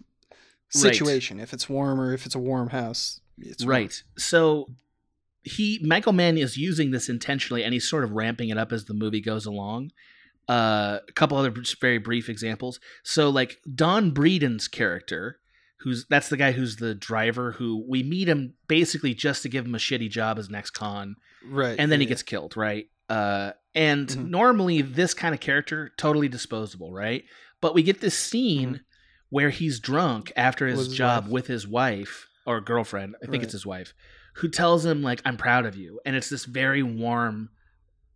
situation. 0.69 1.39
If 1.39 1.53
it's 1.53 1.67
warm 1.69 1.99
or 1.99 2.13
if 2.13 2.25
it's 2.25 2.35
a 2.35 2.39
warm 2.39 2.69
house, 2.69 3.19
it's 3.37 3.63
warm. 3.63 3.71
right. 3.71 4.03
So 4.17 4.67
he 5.43 5.79
Michael 5.83 6.13
Mann 6.13 6.37
is 6.37 6.57
using 6.57 6.91
this 6.91 7.09
intentionally, 7.09 7.63
and 7.63 7.73
he's 7.73 7.87
sort 7.89 8.03
of 8.03 8.11
ramping 8.11 8.49
it 8.49 8.57
up 8.57 8.71
as 8.71 8.85
the 8.85 8.93
movie 8.93 9.21
goes 9.21 9.45
along. 9.45 9.91
Uh, 10.47 10.99
a 11.07 11.11
couple 11.13 11.37
other 11.37 11.53
very 11.81 11.97
brief 11.97 12.29
examples. 12.29 12.79
So 13.03 13.29
like 13.29 13.57
Don 13.73 14.11
Breedan's 14.11 14.67
character, 14.67 15.39
who's 15.79 16.05
that's 16.07 16.29
the 16.29 16.37
guy 16.37 16.51
who's 16.51 16.75
the 16.75 16.93
driver 16.93 17.53
who 17.53 17.83
we 17.87 18.03
meet 18.03 18.27
him 18.27 18.53
basically 18.67 19.13
just 19.13 19.41
to 19.43 19.49
give 19.49 19.65
him 19.65 19.73
a 19.75 19.79
shitty 19.79 20.09
job 20.09 20.37
as 20.37 20.49
next 20.49 20.71
con. 20.71 21.15
Right. 21.47 21.75
and 21.79 21.91
then 21.91 21.99
he 21.99 22.05
yeah. 22.05 22.09
gets 22.09 22.23
killed, 22.23 22.57
right? 22.57 22.87
Uh, 23.09 23.51
and 23.73 24.07
Mhm. 24.07 24.29
normally 24.29 24.81
this 24.81 25.13
kind 25.13 25.33
of 25.35 25.41
character 25.41 25.91
totally 25.97 26.27
disposable, 26.27 26.91
right? 26.93 27.23
But 27.61 27.73
we 27.73 27.83
get 27.83 28.01
this 28.01 28.17
scene 28.17 28.81
where 29.29 29.49
he's 29.49 29.79
drunk 29.79 30.31
after 30.35 30.67
his, 30.67 30.87
his 30.87 30.95
job 30.95 31.25
wife. 31.25 31.31
with 31.31 31.47
his 31.47 31.67
wife 31.67 32.27
or 32.45 32.61
girlfriend, 32.61 33.15
I 33.17 33.25
think 33.25 33.33
Right. 33.35 33.43
it's 33.43 33.51
his 33.53 33.65
wife, 33.65 33.93
who 34.35 34.47
tells 34.49 34.85
him 34.85 35.01
like 35.01 35.21
I'm 35.25 35.37
proud 35.37 35.65
of 35.65 35.75
you, 35.75 35.99
and 36.05 36.15
it's 36.15 36.29
this 36.29 36.45
very 36.45 36.83
warm, 36.83 37.49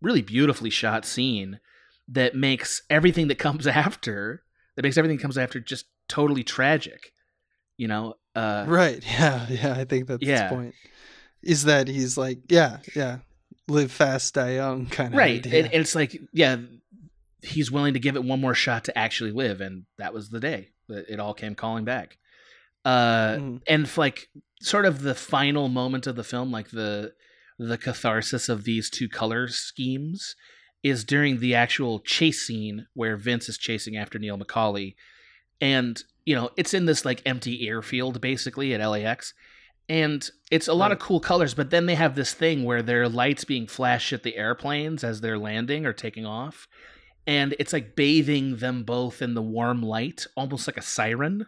really 0.00 0.22
beautifully 0.22 0.70
shot 0.70 1.04
scene 1.04 1.60
that 2.08 2.34
makes 2.34 2.82
everything 2.90 3.28
that 3.28 3.38
comes 3.38 3.66
after 3.66 4.42
that 4.76 4.82
makes 4.82 4.96
everything 4.96 5.18
that 5.18 5.22
comes 5.22 5.38
after 5.38 5.60
just 5.60 5.86
totally 6.08 6.42
tragic, 6.42 7.12
you 7.76 7.86
know? 7.88 8.14
Uh, 8.34 8.64
Right. 8.66 9.02
Yeah. 9.06 9.46
Yeah. 9.48 9.74
I 9.74 9.84
think 9.84 10.06
that's 10.08 10.22
Yeah. 10.22 10.48
the 10.48 10.54
point. 10.54 10.74
Is 11.42 11.64
that 11.64 11.88
he's 11.88 12.16
like, 12.18 12.38
yeah, 12.48 12.78
yeah, 12.94 13.18
live 13.70 13.90
fast, 13.92 14.34
die 14.34 14.54
young 14.54 14.86
kind 14.86 15.12
of 15.14 15.18
right 15.18 15.38
idea. 15.46 15.58
and, 15.64 15.72
and 15.72 15.80
it's 15.82 15.94
like 15.94 16.20
yeah 16.32 16.56
he's 17.42 17.70
willing 17.70 17.94
to 17.94 18.00
give 18.00 18.16
it 18.16 18.24
one 18.24 18.40
more 18.40 18.54
shot 18.54 18.84
to 18.84 18.98
actually 18.98 19.30
live 19.32 19.60
and 19.62 19.84
that 19.98 20.12
was 20.12 20.28
the 20.28 20.40
day 20.40 20.68
that 20.88 21.08
it 21.08 21.18
all 21.20 21.32
came 21.32 21.54
calling 21.54 21.84
back 21.84 22.18
uh 22.84 23.36
Mhm. 23.36 23.60
and 23.66 23.96
like 23.96 24.28
sort 24.60 24.84
of 24.86 25.02
the 25.02 25.14
final 25.14 25.68
moment 25.68 26.06
of 26.06 26.16
the 26.16 26.24
film 26.24 26.50
like 26.50 26.70
the 26.70 27.12
the 27.58 27.78
catharsis 27.78 28.48
of 28.48 28.64
these 28.64 28.90
two 28.90 29.08
color 29.08 29.48
schemes 29.48 30.34
is 30.82 31.04
during 31.04 31.40
the 31.40 31.54
actual 31.54 32.00
chase 32.00 32.46
scene 32.46 32.86
where 32.94 33.16
Vince 33.18 33.48
is 33.50 33.58
chasing 33.58 33.96
after 33.96 34.18
Neil 34.18 34.38
McCauley 34.38 34.94
and 35.60 36.02
you 36.24 36.34
know 36.34 36.50
it's 36.56 36.72
in 36.74 36.86
this 36.86 37.04
like 37.04 37.22
empty 37.26 37.66
airfield 37.68 38.20
basically 38.20 38.74
at 38.74 38.86
LAX 38.86 39.34
and 39.90 40.30
it's 40.52 40.68
a 40.68 40.72
lot 40.72 40.92
of 40.92 41.00
cool 41.00 41.18
colors 41.18 41.52
but 41.52 41.70
then 41.70 41.86
they 41.86 41.96
have 41.96 42.14
this 42.14 42.32
thing 42.32 42.62
where 42.64 42.80
there 42.80 43.02
are 43.02 43.08
lights 43.08 43.44
being 43.44 43.66
flashed 43.66 44.12
at 44.12 44.22
the 44.22 44.36
airplanes 44.36 45.02
as 45.02 45.20
they're 45.20 45.36
landing 45.36 45.84
or 45.84 45.92
taking 45.92 46.24
off. 46.24 46.68
And 47.26 47.56
it's 47.58 47.72
like 47.72 47.96
bathing 47.96 48.56
them 48.56 48.84
both 48.84 49.20
in 49.20 49.34
the 49.34 49.42
warm 49.42 49.82
light 49.82 50.26
almost 50.36 50.68
like 50.68 50.76
a 50.76 50.82
siren. 50.82 51.46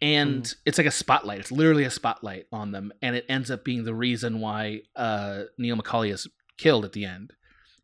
And 0.00 0.52
it's 0.64 0.78
like 0.78 0.86
a 0.86 0.92
spotlight. 0.92 1.40
It's 1.40 1.52
literally 1.52 1.84
a 1.84 1.90
spotlight 1.90 2.46
on 2.52 2.70
them. 2.70 2.92
And 3.02 3.14
it 3.14 3.26
ends 3.28 3.50
up 3.50 3.64
being 3.64 3.84
the 3.84 3.94
reason 3.94 4.40
why 4.40 4.82
uh, 4.94 5.42
neil 5.58 5.76
mccauley 5.76 6.12
is 6.12 6.28
killed 6.58 6.84
at 6.84 6.92
the 6.92 7.04
end 7.04 7.32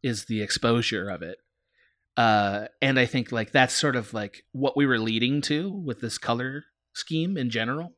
is 0.05 0.27
the 0.27 0.41
exposure 0.41 1.11
of 1.11 1.23
it. 1.23 1.39
Uh, 2.17 2.67
and 2.83 2.99
i 2.99 3.07
think 3.07 3.31
like 3.31 3.53
that's 3.53 3.75
sort 3.75 3.95
of 3.95 4.13
like 4.13 4.43
what 4.51 4.77
we 4.77 4.87
were 4.87 4.99
leading 4.99 5.41
to 5.41 5.71
with 5.71 6.01
this 6.01 6.19
color 6.19 6.65
scheme 6.93 7.37
in 7.37 7.49
general 7.49 7.93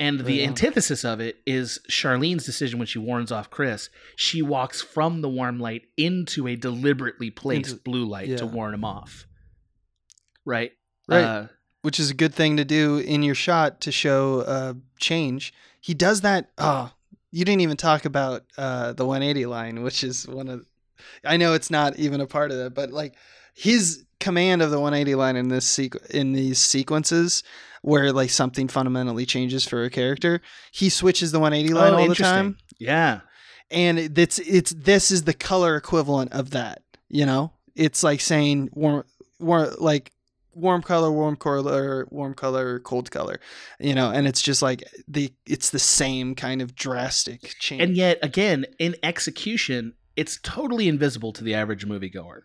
and 0.00 0.20
the 0.20 0.40
Right 0.40 0.48
antithesis 0.48 1.04
of 1.04 1.20
it 1.20 1.36
is 1.46 1.78
charlene's 1.88 2.44
decision 2.44 2.78
when 2.80 2.86
she 2.86 2.98
warns 2.98 3.30
off 3.30 3.50
chris 3.50 3.88
she 4.16 4.42
walks 4.42 4.80
from 4.82 5.20
the 5.20 5.28
warm 5.28 5.60
light 5.60 5.82
into 5.96 6.48
a 6.48 6.56
deliberately 6.56 7.30
placed 7.30 7.70
Into- 7.70 7.82
blue 7.82 8.04
light 8.06 8.36
to 8.38 8.46
warn 8.46 8.74
him 8.74 8.84
off 8.84 9.26
right 10.44 10.72
Right. 11.08 11.22
uh, 11.24 11.46
which 11.82 11.98
is 11.98 12.10
a 12.10 12.14
good 12.14 12.34
thing 12.34 12.56
to 12.58 12.64
do 12.64 12.98
in 12.98 13.22
your 13.22 13.34
shot 13.34 13.80
to 13.82 13.90
show 13.90 14.40
uh, 14.42 14.74
change. 15.00 15.52
He 15.80 15.92
does 15.94 16.20
that. 16.20 16.50
Oh, 16.58 16.92
you 17.32 17.44
didn't 17.44 17.62
even 17.62 17.76
talk 17.78 18.04
about 18.04 18.44
uh, 18.58 18.92
the 18.92 19.04
180 19.06 19.46
line, 19.46 19.82
which 19.82 20.04
is 20.04 20.28
one 20.28 20.48
of. 20.48 20.66
I 21.24 21.36
know 21.36 21.54
it's 21.54 21.70
not 21.70 21.98
even 21.98 22.20
a 22.20 22.26
part 22.26 22.50
of 22.52 22.58
that, 22.58 22.74
but 22.74 22.90
like 22.92 23.14
his 23.54 24.04
command 24.20 24.60
of 24.62 24.70
the 24.70 24.78
180 24.78 25.14
line 25.16 25.34
in 25.36 25.48
this 25.48 25.66
sequ- 25.66 26.06
in 26.10 26.32
these 26.32 26.58
sequences 26.58 27.42
where 27.82 28.12
like 28.12 28.30
something 28.30 28.68
fundamentally 28.68 29.24
changes 29.26 29.66
for 29.66 29.84
a 29.84 29.90
character, 29.90 30.40
he 30.72 30.88
switches 30.88 31.32
the 31.32 31.38
180 31.40 31.74
line 31.74 31.94
Oh, 31.94 31.98
all 31.98 32.08
the 32.08 32.14
time, 32.14 32.56
Yeah. 32.78 33.20
and 33.70 33.98
it's 33.98 34.38
it's 34.40 34.72
this 34.72 35.10
is 35.10 35.24
the 35.24 35.34
color 35.34 35.76
equivalent 35.76 36.32
of 36.32 36.50
that. 36.50 36.82
You 37.08 37.26
know, 37.26 37.52
it's 37.74 38.02
like 38.02 38.20
saying 38.20 38.68
warm, 38.72 39.04
warm 39.38 39.74
like 39.78 40.12
warm 40.52 40.82
color, 40.82 41.10
warm 41.10 41.36
color, 41.36 42.06
warm 42.10 42.34
color, 42.34 42.80
cold 42.80 43.10
color. 43.10 43.40
You 43.78 43.94
know, 43.94 44.10
and 44.10 44.26
it's 44.26 44.42
just 44.42 44.60
like 44.62 44.84
the 45.08 45.32
it's 45.46 45.70
the 45.70 45.78
same 45.78 46.34
kind 46.34 46.60
of 46.60 46.74
drastic 46.74 47.54
change. 47.60 47.82
And 47.82 47.96
yet, 47.96 48.18
again, 48.22 48.66
in 48.78 48.94
execution, 49.02 49.94
it's 50.16 50.38
totally 50.42 50.86
invisible 50.86 51.32
to 51.32 51.42
the 51.44 51.54
average 51.54 51.86
moviegoer. 51.86 52.42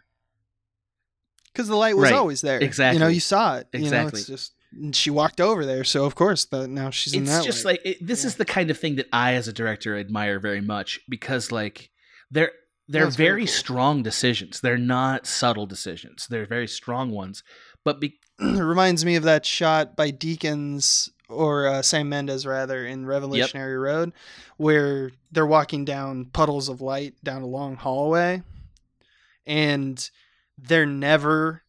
because 1.52 1.68
the 1.70 1.76
light 1.76 1.96
was 1.96 2.04
Right. 2.12 2.14
always 2.14 2.42
there. 2.42 2.60
Exactly. 2.60 2.98
You 2.98 3.00
know, 3.00 3.08
you 3.08 3.22
saw 3.22 3.56
it. 3.58 3.68
You 3.74 3.80
know, 3.80 3.86
Exactly. 3.86 4.20
it's 4.20 4.28
just 4.28 4.54
and 4.76 4.96
she 4.96 5.10
walked 5.10 5.40
over 5.42 5.66
there, 5.66 5.84
so 5.84 6.06
of 6.06 6.16
course 6.16 6.46
the, 6.46 6.68
now 6.68 6.90
she's 6.90 7.14
in 7.14 7.24
that. 7.26 7.38
it's 7.38 7.46
just 7.46 7.66
light. 7.66 7.80
like 7.86 7.96
it, 8.02 8.06
this 8.06 8.24
Yeah. 8.24 8.28
is 8.28 8.36
the 8.36 8.46
kind 8.46 8.70
of 8.70 8.78
thing 8.78 8.96
that 8.98 9.08
I, 9.14 9.34
as 9.34 9.48
a 9.48 9.54
director, 9.54 9.98
admire 9.98 10.40
very 10.40 10.62
much 10.62 11.00
because, 11.10 11.52
like, 11.52 11.90
they're 12.32 12.52
they're 12.88 13.06
That's 13.06 13.16
very 13.16 13.42
cool. 13.42 13.54
strong 13.54 14.04
decisions. 14.04 14.62
They're 14.62 14.78
not 14.78 15.26
subtle 15.26 15.66
decisions. 15.66 16.28
They're 16.30 16.46
very 16.46 16.68
strong 16.68 17.10
ones. 17.10 17.42
But 17.84 18.00
be- 18.00 18.20
it 18.40 18.62
reminds 18.62 19.04
me 19.04 19.16
of 19.16 19.24
that 19.24 19.46
shot 19.46 19.96
by 19.96 20.12
Deakins 20.12 21.10
or 21.28 21.68
uh, 21.68 21.82
Sam 21.82 22.10
Mendes 22.10 22.46
rather 22.46 22.86
in 22.86 23.08
Revolutionary 23.08 23.78
Road, 23.78 24.14
where 24.58 25.10
they're 25.32 25.48
walking 25.48 25.84
down 25.84 26.26
puddles 26.26 26.70
of 26.70 26.80
light 26.82 27.16
down 27.24 27.42
a 27.42 27.48
long 27.48 27.76
hallway, 27.76 28.44
and 29.48 30.10
they're 30.58 30.86
never. 30.86 31.64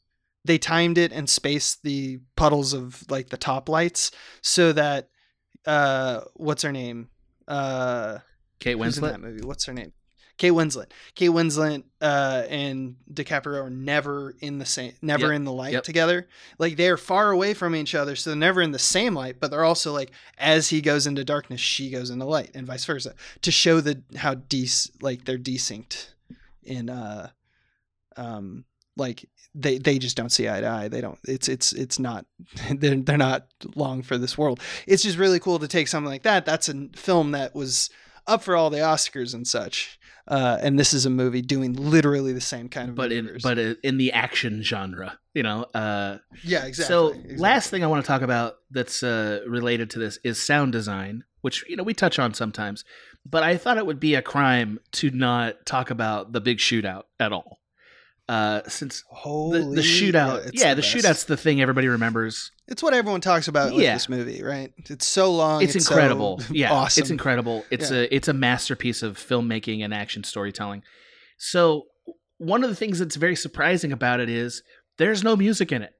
They 0.46 0.58
timed 0.58 0.98
it 0.98 1.12
and 1.12 1.28
spaced 1.28 1.82
the 1.82 2.20
puddles 2.36 2.72
of 2.72 3.02
like 3.10 3.28
the 3.30 3.36
top 3.36 3.68
lights 3.68 4.10
so 4.40 4.72
that 4.72 5.08
uh 5.66 6.20
what's 6.34 6.62
her 6.62 6.72
name 6.72 7.08
uh 7.48 8.18
Kate 8.60 8.76
Winslet, 8.76 9.10
that 9.12 9.20
movie? 9.20 9.44
What's 9.44 9.64
her 9.66 9.72
name? 9.74 9.92
Kate 10.38 10.52
Winslet. 10.52 10.90
Kate 11.14 11.30
Winslet 11.30 11.82
uh, 12.02 12.44
and 12.50 12.96
DiCaprio 13.10 13.64
are 13.64 13.70
never 13.70 14.34
in 14.40 14.58
the 14.58 14.66
same, 14.66 14.92
never 15.00 15.28
Yep. 15.28 15.36
in 15.36 15.44
the 15.44 15.52
light 15.52 15.72
Yep. 15.72 15.82
together. 15.84 16.28
Like 16.58 16.76
they're 16.76 16.98
far 16.98 17.30
away 17.30 17.54
from 17.54 17.74
each 17.74 17.94
other, 17.94 18.14
so 18.16 18.30
they're 18.30 18.36
never 18.38 18.60
in 18.60 18.72
the 18.72 18.78
same 18.78 19.14
light. 19.14 19.40
But 19.40 19.50
they're 19.50 19.64
also 19.64 19.92
like, 19.94 20.10
as 20.36 20.68
he 20.68 20.82
goes 20.82 21.06
into 21.06 21.24
darkness, 21.24 21.60
she 21.62 21.88
goes 21.90 22.10
into 22.10 22.26
light, 22.26 22.50
and 22.54 22.66
vice 22.66 22.84
versa, 22.84 23.14
to 23.42 23.50
show 23.50 23.80
the 23.80 24.02
how 24.16 24.34
de 24.34 24.68
like 25.00 25.24
they're 25.24 25.38
desynced 25.38 26.08
in 26.62 26.90
uh, 26.90 27.30
um, 28.18 28.64
like 28.96 29.28
they 29.56 29.78
they 29.78 29.98
just 29.98 30.16
don't 30.16 30.30
see 30.30 30.48
eye 30.48 30.60
to 30.60 30.68
eye. 30.68 30.88
They 30.88 31.00
don't. 31.00 31.18
It's 31.26 31.48
it's 31.48 31.72
it's 31.72 31.98
not. 31.98 32.26
They're 32.70 32.96
they're 32.96 33.16
not 33.16 33.46
long 33.74 34.02
for 34.02 34.18
this 34.18 34.36
world. 34.36 34.60
It's 34.86 35.02
just 35.02 35.18
really 35.18 35.40
cool 35.40 35.58
to 35.58 35.68
take 35.68 35.88
something 35.88 36.10
like 36.10 36.22
that. 36.22 36.44
That's 36.44 36.68
a 36.68 36.88
film 36.94 37.32
that 37.32 37.54
was 37.54 37.90
up 38.26 38.42
for 38.42 38.56
all 38.56 38.70
the 38.70 38.78
Oscars 38.78 39.34
and 39.34 39.46
such. 39.46 39.98
Uh, 40.28 40.58
and 40.60 40.76
this 40.76 40.92
is 40.92 41.06
a 41.06 41.10
movie 41.10 41.40
doing 41.40 41.72
literally 41.74 42.32
the 42.32 42.40
same 42.40 42.68
kind 42.68 42.88
of 42.88 42.96
but 42.96 43.12
in 43.12 43.38
but 43.44 43.58
in 43.58 43.96
the 43.96 44.10
action 44.12 44.60
genre, 44.60 45.18
you 45.34 45.42
know. 45.42 45.64
Uh, 45.72 46.18
yeah, 46.42 46.64
exactly. 46.64 46.92
So, 46.92 47.08
exactly. 47.08 47.36
last 47.36 47.70
thing 47.70 47.84
I 47.84 47.86
want 47.86 48.04
to 48.04 48.06
talk 48.08 48.22
about 48.22 48.56
that's 48.70 49.04
uh, 49.04 49.42
related 49.46 49.90
to 49.90 50.00
this 50.00 50.18
is 50.24 50.44
sound 50.44 50.72
design, 50.72 51.22
which 51.42 51.64
you 51.68 51.76
know 51.76 51.84
we 51.84 51.94
touch 51.94 52.18
on 52.18 52.34
sometimes. 52.34 52.84
But 53.24 53.44
I 53.44 53.56
thought 53.56 53.78
it 53.78 53.86
would 53.86 54.00
be 54.00 54.16
a 54.16 54.22
crime 54.22 54.80
to 54.92 55.10
not 55.10 55.64
talk 55.64 55.90
about 55.90 56.32
the 56.32 56.40
big 56.40 56.58
shootout 56.58 57.04
at 57.20 57.32
all, 57.32 57.60
uh, 58.28 58.62
since 58.66 59.02
the, 59.02 59.14
Holy, 59.14 59.60
the 59.76 59.82
shootout, 59.82 60.46
it's 60.48 60.60
yeah, 60.60 60.74
the, 60.74 60.82
best. 60.82 60.94
shootout's 60.94 61.24
the 61.24 61.36
thing 61.36 61.60
everybody 61.62 61.86
remembers. 61.88 62.50
It's 62.66 62.82
what 62.82 62.92
everyone 62.94 63.20
talks 63.20 63.46
about 63.48 63.72
with 63.72 63.84
this 63.84 64.08
movie, 64.08 64.42
right? 64.42 64.72
It's 64.90 65.06
so 65.06 65.32
long. 65.32 65.62
It's, 65.62 65.72
so 65.72 65.78
incredible, 65.94 66.42
yeah, 66.50 66.72
awesome. 66.72 67.02
it's 67.02 67.10
incredible. 67.10 67.64
It's 67.70 67.90
a 67.92 68.12
it's 68.14 68.26
a 68.28 68.32
masterpiece 68.32 69.02
of 69.04 69.16
filmmaking 69.16 69.84
and 69.84 69.94
action 69.94 70.24
storytelling. 70.24 70.82
So 71.38 71.86
one 72.38 72.64
of 72.64 72.70
the 72.70 72.76
things 72.76 72.98
that's 72.98 73.16
very 73.16 73.36
surprising 73.36 73.92
about 73.92 74.18
it 74.20 74.28
is 74.28 74.62
there's 74.98 75.22
no 75.22 75.36
music 75.36 75.70
in 75.70 75.82
it. 75.82 75.92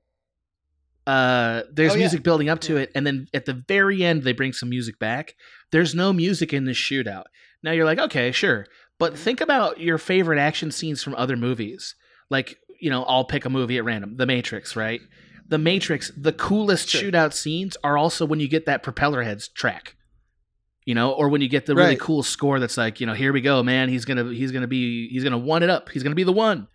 Uh, 1.06 1.62
there's 1.72 1.92
Oh, 1.92 1.94
yeah. 1.94 2.00
music 2.00 2.22
building 2.24 2.48
up 2.48 2.60
to 2.62 2.74
Yeah. 2.74 2.80
it, 2.80 2.92
and 2.96 3.06
then 3.06 3.28
at 3.32 3.44
the 3.44 3.54
very 3.68 4.02
end 4.02 4.24
they 4.24 4.32
bring 4.32 4.52
some 4.52 4.68
music 4.68 4.98
back. 4.98 5.34
There's 5.70 5.94
no 5.94 6.12
music 6.12 6.52
in 6.52 6.64
this 6.64 6.76
shootout. 6.76 7.24
Now 7.62 7.70
you're 7.70 7.84
like, 7.84 7.98
okay, 8.00 8.32
sure, 8.32 8.66
but 8.98 9.16
think 9.16 9.40
about 9.40 9.80
your 9.80 9.98
favorite 9.98 10.40
action 10.40 10.72
scenes 10.72 11.02
from 11.04 11.14
other 11.14 11.36
movies. 11.36 11.94
Like, 12.30 12.58
you 12.80 12.90
know, 12.90 13.04
I'll 13.04 13.24
pick 13.24 13.44
a 13.44 13.50
movie 13.50 13.78
at 13.78 13.84
random. 13.84 14.16
The 14.16 14.26
Matrix, 14.26 14.76
right? 14.76 15.00
The 15.48 15.58
Matrix. 15.58 16.10
The 16.16 16.32
coolest 16.32 16.88
Sure. 16.88 17.02
shootout 17.02 17.32
scenes 17.32 17.76
are 17.84 17.96
also 17.96 18.26
when 18.26 18.40
you 18.40 18.48
get 18.48 18.66
that 18.66 18.82
Propellerheads 18.82 19.52
track 19.52 19.94
you 20.84 20.94
know 20.94 21.10
or 21.10 21.28
when 21.28 21.40
you 21.40 21.48
get 21.48 21.66
the 21.66 21.74
really 21.74 21.88
Right. 21.90 21.98
cool 22.00 22.22
score 22.22 22.60
that's 22.60 22.76
like 22.76 23.00
you 23.00 23.08
know 23.08 23.12
here 23.12 23.32
we 23.32 23.40
go 23.40 23.60
man 23.64 23.88
he's 23.88 24.04
gonna 24.04 24.32
he's 24.32 24.52
gonna 24.52 24.68
be 24.68 25.08
he's 25.08 25.24
gonna 25.24 25.36
one 25.36 25.64
it 25.64 25.68
up 25.70 25.88
he's 25.88 26.04
gonna 26.04 26.14
be 26.14 26.22
the 26.22 26.30
one 26.32 26.68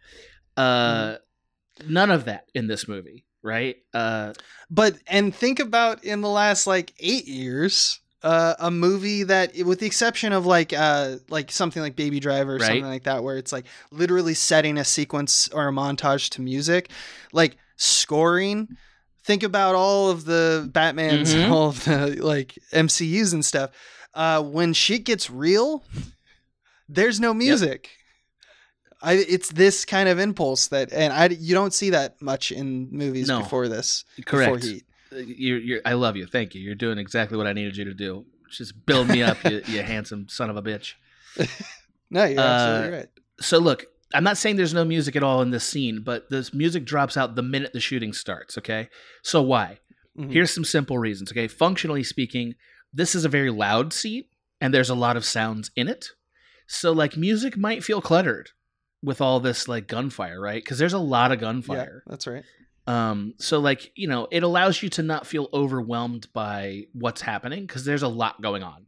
uh 0.57 1.15
Mm-hmm. 1.15 1.93
none 1.93 2.11
of 2.11 2.25
that 2.25 2.49
in 2.53 2.67
this 2.67 2.89
movie 2.89 3.23
right 3.41 3.77
uh 3.93 4.33
But 4.69 4.95
and 5.07 5.33
think 5.33 5.61
about 5.61 6.03
in 6.03 6.19
the 6.19 6.27
last 6.27 6.67
like 6.67 6.93
eight 6.99 7.25
years, 7.25 8.01
uh, 8.24 8.53
a 8.59 8.69
movie 8.72 9.24
that, 9.24 9.55
with 9.65 9.80
the 9.80 9.86
exception 9.86 10.32
of 10.34 10.45
like 10.45 10.74
uh, 10.74 11.17
like 11.30 11.51
something 11.51 11.82
like 11.82 11.95
Baby 11.95 12.19
Driver 12.19 12.53
or 12.55 12.57
Right. 12.57 12.65
something 12.67 12.86
like 12.86 13.03
that, 13.03 13.24
where 13.24 13.38
it's 13.38 13.51
like 13.51 13.65
literally 13.91 14.34
setting 14.34 14.78
a 14.78 14.86
sequence 14.86 15.47
or 15.49 15.67
a 15.67 15.72
montage 15.72 16.30
to 16.32 16.41
music, 16.41 16.89
like 17.34 17.57
scoring. 17.78 18.67
Think 19.24 19.43
about 19.43 19.76
all 19.76 20.09
of 20.09 20.26
the 20.26 20.69
Batman's 20.72 21.34
Mhm. 21.34 21.43
and 21.43 21.53
all 21.53 21.69
of 21.69 21.84
the 21.86 22.17
like 22.22 22.57
MCU's 22.72 23.34
and 23.34 23.43
stuff. 23.45 23.72
Uh, 24.13 24.41
when 24.43 24.74
shit 24.74 25.03
gets 25.05 25.30
real, 25.30 25.84
there's 26.89 27.19
no 27.19 27.34
music. 27.34 27.89
I, 29.03 29.13
it's 29.13 29.49
this 29.49 29.84
kind 29.86 30.07
of 30.09 30.19
impulse 30.19 30.67
that, 30.67 30.93
and 30.93 31.11
I 31.11 31.28
you 31.28 31.55
don't 31.55 31.74
see 31.74 31.89
that 31.91 32.22
much 32.22 32.51
in 32.51 32.89
movies 32.91 33.28
No. 33.28 33.39
before 33.39 33.67
this. 33.67 34.05
correct 34.26 34.53
Before 34.53 34.69
Heat. 34.74 34.84
You're, 35.12 35.57
you're 35.59 35.82
i 35.86 35.93
love 35.93 36.16
you 36.16 36.26
thank 36.26 36.55
you 36.55 36.62
you're 36.62 36.76
doing 36.76 36.97
exactly 36.97 37.38
what 37.38 37.47
i 37.47 37.53
needed 37.53 37.76
you 37.78 37.86
to 37.86 37.93
do 37.93 38.26
just 38.49 38.86
build 38.86 39.07
me 39.07 39.22
up 39.24 39.38
you, 39.45 39.62
you 39.68 39.82
handsome 39.93 40.28
son 40.30 40.49
of 40.49 40.57
a 40.57 40.62
bitch 40.62 40.93
No, 42.09 42.26
you're 42.26 42.39
Uh, 42.39 42.43
absolutely 42.43 42.97
right. 42.97 43.07
so 43.39 43.57
look 43.59 43.86
i'm 44.14 44.24
not 44.24 44.38
saying 44.38 44.55
there's 44.57 44.74
no 44.74 44.84
music 44.86 45.16
at 45.16 45.24
all 45.24 45.41
in 45.41 45.51
this 45.51 45.64
scene 45.64 46.01
but 46.03 46.30
this 46.30 46.53
music 46.53 46.84
drops 46.86 47.16
out 47.18 47.36
the 47.36 47.41
minute 47.43 47.72
the 47.74 47.80
shooting 47.80 48.14
starts 48.14 48.57
okay 48.57 48.89
so 49.24 49.41
why 49.41 49.80
Mhm. 50.20 50.30
Here's 50.34 50.53
some 50.53 50.66
simple 50.66 50.99
reasons, 50.99 51.32
okay? 51.32 51.47
Functionally 51.47 52.03
speaking, 52.03 52.55
this 52.91 53.16
is 53.16 53.24
a 53.24 53.30
very 53.30 53.49
loud 53.49 53.93
scene 53.93 54.26
and 54.59 54.74
there's 54.74 54.89
a 54.89 54.93
lot 54.93 55.16
of 55.16 55.24
sounds 55.24 55.72
in 55.78 55.88
it. 55.88 56.07
So 56.68 56.91
like 56.91 57.16
music 57.16 57.55
might 57.55 57.82
feel 57.82 58.01
cluttered 58.01 58.49
with 59.01 59.22
all 59.22 59.39
this 59.39 59.70
like 59.70 59.88
gunfire, 59.88 60.38
right? 60.41 60.66
Cuz 60.66 60.78
there's 60.78 60.91
a 60.91 60.99
lot 60.99 61.32
of 61.32 61.39
gunfire. 61.39 61.78
yeah, 61.78 61.84
gunfire. 61.86 62.03
that's 62.07 62.28
right. 62.28 62.43
Um 62.88 63.34
so 63.38 63.59
like, 63.59 63.91
you 63.95 64.07
know, 64.07 64.27
it 64.32 64.43
allows 64.43 64.82
you 64.82 64.89
to 64.89 65.03
not 65.03 65.27
feel 65.27 65.47
overwhelmed 65.53 66.27
by 66.34 66.84
what's 66.93 67.21
happening 67.21 67.67
cuz 67.67 67.86
there's 67.86 68.01
a 68.03 68.07
lot 68.07 68.41
going 68.41 68.63
on. 68.63 68.86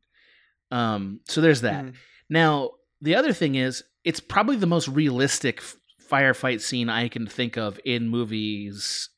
Um 0.72 1.20
so 1.28 1.42
there's 1.42 1.62
that. 1.62 1.86
Mhm. 1.86 1.94
Now, 2.30 2.72
the 3.02 3.16
other 3.16 3.34
thing 3.34 3.56
is, 3.56 3.84
it's 4.04 4.20
probably 4.20 4.56
the 4.56 4.66
most 4.66 4.88
realistic 4.88 5.60
f- 5.60 5.76
firefight 6.10 6.62
scene 6.62 6.90
I 6.90 7.08
can 7.10 7.28
think 7.28 7.58
of 7.58 7.80
in 7.86 8.08
movies 8.10 9.10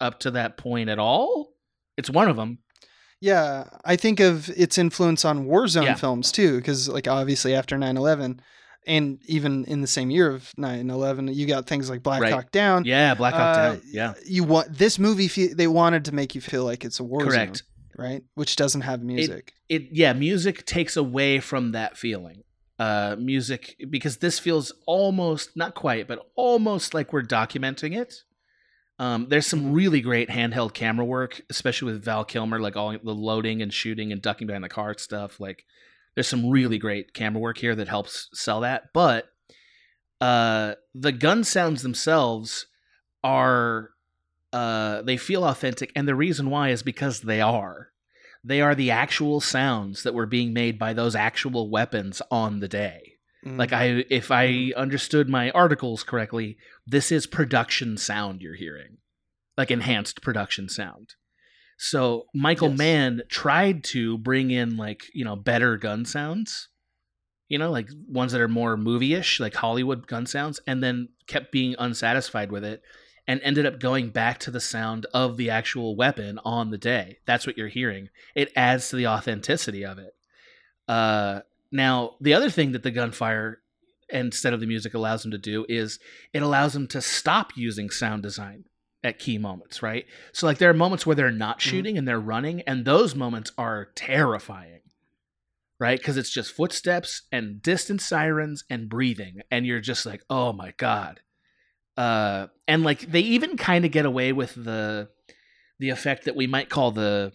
up 0.00 0.18
to 0.20 0.30
that 0.32 0.56
point 0.56 0.88
at 0.88 0.98
all. 0.98 1.52
It's 1.96 2.10
one 2.10 2.28
of 2.28 2.36
them. 2.36 2.58
Yeah, 3.20 3.64
I 3.84 3.96
think 3.96 4.18
of 4.18 4.48
its 4.50 4.78
influence 4.78 5.24
on 5.26 5.44
Warzone 5.46 5.84
Yeah. 5.84 5.94
films 5.94 6.32
too, 6.32 6.56
because 6.56 6.88
like 6.88 7.06
obviously 7.06 7.54
after 7.54 7.76
9/11, 7.76 8.40
and 8.86 9.18
even 9.26 9.64
in 9.66 9.80
the 9.80 9.86
same 9.86 10.10
year 10.10 10.30
of 10.30 10.52
9/11, 10.58 11.34
you 11.34 11.46
got 11.46 11.66
things 11.66 11.88
like 11.90 12.02
Black 12.02 12.20
Right. 12.22 12.32
Hawk 12.32 12.50
Down. 12.50 12.84
Yeah, 12.84 13.14
Black 13.14 13.34
Hawk 13.34 13.56
Uh, 13.56 13.62
Down. 13.74 13.82
Yeah, 13.90 14.14
you 14.26 14.44
want 14.44 14.76
this 14.76 14.98
movie? 14.98 15.28
Fe- 15.28 15.52
they 15.54 15.66
wanted 15.66 16.04
to 16.06 16.12
make 16.12 16.34
you 16.34 16.40
feel 16.40 16.64
like 16.64 16.84
it's 16.84 16.98
a 17.00 17.04
war 17.04 17.20
correct. 17.24 17.58
zone, 17.58 17.66
right? 17.96 18.22
Which 18.34 18.56
doesn't 18.56 18.82
have 18.82 19.02
music. 19.02 19.52
It 19.68 19.88
yeah, 19.92 20.12
music 20.12 20.64
takes 20.66 20.96
away 20.96 21.40
from 21.40 21.72
that 21.72 21.96
feeling. 21.96 22.42
Uh, 22.78 23.14
music 23.18 23.76
because 23.90 24.16
this 24.18 24.38
feels 24.38 24.72
almost 24.86 25.54
not 25.54 25.74
quite, 25.74 26.08
but 26.08 26.18
almost 26.34 26.94
like 26.94 27.12
we're 27.12 27.22
documenting 27.22 27.94
it. 27.94 28.14
Um, 28.98 29.26
there's 29.28 29.46
some 29.46 29.72
really 29.72 30.00
great 30.00 30.28
handheld 30.30 30.72
camera 30.72 31.04
work, 31.04 31.42
especially 31.50 31.92
with 31.92 32.04
Val 32.04 32.24
Kilmer, 32.24 32.58
like 32.58 32.76
all 32.76 32.92
the 32.92 33.14
loading 33.14 33.60
and 33.60 33.72
shooting 33.72 34.12
and 34.12 34.20
ducking 34.22 34.46
behind 34.46 34.64
the 34.64 34.68
car 34.70 34.94
stuff. 34.98 35.38
Like, 35.40 35.64
there's 36.14 36.28
some 36.28 36.50
really 36.50 36.78
great 36.78 37.14
camera 37.14 37.40
work 37.40 37.58
here 37.58 37.74
that 37.74 37.88
helps 37.88 38.28
sell 38.32 38.60
that. 38.60 38.92
But 38.92 39.30
uh, 40.20 40.74
the 40.94 41.12
gun 41.12 41.44
sounds 41.44 41.82
themselves 41.82 42.66
are 43.22 43.90
uh, 44.52 45.02
they 45.02 45.16
feel 45.16 45.44
authentic, 45.44 45.92
and 45.94 46.08
the 46.08 46.14
reason 46.14 46.50
why 46.50 46.70
is 46.70 46.82
because 46.82 47.20
they 47.20 47.40
are. 47.40 47.88
They 48.42 48.60
are 48.60 48.74
the 48.74 48.90
actual 48.90 49.40
sounds 49.40 50.02
that 50.02 50.14
were 50.14 50.26
being 50.26 50.52
made 50.52 50.78
by 50.78 50.92
those 50.92 51.14
actual 51.14 51.70
weapons 51.70 52.22
on 52.30 52.60
the 52.60 52.68
day. 52.68 53.18
Mm. 53.44 53.58
Like 53.58 53.72
I 53.72 54.04
if 54.10 54.30
I 54.30 54.72
understood 54.76 55.28
my 55.28 55.50
articles 55.50 56.02
correctly, 56.02 56.58
this 56.86 57.12
is 57.12 57.26
production 57.26 57.96
sound 57.96 58.42
you're 58.42 58.54
hearing. 58.54 58.98
Like 59.56 59.70
enhanced 59.70 60.22
production 60.22 60.68
sound. 60.68 61.14
So 61.82 62.26
Michael 62.34 62.68
Yes. 62.68 62.78
Mann 62.78 63.22
tried 63.30 63.84
to 63.84 64.18
bring 64.18 64.50
in 64.50 64.76
like, 64.76 65.04
you 65.14 65.24
know, 65.24 65.34
better 65.34 65.78
gun 65.78 66.04
sounds. 66.04 66.68
You 67.48 67.56
know, 67.56 67.70
like 67.70 67.88
ones 68.06 68.32
that 68.32 68.40
are 68.42 68.48
more 68.48 68.76
movie-ish, 68.76 69.40
like 69.40 69.54
Hollywood 69.54 70.06
gun 70.06 70.26
sounds, 70.26 70.60
and 70.66 70.82
then 70.82 71.08
kept 71.26 71.50
being 71.52 71.74
unsatisfied 71.78 72.52
with 72.52 72.64
it 72.64 72.82
and 73.26 73.40
ended 73.42 73.64
up 73.64 73.80
going 73.80 74.10
back 74.10 74.38
to 74.40 74.50
the 74.50 74.60
sound 74.60 75.06
of 75.14 75.38
the 75.38 75.48
actual 75.48 75.96
weapon 75.96 76.38
on 76.44 76.70
the 76.70 76.76
day. 76.76 77.16
That's 77.24 77.46
what 77.46 77.56
you're 77.56 77.68
hearing. 77.68 78.10
It 78.34 78.52
adds 78.54 78.90
to 78.90 78.96
the 78.96 79.06
authenticity 79.06 79.82
of 79.82 79.98
it. 79.98 80.14
Uh 80.86 81.40
now, 81.72 82.16
the 82.20 82.34
other 82.34 82.50
thing 82.50 82.72
that 82.72 82.82
the 82.82 82.90
gunfire 82.90 83.62
instead 84.10 84.52
of 84.52 84.60
the 84.60 84.66
music 84.66 84.92
allows 84.92 85.22
them 85.22 85.30
to 85.30 85.38
do 85.38 85.64
is 85.66 85.98
it 86.34 86.42
allows 86.42 86.74
them 86.74 86.86
to 86.88 87.00
stop 87.00 87.56
using 87.56 87.88
sound 87.88 88.22
design 88.22 88.64
at 89.02 89.18
key 89.18 89.38
moments, 89.38 89.82
right? 89.82 90.04
So 90.32 90.46
like 90.46 90.58
there 90.58 90.68
are 90.70 90.74
moments 90.74 91.06
where 91.06 91.16
they're 91.16 91.30
not 91.30 91.58
Mhm. 91.58 91.62
shooting 91.62 91.98
and 91.98 92.06
they're 92.06 92.20
running 92.20 92.60
and 92.62 92.84
those 92.84 93.14
moments 93.14 93.50
are 93.56 93.86
terrifying. 93.94 94.80
Right? 95.78 96.02
Cuz 96.02 96.18
it's 96.18 96.30
just 96.30 96.52
footsteps 96.52 97.22
and 97.32 97.62
distant 97.62 98.02
sirens 98.02 98.64
and 98.68 98.88
breathing 98.90 99.40
and 99.50 99.64
you're 99.64 99.80
just 99.80 100.04
like, 100.04 100.22
"Oh 100.28 100.52
my 100.52 100.72
god." 100.76 101.20
Uh 101.96 102.48
and 102.68 102.82
like 102.82 103.10
they 103.10 103.20
even 103.20 103.56
kind 103.56 103.84
of 103.86 103.90
get 103.90 104.04
away 104.04 104.32
with 104.32 104.54
the 104.54 105.08
the 105.78 105.88
effect 105.88 106.24
that 106.26 106.36
we 106.36 106.46
might 106.46 106.68
call 106.68 106.90
the 106.92 107.32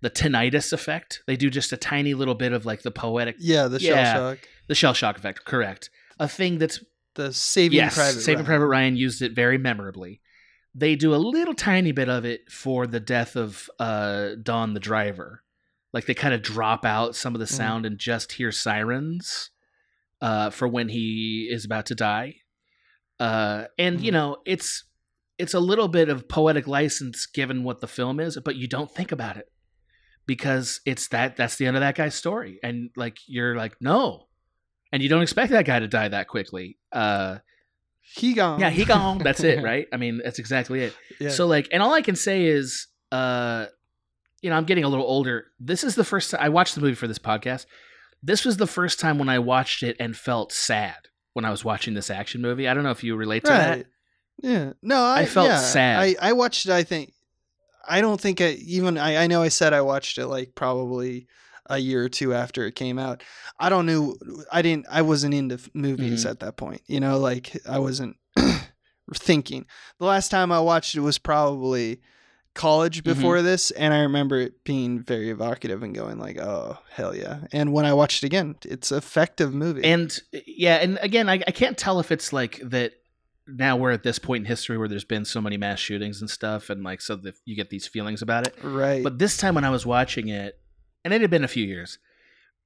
the 0.00 0.08
tinnitus 0.10 0.72
effect. 0.72 1.22
They 1.26 1.36
do 1.36 1.50
just 1.50 1.72
a 1.72 1.76
tiny 1.76 2.14
little 2.14 2.34
bit 2.34 2.52
of 2.52 2.64
like 2.64 2.82
the 2.82 2.90
poetic 2.90 3.36
yeah, 3.38 3.68
the 3.68 3.78
shell 3.80 4.04
shock, 4.04 4.38
the 4.68 4.74
shell 4.74 4.94
shock 4.94 5.18
effect, 5.18 5.44
correct. 5.44 5.90
A 6.18 6.28
thing 6.28 6.56
that's 6.58 6.82
the 7.14 7.32
Saving 7.32 7.76
yes, 7.76 7.94
Private. 7.94 8.20
Saving 8.20 8.36
Ryan. 8.38 8.46
Private 8.46 8.66
Ryan 8.66 8.96
used 8.96 9.20
it 9.22 9.32
very 9.32 9.58
memorably. 9.58 10.20
They 10.78 10.94
do 10.94 11.14
a 11.14 11.16
little 11.16 11.54
tiny 11.54 11.92
bit 11.92 12.08
of 12.10 12.24
it 12.26 12.52
for 12.52 12.86
the 12.86 13.00
death 13.00 13.34
of 13.34 13.70
uh, 13.78 14.30
Don 14.42 14.74
the 14.74 14.80
driver. 14.80 15.42
Like 15.92 16.04
they 16.04 16.12
kind 16.14 16.34
of 16.34 16.42
drop 16.42 16.84
out 16.84 17.16
some 17.16 17.34
of 17.34 17.38
the 17.38 17.46
Mhm. 17.46 17.56
sound 17.56 17.86
and 17.86 17.98
just 17.98 18.32
hear 18.32 18.52
sirens 18.52 19.50
uh, 20.20 20.50
for 20.50 20.68
when 20.68 20.88
he 20.90 21.48
is 21.50 21.64
about 21.64 21.86
to 21.86 21.94
die. 21.94 22.36
Uh, 23.18 23.64
and 23.78 24.00
you 24.02 24.10
Mhm. 24.10 24.14
know, 24.14 24.36
it's 24.44 24.84
it's 25.38 25.52
a 25.54 25.60
little 25.60 25.88
bit 25.88 26.08
of 26.08 26.28
poetic 26.28 26.66
license 26.66 27.26
given 27.26 27.62
what 27.62 27.80
the 27.80 27.86
film 27.86 28.18
is, 28.20 28.38
but 28.42 28.56
you 28.56 28.66
don't 28.66 28.90
think 28.90 29.12
about 29.12 29.36
it 29.36 29.52
because 30.26 30.80
it's 30.86 31.08
that 31.08 31.36
that's 31.36 31.56
the 31.56 31.66
end 31.66 31.76
of 31.76 31.80
that 31.80 31.94
guy's 31.94 32.14
story, 32.14 32.58
and 32.62 32.90
like 32.96 33.18
you're 33.26 33.54
like 33.56 33.76
no, 33.80 34.28
and 34.92 35.02
you 35.02 35.08
don't 35.10 35.22
expect 35.22 35.52
that 35.52 35.66
guy 35.66 35.78
to 35.78 35.88
die 35.88 36.08
that 36.08 36.28
quickly. 36.28 36.78
Uh, 36.92 37.38
He 38.14 38.34
gone. 38.34 38.60
yeah, 38.60 38.70
he 38.70 38.84
gone. 38.84 39.18
That's 39.18 39.40
it, 39.40 39.62
right? 39.64 39.86
I 39.92 39.96
mean, 39.96 40.20
that's 40.22 40.38
exactly 40.38 40.80
it. 40.82 40.94
Yeah. 41.20 41.30
So 41.30 41.46
like, 41.46 41.68
and 41.72 41.82
all 41.82 41.92
I 41.92 42.02
can 42.02 42.16
say 42.16 42.46
is, 42.46 42.86
uh, 43.12 43.66
you 44.40 44.50
know, 44.50 44.56
I'm 44.56 44.64
getting 44.64 44.84
a 44.84 44.88
little 44.88 45.06
older. 45.06 45.46
This 45.58 45.84
is 45.84 45.94
the 45.94 46.04
first 46.04 46.30
time 46.30 46.40
I 46.42 46.48
watched 46.48 46.74
the 46.74 46.80
movie 46.80 46.94
for 46.94 47.08
this 47.08 47.18
podcast. 47.18 47.66
This 48.22 48.44
was 48.44 48.56
the 48.56 48.66
first 48.66 49.00
time 49.00 49.18
when 49.18 49.28
I 49.28 49.38
watched 49.38 49.82
it 49.82 49.96
and 49.98 50.16
felt 50.16 50.52
sad 50.52 50.96
when 51.32 51.44
I 51.44 51.50
was 51.50 51.64
watching 51.64 51.94
this 51.94 52.10
action 52.10 52.40
movie. 52.40 52.68
I 52.68 52.74
don't 52.74 52.84
know 52.84 52.90
if 52.90 53.04
you 53.04 53.16
relate 53.16 53.44
to 53.44 53.50
that. 53.50 53.86
Yeah. 54.42 54.72
No, 54.82 55.02
I, 55.02 55.20
I 55.20 55.26
felt 55.26 55.48
yeah, 55.48 55.58
sad. 55.58 56.00
I, 56.00 56.16
I 56.20 56.32
watched 56.32 56.66
it. 56.66 56.72
I 56.72 56.82
think. 56.82 57.12
I 57.88 58.00
don't 58.00 58.20
think 58.20 58.40
I 58.40 58.50
even. 58.50 58.98
I, 58.98 59.24
I 59.24 59.26
know 59.26 59.42
I 59.42 59.48
said 59.48 59.72
I 59.72 59.82
watched 59.82 60.18
it 60.18 60.26
like 60.26 60.54
probably 60.54 61.28
a 61.68 61.78
year 61.78 62.04
or 62.04 62.08
two 62.08 62.32
after 62.34 62.66
it 62.66 62.74
came 62.74 62.98
out. 62.98 63.22
I 63.58 63.68
don't 63.68 63.86
know. 63.86 64.16
I 64.52 64.62
didn't. 64.62 64.86
I 64.90 65.02
wasn't 65.02 65.34
into 65.34 65.58
movies 65.74 66.24
Mhm. 66.24 66.30
at 66.30 66.40
that 66.40 66.56
point. 66.56 66.82
You 66.86 67.00
know, 67.00 67.18
like 67.18 67.56
I 67.68 67.78
wasn't 67.78 68.16
thinking. 69.14 69.66
The 69.98 70.06
last 70.06 70.30
time 70.30 70.52
I 70.52 70.60
watched 70.60 70.94
it 70.94 71.00
was 71.00 71.18
probably 71.18 72.00
college 72.54 73.02
Mm-hmm. 73.02 73.12
before 73.14 73.42
this, 73.42 73.70
and 73.72 73.92
I 73.92 74.00
remember 74.00 74.38
it 74.40 74.64
being 74.64 75.02
very 75.02 75.30
evocative 75.30 75.82
and 75.82 75.94
going 75.94 76.18
like, 76.18 76.38
"Oh 76.40 76.78
hell 76.90 77.14
yeah!" 77.14 77.40
And 77.52 77.72
when 77.72 77.84
I 77.84 77.92
watched 77.92 78.22
it 78.22 78.26
again, 78.26 78.56
it's 78.64 78.90
effective 78.92 79.52
movie. 79.54 79.84
And 79.84 80.16
yeah, 80.46 80.76
and 80.76 80.98
again, 81.02 81.28
I, 81.28 81.34
I 81.46 81.50
can't 81.50 81.76
tell 81.76 82.00
if 82.00 82.10
it's 82.10 82.32
like 82.32 82.60
that. 82.64 82.92
Now 83.48 83.76
we're 83.76 83.92
at 83.92 84.02
this 84.02 84.18
point 84.18 84.40
in 84.42 84.46
history 84.46 84.76
where 84.76 84.88
there's 84.88 85.04
been 85.04 85.24
so 85.24 85.40
many 85.40 85.56
mass 85.56 85.78
shootings 85.78 86.20
and 86.20 86.28
stuff, 86.28 86.68
and 86.68 86.82
like 86.82 87.00
so 87.00 87.14
the, 87.14 87.32
you 87.44 87.54
get 87.54 87.70
these 87.70 87.86
feelings 87.86 88.20
about 88.20 88.44
it. 88.48 88.56
right. 88.60 89.04
But 89.04 89.20
this 89.20 89.36
time 89.36 89.54
when 89.54 89.62
I 89.64 89.70
was 89.70 89.86
watching 89.86 90.26
it, 90.28 90.58
and 91.06 91.14
it 91.14 91.20
had 91.20 91.30
been 91.30 91.44
a 91.44 91.48
few 91.48 91.64
years, 91.64 91.98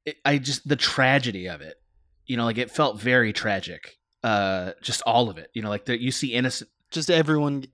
it, 0.07 0.16
I 0.24 0.38
just 0.38 0.66
the 0.66 0.76
tragedy 0.76 1.47
of 1.49 1.61
it, 1.61 1.74
you 2.26 2.36
know, 2.38 2.45
like 2.45 2.57
it 2.59 2.70
felt 2.70 2.99
very 2.99 3.32
tragic. 3.32 3.99
Uh, 4.24 4.72
just 4.82 5.03
all 5.07 5.28
of 5.30 5.36
it, 5.38 5.51
you 5.55 5.61
know, 5.62 5.68
like 5.68 5.84
the, 5.84 6.01
you 6.01 6.11
see 6.11 6.32
innocent, 6.34 6.70
just 6.91 7.11
everyone 7.11 7.64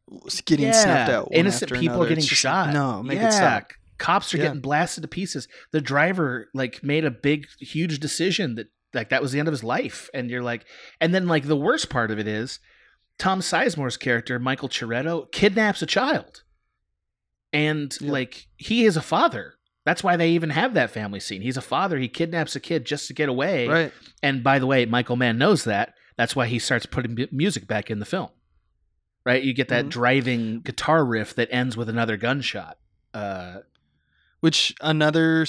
getting 0.44 0.66
Yeah, 0.66 1.06
out. 1.10 1.30
one 1.30 1.38
innocent 1.40 1.72
people 1.72 1.88
another. 1.88 2.04
are 2.04 2.08
getting 2.08 2.24
just- 2.24 2.40
shot. 2.40 2.72
No, 2.72 3.02
make 3.02 3.18
yeah, 3.18 3.28
it 3.28 3.32
stop. 3.32 3.70
cops 3.98 4.34
are 4.34 4.38
Yeah. 4.38 4.44
getting 4.46 4.60
blasted 4.60 5.02
to 5.02 5.08
pieces. 5.08 5.48
The 5.72 5.80
driver 5.80 6.48
like 6.52 6.82
made 6.82 7.04
a 7.04 7.10
big, 7.10 7.46
huge 7.60 7.98
decision 8.00 8.56
that 8.56 8.66
like 8.94 9.08
that 9.10 9.22
was 9.22 9.32
the 9.32 9.38
end 9.38 9.48
of 9.48 9.52
his 9.52 9.64
life, 9.64 10.08
and 10.14 10.30
you're 10.30 10.42
like, 10.42 10.64
and 11.00 11.14
then 11.14 11.26
like 11.28 11.44
the 11.46 11.56
worst 11.56 11.88
part 11.90 12.10
of 12.10 12.18
it 12.18 12.26
is, 12.28 12.58
Tom 13.18 13.40
Sizemore's 13.40 13.96
character 13.96 14.38
Michael 14.38 14.68
Cheritto 14.68 15.30
kidnaps 15.32 15.82
a 15.82 15.86
child, 15.86 16.42
and 17.52 17.96
like 18.00 18.46
he 18.56 18.84
is 18.84 18.96
a 18.96 19.02
father. 19.02 19.54
That's 19.86 20.02
why 20.04 20.16
they 20.16 20.30
even 20.32 20.50
have 20.50 20.74
that 20.74 20.90
family 20.90 21.20
scene. 21.20 21.40
He's 21.40 21.56
a 21.56 21.62
father. 21.62 21.96
He 21.98 22.08
kidnaps 22.08 22.54
a 22.56 22.60
kid 22.60 22.84
just 22.84 23.06
to 23.06 23.14
get 23.14 23.28
away. 23.30 23.66
Right. 23.68 23.92
And 24.22 24.42
by 24.44 24.58
the 24.58 24.66
way, 24.66 24.84
Michael 24.84 25.16
Mann 25.16 25.38
knows 25.38 25.64
that. 25.64 25.94
That's 26.18 26.36
why 26.36 26.46
he 26.48 26.58
starts 26.58 26.84
putting 26.86 27.16
music 27.32 27.66
back 27.66 27.90
in 27.90 28.00
the 28.00 28.04
film. 28.04 28.28
Right? 29.24 29.42
You 29.42 29.54
get 29.54 29.68
that 29.68 29.86
Mhm. 29.86 29.90
driving 29.90 30.60
guitar 30.60 31.04
riff 31.04 31.34
that 31.36 31.48
ends 31.50 31.76
with 31.76 31.88
another 31.88 32.16
gunshot. 32.18 32.76
Uh, 33.14 33.60
Which 34.40 34.74
another 34.82 35.46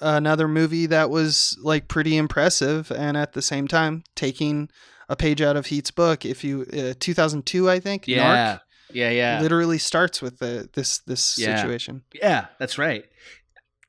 another 0.00 0.48
movie 0.48 0.86
that 0.86 1.08
was 1.08 1.56
like 1.62 1.86
pretty 1.86 2.16
impressive, 2.16 2.90
and 2.90 3.16
at 3.16 3.32
the 3.32 3.40
same 3.40 3.68
time 3.68 4.02
taking 4.16 4.68
a 5.08 5.14
page 5.16 5.40
out 5.40 5.56
of 5.56 5.66
Heat's 5.66 5.90
book. 5.92 6.24
If 6.26 6.42
you 6.42 6.62
uh, 6.72 6.94
2002, 6.98 7.70
I 7.70 7.78
think. 7.80 8.08
yeah. 8.08 8.58
Yeah, 8.92 9.10
yeah. 9.10 9.40
literally 9.40 9.78
starts 9.78 10.20
with 10.20 10.38
the, 10.40 10.68
this 10.74 10.98
this 10.98 11.38
Yeah. 11.38 11.56
situation. 11.56 12.02
Yeah, 12.12 12.46
that's 12.58 12.76
right. 12.76 13.04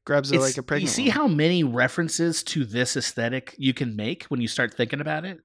Grabs 0.06 0.32
it 0.32 0.40
like 0.40 0.58
a 0.58 0.64
pregnant. 0.64 0.82
you 0.84 0.88
see 0.88 1.10
how 1.10 1.28
many 1.28 1.64
references 1.64 2.44
to 2.44 2.64
this 2.66 2.96
aesthetic 2.96 3.56
you 3.58 3.74
can 3.74 3.96
make 3.96 4.24
when 4.26 4.40
you 4.40 4.48
start 4.48 4.74
thinking 4.74 5.02
about 5.02 5.26
it? 5.26 5.40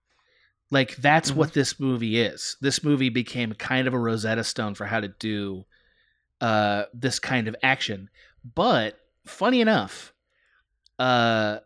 Like 0.71 0.97
that's 0.97 1.33
Mhm. 1.33 1.37
what 1.37 1.53
this 1.55 1.81
movie 1.81 2.21
is. 2.21 2.57
This 2.61 2.85
movie 2.85 3.09
became 3.09 3.55
kind 3.55 3.89
of 3.89 3.95
a 3.95 3.99
Rosetta 3.99 4.45
Stone 4.45 4.75
for 4.75 4.85
how 4.87 5.01
to 5.01 5.09
do 5.09 5.65
uh 6.41 6.85
this 6.95 7.19
kind 7.19 7.49
of 7.49 7.57
action. 7.63 8.09
But 8.55 8.99
funny 9.27 9.61
enough, 9.61 10.13
uh 10.99 11.59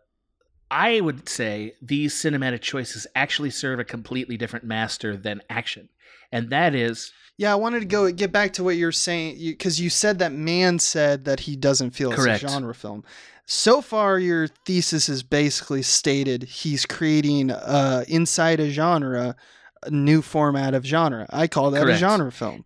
I 0.75 0.99
would 0.99 1.29
say 1.29 1.73
these 1.81 2.13
cinematic 2.13 2.59
choices 2.59 3.07
actually 3.15 3.49
serve 3.49 3.79
a 3.79 3.85
completely 3.85 4.35
different 4.35 4.65
master 4.65 5.15
than 5.15 5.41
action. 5.49 5.87
And 6.33 6.49
that 6.49 6.75
is 6.75 7.13
Yeah, 7.37 7.53
I 7.53 7.55
wanted 7.55 7.79
to 7.79 7.85
go 7.85 8.11
get 8.11 8.33
back 8.33 8.51
to 8.53 8.63
what 8.63 8.75
you're 8.75 8.91
saying 8.91 9.37
because 9.37 9.79
you, 9.79 9.89
said 9.89 10.19
that 10.19 10.33
Mann 10.33 10.79
said 10.79 11.23
that 11.25 11.39
he 11.41 11.55
doesn't 11.55 11.91
feel 11.91 12.11
Correct. 12.11 12.43
it's 12.43 12.51
a 12.51 12.53
genre 12.53 12.75
film. 12.75 13.05
So 13.45 13.81
far, 13.81 14.19
your 14.19 14.47
thesis 14.47 15.07
is 15.07 15.23
basically 15.23 15.81
stated 15.81 16.43
he's 16.43 16.85
creating 16.85 17.51
uh, 17.51 18.03
inside 18.09 18.59
a 18.59 18.69
genre 18.69 19.37
a 19.83 19.89
new 19.91 20.21
format 20.21 20.73
of 20.73 20.85
genre. 20.85 21.25
I 21.29 21.47
call 21.47 21.71
that 21.71 21.83
Correct. 21.83 21.97
a 21.97 21.99
genre 21.99 22.31
film. 22.33 22.65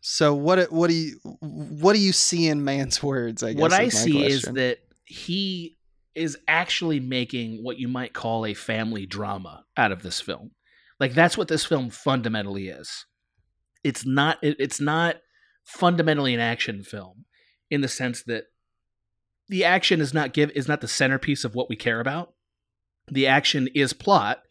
So 0.00 0.32
what 0.34 0.72
what 0.72 0.88
do 0.88 0.94
you 0.94 1.18
what 1.40 1.92
do 1.92 1.98
you 1.98 2.12
see 2.12 2.48
in 2.48 2.64
Mann's 2.64 3.02
words? 3.02 3.42
I 3.42 3.52
guess 3.52 3.60
what 3.60 3.72
I 3.74 3.88
see 3.88 4.24
is 4.24 4.42
that 4.42 4.78
he 5.04 5.75
is 6.16 6.38
actually 6.48 6.98
making 7.00 7.62
what 7.62 7.78
you 7.78 7.88
might 7.88 8.12
call 8.14 8.46
a 8.46 8.54
family 8.54 9.06
drama 9.06 9.64
out 9.76 9.92
of 9.92 10.02
this 10.02 10.20
film. 10.20 10.52
Like 10.98 11.14
that's 11.14 11.36
what 11.36 11.48
this 11.48 11.64
film 11.64 11.90
fundamentally 11.90 12.68
is. 12.68 13.04
It's 13.84 14.04
not 14.06 14.38
it- 14.42 14.56
it's 14.58 14.80
not 14.80 15.16
fundamentally 15.64 16.32
an 16.34 16.40
action 16.40 16.82
film 16.82 17.24
in 17.70 17.80
the 17.80 17.88
sense 17.88 18.22
that 18.24 18.44
the 19.48 19.64
action 19.64 20.00
is 20.00 20.14
not 20.14 20.32
give 20.32 20.50
is 20.52 20.68
not 20.68 20.80
the 20.80 20.88
centerpiece 20.88 21.44
of 21.44 21.54
what 21.54 21.68
we 21.68 21.76
care 21.76 22.00
about. 22.00 22.32
The 23.08 23.26
action 23.26 23.68
is 23.74 23.92
plot, 23.92 24.42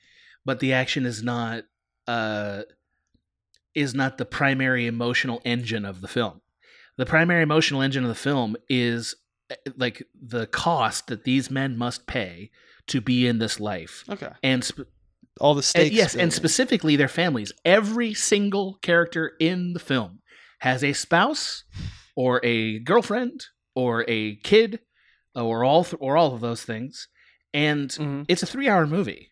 but 0.46 0.60
the 0.60 0.72
action 0.74 1.06
is 1.06 1.24
not 1.24 1.64
uh 2.08 2.64
is 3.74 3.94
not 3.94 4.18
the 4.18 4.26
primary 4.26 4.86
emotional 4.86 5.42
engine 5.44 5.84
of 5.84 6.02
the 6.02 6.08
film. 6.08 6.42
The 6.98 7.06
primary 7.06 7.44
emotional 7.44 7.82
engine 7.82 8.04
of 8.04 8.10
the 8.10 8.16
film 8.16 8.56
is 8.70 9.16
like 9.78 10.04
the 10.20 10.48
cost 10.48 11.08
that 11.08 11.24
these 11.24 11.50
men 11.52 11.78
must 11.78 12.08
pay 12.08 12.52
to 12.88 13.02
be 13.02 13.28
in 13.28 13.40
this 13.40 13.60
life. 13.60 14.04
okay, 14.10 14.30
And 14.44 14.64
sp- 14.66 14.90
all 15.42 15.54
the 15.54 15.60
and 15.60 15.66
stakes. 15.66 15.96
yes, 15.96 16.16
and 16.16 16.32
specifically 16.32 16.96
their 16.96 17.08
families. 17.08 17.52
Every 17.66 18.14
single 18.14 18.76
character 18.82 19.34
in 19.40 19.74
the 19.74 19.80
film 19.80 20.20
has 20.60 20.84
a 20.84 20.94
spouse 20.94 21.64
or 22.16 22.40
a 22.44 22.80
girlfriend 22.80 23.46
or 23.76 24.06
a 24.08 24.36
kid 24.38 24.80
or 25.36 25.64
all 25.66 25.84
th- 25.84 25.98
or 26.00 26.16
all 26.16 26.34
of 26.34 26.42
those 26.42 26.64
things. 26.64 27.08
And 27.54 27.90
Mhm. 27.90 28.26
it's 28.28 28.44
a 28.44 28.48
3-hour 28.48 28.88
movie. 28.88 29.32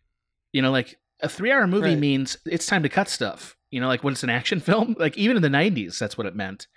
You 0.52 0.62
know, 0.62 0.72
like 0.72 0.98
a 1.22 1.30
three 1.30 1.52
hour 1.52 1.66
movie 1.68 1.90
Right. 1.90 1.98
means 2.00 2.38
it's 2.46 2.66
time 2.66 2.84
to 2.84 2.90
cut 2.90 3.08
stuff. 3.08 3.56
You 3.72 3.80
know, 3.80 3.88
like 3.88 4.04
when 4.04 4.12
it's 4.14 4.24
an 4.24 4.30
action 4.30 4.60
film, 4.70 4.96
like 5.00 5.18
even 5.18 5.38
in 5.38 5.42
the 5.42 5.50
90s, 5.50 5.98
that's 5.98 6.18
what 6.18 6.28
it 6.28 6.36
meant. 6.36 6.68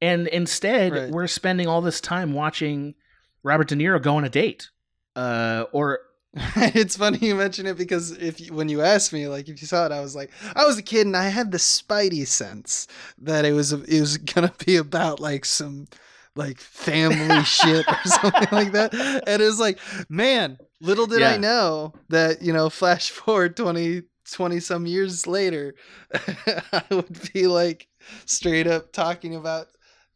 And 0.00 0.26
instead, 0.28 0.92
Right. 0.92 1.10
we're 1.10 1.26
spending 1.26 1.66
all 1.66 1.80
this 1.80 2.00
time 2.00 2.32
watching 2.32 2.94
Robert 3.42 3.68
De 3.68 3.74
Niro 3.76 4.00
go 4.02 4.16
on 4.16 4.24
a 4.24 4.28
date. 4.28 4.70
Uh, 5.16 5.64
or 5.72 6.00
it's 6.56 6.96
funny 6.96 7.18
you 7.18 7.34
mention 7.34 7.66
it 7.66 7.76
because 7.78 8.12
if 8.12 8.40
you, 8.40 8.52
when 8.54 8.68
you 8.68 8.82
asked 8.82 9.12
me 9.12 9.26
like 9.26 9.48
if 9.48 9.60
you 9.60 9.66
saw 9.66 9.86
it 9.86 9.92
I 9.92 10.00
was 10.00 10.14
like 10.14 10.30
I 10.54 10.64
was 10.66 10.76
a 10.78 10.82
kid 10.82 11.06
and 11.06 11.16
I 11.16 11.28
had 11.28 11.50
the 11.50 11.58
spidey 11.58 12.26
sense 12.26 12.86
that 13.22 13.44
it 13.46 13.52
was 13.52 13.72
it 13.72 14.00
was 14.00 14.18
gonna 14.18 14.52
be 14.64 14.76
about 14.76 15.20
like 15.20 15.44
some 15.46 15.88
like 16.36 16.58
family 16.60 17.42
shit 17.44 17.88
or 17.88 17.96
something 18.04 18.48
like 18.52 18.72
that 18.72 18.92
and 19.26 19.42
it 19.42 19.44
was 19.46 19.58
like 19.58 19.78
man 20.10 20.58
little 20.82 21.06
did 21.06 21.20
Yeah. 21.20 21.30
I 21.32 21.36
know 21.38 21.94
that 22.10 22.42
you 22.42 22.52
know 22.52 22.68
flash 22.68 23.10
forward 23.10 23.56
20 23.56 24.02
20 24.30 24.60
some 24.60 24.86
years 24.86 25.26
later 25.26 25.74
I 26.72 26.82
would 26.90 27.32
be 27.32 27.46
like 27.46 27.88
straight 28.26 28.66
up 28.66 28.92
talking 28.92 29.34
about 29.34 29.68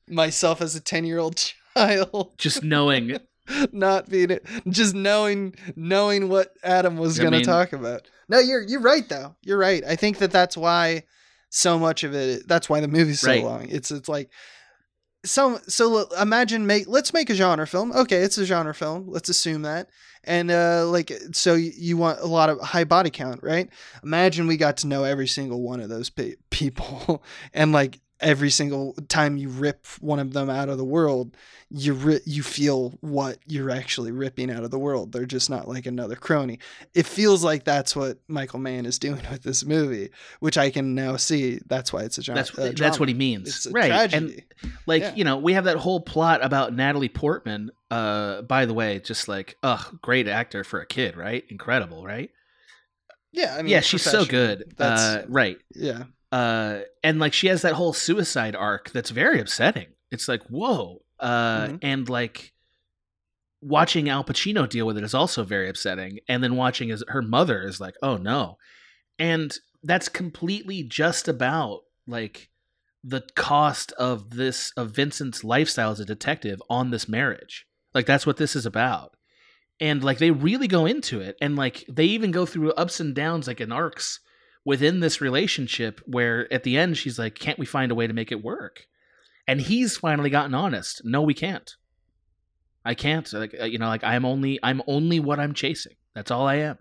myself 0.09 0.61
as 0.61 0.75
a 0.75 0.81
10 0.81 1.05
year 1.05 1.19
old 1.19 1.37
child. 1.75 2.35
Just 2.39 2.63
knowing. 2.63 3.19
Not 3.73 4.09
being 4.09 4.31
it 4.31 4.47
just 4.69 4.95
knowing 4.95 5.55
knowing 5.75 6.29
what 6.29 6.53
adam 6.63 6.97
was 6.97 7.19
going 7.19 7.33
to 7.33 7.43
talk 7.45 7.73
about. 7.73 8.09
No 8.29 8.39
you're 8.39 8.63
you're 8.63 8.81
right 8.81 9.07
though. 9.09 9.35
You're 9.43 9.59
right. 9.59 9.83
I 9.85 9.97
think 9.97 10.19
that 10.19 10.31
that's 10.31 10.57
why 10.57 11.03
so 11.51 11.77
much 11.77 12.05
of 12.05 12.15
it 12.15 12.47
that's 12.47 12.69
why 12.71 12.81
the 12.81 12.87
movie's 12.89 13.21
so 13.21 13.29
Right. 13.29 13.43
long. 13.43 13.69
It's 13.69 13.91
it's 13.91 14.09
like 14.09 14.31
so 15.25 15.59
so 15.69 16.09
imagine 16.21 16.67
make 16.67 16.87
let's 16.89 17.13
make 17.13 17.31
a 17.31 17.35
genre 17.35 17.67
film. 17.67 17.93
Okay 17.93 18.23
it's 18.23 18.39
a 18.39 18.45
genre 18.47 18.75
film. 18.75 19.07
Let's 19.09 19.29
assume 19.29 19.63
that. 19.63 19.89
And 20.25 20.51
uh 20.51 20.87
like 20.87 21.13
so 21.33 21.55
you 21.55 21.97
want 21.97 22.21
a 22.21 22.27
lot 22.27 22.49
of 22.49 22.61
high 22.61 22.85
body 22.85 23.11
count 23.11 23.41
right? 23.43 23.69
Imagine 24.05 24.47
we 24.47 24.57
got 24.57 24.79
to 24.79 24.87
know 24.87 25.03
every 25.03 25.27
single 25.29 25.63
one 25.63 25.81
of 25.81 25.89
those 25.89 26.11
pe- 26.11 26.37
people. 26.51 27.25
And 27.53 27.73
like 27.73 28.01
every 28.23 28.51
single 28.51 28.95
time 29.09 29.37
you 29.37 29.49
rip 29.49 29.87
one 30.01 30.19
of 30.19 30.33
them 30.33 30.49
out 30.49 30.69
of 30.69 30.79
the 30.79 30.85
world 30.85 31.37
you 31.75 31.93
ri- 31.95 32.21
you 32.25 32.43
feel 32.43 32.91
what 33.01 33.39
you're 33.47 33.71
actually 33.71 34.13
ripping 34.13 34.51
out 34.51 34.63
of 34.65 34.71
the 34.71 34.79
world 34.79 35.11
they're 35.13 35.27
just 35.27 35.51
not 35.51 35.67
like 35.69 35.87
another 35.87 36.17
crony 36.17 36.59
it 36.95 37.07
feels 37.07 37.43
like 37.43 37.65
that's 37.65 37.97
what 37.97 38.19
michael 38.29 38.59
mann 38.59 38.87
is 38.87 38.99
doing 38.99 39.21
with 39.31 39.43
this 39.43 39.65
movie 39.65 40.09
which 40.41 40.57
i 40.57 40.71
can 40.71 40.95
now 40.95 41.17
see 41.17 41.59
that's 41.67 41.93
why 41.93 42.03
it's 42.03 42.19
a 42.19 42.23
genre 42.23 42.45
that's 42.57 42.79
that's 42.79 43.01
what 43.01 43.09
he 43.09 43.15
means. 43.15 43.49
it's 43.49 43.67
a 43.67 43.71
right. 43.73 43.89
tragedy 43.89 44.45
And 44.63 44.73
like, 44.87 45.03
Yeah. 45.03 45.15
you 45.17 45.25
know, 45.25 45.39
we 45.39 45.55
have 45.55 45.65
that 45.65 45.77
whole 45.79 46.01
plot 46.01 46.45
about 46.45 46.73
Natalie 46.75 47.09
Portman. 47.09 47.71
Uh, 47.91 48.43
by 48.43 48.65
the 48.65 48.73
way, 48.75 49.01
just 49.01 49.27
like, 49.27 49.57
ugh, 49.65 49.99
great 50.03 50.29
actor 50.29 50.63
for 50.63 50.81
a 50.81 50.87
kid, 50.87 51.17
right? 51.17 51.43
Incredible, 51.49 52.05
right? 52.05 52.31
yeah 53.33 53.57
i 53.59 53.63
mean 53.63 53.73
yeah, 53.73 53.81
she's 53.81 54.03
so 54.03 54.25
good. 54.25 54.73
that's 54.77 55.01
Uh, 55.03 55.25
right. 55.29 55.57
yeah 55.75 56.05
uh 56.33 56.81
and 57.05 57.19
like 57.21 57.33
she 57.35 57.47
has 57.49 57.63
that 57.63 57.75
whole 57.75 57.93
suicide 57.93 58.57
arc 58.57 58.91
that's 58.91 59.11
very 59.11 59.39
upsetting. 59.41 59.89
It's 60.11 60.27
like 60.29 60.43
whoa 60.45 61.03
uh 61.21 61.67
Mhm. 61.69 61.79
and 61.83 62.09
like 62.09 62.53
watching 63.61 64.09
al 64.09 64.25
pacino 64.25 64.69
deal 64.69 64.87
with 64.87 64.99
it 64.99 65.05
is 65.05 65.15
also 65.15 65.45
very 65.45 65.69
upsetting 65.69 66.19
and 66.29 66.43
then 66.43 66.57
watching 66.57 66.89
his 66.89 67.05
her 67.09 67.23
mother 67.23 67.63
is 67.63 67.81
like 67.81 67.95
oh 68.03 68.17
no. 68.17 68.59
And 69.19 69.57
that's 69.85 70.09
completely 70.09 70.83
just 70.83 71.29
about 71.29 71.83
like 72.07 72.49
the 73.05 73.23
cost 73.37 73.93
of 73.93 74.31
this 74.31 74.73
of 74.77 74.91
vincent's 74.91 75.45
lifestyle 75.45 75.91
as 75.91 76.01
a 76.01 76.05
detective 76.05 76.61
on 76.71 76.91
this 76.91 77.09
marriage. 77.09 77.67
Like 77.95 78.07
that's 78.07 78.27
what 78.27 78.37
this 78.39 78.57
is 78.57 78.65
about. 78.67 79.17
And 79.81 80.03
like 80.03 80.19
they 80.19 80.31
really 80.31 80.69
go 80.69 80.87
into 80.87 81.21
it 81.21 81.37
and 81.41 81.57
like 81.57 81.85
they 81.89 82.05
even 82.07 82.31
go 82.31 82.47
through 82.47 82.73
ups 82.73 83.01
and 83.01 83.15
downs 83.15 83.47
like 83.47 83.61
in 83.61 83.71
arcs 83.73 84.21
within 84.65 85.01
this 85.01 85.21
relationship 85.21 86.01
where 86.07 86.53
at 86.53 86.63
the 86.63 86.77
end 86.77 86.97
she's 86.97 87.19
like 87.19 87.35
can't 87.39 87.59
we 87.59 87.67
find 87.67 87.91
a 87.93 87.95
way 87.95 88.07
to 88.07 88.13
make 88.15 88.33
it 88.33 88.43
work? 88.45 88.87
And 89.49 89.61
he's 89.61 89.97
finally 89.97 90.31
gotten 90.31 90.55
honest. 90.55 91.03
No 91.05 91.23
we 91.23 91.35
can't. 91.35 91.75
I 92.85 92.95
can't. 92.95 93.31
Like 93.33 93.55
uh, 93.61 93.65
you 93.65 93.79
know 93.79 93.89
like 93.89 94.05
i'm 94.05 94.25
only 94.25 94.59
i'm 94.63 94.83
only 94.87 95.21
what 95.21 95.41
i'm 95.41 95.55
chasing. 95.55 95.95
That's 96.15 96.31
all 96.31 96.47
i 96.47 96.57
am. 96.57 96.79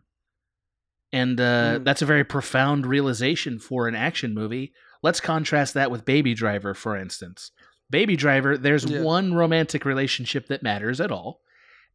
And 1.14 1.40
uh, 1.40 1.80
Mm. 1.80 1.84
that's 1.84 2.02
a 2.02 2.06
very 2.06 2.24
profound 2.24 2.86
realization 2.86 3.60
for 3.60 3.88
an 3.88 3.96
action 3.96 4.34
movie. 4.34 4.74
Let's 5.04 5.20
contrast 5.20 5.74
that 5.74 5.92
with 5.92 6.06
baby 6.06 6.34
driver 6.34 6.74
for 6.74 6.96
instance. 6.96 7.52
Baby 7.90 8.16
driver 8.16 8.58
there's 8.58 8.86
Yeah. 8.86 9.02
one 9.02 9.34
romantic 9.34 9.84
relationship 9.86 10.48
that 10.48 10.64
matters 10.64 11.02
at 11.02 11.12
all 11.12 11.42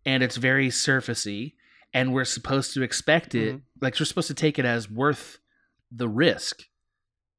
and 0.05 0.23
it's 0.23 0.37
very 0.37 0.69
surfacey 0.69 1.55
and 1.95 2.13
we're 2.13 2.25
supposed 2.25 2.75
to 2.75 2.83
expect 2.83 3.35
it 3.35 3.55
Mhm. 3.57 3.61
like 3.81 3.99
we're 3.99 4.05
supposed 4.07 4.29
to 4.29 4.35
take 4.35 4.59
it 4.59 4.65
as 4.67 4.91
worth 4.91 5.39
the 5.91 6.09
risk 6.09 6.63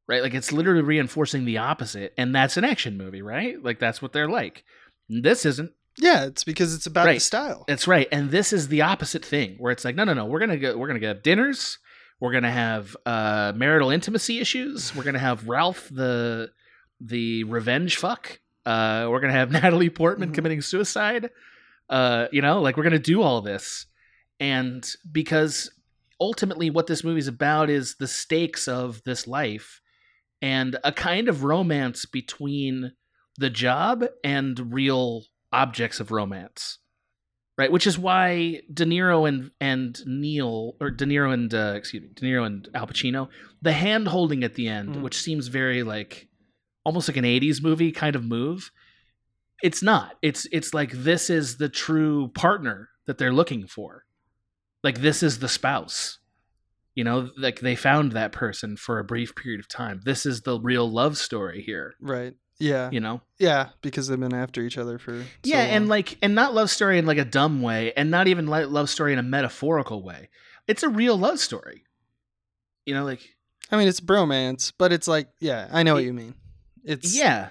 right? 0.10 0.22
Like 0.24 0.34
it's 0.34 0.54
literally 0.54 0.82
reinforcing 0.84 1.44
the 1.44 1.58
opposite 1.58 2.14
and 2.18 2.34
that's 2.34 2.56
an 2.58 2.64
action 2.64 2.98
movie 2.98 3.22
right? 3.22 3.62
Like 3.62 3.78
that's 3.80 4.02
what 4.02 4.14
they're 4.14 4.30
like. 4.30 4.64
This 5.10 5.46
isn't. 5.46 5.72
Yeah 5.98 6.26
it's 6.26 6.44
because 6.44 6.74
it's 6.76 6.86
about 6.86 7.04
the 7.04 7.10
Right. 7.10 7.22
style. 7.22 7.66
That's 7.68 7.88
right 7.88 8.08
and 8.12 8.32
this 8.32 8.54
is 8.54 8.68
the 8.70 8.84
opposite 8.84 9.26
thing 9.26 9.56
where 9.58 9.72
it's 9.72 9.84
like 9.84 9.96
no 9.96 10.04
no 10.06 10.14
no 10.14 10.26
we're 10.26 10.40
gonna 10.40 10.58
go 10.58 10.78
we're 10.78 10.88
gonna 10.88 11.00
get 11.00 11.24
dinners 11.24 11.78
we're 12.20 12.32
gonna 12.32 12.52
have 12.52 12.96
uh 13.06 13.52
marital 13.56 13.90
intimacy 13.92 14.40
issues 14.40 14.96
we're 14.96 15.04
gonna 15.04 15.20
have 15.20 15.48
ralph 15.48 15.90
the 15.90 16.50
the 17.02 17.44
revenge 17.44 17.98
fuck 17.98 18.40
uh 18.66 19.08
we're 19.10 19.20
gonna 19.20 19.34
have 19.34 19.52
natalie 19.62 19.90
portman 19.90 20.30
Mhm. 20.32 20.34
committing 20.36 20.62
suicide 20.62 21.30
uh 21.90 22.28
you 22.32 22.42
know 22.42 22.62
like 22.62 22.78
we're 22.78 22.84
gonna 22.84 22.98
do 23.00 23.22
all 23.22 23.42
this. 23.42 23.86
And 24.40 24.88
because 25.12 25.72
ultimately 26.20 26.70
what 26.70 26.88
this 26.88 27.04
movie's 27.04 27.28
about 27.28 27.70
is 27.70 27.96
the 28.00 28.08
stakes 28.08 28.68
of 28.68 29.02
this 29.04 29.28
life 29.28 29.82
and 30.42 30.78
a 30.84 30.92
kind 30.92 31.28
of 31.30 31.44
romance 31.44 32.06
between 32.06 32.92
the 33.38 33.50
job 33.50 34.04
and 34.24 34.74
real 34.74 35.24
objects 35.52 36.00
of 36.00 36.12
romance 36.12 36.80
right? 37.60 37.72
Which 37.72 37.88
is 37.88 37.98
why 37.98 38.62
de 38.72 38.86
niro 38.86 39.28
and 39.28 39.50
and 39.60 40.00
neil 40.06 40.76
or 40.80 40.92
de 40.92 41.06
niro 41.06 41.34
and 41.34 41.52
uh, 41.54 41.74
excuse 41.76 42.04
me 42.04 42.10
de 42.14 42.26
niro 42.26 42.46
and 42.46 42.68
al 42.76 42.86
pacino 42.88 43.30
the 43.64 43.72
hand 43.74 44.08
holding 44.08 44.44
at 44.44 44.54
the 44.56 44.68
end 44.68 44.90
Mhm. 44.96 45.02
which 45.02 45.18
seems 45.20 45.48
very 45.48 45.82
like 45.84 46.28
almost 46.86 47.08
like 47.08 47.18
an 47.18 47.26
80s 47.26 47.62
movie 47.62 47.92
kind 47.92 48.16
of 48.16 48.24
move 48.24 48.72
it's 49.64 49.82
not. 49.82 50.18
It's 50.22 50.46
it's 50.52 50.72
like 50.76 50.92
this 50.92 51.32
is 51.32 51.58
the 51.58 51.68
true 51.68 52.28
partner 52.36 52.90
that 53.08 53.18
they're 53.18 53.34
looking 53.34 53.66
for 53.66 54.06
like 54.84 55.02
this 55.02 55.24
is 55.24 55.40
the 55.40 55.50
spouse. 55.50 56.20
You 56.96 57.04
know 57.04 57.30
like 57.38 57.60
they 57.60 57.76
found 57.76 58.14
that 58.14 58.32
person 58.32 58.76
for 58.76 59.00
a 59.00 59.04
brief 59.04 59.36
period 59.36 59.60
of 59.60 59.68
time. 59.68 60.02
This 60.04 60.26
is 60.26 60.42
the 60.42 60.60
real 60.60 60.90
love 60.90 61.18
story 61.18 61.62
here. 61.62 61.94
Right. 62.02 62.34
Yeah. 62.60 62.90
You 62.92 63.00
know? 63.00 63.22
Yeah 63.38 63.70
because 63.82 64.08
they've 64.08 64.20
been 64.20 64.34
after 64.34 64.62
each 64.62 64.78
other 64.78 64.98
for 64.98 65.22
so 65.22 65.28
yeah 65.44 65.62
and 65.62 65.88
like 65.88 66.18
and 66.24 66.34
not 66.34 66.56
love 66.56 66.72
story 66.72 66.98
in 66.98 67.06
like 67.06 67.20
a 67.20 67.26
dumb 67.26 67.62
way 67.62 67.94
and 67.96 68.10
not 68.10 68.28
even 68.28 68.48
like 68.48 68.68
love 68.70 68.90
story 68.90 69.14
in 69.14 69.20
a 69.20 69.24
metaphorical 69.24 70.02
way. 70.02 70.30
It's 70.68 70.84
a 70.84 70.90
real 70.90 71.18
love 71.18 71.40
story. 71.40 71.84
You 72.86 72.94
know 72.94 73.04
like 73.04 73.22
i 73.70 73.78
mean 73.78 73.90
it's 73.90 74.00
bromance 74.00 74.72
but 74.78 74.94
it's 74.94 75.10
like 75.10 75.28
yeah 75.42 75.68
i 75.72 75.84
know 75.84 75.94
what 75.94 76.04
you 76.04 76.14
mean. 76.14 76.34
It's 76.84 77.18
yeah. 77.18 77.50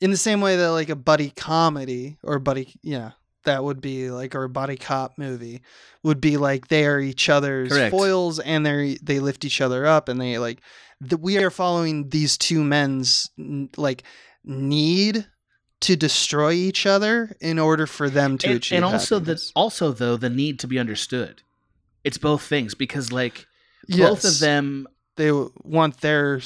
in 0.00 0.10
the 0.10 0.16
same 0.16 0.40
way 0.40 0.56
that 0.56 0.72
like 0.72 0.88
a 0.88 0.96
buddy 0.96 1.30
comedy 1.30 2.18
or 2.24 2.38
buddy 2.38 2.74
yeah 2.82 3.12
that 3.44 3.64
would 3.64 3.80
be 3.80 4.10
like 4.10 4.34
or 4.34 4.44
a 4.44 4.48
buddy 4.48 4.76
cop 4.76 5.16
movie 5.16 5.62
would 6.02 6.20
be 6.20 6.36
like 6.36 6.68
they 6.68 6.86
are 6.86 7.00
each 7.00 7.28
other's 7.28 7.72
Correct. 7.72 7.90
foils 7.90 8.38
and 8.38 8.64
they 8.64 8.98
they 9.02 9.20
lift 9.20 9.44
each 9.44 9.60
other 9.60 9.86
up 9.86 10.08
and 10.08 10.20
they 10.20 10.38
like 10.38 10.60
the, 11.00 11.16
we 11.16 11.38
are 11.38 11.50
following 11.50 12.08
these 12.10 12.36
two 12.36 12.62
men's 12.62 13.30
like 13.76 14.02
need 14.44 15.26
to 15.80 15.96
destroy 15.96 16.52
each 16.52 16.86
other 16.86 17.34
in 17.40 17.58
order 17.58 17.86
for 17.86 18.10
them 18.10 18.36
to 18.38 18.48
and, 18.48 18.56
achieve 18.56 18.76
and 18.76 18.84
also 18.84 19.18
the 19.18 19.40
also 19.56 19.92
though 19.92 20.16
the 20.16 20.30
need 20.30 20.58
to 20.60 20.66
be 20.66 20.78
understood. 20.78 21.42
It's 22.04 22.18
both 22.18 22.42
things 22.42 22.74
because 22.74 23.12
like 23.12 23.46
both 23.88 24.24
of 24.24 24.38
them 24.38 24.86
they 25.16 25.32
want 25.32 26.00
their 26.00 26.40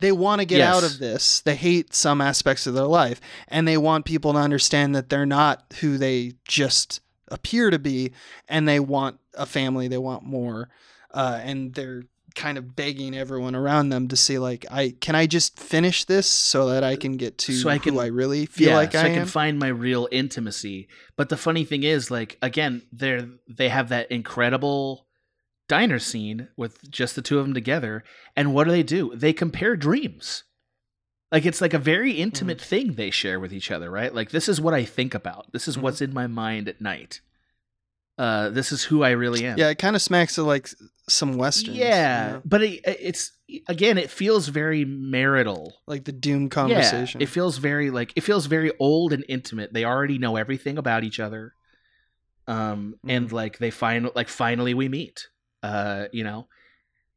they 0.00 0.12
want 0.12 0.40
to 0.40 0.44
get 0.46 0.60
out 0.60 0.84
of 0.84 0.98
this. 0.98 1.40
They 1.40 1.56
hate 1.56 1.94
some 1.94 2.20
aspects 2.20 2.66
of 2.66 2.74
their 2.74 2.84
life 2.84 3.20
and 3.48 3.66
they 3.66 3.76
want 3.76 4.04
people 4.04 4.32
to 4.32 4.38
understand 4.38 4.94
that 4.94 5.08
they're 5.08 5.26
not 5.26 5.64
who 5.80 5.98
they 5.98 6.34
just 6.46 7.00
appear 7.28 7.70
to 7.70 7.78
be 7.78 8.12
and 8.48 8.68
they 8.68 8.78
want 8.80 9.18
a 9.34 9.46
family 9.46 9.88
they 9.88 9.98
want 9.98 10.22
more 10.22 10.68
uh, 11.12 11.40
and 11.42 11.74
they're 11.74 12.04
kind 12.36 12.56
of 12.58 12.76
begging 12.76 13.16
everyone 13.16 13.56
around 13.56 13.88
them 13.88 14.06
to 14.08 14.14
see 14.14 14.38
like 14.38 14.64
i 14.70 14.94
can 15.00 15.14
i 15.14 15.26
just 15.26 15.58
finish 15.58 16.04
this 16.04 16.26
so 16.26 16.68
that 16.68 16.84
i 16.84 16.94
can 16.94 17.16
get 17.16 17.36
to 17.38 17.52
So 17.54 17.68
I 17.70 17.78
can- 17.78 17.94
who 17.94 18.00
i 18.00 18.06
really 18.06 18.44
feel 18.46 18.68
yeah, 18.68 18.76
like 18.76 18.92
so 18.92 18.98
i, 19.00 19.04
I, 19.04 19.08
am? 19.08 19.14
can 19.14 19.26
find 19.26 19.58
my 19.58 19.68
real 19.68 20.06
intimacy. 20.12 20.86
But 21.16 21.30
the 21.30 21.36
funny 21.38 21.64
thing 21.64 21.82
is, 21.82 22.10
like 22.10 22.36
again, 22.42 22.82
they're 22.92 23.26
they 23.48 23.70
have 23.70 23.88
that 23.88 24.10
incredible 24.12 25.05
diner 25.68 25.98
scene 25.98 26.48
with 26.56 26.90
just 26.90 27.16
the 27.16 27.22
two 27.22 27.38
of 27.38 27.44
them 27.44 27.54
together, 27.54 28.04
and 28.36 28.54
what 28.54 28.64
do 28.64 28.70
they 28.70 28.82
do? 28.82 29.14
They 29.14 29.32
compare 29.32 29.76
dreams. 29.76 30.44
Like 31.32 31.44
it's 31.44 31.60
like 31.60 31.74
a 31.74 31.78
very 31.78 32.12
Mm-hmm. 32.12 32.22
intimate 32.22 32.60
thing 32.60 32.92
they 32.94 33.10
share 33.10 33.40
with 33.40 33.52
each 33.52 33.70
other, 33.70 33.90
right? 33.90 34.14
Like 34.14 34.30
this 34.30 34.48
is 34.48 34.60
what 34.60 34.74
I 34.74 34.84
think 34.84 35.14
about. 35.14 35.52
This 35.52 35.66
is 35.66 35.76
Mhm. 35.76 35.82
what's 35.82 36.00
in 36.00 36.14
my 36.14 36.26
mind 36.28 36.68
at 36.68 36.80
night. 36.80 37.20
Uh, 38.18 38.48
this 38.48 38.72
is 38.72 38.84
who 38.84 39.02
I 39.02 39.10
really 39.10 39.44
am. 39.44 39.58
Yeah, 39.58 39.68
it 39.68 39.78
kind 39.78 39.94
of 39.94 40.00
smacks 40.00 40.38
of 40.38 40.46
like 40.46 40.70
some 41.08 41.36
westerns. 41.36 41.76
you 41.76 41.84
Yeah, 41.84 42.30
know? 42.34 42.42
but 42.46 42.62
it, 42.62 42.80
it's 42.86 43.32
again, 43.68 43.98
it 43.98 44.10
feels 44.10 44.48
very 44.48 44.84
marital. 44.86 45.74
like 45.86 46.04
the 46.04 46.12
Doom 46.12 46.48
conversation. 46.48 47.20
Yeah, 47.20 47.24
it 47.26 47.28
feels 47.28 47.58
very 47.58 47.90
like 47.90 48.12
it 48.16 48.22
feels 48.22 48.46
very 48.46 48.72
old 48.78 49.12
and 49.12 49.24
intimate. 49.28 49.72
They 49.74 49.84
already 49.84 50.16
know 50.18 50.36
everything 50.36 50.78
about 50.78 51.04
each 51.04 51.20
other. 51.20 51.52
Um 52.46 52.94
and 53.06 53.30
like 53.32 53.58
they 53.58 53.70
find 53.70 54.08
like 54.14 54.28
finally 54.28 54.72
we 54.74 54.88
meet. 54.88 55.26
Uh 55.66 56.08
you 56.12 56.24
know. 56.24 56.46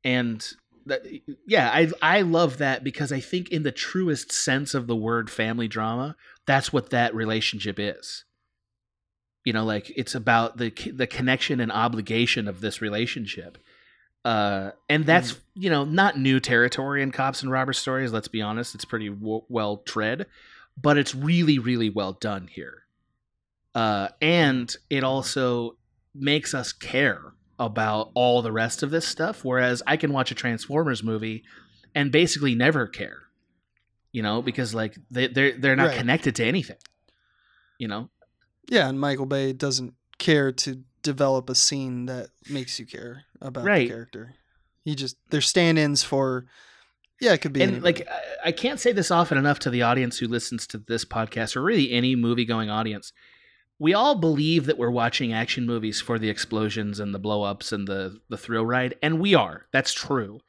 And 0.03 0.45
that, 0.85 1.01
yeah, 1.45 1.69
I 1.69 1.91
I 2.01 2.21
love 2.21 2.57
that 2.57 2.83
because 2.83 3.11
I 3.11 3.19
think 3.19 3.49
in 3.49 3.63
the 3.63 3.71
truest 3.71 4.31
sense 4.31 4.73
of 4.73 4.87
the 4.87 4.95
word 4.95 5.29
family 5.29 5.67
drama, 5.67 6.15
that's 6.45 6.73
what 6.73 6.89
that 6.89 7.13
relationship 7.13 7.77
is. 7.79 8.25
You 9.45 9.53
know, 9.53 9.65
like 9.65 9.91
it's 9.95 10.15
about 10.15 10.57
the 10.57 10.69
the 10.93 11.07
connection 11.07 11.59
and 11.59 11.71
obligation 11.71 12.47
of 12.47 12.61
this 12.61 12.81
relationship. 12.81 13.57
Uh, 14.25 14.71
and 14.89 15.05
that's 15.05 15.39
you 15.53 15.69
know 15.69 15.85
not 15.85 16.19
new 16.19 16.39
territory 16.39 17.01
in 17.01 17.11
cops 17.11 17.41
and 17.41 17.51
robber 17.51 17.73
stories. 17.73 18.11
Let's 18.11 18.27
be 18.27 18.41
honest; 18.41 18.75
it's 18.75 18.85
pretty 18.85 19.09
w- 19.09 19.43
well 19.47 19.77
tread, 19.77 20.27
but 20.81 20.97
it's 20.97 21.15
really 21.15 21.59
really 21.59 21.89
well 21.89 22.13
done 22.13 22.47
here. 22.47 22.83
Uh, 23.75 24.09
and 24.21 24.75
it 24.89 25.03
also 25.03 25.77
makes 26.13 26.53
us 26.53 26.73
care 26.73 27.33
about 27.59 28.11
all 28.15 28.41
the 28.41 28.51
rest 28.51 28.81
of 28.83 28.89
this 28.91 29.07
stuff. 29.07 29.43
Whereas 29.45 29.83
I 29.85 29.97
can 29.97 30.11
watch 30.13 30.31
a 30.31 30.35
Transformers 30.35 31.03
movie 31.03 31.43
and 31.93 32.11
basically 32.11 32.55
never 32.55 32.87
care, 32.87 33.19
you 34.11 34.21
know, 34.23 34.41
because 34.41 34.73
like 34.73 34.97
they 35.11 35.27
they're 35.27 35.57
they're 35.57 35.75
not 35.75 35.89
Right. 35.89 35.97
connected 35.97 36.35
to 36.37 36.45
anything, 36.45 36.77
you 37.77 37.87
know. 37.87 38.09
Yeah, 38.69 38.87
and 38.89 38.99
Michael 38.99 39.25
Bay 39.25 39.51
doesn't 39.53 39.93
care 40.19 40.51
to 40.51 40.83
develop 41.01 41.49
a 41.49 41.55
scene 41.55 42.05
that 42.07 42.29
makes 42.49 42.79
you 42.79 42.85
care 42.85 43.23
about 43.41 43.63
Right. 43.65 43.87
the 43.87 43.93
character. 43.93 44.35
He 44.85 44.95
just 44.95 45.17
they're 45.29 45.41
stand-ins 45.41 46.03
for 46.03 46.45
yeah, 47.21 47.33
it 47.33 47.41
could 47.41 47.51
be 47.53 47.61
and 47.61 47.71
any 47.73 47.79
like. 47.81 48.07
I- 48.07 48.21
I 48.45 48.51
can't 48.53 48.79
say 48.79 48.93
this 48.93 49.11
often 49.11 49.37
enough 49.37 49.59
to 49.59 49.69
the 49.69 49.81
audience 49.81 50.17
who 50.19 50.27
listens 50.27 50.65
to 50.67 50.77
this 50.77 51.03
podcast 51.03 51.57
or 51.57 51.61
really 51.61 51.91
any 51.91 52.15
movie 52.15 52.45
going 52.45 52.69
audience. 52.69 53.11
We 53.79 53.93
all 53.93 54.15
believe 54.15 54.65
that 54.65 54.77
we're 54.77 54.91
watching 54.91 55.31
action 55.33 55.65
movies 55.65 56.01
for 56.01 56.19
the 56.19 56.29
explosions 56.29 56.99
and 56.99 57.13
the 57.15 57.19
blowups 57.19 57.71
and 57.71 57.87
the 57.87 58.19
the 58.29 58.37
thrill 58.37 58.65
ride, 58.65 58.95
and 59.01 59.19
we 59.19 59.33
are. 59.33 59.67
That's 59.71 59.93
true. 59.93 60.41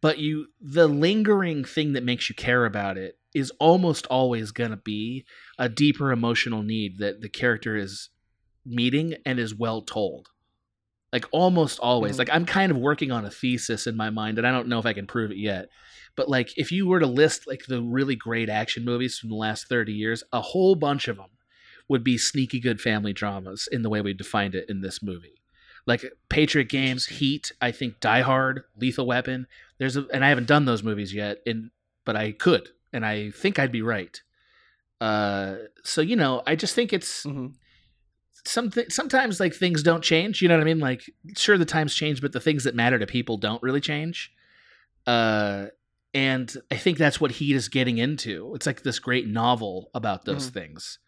But 0.00 0.18
you 0.18 0.46
the 0.60 0.86
lingering 0.88 1.64
thing 1.64 1.92
that 1.94 2.04
makes 2.04 2.28
you 2.28 2.34
care 2.36 2.64
about 2.66 2.96
it 2.96 3.18
is 3.34 3.50
almost 3.60 4.06
always 4.06 4.52
going 4.52 4.70
to 4.70 4.76
be 4.76 5.24
a 5.58 5.68
deeper 5.68 6.12
emotional 6.12 6.62
need 6.62 6.98
that 6.98 7.20
the 7.20 7.28
character 7.28 7.76
is 7.76 8.10
meeting 8.64 9.14
and 9.26 9.38
is 9.38 9.54
well 9.54 9.82
told. 9.82 10.28
Like 11.12 11.26
almost 11.32 11.78
always. 11.80 12.16
Mhm. 12.16 12.18
Like 12.20 12.30
I'm 12.32 12.46
kind 12.46 12.70
of 12.70 12.78
working 12.78 13.10
on 13.10 13.24
a 13.24 13.30
thesis 13.30 13.86
in 13.86 13.96
my 13.96 14.10
mind 14.10 14.38
and 14.38 14.46
I 14.46 14.52
don't 14.52 14.68
know 14.68 14.78
if 14.78 14.86
I 14.86 14.92
can 14.92 15.06
prove 15.06 15.30
it 15.30 15.38
yet. 15.38 15.68
But 16.16 16.28
like 16.28 16.56
if 16.56 16.70
you 16.70 16.86
were 16.86 17.00
to 17.00 17.06
list 17.06 17.46
like 17.46 17.64
the 17.66 17.82
really 17.82 18.16
great 18.16 18.48
action 18.48 18.84
movies 18.84 19.18
from 19.18 19.30
the 19.30 19.36
last 19.36 19.68
30 19.68 19.92
years, 19.92 20.22
a 20.32 20.40
whole 20.40 20.74
bunch 20.74 21.08
of 21.08 21.16
them 21.16 21.30
would 21.88 22.04
be 22.04 22.18
sneaky 22.18 22.60
good 22.60 22.80
family 22.80 23.12
dramas 23.12 23.68
in 23.72 23.82
the 23.82 23.88
way 23.88 24.00
we 24.00 24.12
defined 24.12 24.54
it 24.54 24.68
in 24.68 24.80
this 24.82 25.02
movie. 25.02 25.34
Like 25.86 26.04
Patriot 26.28 26.68
Games, 26.68 27.06
Heat, 27.06 27.50
I 27.62 27.70
think 27.72 27.98
Die 28.00 28.20
Hard, 28.20 28.64
Lethal 28.76 29.06
Weapon. 29.06 29.46
There's 29.78 29.96
a, 29.96 30.06
and 30.12 30.22
I 30.24 30.28
haven't 30.28 30.46
done 30.46 30.66
those 30.66 30.82
movies 30.82 31.14
yet, 31.14 31.38
and 31.46 31.70
but 32.04 32.14
I 32.16 32.32
could, 32.32 32.68
and 32.92 33.06
I 33.06 33.30
think 33.30 33.58
I'd 33.58 33.72
be 33.72 33.80
right. 33.82 34.20
Uh, 35.00 35.56
so 35.84 36.00
you 36.02 36.16
know, 36.16 36.42
I 36.46 36.56
just 36.56 36.74
think 36.74 36.92
it's 36.92 37.24
Mhm. 37.24 37.54
something. 38.44 38.84
Sometimes 38.90 39.40
like 39.40 39.54
things 39.54 39.82
don't 39.82 40.02
change. 40.04 40.42
You 40.42 40.48
know 40.48 40.56
what 40.56 40.62
I 40.62 40.64
mean? 40.64 40.80
Like 40.80 41.10
sure, 41.36 41.56
the 41.56 41.64
times 41.64 41.94
change, 41.94 42.20
but 42.20 42.32
the 42.32 42.40
things 42.40 42.64
that 42.64 42.74
matter 42.74 42.98
to 42.98 43.06
people 43.06 43.36
don't 43.38 43.62
really 43.62 43.80
change. 43.80 44.32
Uh, 45.06 45.66
and 46.14 46.54
I 46.70 46.76
think 46.76 46.98
that's 46.98 47.20
what 47.20 47.32
Heat 47.32 47.54
is 47.56 47.68
getting 47.68 47.98
into. 47.98 48.54
It's 48.54 48.66
like 48.66 48.82
this 48.82 48.98
great 48.98 49.26
novel 49.26 49.90
about 49.94 50.24
those 50.24 50.50
Mhm. 50.50 50.54
things. 50.54 50.98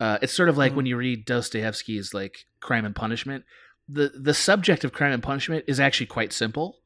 Uh, 0.00 0.18
it's 0.22 0.32
sort 0.32 0.48
of 0.48 0.56
like 0.56 0.72
Mhm. 0.72 0.76
when 0.76 0.86
you 0.86 0.96
read 0.96 1.26
Dostoevsky's 1.26 2.12
like 2.14 2.46
Crime 2.60 2.84
and 2.86 2.96
Punishment. 2.96 3.44
The 3.88 4.08
the 4.18 4.34
subject 4.34 4.82
of 4.84 4.92
Crime 4.92 5.12
and 5.12 5.22
Punishment 5.22 5.64
is 5.68 5.78
actually 5.78 6.06
quite 6.06 6.32
simple. 6.32 6.78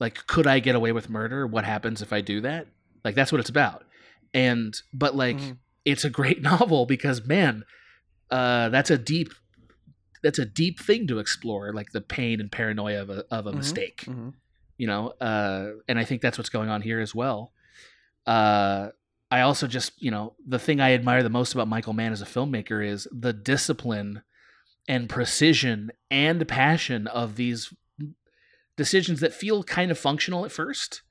Like, 0.00 0.26
could 0.26 0.46
I 0.46 0.58
get 0.60 0.74
away 0.74 0.92
with 0.92 1.08
murder? 1.10 1.46
What 1.46 1.64
happens 1.64 2.02
if 2.02 2.12
I 2.12 2.20
do 2.22 2.40
that? 2.40 2.66
Like 3.04 3.14
that's 3.14 3.30
what 3.32 3.40
it's 3.40 3.50
about. 3.50 3.84
And 4.34 4.74
but 4.92 5.14
like 5.14 5.36
Mhm. 5.38 5.56
it's 5.84 6.04
a 6.04 6.10
great 6.10 6.42
novel 6.52 6.86
because 6.86 7.24
man, 7.26 7.64
uh, 8.30 8.68
that's 8.70 8.90
a 8.90 8.98
deep 8.98 9.32
that's 10.22 10.38
a 10.38 10.44
deep 10.44 10.78
thing 10.80 11.06
to 11.06 11.18
explore, 11.18 11.72
like 11.72 11.92
the 11.92 12.00
pain 12.02 12.40
and 12.40 12.50
paranoia 12.52 13.00
of 13.02 13.10
a 13.10 13.24
of 13.30 13.46
a 13.46 13.52
Mhm. 13.52 13.56
mistake 13.56 14.04
Mhm. 14.06 14.34
you 14.76 14.86
know 14.86 15.08
uh 15.20 15.72
and 15.88 15.98
i 15.98 16.04
think 16.04 16.22
that's 16.22 16.38
what's 16.38 16.48
going 16.48 16.70
on 16.70 16.80
here 16.80 17.00
as 17.00 17.14
well 17.14 17.52
uh 18.26 18.88
i 19.30 19.40
also 19.40 19.66
just 19.66 19.92
you 20.02 20.10
know 20.10 20.34
the 20.46 20.58
thing 20.58 20.80
i 20.80 20.92
admire 20.92 21.22
the 21.22 21.28
most 21.30 21.52
about 21.54 21.68
michael 21.68 21.92
mann 21.92 22.12
as 22.12 22.22
a 22.22 22.26
filmmaker 22.26 22.84
is 22.86 23.06
the 23.12 23.32
discipline 23.32 24.22
and 24.88 25.08
precision 25.08 25.90
and 26.10 26.46
passion 26.48 27.06
of 27.06 27.36
these 27.36 27.72
decisions 28.76 29.20
that 29.20 29.34
feel 29.34 29.62
kind 29.62 29.90
of 29.90 29.98
functional 29.98 30.44
at 30.44 30.52
first 30.52 31.02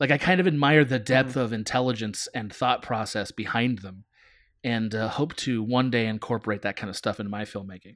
like 0.00 0.10
i 0.10 0.18
kind 0.18 0.40
of 0.40 0.46
admire 0.46 0.84
the 0.84 0.98
depth 0.98 1.36
of 1.36 1.52
intelligence 1.52 2.28
and 2.34 2.52
thought 2.52 2.82
process 2.82 3.30
behind 3.30 3.80
them 3.80 4.04
and 4.64 4.94
uh, 4.94 5.08
hope 5.08 5.34
to 5.36 5.62
one 5.62 5.90
day 5.90 6.06
incorporate 6.06 6.62
that 6.62 6.76
kind 6.76 6.90
of 6.90 6.96
stuff 6.96 7.18
into 7.20 7.30
my 7.30 7.44
filmmaking 7.44 7.94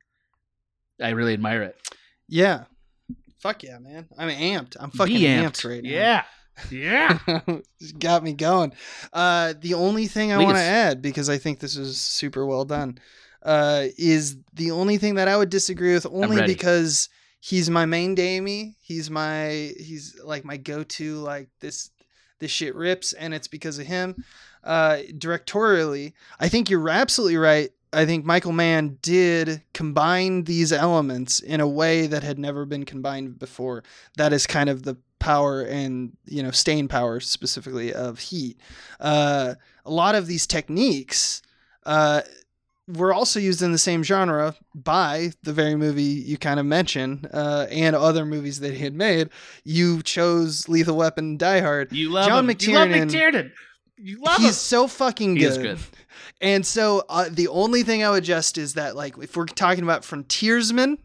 i 1.00 1.10
really 1.10 1.32
admire 1.32 1.62
it 1.62 1.76
Yeah. 2.28 2.64
Fuck 3.38 3.64
yeah, 3.64 3.78
man. 3.80 4.06
I'm 4.16 4.28
amped. 4.30 4.76
I'm 4.78 4.92
fucking 4.92 5.16
Be 5.16 5.22
amped. 5.22 5.68
right 5.68 5.82
now. 5.82 5.90
yeah 5.90 6.22
yeah 6.70 7.18
Just 7.80 7.98
got 7.98 8.22
me 8.22 8.32
going. 8.32 8.72
Uh, 9.12 9.54
the 9.60 9.74
only 9.74 10.06
thing 10.06 10.32
I 10.32 10.38
want 10.38 10.56
to 10.56 10.62
add, 10.62 11.02
because 11.02 11.28
I 11.28 11.38
think 11.38 11.58
this 11.58 11.76
is 11.76 12.00
super 12.00 12.46
well 12.46 12.64
done, 12.64 12.98
uh, 13.42 13.86
is 13.98 14.36
the 14.54 14.70
only 14.70 14.98
thing 14.98 15.16
that 15.16 15.28
I 15.28 15.36
would 15.36 15.50
disagree 15.50 15.94
with 15.94 16.06
only 16.06 16.42
because 16.46 17.08
he's 17.40 17.68
my 17.68 17.86
main 17.86 18.14
Damie. 18.14 18.76
He's 18.80 19.10
my 19.10 19.72
he's 19.78 20.18
like 20.24 20.44
my 20.44 20.56
go 20.56 20.84
to 20.84 21.16
like 21.16 21.48
this 21.60 21.90
this 22.38 22.50
shit 22.50 22.74
rips, 22.74 23.12
and 23.12 23.32
it's 23.34 23.48
because 23.48 23.78
of 23.78 23.86
him. 23.86 24.24
Uh, 24.64 24.98
directorially, 25.12 26.12
I 26.38 26.48
think 26.48 26.70
you're 26.70 26.88
absolutely 26.88 27.36
right. 27.36 27.70
I 27.92 28.06
think 28.06 28.24
Michael 28.24 28.52
Mann 28.52 28.98
did 29.02 29.62
combine 29.74 30.44
these 30.44 30.72
elements 30.72 31.40
in 31.40 31.60
a 31.60 31.68
way 31.68 32.06
that 32.06 32.22
had 32.22 32.38
never 32.38 32.64
been 32.64 32.84
combined 32.84 33.38
before. 33.38 33.84
That 34.16 34.32
is 34.32 34.46
kind 34.46 34.70
of 34.70 34.84
the 34.84 34.96
power 35.22 35.62
and 35.62 36.12
you 36.26 36.42
know 36.42 36.50
staying 36.50 36.88
power 36.88 37.20
specifically 37.20 37.92
of 37.94 38.18
heat. 38.18 38.58
Uh, 39.00 39.54
a 39.86 39.90
lot 39.90 40.14
of 40.14 40.26
these 40.26 40.46
techniques 40.46 41.42
uh, 41.86 42.20
were 42.88 43.12
also 43.14 43.38
used 43.40 43.62
in 43.62 43.72
the 43.72 43.78
same 43.78 44.02
genre 44.02 44.54
by 44.74 45.30
the 45.44 45.52
very 45.52 45.76
movie 45.76 46.02
you 46.02 46.36
kind 46.36 46.58
of 46.60 46.66
mentioned 46.66 47.28
uh, 47.32 47.66
and 47.70 47.94
other 47.96 48.24
movies 48.26 48.60
that 48.60 48.74
he 48.74 48.82
had 48.84 48.94
made. 48.94 49.28
You 49.64 50.02
chose 50.02 50.68
Lethal 50.68 50.96
Weapon, 50.96 51.36
Die 51.36 51.60
Hard. 51.60 51.92
You 51.92 52.10
love 52.10 52.26
John 52.28 52.48
him. 52.50 52.56
You 52.60 52.74
love 52.74 52.88
McTiernan- 52.88 53.10
McTiernan. 53.10 53.52
You 53.96 54.20
love 54.20 54.38
He's 54.38 54.48
him. 54.48 54.52
so 54.54 54.88
fucking 54.88 55.36
He 55.36 55.42
good. 55.42 55.50
is 55.52 55.58
good. 55.58 55.78
And 56.40 56.66
so 56.66 57.04
uh, 57.08 57.28
the 57.30 57.46
only 57.48 57.84
thing 57.84 58.02
I 58.02 58.10
would 58.10 58.24
adjust 58.24 58.58
is 58.58 58.74
that 58.74 58.96
like 58.96 59.16
if 59.18 59.36
we're 59.36 59.46
talking 59.46 59.84
about 59.84 60.04
frontiersmen 60.04 60.98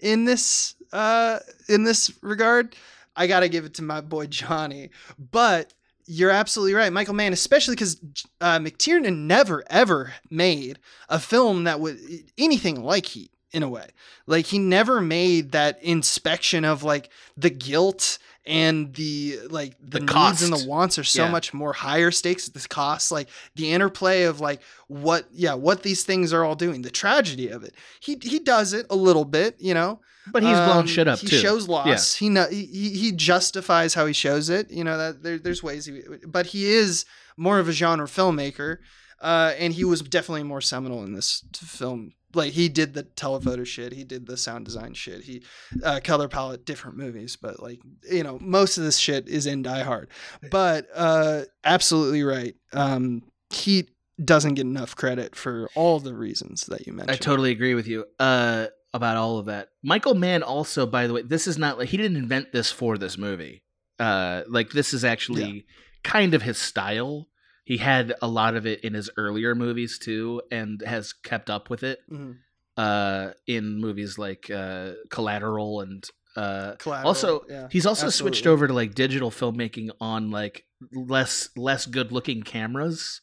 in 0.00 0.24
this 0.24 0.74
uh 0.92 1.38
in 1.68 1.84
this 1.84 2.10
regard, 2.22 2.74
I 3.16 3.26
got 3.26 3.40
to 3.40 3.48
give 3.48 3.64
it 3.64 3.74
to 3.74 3.82
my 3.82 4.00
boy 4.00 4.26
Johnny. 4.26 4.90
But 5.18 5.74
you're 6.06 6.30
absolutely 6.30 6.74
right, 6.74 6.92
Michael 6.92 7.14
Mann, 7.14 7.32
especially 7.32 7.74
because 7.76 8.00
uh, 8.40 8.58
McTiernan 8.58 9.18
never 9.26 9.64
ever 9.70 10.14
made 10.30 10.78
a 11.08 11.18
film 11.18 11.64
that 11.64 11.80
would 11.80 11.98
anything 12.38 12.82
like 12.82 13.06
Heat 13.06 13.30
in 13.52 13.62
a 13.62 13.68
way. 13.68 13.88
Like 14.26 14.46
he 14.46 14.58
never 14.58 15.00
made 15.00 15.52
that 15.52 15.82
inspection 15.82 16.64
of 16.64 16.82
like 16.82 17.10
the 17.36 17.50
guilt 17.50 18.18
and 18.46 18.94
the 18.94 19.38
like 19.50 19.76
the, 19.80 20.00
The 20.00 20.06
needs 20.06 20.42
and 20.42 20.52
the 20.52 20.66
wants 20.68 20.98
are 20.98 21.04
so 21.04 21.24
Yeah. 21.24 21.30
much 21.30 21.52
more 21.52 21.72
higher 21.72 22.10
stakes. 22.10 22.48
The 22.48 22.66
costs, 22.68 23.12
like 23.12 23.28
the 23.54 23.72
interplay 23.72 24.22
of 24.22 24.40
like 24.40 24.62
what, 24.88 25.26
yeah, 25.32 25.54
what 25.54 25.82
these 25.82 26.04
things 26.04 26.32
are 26.32 26.44
all 26.44 26.54
doing, 26.54 26.82
the 26.82 26.90
tragedy 26.90 27.48
of 27.48 27.62
it. 27.62 27.74
He 28.00 28.18
he 28.22 28.38
does 28.38 28.72
it 28.72 28.86
a 28.88 28.96
little 28.96 29.24
bit, 29.24 29.56
you 29.60 29.74
know. 29.74 30.00
But 30.26 30.42
he's 30.42 30.52
blown 30.52 30.78
Um, 30.80 30.86
shit 30.86 31.08
up 31.08 31.18
he 31.18 31.26
too. 31.28 31.36
shows 31.36 31.68
loss. 31.68 32.14
He, 32.14 32.28
know, 32.28 32.46
he 32.48 32.66
he 32.66 32.90
he 32.90 33.12
justifies 33.12 33.94
how 33.94 34.06
he 34.06 34.12
shows 34.12 34.48
it. 34.50 34.70
You 34.70 34.84
know 34.84 34.98
that 34.98 35.22
there, 35.22 35.38
there's 35.38 35.62
ways, 35.62 35.86
he, 35.86 36.02
but 36.26 36.46
he 36.46 36.66
is 36.66 37.04
more 37.36 37.58
of 37.58 37.68
a 37.68 37.72
genre 37.72 38.06
filmmaker, 38.06 38.78
uh, 39.20 39.54
and 39.58 39.72
he 39.72 39.84
was 39.84 40.02
definitely 40.02 40.42
more 40.42 40.60
seminal 40.60 41.02
in 41.04 41.14
this 41.14 41.42
film. 41.54 42.12
Like 42.32 42.52
he 42.52 42.68
did 42.68 42.94
the 42.94 43.02
telephoto 43.02 43.64
shit, 43.64 43.92
he 43.92 44.04
did 44.04 44.26
the 44.26 44.36
sound 44.36 44.64
design 44.66 44.94
shit, 44.94 45.22
he 45.22 45.42
uh, 45.82 45.98
color 46.04 46.28
palette, 46.28 46.64
different 46.64 46.96
movies, 46.96 47.36
but 47.36 47.60
like 47.60 47.80
you 48.08 48.22
know 48.22 48.38
most 48.40 48.78
of 48.78 48.84
this 48.84 48.98
shit 48.98 49.26
is 49.28 49.46
in 49.46 49.62
Die 49.62 49.82
Hard. 49.82 50.10
But 50.50 50.86
uh, 50.94 51.42
absolutely 51.64 52.22
right. 52.22 52.54
Um, 52.72 53.22
he 53.48 53.88
doesn't 54.22 54.54
get 54.54 54.66
enough 54.66 54.94
credit 54.94 55.34
for 55.34 55.68
all 55.74 55.98
the 55.98 56.14
reasons 56.14 56.66
that 56.66 56.86
you 56.86 56.92
mentioned. 56.92 57.10
I 57.10 57.16
totally 57.16 57.50
agree 57.52 57.74
with 57.74 57.88
you. 57.88 58.04
Uh, 58.20 58.66
about 58.92 59.16
all 59.16 59.38
of 59.38 59.46
that. 59.46 59.68
Michael 59.82 60.14
Mann 60.14 60.42
also, 60.42 60.86
by 60.86 61.06
the 61.06 61.12
way, 61.14 61.22
this 61.22 61.46
is 61.46 61.58
not 61.58 61.78
like 61.78 61.88
he 61.88 61.96
didn't 61.96 62.16
invent 62.16 62.52
this 62.52 62.72
for 62.72 62.98
this 62.98 63.16
movie. 63.16 63.62
Uh, 63.98 64.42
like 64.48 64.70
this 64.70 64.92
is 64.94 65.04
actually 65.04 65.66
kind 66.02 66.34
of 66.34 66.42
his 66.42 66.58
style. 66.58 67.28
He 67.64 67.76
had 67.76 68.14
a 68.20 68.26
lot 68.26 68.56
of 68.56 68.66
it 68.66 68.80
in 68.82 68.94
his 68.94 69.10
earlier 69.16 69.54
movies 69.54 69.98
too, 69.98 70.42
and 70.50 70.80
has 70.86 71.12
kept 71.12 71.50
up 71.50 71.70
with 71.70 71.82
it 71.82 72.00
Mhm. 72.10 72.38
uh, 72.76 73.30
in 73.46 73.80
movies 73.80 74.18
like 74.18 74.50
uh, 74.50 74.92
Collateral 75.10 75.82
and 75.82 76.04
uh, 76.36 76.76
Collateral, 76.76 77.08
also 77.08 77.44
yeah, 77.48 77.68
he's 77.70 77.86
also 77.86 78.08
switched 78.08 78.46
over 78.46 78.66
to 78.66 78.72
like 78.72 78.94
digital 78.94 79.30
filmmaking 79.30 79.90
on 80.00 80.30
like 80.30 80.64
less 80.92 81.50
less 81.56 81.86
good 81.86 82.10
looking 82.10 82.42
cameras. 82.42 83.20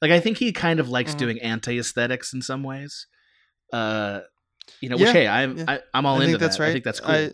Like 0.00 0.10
I 0.10 0.18
think 0.20 0.38
he 0.38 0.52
kind 0.52 0.80
of 0.80 0.88
likes 0.88 1.14
Mhm. 1.14 1.18
doing 1.18 1.40
anti 1.42 1.78
aesthetics 1.78 2.32
in 2.32 2.42
some 2.42 2.62
ways. 2.62 3.06
Uh, 3.72 4.20
you 4.80 4.88
know, 4.88 4.96
Yeah, 4.96 5.06
which 5.06 5.12
hey, 5.12 5.28
I'm 5.28 5.58
yeah. 5.58 5.64
I, 5.68 5.80
I'm 5.94 6.06
all 6.06 6.14
I 6.16 6.24
into 6.24 6.26
think 6.28 6.40
that's 6.40 6.56
that. 6.58 6.62
right. 6.62 6.68
I 6.70 6.72
think 6.72 6.84
that's 6.84 7.00
cool. 7.00 7.14
I- 7.14 7.30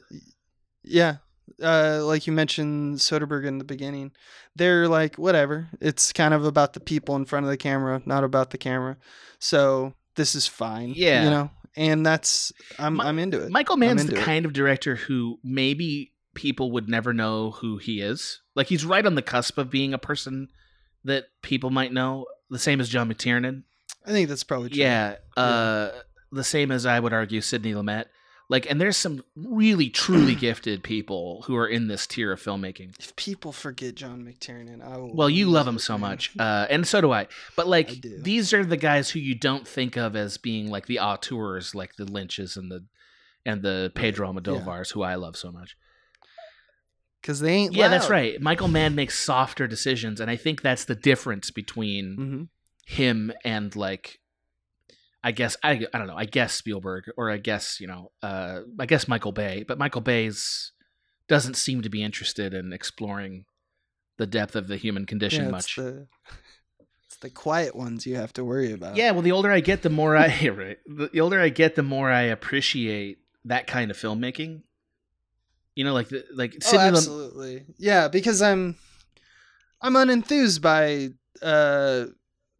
yeah, 0.84 1.16
uh, 1.62 2.00
like 2.04 2.26
you 2.26 2.32
mentioned 2.32 2.98
Soderbergh 2.98 3.46
in 3.46 3.58
the 3.58 3.64
beginning, 3.64 4.10
they're 4.56 4.88
like 4.88 5.16
whatever. 5.16 5.68
It's 5.80 6.12
kind 6.12 6.34
of 6.34 6.44
about 6.44 6.72
the 6.72 6.80
people 6.80 7.14
in 7.16 7.24
front 7.24 7.44
of 7.46 7.50
the 7.50 7.56
camera, 7.56 8.02
not 8.04 8.24
about 8.24 8.50
the 8.50 8.58
camera. 8.58 8.96
So 9.38 9.94
this 10.16 10.34
is 10.34 10.46
fine. 10.46 10.92
Yeah. 10.96 11.24
you 11.24 11.30
know, 11.30 11.50
and 11.76 12.04
that's 12.04 12.52
I'm 12.78 13.00
I'm 13.00 13.18
into 13.18 13.40
it. 13.42 13.50
Michael 13.50 13.76
Mann's 13.76 14.06
the 14.06 14.16
it. 14.16 14.24
kind 14.24 14.44
of 14.44 14.52
director 14.52 14.96
who 14.96 15.38
maybe 15.44 16.12
people 16.34 16.72
would 16.72 16.88
never 16.88 17.12
know 17.12 17.52
who 17.52 17.76
he 17.78 18.00
is. 18.00 18.40
Like 18.56 18.66
he's 18.66 18.84
right 18.84 19.04
on 19.06 19.14
the 19.14 19.22
cusp 19.22 19.58
of 19.58 19.70
being 19.70 19.94
a 19.94 19.98
person 19.98 20.48
that 21.04 21.26
people 21.42 21.70
might 21.70 21.92
know. 21.92 22.26
The 22.50 22.58
same 22.58 22.80
as 22.80 22.88
John 22.88 23.08
McTiernan. 23.12 23.62
I 24.04 24.10
think 24.10 24.28
that's 24.28 24.44
probably 24.44 24.70
true. 24.70 24.82
Yeah. 24.82 25.16
Uh, 25.36 25.90
the 26.32 26.44
same 26.44 26.70
as 26.72 26.86
I 26.86 26.98
would 26.98 27.12
argue 27.12 27.40
Sidney 27.40 27.72
Lumet. 27.74 28.06
Like, 28.48 28.68
and 28.70 28.80
there's 28.80 28.96
some 28.96 29.22
really 29.36 29.88
truly 29.88 30.34
gifted 30.46 30.82
people 30.82 31.44
who 31.46 31.56
are 31.56 31.66
in 31.66 31.86
this 31.88 32.06
tier 32.06 32.32
of 32.32 32.42
filmmaking. 32.42 32.98
If 32.98 33.14
people 33.16 33.52
forget 33.52 33.94
John 33.94 34.24
McTiernan, 34.24 34.82
I 34.84 34.96
will. 34.98 35.14
Well, 35.14 35.30
you 35.30 35.46
love 35.48 35.66
him 35.66 35.78
so 35.78 35.96
much, 35.96 36.32
uh, 36.38 36.66
and 36.68 36.86
so 36.86 37.00
do 37.00 37.12
I. 37.12 37.28
But 37.56 37.68
like, 37.68 38.00
do. 38.00 38.18
these 38.20 38.52
are 38.52 38.64
the 38.64 38.76
guys 38.76 39.10
who 39.10 39.20
you 39.20 39.34
don't 39.34 39.66
think 39.66 39.96
of 39.96 40.16
as 40.16 40.36
being 40.38 40.68
like 40.68 40.86
the 40.86 40.98
auteurs, 40.98 41.74
like 41.74 41.96
the 41.96 42.04
Lynches 42.04 42.56
and 42.56 42.70
the 42.70 42.84
and 43.46 43.62
the 43.62 43.90
Pedro 43.94 44.32
Almodovars, 44.32 44.92
who 44.92 45.02
I 45.02 45.14
love 45.14 45.36
so 45.36 45.50
much. 45.50 45.76
because 47.20 47.40
they 47.40 47.52
ain't. 47.52 47.74
Yeah, 47.74 47.88
that's 47.88 48.10
right. 48.10 48.40
Michael 48.40 48.68
Mann 48.68 48.94
makes 48.94 49.18
softer 49.18 49.66
decisions, 49.66 50.20
and 50.20 50.30
I 50.30 50.36
think 50.36 50.60
that's 50.62 50.84
the 50.84 50.94
difference 50.96 51.50
between 51.50 52.16
Mhm. 52.86 52.92
him 52.92 53.32
and 53.44 53.74
like, 53.76 54.18
I 55.24 55.32
guess 55.32 55.56
I 55.62 55.86
I 55.92 55.98
don't 55.98 56.06
know. 56.06 56.16
I 56.16 56.24
guess 56.24 56.54
Spielberg 56.54 57.10
or 57.16 57.30
I 57.30 57.36
guess 57.36 57.80
you 57.80 57.86
know, 57.86 58.10
uh, 58.22 58.60
I 58.78 58.86
guess 58.86 59.06
Michael 59.08 59.32
Bay, 59.32 59.64
but 59.66 59.78
Michael 59.78 60.00
Bay's 60.00 60.72
doesn't 61.28 61.54
seem 61.54 61.82
to 61.82 61.88
be 61.88 62.02
interested 62.02 62.52
in 62.52 62.72
exploring 62.72 63.44
the 64.18 64.26
depth 64.26 64.56
of 64.56 64.68
the 64.68 64.76
human 64.76 65.06
condition 65.06 65.44
Yeah, 65.44 65.50
much. 65.50 65.78
It's 65.78 65.86
the, 65.86 66.06
it's 67.06 67.16
the 67.16 67.30
quiet 67.30 67.74
ones 67.74 68.06
you 68.06 68.16
have 68.16 68.32
to 68.34 68.44
worry 68.44 68.72
about. 68.72 68.96
Yeah, 68.96 69.12
well, 69.12 69.22
the 69.22 69.32
older 69.32 69.50
I 69.50 69.60
get, 69.60 69.82
the 69.82 69.90
more 69.90 70.16
I 70.16 70.48
right. 70.48 70.78
The 70.86 71.20
older 71.20 71.40
I 71.40 71.48
get, 71.48 71.74
the 71.74 71.82
more 71.82 72.10
I 72.10 72.22
appreciate 72.22 73.18
that 73.44 73.66
kind 73.66 73.90
of 73.90 73.96
filmmaking. 73.96 74.62
You 75.74 75.84
know, 75.84 75.94
like 75.94 76.08
the 76.08 76.24
like 76.34 76.54
Oh, 76.56 76.68
Sidney 76.68 76.86
absolutely. 76.88 77.64
Yeah, 77.78 78.08
because 78.08 78.42
I'm 78.42 78.76
I'm 79.80 79.94
unenthused 79.94 80.60
by 80.60 81.10
uh 81.40 82.06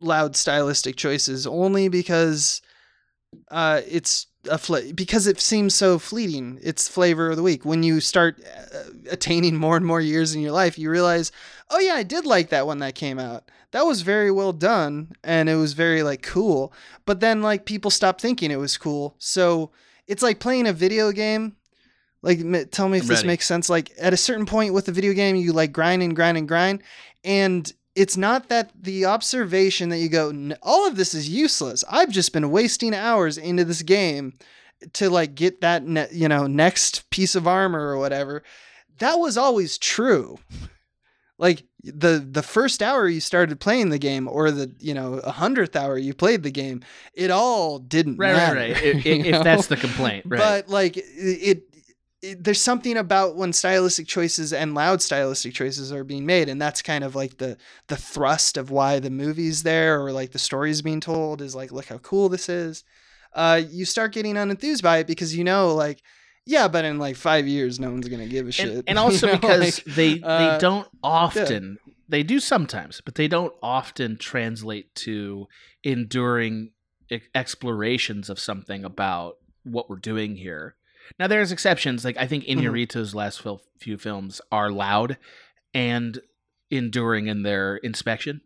loud 0.02 0.36
stylistic 0.36 0.96
choices 0.96 1.46
only 1.46 1.88
because 1.88 2.60
uh 3.50 3.80
it's 3.88 4.26
a 4.50 4.58
fl- 4.58 4.92
because 4.94 5.26
it 5.26 5.40
seems 5.40 5.74
so 5.74 5.98
fleeting. 5.98 6.58
It's 6.62 6.88
flavor 6.88 7.30
of 7.30 7.36
the 7.36 7.42
week. 7.42 7.64
When 7.64 7.82
you 7.82 8.00
start 8.00 8.42
uh, 8.44 8.90
attaining 9.10 9.56
more 9.56 9.76
and 9.76 9.86
more 9.86 10.00
years 10.00 10.34
in 10.34 10.40
your 10.40 10.52
life, 10.52 10.78
you 10.78 10.90
realize, 10.90 11.30
"Oh 11.70 11.78
yeah, 11.78 11.94
I 11.94 12.02
did 12.02 12.26
like 12.26 12.48
that 12.50 12.66
one 12.66 12.78
that 12.80 12.94
came 12.94 13.18
out. 13.18 13.50
That 13.70 13.86
was 13.86 14.02
very 14.02 14.30
well 14.30 14.52
done 14.52 15.12
and 15.22 15.48
it 15.48 15.56
was 15.56 15.72
very 15.74 16.02
like 16.02 16.22
cool." 16.22 16.72
But 17.06 17.20
then 17.20 17.40
like 17.40 17.64
people 17.64 17.90
stopped 17.90 18.20
thinking 18.20 18.50
it 18.50 18.56
was 18.56 18.76
cool. 18.76 19.14
So 19.18 19.70
it's 20.08 20.22
like 20.22 20.40
playing 20.40 20.66
a 20.66 20.72
video 20.72 21.12
game 21.12 21.56
like, 22.22 22.38
m- 22.38 22.68
tell 22.68 22.88
me 22.88 22.98
if 22.98 23.04
I'm 23.04 23.08
this 23.08 23.18
ready. 23.18 23.26
makes 23.26 23.46
sense. 23.46 23.68
Like, 23.68 23.90
at 23.98 24.12
a 24.12 24.16
certain 24.16 24.46
point 24.46 24.72
with 24.72 24.86
the 24.86 24.92
video 24.92 25.12
game, 25.12 25.36
you 25.36 25.52
like 25.52 25.72
grind 25.72 26.02
and 26.02 26.14
grind 26.14 26.38
and 26.38 26.46
grind, 26.46 26.82
and 27.24 27.70
it's 27.94 28.16
not 28.16 28.48
that 28.48 28.70
the 28.80 29.04
observation 29.04 29.90
that 29.90 29.98
you 29.98 30.08
go, 30.08 30.52
all 30.62 30.86
of 30.86 30.96
this 30.96 31.14
is 31.14 31.28
useless. 31.28 31.84
I've 31.90 32.10
just 32.10 32.32
been 32.32 32.50
wasting 32.50 32.94
hours 32.94 33.36
into 33.36 33.64
this 33.64 33.82
game 33.82 34.34
to 34.94 35.10
like 35.10 35.34
get 35.34 35.60
that, 35.60 35.86
ne- 35.86 36.08
you 36.12 36.28
know, 36.28 36.46
next 36.46 37.08
piece 37.10 37.34
of 37.34 37.46
armor 37.46 37.80
or 37.80 37.98
whatever. 37.98 38.42
That 38.98 39.16
was 39.16 39.36
always 39.36 39.78
true. 39.78 40.38
Like 41.38 41.64
the 41.82 42.24
the 42.30 42.42
first 42.42 42.82
hour 42.82 43.08
you 43.08 43.20
started 43.20 43.58
playing 43.58 43.88
the 43.88 43.98
game, 43.98 44.28
or 44.28 44.52
the 44.52 44.72
you 44.78 44.94
know 44.94 45.14
a 45.14 45.32
hundredth 45.32 45.74
hour 45.74 45.98
you 45.98 46.14
played 46.14 46.44
the 46.44 46.52
game, 46.52 46.82
it 47.14 47.30
all 47.30 47.80
didn't 47.80 48.16
right, 48.16 48.32
right, 48.32 48.38
matter. 48.38 48.60
right. 48.60 48.70
If, 48.70 49.04
you 49.06 49.14
if, 49.14 49.26
if 49.26 49.42
that's 49.42 49.66
the 49.66 49.76
complaint, 49.76 50.26
right? 50.28 50.38
But 50.38 50.68
like 50.68 50.96
it, 50.96 51.04
it, 51.16 51.48
it, 51.48 51.71
there's 52.22 52.60
something 52.60 52.96
about 52.96 53.34
when 53.34 53.52
stylistic 53.52 54.06
choices 54.06 54.52
and 54.52 54.74
loud 54.74 55.02
stylistic 55.02 55.54
choices 55.54 55.92
are 55.92 56.04
being 56.04 56.24
made, 56.24 56.48
and 56.48 56.60
that's 56.60 56.80
kind 56.80 57.02
of 57.02 57.16
like 57.16 57.38
the 57.38 57.56
the 57.88 57.96
thrust 57.96 58.56
of 58.56 58.70
why 58.70 59.00
the 59.00 59.10
movie's 59.10 59.64
there, 59.64 60.00
or 60.00 60.12
like 60.12 60.30
the 60.30 60.38
story's 60.38 60.82
being 60.82 61.00
told 61.00 61.42
is 61.42 61.54
like, 61.54 61.72
look 61.72 61.86
how 61.86 61.98
cool 61.98 62.28
this 62.28 62.48
is. 62.48 62.84
Uh, 63.34 63.60
you 63.70 63.84
start 63.84 64.12
getting 64.12 64.34
unenthused 64.34 64.82
by 64.82 64.98
it 64.98 65.06
because 65.06 65.36
you 65.36 65.42
know, 65.42 65.74
like, 65.74 66.00
yeah, 66.46 66.68
but 66.68 66.84
in 66.84 66.98
like 66.98 67.16
five 67.16 67.48
years, 67.48 67.80
no 67.80 67.90
one's 67.90 68.08
gonna 68.08 68.28
give 68.28 68.46
a 68.46 68.52
shit. 68.52 68.68
and, 68.68 68.84
and 68.88 68.98
also 68.98 69.26
you 69.26 69.32
know, 69.32 69.38
because 69.40 69.60
like, 69.60 69.96
they 69.96 70.20
uh, 70.22 70.52
they 70.52 70.58
don't 70.58 70.88
often 71.02 71.78
they 72.08 72.22
do 72.22 72.38
sometimes 72.38 73.00
but 73.00 73.14
they 73.14 73.26
don't 73.26 73.54
often 73.62 74.18
translate 74.18 74.94
to 74.94 75.46
enduring 75.82 76.70
explorations 77.34 78.28
of 78.28 78.38
something 78.38 78.84
about 78.84 79.36
what 79.62 79.88
we're 79.88 79.96
doing 79.96 80.36
here 80.36 80.76
now 81.18 81.26
there's 81.26 81.52
exceptions 81.52 82.04
like 82.04 82.16
i 82.16 82.26
think 82.26 82.44
Mhm. 82.44 83.14
Last 83.14 83.40
fil- 83.42 83.62
few 83.78 83.98
films 83.98 84.40
are 84.50 84.70
loud 84.70 85.18
and 85.74 86.18
enduring 86.70 87.26
in 87.26 87.42
their 87.42 87.76
inspection 87.76 88.40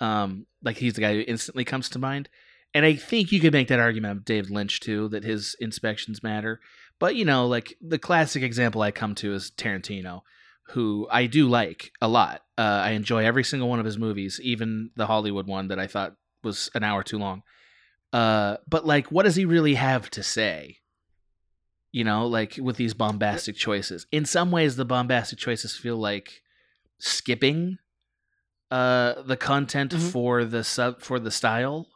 um 0.00 0.46
like 0.62 0.76
he's 0.78 0.94
the 0.94 1.00
guy 1.00 1.14
who 1.14 1.24
instantly 1.26 1.64
comes 1.64 1.88
to 1.90 1.98
mind 1.98 2.28
and 2.74 2.84
i 2.84 2.94
think 2.94 3.32
you 3.32 3.40
could 3.40 3.52
make 3.52 3.68
that 3.68 3.78
argument 3.80 4.16
of 4.18 4.24
david 4.24 4.50
lynch 4.50 4.80
too 4.80 5.08
that 5.08 5.24
his 5.24 5.56
inspections 5.60 6.22
matter 6.22 6.60
but 6.98 7.14
you 7.14 7.26
know, 7.26 7.46
like 7.46 7.76
the 7.82 7.98
classic 7.98 8.42
example 8.42 8.80
I 8.80 8.90
come 8.90 9.14
to 9.16 9.34
is 9.34 9.50
Tarantino, 9.50 10.22
who 10.68 11.06
I 11.10 11.26
do 11.26 11.46
like 11.46 11.92
a 12.00 12.08
lot. 12.08 12.40
Uh, 12.56 12.62
I 12.62 12.92
enjoy 12.92 13.22
every 13.22 13.44
single 13.44 13.68
one 13.68 13.78
of 13.78 13.84
his 13.84 13.98
movies, 13.98 14.40
even 14.42 14.92
the 14.96 15.04
Hollywood 15.06 15.46
one 15.46 15.68
that 15.68 15.78
I 15.78 15.88
thought 15.88 16.14
was 16.42 16.70
an 16.74 16.82
hour 16.84 17.02
too 17.02 17.18
long. 17.18 17.42
Uh, 18.14 18.56
but 18.66 18.86
like, 18.86 19.12
what 19.12 19.24
does 19.24 19.36
he 19.36 19.44
really 19.44 19.74
have 19.74 20.08
to 20.12 20.22
say? 20.22 20.78
You 21.96 22.04
know, 22.04 22.26
like 22.26 22.58
with 22.60 22.76
these 22.76 22.92
bombastic 22.92 23.56
choices. 23.56 24.06
In 24.12 24.26
some 24.26 24.50
ways, 24.50 24.76
the 24.76 24.84
bombastic 24.84 25.38
choices 25.38 25.74
feel 25.76 25.96
like 25.96 26.42
skipping 26.98 27.78
uh, 28.70 29.22
the 29.22 29.36
content 29.36 29.92
Mhm. 29.94 30.10
for 30.12 30.44
the 30.44 30.62
sub 30.64 31.00
for 31.00 31.18
the 31.18 31.30
style. 31.30 31.86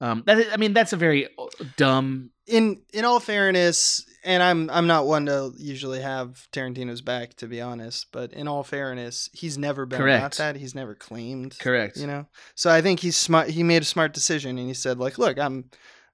Um, 0.00 0.22
that 0.26 0.52
I 0.52 0.56
mean, 0.58 0.74
that's 0.74 0.92
a 0.92 0.96
very 0.96 1.26
uh, 1.26 1.46
dumb 1.76 2.30
in 2.46 2.82
in 2.92 3.04
all 3.04 3.18
fairness, 3.18 4.04
and 4.22 4.42
I'm 4.42 4.70
I'm 4.70 4.86
not 4.86 5.06
one 5.06 5.26
to 5.26 5.52
usually 5.56 6.02
have 6.02 6.46
Tarantino's 6.52 7.00
back 7.00 7.34
to 7.38 7.46
be 7.48 7.60
honest, 7.60 8.06
but 8.12 8.32
in 8.32 8.46
all 8.46 8.62
fairness, 8.62 9.28
he's 9.32 9.56
never 9.58 9.86
been 9.86 10.02
about 10.02 10.32
that. 10.36 10.54
He's 10.56 10.74
never 10.74 10.94
claimed 10.94 11.58
correct. 11.58 11.96
you 11.96 12.06
know. 12.06 12.26
So 12.54 12.70
I 12.70 12.80
think 12.82 13.00
he's 13.00 13.16
smart. 13.16 13.48
He 13.48 13.62
made 13.62 13.82
a 13.82 13.86
smart 13.86 14.12
decision, 14.12 14.58
and 14.58 14.68
he 14.68 14.74
said 14.74 14.98
like, 14.98 15.18
look, 15.18 15.36
I'm 15.38 15.70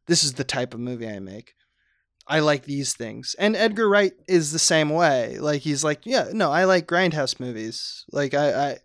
this 0.07 0.25
is 0.25 0.35
the 0.35 0.45
type 0.45 0.73
of 0.75 0.81
movie 0.81 1.09
I 1.09 1.19
make. 1.19 1.55
I 2.27 2.39
like 2.41 2.65
these 2.65 2.95
things, 2.95 3.35
and 3.39 3.57
Edgar 3.57 3.89
Wright 3.89 4.13
is 4.29 4.53
the 4.53 4.59
same 4.59 4.91
way. 4.91 5.39
Like 5.39 5.63
he's 5.63 5.83
like, 5.83 6.07
yeah, 6.07 6.29
no, 6.33 6.51
I 6.51 6.65
like 6.65 6.87
grindhouse 6.87 7.41
movies. 7.41 8.05
Like 8.13 8.33
I, 8.35 8.53
I 8.71 8.79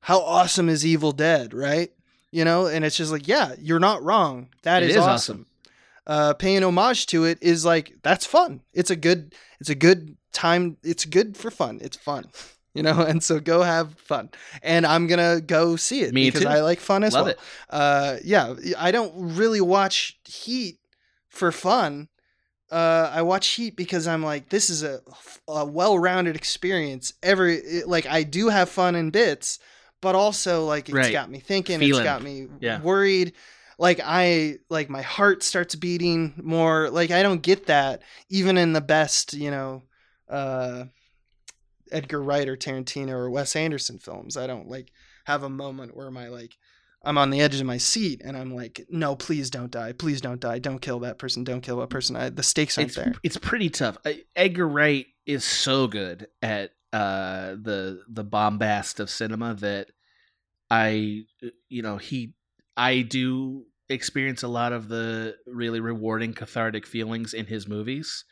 how 0.00 0.20
awesome 0.20 0.68
is 0.68 0.84
Evil 0.84 1.12
Dead, 1.12 1.54
right? 1.54 1.90
You 2.32 2.44
know, 2.44 2.66
and 2.66 2.84
it's 2.84 2.96
just 2.96 3.12
like, 3.12 3.28
yeah, 3.28 3.54
you're 3.60 3.80
not 3.80 4.02
wrong. 4.02 4.48
That 4.62 4.82
is, 4.82 4.90
is 4.90 4.96
awesome. 4.98 5.10
awesome. 5.12 5.46
Uh, 6.06 6.34
paying 6.34 6.64
homage 6.64 7.06
to 7.06 7.24
it 7.24 7.38
is 7.40 7.64
like 7.64 7.94
that's 8.02 8.26
fun. 8.26 8.62
It's 8.72 8.90
a 8.90 8.96
good, 8.96 9.34
it's 9.60 9.70
a 9.70 9.74
good 9.74 10.16
time. 10.32 10.76
It's 10.82 11.04
good 11.04 11.36
for 11.36 11.50
fun. 11.50 11.78
It's 11.82 11.96
fun, 11.96 12.24
you 12.74 12.82
know. 12.82 13.00
And 13.06 13.22
so 13.22 13.38
go 13.38 13.62
have 13.62 13.94
fun. 13.98 14.30
And 14.62 14.84
I'm 14.86 15.06
gonna 15.06 15.40
go 15.40 15.76
see 15.76 16.00
it 16.02 16.12
Me 16.14 16.26
because 16.28 16.42
too. 16.42 16.48
I 16.48 16.60
like 16.60 16.80
fun 16.80 17.04
as 17.04 17.14
Love 17.14 17.26
well 17.26 17.34
it. 17.34 17.40
uh 17.70 18.16
yeah 18.24 18.54
i 18.78 18.90
don't 18.90 19.12
really 19.14 19.60
watch 19.60 20.18
heat 20.24 20.78
for 21.28 21.52
fun 21.52 22.08
uh 22.70 23.10
i 23.12 23.20
watch 23.22 23.46
heat 23.48 23.74
because 23.76 24.06
i'm 24.06 24.22
like 24.22 24.48
this 24.48 24.70
is 24.70 24.82
a, 24.82 25.00
a 25.48 25.64
well-rounded 25.64 26.36
experience 26.36 27.12
every 27.22 27.56
it- 27.56 27.88
like 27.88 28.06
i 28.06 28.22
do 28.22 28.48
have 28.48 28.68
fun 28.68 28.94
in 28.94 29.10
bits 29.10 29.58
but 30.00 30.14
also 30.14 30.64
like 30.66 30.88
it's 30.88 30.94
Right. 30.96 31.12
got 31.12 31.30
me 31.30 31.40
thinking 31.40 31.78
Feeling. 31.80 32.00
it's 32.00 32.04
got 32.04 32.22
me 32.22 32.46
Yeah. 32.60 32.80
worried 32.80 33.32
like 33.78 33.98
I 34.04 34.58
like 34.68 34.90
my 34.90 35.00
heart 35.00 35.42
starts 35.42 35.74
beating 35.74 36.34
more. 36.42 36.90
Like 36.90 37.10
I 37.10 37.22
don't 37.22 37.40
get 37.40 37.64
that 37.68 38.02
even 38.28 38.58
in 38.58 38.74
the 38.74 38.82
best, 38.82 39.32
you 39.32 39.50
know, 39.50 39.84
uh 40.28 40.84
Edgar 41.90 42.22
Wright 42.22 42.46
or 42.48 42.56
Tarantino 42.56 43.10
or 43.12 43.30
Wes 43.30 43.56
Anderson 43.56 43.98
films. 43.98 44.36
I 44.36 44.46
don't 44.46 44.68
like 44.68 44.92
have 45.24 45.42
a 45.42 45.48
moment 45.48 45.96
where 45.96 46.10
my 46.10 46.28
like 46.28 46.56
I'm 47.02 47.16
on 47.16 47.30
the 47.30 47.40
edge 47.40 47.58
of 47.58 47.66
my 47.66 47.78
seat 47.78 48.20
and 48.24 48.36
I'm 48.36 48.54
like, 48.54 48.86
no, 48.90 49.16
please 49.16 49.48
don't 49.48 49.70
die. 49.70 49.92
Please 49.92 50.20
don't 50.20 50.40
die. 50.40 50.58
Don't 50.58 50.80
kill 50.80 51.00
that 51.00 51.18
person. 51.18 51.44
Don't 51.44 51.62
kill 51.62 51.78
that 51.78 51.88
person. 51.88 52.14
I, 52.14 52.28
the 52.28 52.42
stakes 52.42 52.76
aren't 52.76 52.90
it's 52.90 52.96
there. 52.96 53.14
it's 53.22 53.36
pretty 53.38 53.70
tough. 53.70 53.96
Edgar 54.36 54.68
Wright 54.68 55.06
is 55.24 55.44
so 55.44 55.86
good 55.86 56.26
at 56.42 56.72
uh, 56.92 57.52
the 57.52 58.02
the 58.08 58.24
bombast 58.24 59.00
of 59.00 59.08
cinema 59.08 59.54
that 59.54 59.88
I 60.70 61.22
you 61.68 61.82
know 61.82 61.96
he 61.96 62.34
I 62.76 63.02
do 63.02 63.64
experience 63.88 64.42
a 64.42 64.48
lot 64.48 64.72
of 64.72 64.88
the 64.88 65.36
really 65.46 65.80
rewarding 65.80 66.32
cathartic 66.32 66.86
feelings 66.86 67.32
in 67.32 67.46
his 67.46 67.68
movies. 67.68 68.24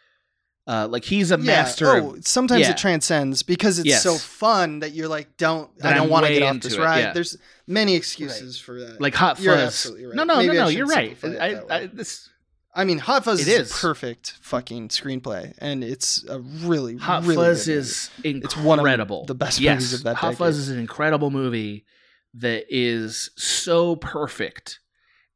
Uh, 0.69 0.87
like 0.87 1.03
he's 1.05 1.31
a 1.31 1.39
master. 1.39 1.87
Yeah. 1.87 1.97
of- 1.99 2.05
Oh, 2.05 2.17
sometimes 2.21 2.61
yeah. 2.61 2.73
it 2.73 2.77
transcends 2.77 3.43
because 3.43 3.79
it's 3.79 3.89
Yes. 3.89 4.03
so 4.03 4.17
fun 4.17 4.81
that 4.81 4.93
you're 4.93 5.09
like, 5.09 5.39
don't. 5.39 5.75
That 5.79 5.95
I 5.95 5.97
don't 5.97 6.11
want 6.11 6.27
to 6.27 6.33
get 6.33 6.43
off 6.43 6.61
this 6.61 6.75
it, 6.75 6.79
ride. 6.81 6.99
yeah. 6.99 7.13
There's 7.15 7.39
many 7.67 7.95
excuses 7.95 8.59
for 8.59 8.79
that. 8.81 9.01
like 9.01 9.15
Hot 9.15 9.37
Fuzz. 9.39 9.45
You're 9.47 9.55
absolutely 9.55 10.07
right. 10.07 10.15
No, 10.17 10.25
no, 10.25 10.37
Maybe 10.37 10.49
no, 10.57 10.65
no. 10.65 10.69
You're 10.69 10.87
right. 10.87 11.17
I, 11.25 11.61
I, 11.71 11.87
this 11.87 12.29
I 12.75 12.85
mean, 12.85 12.99
Hot 12.99 13.25
Fuzz 13.25 13.41
It 13.41 13.49
is, 13.49 13.61
is. 13.61 13.71
a 13.71 13.75
perfect 13.81 14.35
fucking 14.43 14.89
screenplay, 14.91 15.55
and 15.59 15.83
it's 15.83 16.23
a 16.29 16.39
really 16.39 16.99
Hot 16.99 17.23
really 17.23 17.37
Fuzz 17.37 17.65
good 17.65 17.71
movie. 17.73 17.81
is 17.81 18.11
incredible. 18.23 18.45
It's 18.45 18.57
one 18.59 18.79
of 19.01 19.27
the 19.27 19.35
best 19.35 19.61
yes, 19.61 19.75
movies 19.77 19.93
of 19.95 20.03
that 20.05 20.17
Hot 20.17 20.27
decade. 20.33 20.39
Fuzz 20.39 20.59
is 20.59 20.69
an 20.69 20.79
incredible 20.79 21.31
movie 21.31 21.87
that 22.35 22.67
is 22.69 23.31
so 23.37 23.97
perfect 23.97 24.81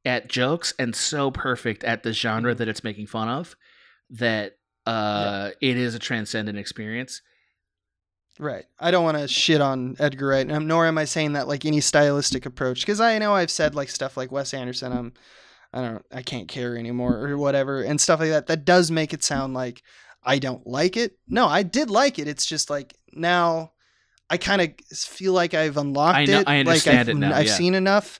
at 0.05 0.29
jokes 0.29 0.75
and 0.79 0.95
so 0.95 1.31
perfect 1.31 1.85
at 1.85 2.03
the 2.03 2.13
genre 2.13 2.55
that 2.55 2.69
it's 2.69 2.85
making 2.85 3.07
fun 3.07 3.29
of 3.31 3.57
that 4.11 4.57
uh, 4.87 5.51
it 5.61 5.77
is 5.77 5.95
a 5.95 5.99
transcendent 5.99 6.59
experience. 6.59 7.23
Right. 8.39 8.65
I 8.81 8.91
don't 8.91 9.05
want 9.05 9.19
to 9.19 9.29
shit 9.29 9.61
on 9.61 9.97
Edgar 9.99 10.29
Wright, 10.29 10.47
nor 10.47 10.87
am 10.87 10.99
I 10.99 11.05
saying 11.05 11.35
that 11.35 11.49
like 11.49 11.65
any 11.65 11.81
stylistic 11.81 12.47
approach, 12.47 12.81
because 12.81 13.01
I 13.01 13.19
know 13.19 13.35
I've 13.35 13.51
said 13.51 13.75
like 13.75 13.89
stuff 13.91 14.17
like 14.17 14.33
Wes 14.33 14.55
Anderson. 14.55 14.93
I'm, 14.93 15.13
I 15.73 15.83
don't, 15.83 16.05
I 16.11 16.23
can't 16.23 16.49
care 16.49 16.77
anymore 16.77 17.17
or 17.17 17.37
whatever, 17.37 17.83
and 17.83 18.01
stuff 18.01 18.21
like 18.21 18.31
that. 18.31 18.47
That 18.47 18.65
does 18.65 18.91
make 18.91 19.13
it 19.13 19.23
sound 19.23 19.55
like 19.55 19.83
I 20.25 20.39
don't 20.39 20.67
like 20.67 20.97
it. 20.97 21.19
No, 21.29 21.47
I 21.47 21.63
did 21.63 21.91
like 21.91 22.19
it. 22.19 22.27
It's 22.27 22.47
just 22.47 22.71
like 22.71 22.95
now, 23.13 23.73
I 24.31 24.39
kind 24.39 24.63
of 24.63 24.71
feel 24.97 25.35
like 25.35 25.53
I've 25.53 25.77
unlocked 25.77 26.17
I 26.17 26.25
know- 26.25 26.41
it. 26.41 26.49
I 26.49 26.59
understand 26.61 26.97
like 26.97 27.01
I've, 27.01 27.09
it 27.09 27.17
now, 27.17 27.37
I've 27.37 27.47
yeah. 27.47 27.53
seen 27.53 27.75
enough, 27.75 28.19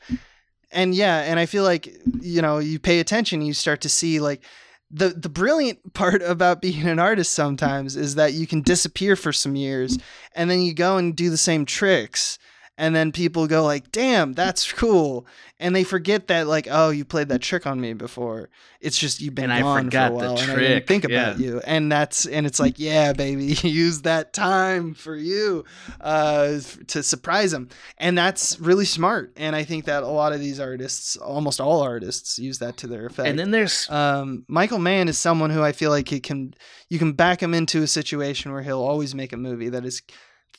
and 0.71 0.95
yeah, 0.95 1.21
and 1.23 1.41
I 1.41 1.47
feel 1.47 1.65
like 1.65 1.89
you 2.21 2.43
know, 2.43 2.59
you 2.59 2.79
pay 2.79 3.01
attention, 3.01 3.41
you 3.41 3.55
start 3.55 3.81
to 3.81 3.89
see 3.89 4.21
like 4.21 4.45
the 4.93 5.09
the 5.09 5.29
brilliant 5.29 5.93
part 5.95 6.23
about 6.23 6.61
being 6.61 6.87
an 6.87 6.99
artist 6.99 7.33
sometimes 7.33 7.97
is 7.97 8.15
that 8.17 8.35
you 8.35 8.47
can 8.47 8.63
disappear 8.63 9.17
for 9.17 9.33
some 9.33 9.57
years 9.57 9.99
and 10.35 10.51
then 10.51 10.61
you 10.61 10.75
go 10.75 10.99
and 10.99 11.17
do 11.17 11.31
the 11.31 11.37
same 11.37 11.65
tricks 11.65 12.39
and 12.83 12.97
then 12.97 13.13
people 13.13 13.47
go 13.47 13.65
like 13.65 13.93
damn 13.93 14.33
that's 14.33 14.73
cool. 14.73 15.25
And 15.61 15.77
they 15.77 15.85
forget 15.85 16.27
that 16.27 16.49
like 16.49 16.67
oh 16.69 16.91
you 16.91 17.05
played 17.05 17.29
that 17.29 17.41
trick 17.41 17.67
on 17.67 17.81
me 17.81 17.93
before. 17.93 18.51
It's 18.81 18.99
just 18.99 19.21
you've 19.21 19.37
been 19.37 19.45
And 19.45 19.53
I 19.53 19.61
gone 19.61 19.85
forgot 19.85 20.11
for 20.11 20.17
a 20.17 20.19
the 20.19 20.35
while 20.35 20.43
and 20.43 20.53
I 20.53 20.57
didn't 20.57 20.87
think 20.89 21.05
about 21.05 21.39
yeah. 21.39 21.47
you. 21.47 21.61
And 21.65 21.93
that's 21.93 22.27
and 22.27 22.45
it's 22.45 22.59
like 22.59 22.81
yeah 22.81 23.13
baby 23.13 23.45
use 23.63 24.03
that 24.03 24.33
time 24.33 24.95
for 24.95 25.15
you 25.15 25.65
uh 26.01 26.59
to 26.89 27.03
surprise 27.03 27.53
them 27.53 27.69
and 27.99 28.19
that's 28.19 28.59
really 28.59 28.85
smart 28.85 29.33
and 29.37 29.55
i 29.55 29.63
think 29.63 29.85
that 29.85 30.03
a 30.03 30.09
lot 30.09 30.33
of 30.33 30.41
these 30.41 30.59
artists 30.59 31.17
almost 31.17 31.61
all 31.61 31.81
artists 31.83 32.39
use 32.39 32.59
that 32.59 32.77
to 32.79 32.87
their 32.87 33.07
effect. 33.07 33.29
And 33.29 33.39
then 33.39 33.51
there's 33.51 33.89
um, 33.91 34.45
Michael 34.49 34.79
Mann 34.79 35.09
is 35.09 35.19
someone 35.19 35.51
who 35.51 35.63
I 35.63 35.73
feel 35.73 35.91
like 35.91 36.09
he 36.09 36.21
can 36.21 36.55
you 36.89 36.99
can 36.99 37.13
back 37.13 37.43
him 37.43 37.55
into 37.55 37.83
a 37.83 37.87
situation 37.87 38.53
where 38.53 38.63
he'll 38.63 38.83
always 38.83 39.15
make 39.15 39.33
a 39.33 39.37
movie 39.37 39.69
that 39.71 39.85
is 39.85 40.03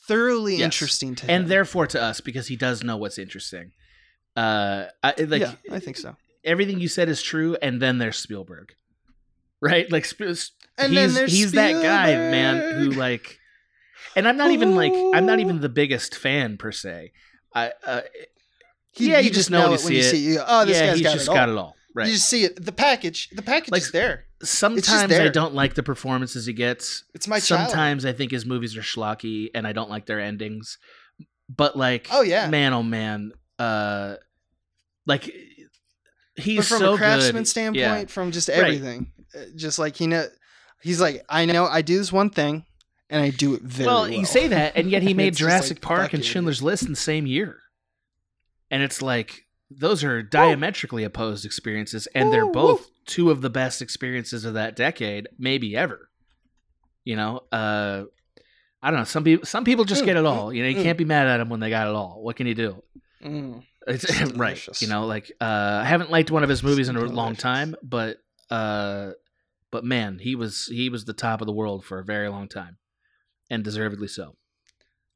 thoroughly 0.06 0.56
Yes. 0.56 0.64
interesting 0.64 1.14
to 1.16 1.26
him. 1.26 1.30
and 1.30 1.50
therefore 1.50 1.86
to 1.88 2.00
us 2.02 2.20
because 2.20 2.48
he 2.48 2.56
does 2.56 2.82
know 2.82 2.96
what's 2.96 3.18
interesting. 3.18 3.72
Uh, 4.36 4.86
I, 5.02 5.14
like 5.18 5.42
yeah, 5.42 5.52
I 5.70 5.78
think 5.78 5.96
so. 5.96 6.16
everything 6.44 6.80
you 6.80 6.88
said 6.88 7.08
is 7.08 7.22
true, 7.22 7.56
and 7.62 7.80
then 7.80 7.98
there's 7.98 8.16
Spielberg, 8.18 8.72
right? 9.60 9.90
Like 9.90 10.04
Sp- 10.04 10.34
And 10.76 10.92
he's, 10.92 11.16
he's 11.32 11.52
that 11.52 11.80
guy, 11.82 12.12
man, 12.16 12.74
who 12.74 12.90
like, 12.90 13.38
and 14.16 14.26
I'm 14.26 14.36
not 14.36 14.50
even 14.50 14.74
like 14.74 14.92
I'm 15.14 15.24
not 15.26 15.38
even 15.40 15.60
the 15.60 15.68
biggest 15.68 16.16
fan 16.16 16.56
per 16.56 16.72
se. 16.72 17.12
I 17.54 17.72
uh, 17.86 18.00
He- 18.90 19.10
yeah, 19.12 19.20
you 19.20 19.30
just 19.30 19.50
know 19.52 19.62
when 19.70 19.72
you 19.72 19.78
see 19.78 19.98
it. 20.00 20.10
see 20.10 20.26
it. 20.26 20.30
You 20.30 20.34
go, 20.38 20.44
oh, 20.48 20.64
this 20.64 20.78
yeah, 20.78 20.86
guy's 20.86 20.96
he's 20.98 21.06
got 21.06 21.12
just 21.14 21.26
it 21.26 21.28
all. 21.30 21.34
got 21.36 21.48
it 21.48 21.56
all 21.56 21.76
right. 21.94 22.06
You 22.08 22.14
just 22.14 22.28
see 22.28 22.44
it. 22.44 22.64
The 22.64 22.72
package. 22.72 23.28
The 23.30 23.42
package 23.42 23.70
Like- 23.72 23.82
is 23.82 23.92
there. 23.92 24.24
Sometimes 24.42 25.10
I 25.12 25.28
don't 25.28 25.54
like 25.54 25.74
the 25.74 25.82
performances 25.82 26.44
he 26.44 26.52
gets. 26.52 27.04
It's 27.14 27.26
my 27.26 27.40
child. 27.40 27.70
Sometimes 27.70 28.04
I 28.04 28.12
think 28.12 28.30
his 28.30 28.44
movies 28.44 28.76
are 28.76 28.82
schlocky, 28.82 29.48
and 29.54 29.66
I 29.66 29.72
don't 29.72 29.88
like 29.88 30.04
their 30.04 30.20
endings. 30.20 30.76
But 31.48 31.76
like, 31.76 32.08
Oh, 32.10 32.20
yeah. 32.22 32.48
man, 32.50 32.74
oh 32.74 32.82
man, 32.82 33.32
uh, 33.58 34.16
like 35.06 35.24
he's 36.36 36.56
But 36.58 36.66
from 36.66 36.78
so 36.78 36.94
a 36.94 36.96
craftsman 36.98 37.42
good. 37.44 37.48
standpoint, 37.48 37.78
Yeah. 37.78 38.04
from 38.06 38.32
just 38.32 38.50
everything, 38.50 39.12
uh, 39.34 39.44
just 39.56 39.78
like 39.78 39.96
he 39.96 40.06
know, 40.06 40.26
he's 40.82 41.00
like, 41.00 41.24
I 41.28 41.46
know 41.46 41.64
I 41.66 41.80
do 41.82 41.96
this 41.96 42.12
one 42.12 42.28
thing, 42.30 42.64
and 43.08 43.22
I 43.22 43.30
do 43.30 43.54
it 43.54 43.62
very 43.62 43.86
well. 43.86 44.02
well, 44.02 44.10
you 44.10 44.26
say 44.26 44.48
that, 44.48 44.76
and 44.76 44.90
yet 44.90 45.02
he 45.02 45.14
made 45.22 45.36
Jurassic 45.36 45.76
like, 45.78 45.82
Park 45.82 46.12
and. 46.14 46.22
Schindler's 46.24 46.62
List 46.62 46.82
in 46.84 46.90
the 46.90 46.96
same 46.96 47.26
year, 47.26 47.60
and 48.70 48.82
it's 48.82 49.00
like 49.00 49.43
those 49.78 50.04
are 50.04 50.22
diametrically 50.22 51.04
opposed 51.04 51.44
experiences, 51.44 52.06
and 52.14 52.32
they're 52.32 52.50
both 52.50 52.90
two 53.06 53.30
of 53.30 53.40
the 53.40 53.50
best 53.50 53.82
experiences 53.82 54.44
of 54.44 54.54
that 54.54 54.76
decade, 54.76 55.28
maybe 55.38 55.76
ever. 55.76 56.10
You 57.04 57.16
know, 57.16 57.42
uh, 57.52 58.04
I 58.82 58.90
don't 58.90 59.00
know. 59.00 59.04
Some 59.04 59.24
people, 59.24 59.46
some 59.46 59.64
people 59.64 59.84
just 59.84 60.02
Mm, 60.02 60.06
get 60.06 60.16
it 60.16 60.24
mm, 60.24 60.30
all. 60.30 60.52
You 60.52 60.62
know, 60.62 60.68
you 60.68 60.76
mm. 60.76 60.82
can't 60.82 60.98
be 60.98 61.04
mad 61.04 61.26
at 61.26 61.38
them 61.38 61.48
when 61.48 61.60
they 61.60 61.70
got 61.70 61.88
it 61.88 61.94
all. 61.94 62.22
What 62.22 62.36
can 62.36 62.46
you 62.46 62.54
do? 62.54 62.82
Mm. 63.22 63.62
It's 63.86 64.04
It's 64.04 64.32
right. 64.36 64.82
You 64.82 64.88
know, 64.88 65.06
like 65.06 65.32
uh, 65.40 65.80
I 65.82 65.84
haven't 65.84 66.10
liked 66.10 66.30
one 66.30 66.42
of 66.42 66.48
his 66.48 66.62
movies 66.62 66.88
in 66.88 66.96
a 66.96 67.00
long 67.04 67.36
time, 67.36 67.74
but 67.82 68.18
uh, 68.50 69.12
but 69.70 69.84
man, 69.84 70.18
he 70.18 70.36
was 70.36 70.66
he 70.66 70.88
was 70.88 71.04
the 71.04 71.12
top 71.12 71.40
of 71.40 71.46
the 71.46 71.52
world 71.52 71.84
for 71.84 71.98
a 71.98 72.04
very 72.04 72.28
long 72.28 72.48
time, 72.48 72.78
and 73.50 73.64
deservedly 73.64 74.08
so. 74.08 74.36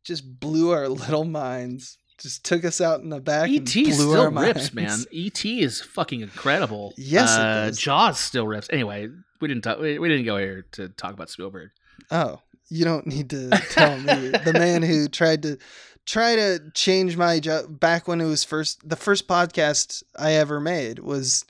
just 0.04 0.40
blew 0.40 0.70
our 0.70 0.88
little 1.04 1.24
minds. 1.24 1.98
Just 2.18 2.44
took 2.44 2.64
us 2.64 2.80
out 2.80 3.00
in 3.00 3.10
the 3.10 3.20
back. 3.20 3.48
E.T. 3.48 3.84
and 3.84 3.96
blew 3.96 4.10
still 4.10 4.30
rips, 4.30 4.74
minds. 4.74 4.74
man. 4.74 4.98
E.T. 5.12 5.60
is 5.62 5.80
fucking 5.80 6.20
incredible. 6.20 6.92
Yes, 6.96 7.34
it 7.34 7.40
uh, 7.40 7.66
does. 7.66 7.78
Jaws 7.78 8.18
still 8.18 8.46
rips. 8.46 8.68
Anyway, 8.70 9.08
we 9.40 9.48
didn't 9.48 9.62
talk. 9.62 9.78
We, 9.78 9.98
we 9.98 10.08
didn't 10.08 10.24
go 10.24 10.36
here 10.36 10.66
to 10.72 10.88
talk 10.88 11.12
about 11.12 11.30
Spielberg. 11.30 11.70
Oh, 12.10 12.40
you 12.68 12.84
don't 12.84 13.06
need 13.06 13.30
to 13.30 13.50
tell 13.70 13.96
me. 13.98 14.30
the 14.30 14.52
man 14.52 14.82
who 14.82 15.08
tried 15.08 15.42
to 15.42 15.58
try 16.04 16.34
to 16.36 16.60
change 16.74 17.16
my 17.16 17.38
job 17.38 17.78
back 17.78 18.08
when 18.08 18.20
it 18.20 18.26
was 18.26 18.42
first 18.42 18.88
the 18.88 18.96
first 18.96 19.28
podcast 19.28 20.02
I 20.16 20.32
ever 20.32 20.58
made 20.58 20.98
was 20.98 21.44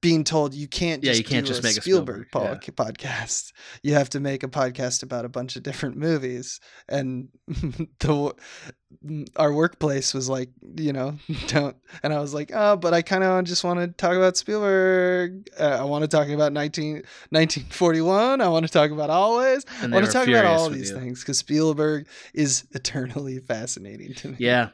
being 0.00 0.24
told 0.24 0.54
you 0.54 0.66
can't 0.66 1.02
Yeah, 1.02 1.12
just 1.12 1.18
you 1.20 1.24
can't 1.24 1.46
do 1.46 1.52
just 1.52 1.60
a 1.60 1.66
make 1.66 1.76
a 1.76 1.82
Spielberg, 1.82 2.28
Spielberg, 2.28 2.60
po- 2.76 2.84
podcast. 2.84 3.52
You 3.82 3.94
have 3.94 4.10
to 4.10 4.20
make 4.20 4.42
a 4.42 4.48
podcast 4.48 5.02
about 5.02 5.24
a 5.24 5.28
bunch 5.28 5.56
of 5.56 5.62
different 5.62 5.96
movies 5.96 6.60
and 6.88 7.28
the 8.00 8.34
our 9.36 9.52
workplace 9.52 10.12
was 10.12 10.28
like, 10.28 10.50
you 10.76 10.92
know, 10.92 11.16
don't 11.46 11.76
and 12.02 12.12
I 12.12 12.20
was 12.20 12.34
like, 12.34 12.50
"Oh, 12.52 12.76
but 12.76 12.92
I 12.92 13.02
kind 13.02 13.22
of 13.22 13.44
just 13.44 13.62
want 13.62 13.80
to 13.80 13.88
talk 13.88 14.16
about 14.16 14.36
Spielberg. 14.36 15.48
Uh, 15.58 15.78
I 15.80 15.84
want 15.84 16.02
to 16.02 16.08
talk 16.08 16.28
about 16.28 16.52
19, 16.52 16.94
1941. 16.94 18.40
I 18.40 18.48
want 18.48 18.66
to 18.66 18.72
talk 18.72 18.90
about 18.90 19.10
Always. 19.10 19.64
I 19.82 19.86
want 19.86 20.06
to 20.06 20.12
talk 20.12 20.28
about 20.28 20.44
all 20.44 20.68
these 20.70 20.90
you. 20.90 20.98
things 20.98 21.20
because 21.20 21.38
Spielberg 21.38 22.06
is 22.34 22.64
eternally 22.72 23.38
fascinating 23.38 24.14
to 24.14 24.28
me. 24.30 24.36
Yeah, 24.40 24.70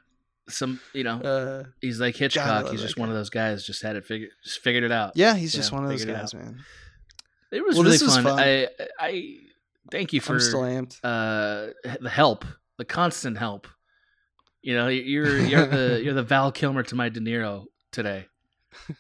some 0.49 0.81
you 0.93 1.03
know 1.05 1.21
Uh, 1.21 1.65
he's 1.81 2.01
like 2.01 2.17
Hitchcock. 2.17 2.69
He's 2.71 2.81
just 2.83 2.97
one 2.99 3.09
guy. 3.09 3.13
of 3.13 3.19
those 3.19 3.31
guys. 3.31 3.65
Just 3.67 3.83
had 3.83 3.97
it 3.97 4.05
figured. 4.05 4.31
Just 4.45 4.61
figured 4.61 4.85
it 4.85 4.93
out. 4.93 5.13
yeah, 5.17 5.35
he's 5.35 5.53
just 5.53 5.73
one 5.73 5.85
of 5.85 5.91
those 5.91 6.03
it 6.03 6.07
guys, 6.09 6.35
man. 6.35 6.61
It 7.53 7.65
was 7.65 7.75
Well, 7.77 7.85
really 7.85 7.95
this 7.99 8.03
was 8.03 8.15
fun. 8.15 8.25
fun. 8.25 8.39
I 8.39 8.69
I 8.99 9.37
thank 9.91 10.13
you 10.13 10.21
for 10.21 10.35
I'm 10.35 10.41
still 10.41 10.61
amped. 10.63 10.99
uh 11.05 11.73
the 12.01 12.11
help, 12.11 12.45
the 12.79 12.85
constant 12.85 13.39
help. 13.39 13.67
You 14.63 14.75
know, 14.75 14.89
you're 14.89 15.39
you're 15.39 15.67
the 15.67 16.01
you're 16.05 16.15
the 16.15 16.23
Val 16.25 16.51
Kilmer 16.53 16.83
to 16.85 16.95
my 16.95 17.09
De 17.09 17.21
Niro 17.21 17.67
today. 17.93 18.27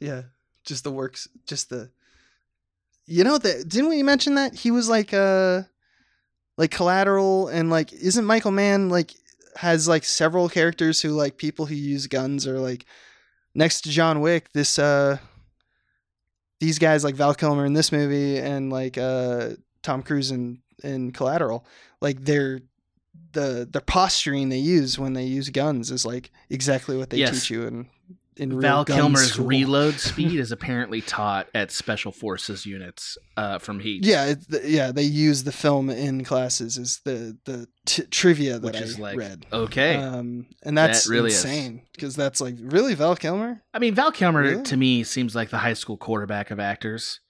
Yeah, 0.00 0.22
just 0.64 0.84
the 0.84 0.90
works, 0.90 1.28
just 1.46 1.68
the. 1.68 1.90
You 3.04 3.24
know 3.24 3.36
that 3.36 3.68
didn't 3.68 3.90
we 3.90 4.02
mention 4.02 4.34
that 4.36 4.54
he 4.54 4.70
was 4.70 4.88
like 4.88 5.12
uh, 5.12 5.62
like 6.56 6.70
collateral 6.70 7.48
and 7.48 7.68
like 7.70 7.92
isn't 7.92 8.24
Michael 8.24 8.52
Mann 8.52 8.88
like 8.88 9.12
has 9.56 9.88
like 9.88 10.04
several 10.04 10.48
characters 10.48 11.00
who 11.02 11.10
like 11.10 11.36
people 11.38 11.66
who 11.66 11.74
use 11.74 12.06
guns 12.06 12.46
or 12.46 12.58
like 12.60 12.84
next 13.54 13.82
to 13.82 13.90
John 13.90 14.20
Wick 14.20 14.52
this 14.52 14.78
uh 14.78 15.18
these 16.60 16.78
guys 16.78 17.04
like 17.04 17.14
Val 17.14 17.34
Kilmer 17.34 17.64
in 17.64 17.72
this 17.74 17.92
movie 17.92 18.38
and 18.38 18.70
like 18.70 18.96
uh 18.98 19.50
Tom 19.82 20.02
Cruise 20.02 20.30
in 20.30 20.60
in 20.82 21.10
Collateral 21.12 21.66
like 22.00 22.24
they're 22.24 22.60
the 23.32 23.68
the 23.70 23.80
posturing 23.80 24.48
they 24.50 24.58
use 24.58 24.98
when 24.98 25.14
they 25.14 25.24
use 25.24 25.48
guns 25.50 25.90
is 25.90 26.04
like 26.04 26.30
exactly 26.50 26.96
what 26.96 27.10
they 27.10 27.18
Yes. 27.18 27.32
teach 27.40 27.50
you 27.50 27.66
in 27.66 27.88
in 28.38 28.60
Val 28.60 28.84
Kilmer's 28.84 29.32
school. 29.32 29.46
reload 29.46 29.94
speed 30.00 30.38
is 30.38 30.52
apparently 30.52 31.00
taught 31.00 31.48
at 31.54 31.70
special 31.72 32.12
forces 32.12 32.66
units 32.66 33.16
uh, 33.36 33.58
from 33.58 33.80
Heat. 33.80 34.04
Yeah, 34.04 34.26
it, 34.26 34.64
yeah, 34.64 34.92
they 34.92 35.02
use 35.04 35.44
the 35.44 35.52
film 35.52 35.88
in 35.90 36.24
classes 36.24 36.76
is 36.76 37.00
the 37.04 37.38
the 37.46 37.66
t- 37.86 38.02
trivia 38.04 38.54
that 38.58 38.62
which 38.62 38.76
I 38.76 38.84
is 38.84 38.98
like 38.98 39.16
read. 39.16 39.46
okay. 39.52 39.96
Um, 39.96 40.46
and 40.62 40.76
that's 40.76 41.04
That 41.04 41.10
really 41.12 41.30
insane 41.30 41.82
because 41.92 42.14
that's 42.16 42.40
like 42.40 42.56
really 42.60 42.94
Val 42.94 43.16
Kilmer. 43.16 43.62
I 43.72 43.78
mean, 43.78 43.94
Val 43.94 44.12
Kilmer 44.12 44.42
Really? 44.42 44.62
to 44.64 44.76
me 44.76 45.02
seems 45.04 45.34
like 45.34 45.50
the 45.50 45.58
high 45.58 45.74
school 45.74 45.96
quarterback 45.96 46.50
of 46.50 46.60
actors, 46.60 47.20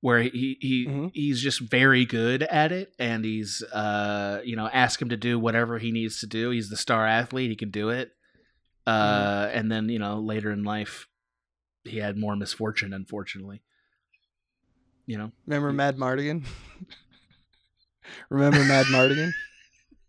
where 0.00 0.22
he 0.22 0.56
he 0.60 0.86
Mhm. 0.88 1.10
he's 1.14 1.40
just 1.40 1.60
very 1.60 2.04
good 2.04 2.42
at 2.44 2.72
it, 2.72 2.92
and 2.98 3.24
he's 3.24 3.62
uh 3.72 4.40
you 4.44 4.56
know 4.56 4.68
ask 4.72 5.00
him 5.00 5.08
to 5.10 5.16
do 5.16 5.38
whatever 5.38 5.78
he 5.78 5.90
needs 5.92 6.20
to 6.20 6.26
do. 6.26 6.50
He's 6.50 6.68
the 6.68 6.76
star 6.76 7.06
athlete; 7.06 7.50
he 7.50 7.56
can 7.56 7.70
do 7.70 7.90
it. 7.90 8.10
Uh, 8.86 9.50
and 9.52 9.70
then 9.70 9.88
you 9.88 9.98
know 9.98 10.20
later 10.20 10.50
in 10.52 10.62
life, 10.64 11.08
he 11.84 11.98
had 11.98 12.16
more 12.16 12.36
misfortune, 12.36 12.92
unfortunately. 12.92 13.62
You 15.06 15.18
know, 15.18 15.32
Remember 15.46 15.72
Madmartigan? 15.72 16.44
remember 18.30 18.58
Madmartigan? 18.58 19.30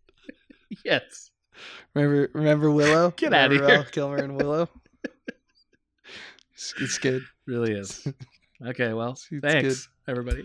yes. 0.84 1.30
Remember 1.94 2.30
remember 2.34 2.70
Willow? 2.70 3.10
Get 3.16 3.34
out 3.34 3.52
of 3.52 3.58
here. 3.58 3.66
Val 3.66 3.84
Kilmer 3.84 4.16
and 4.18 4.36
Willow. 4.36 4.68
it's, 6.54 6.74
it's 6.80 6.98
good. 6.98 7.22
Really 7.46 7.72
is. 7.72 8.06
Okay, 8.64 8.92
well, 8.92 9.16
It's- 9.32 9.40
thanks 9.52 9.88
everybody. 10.06 10.44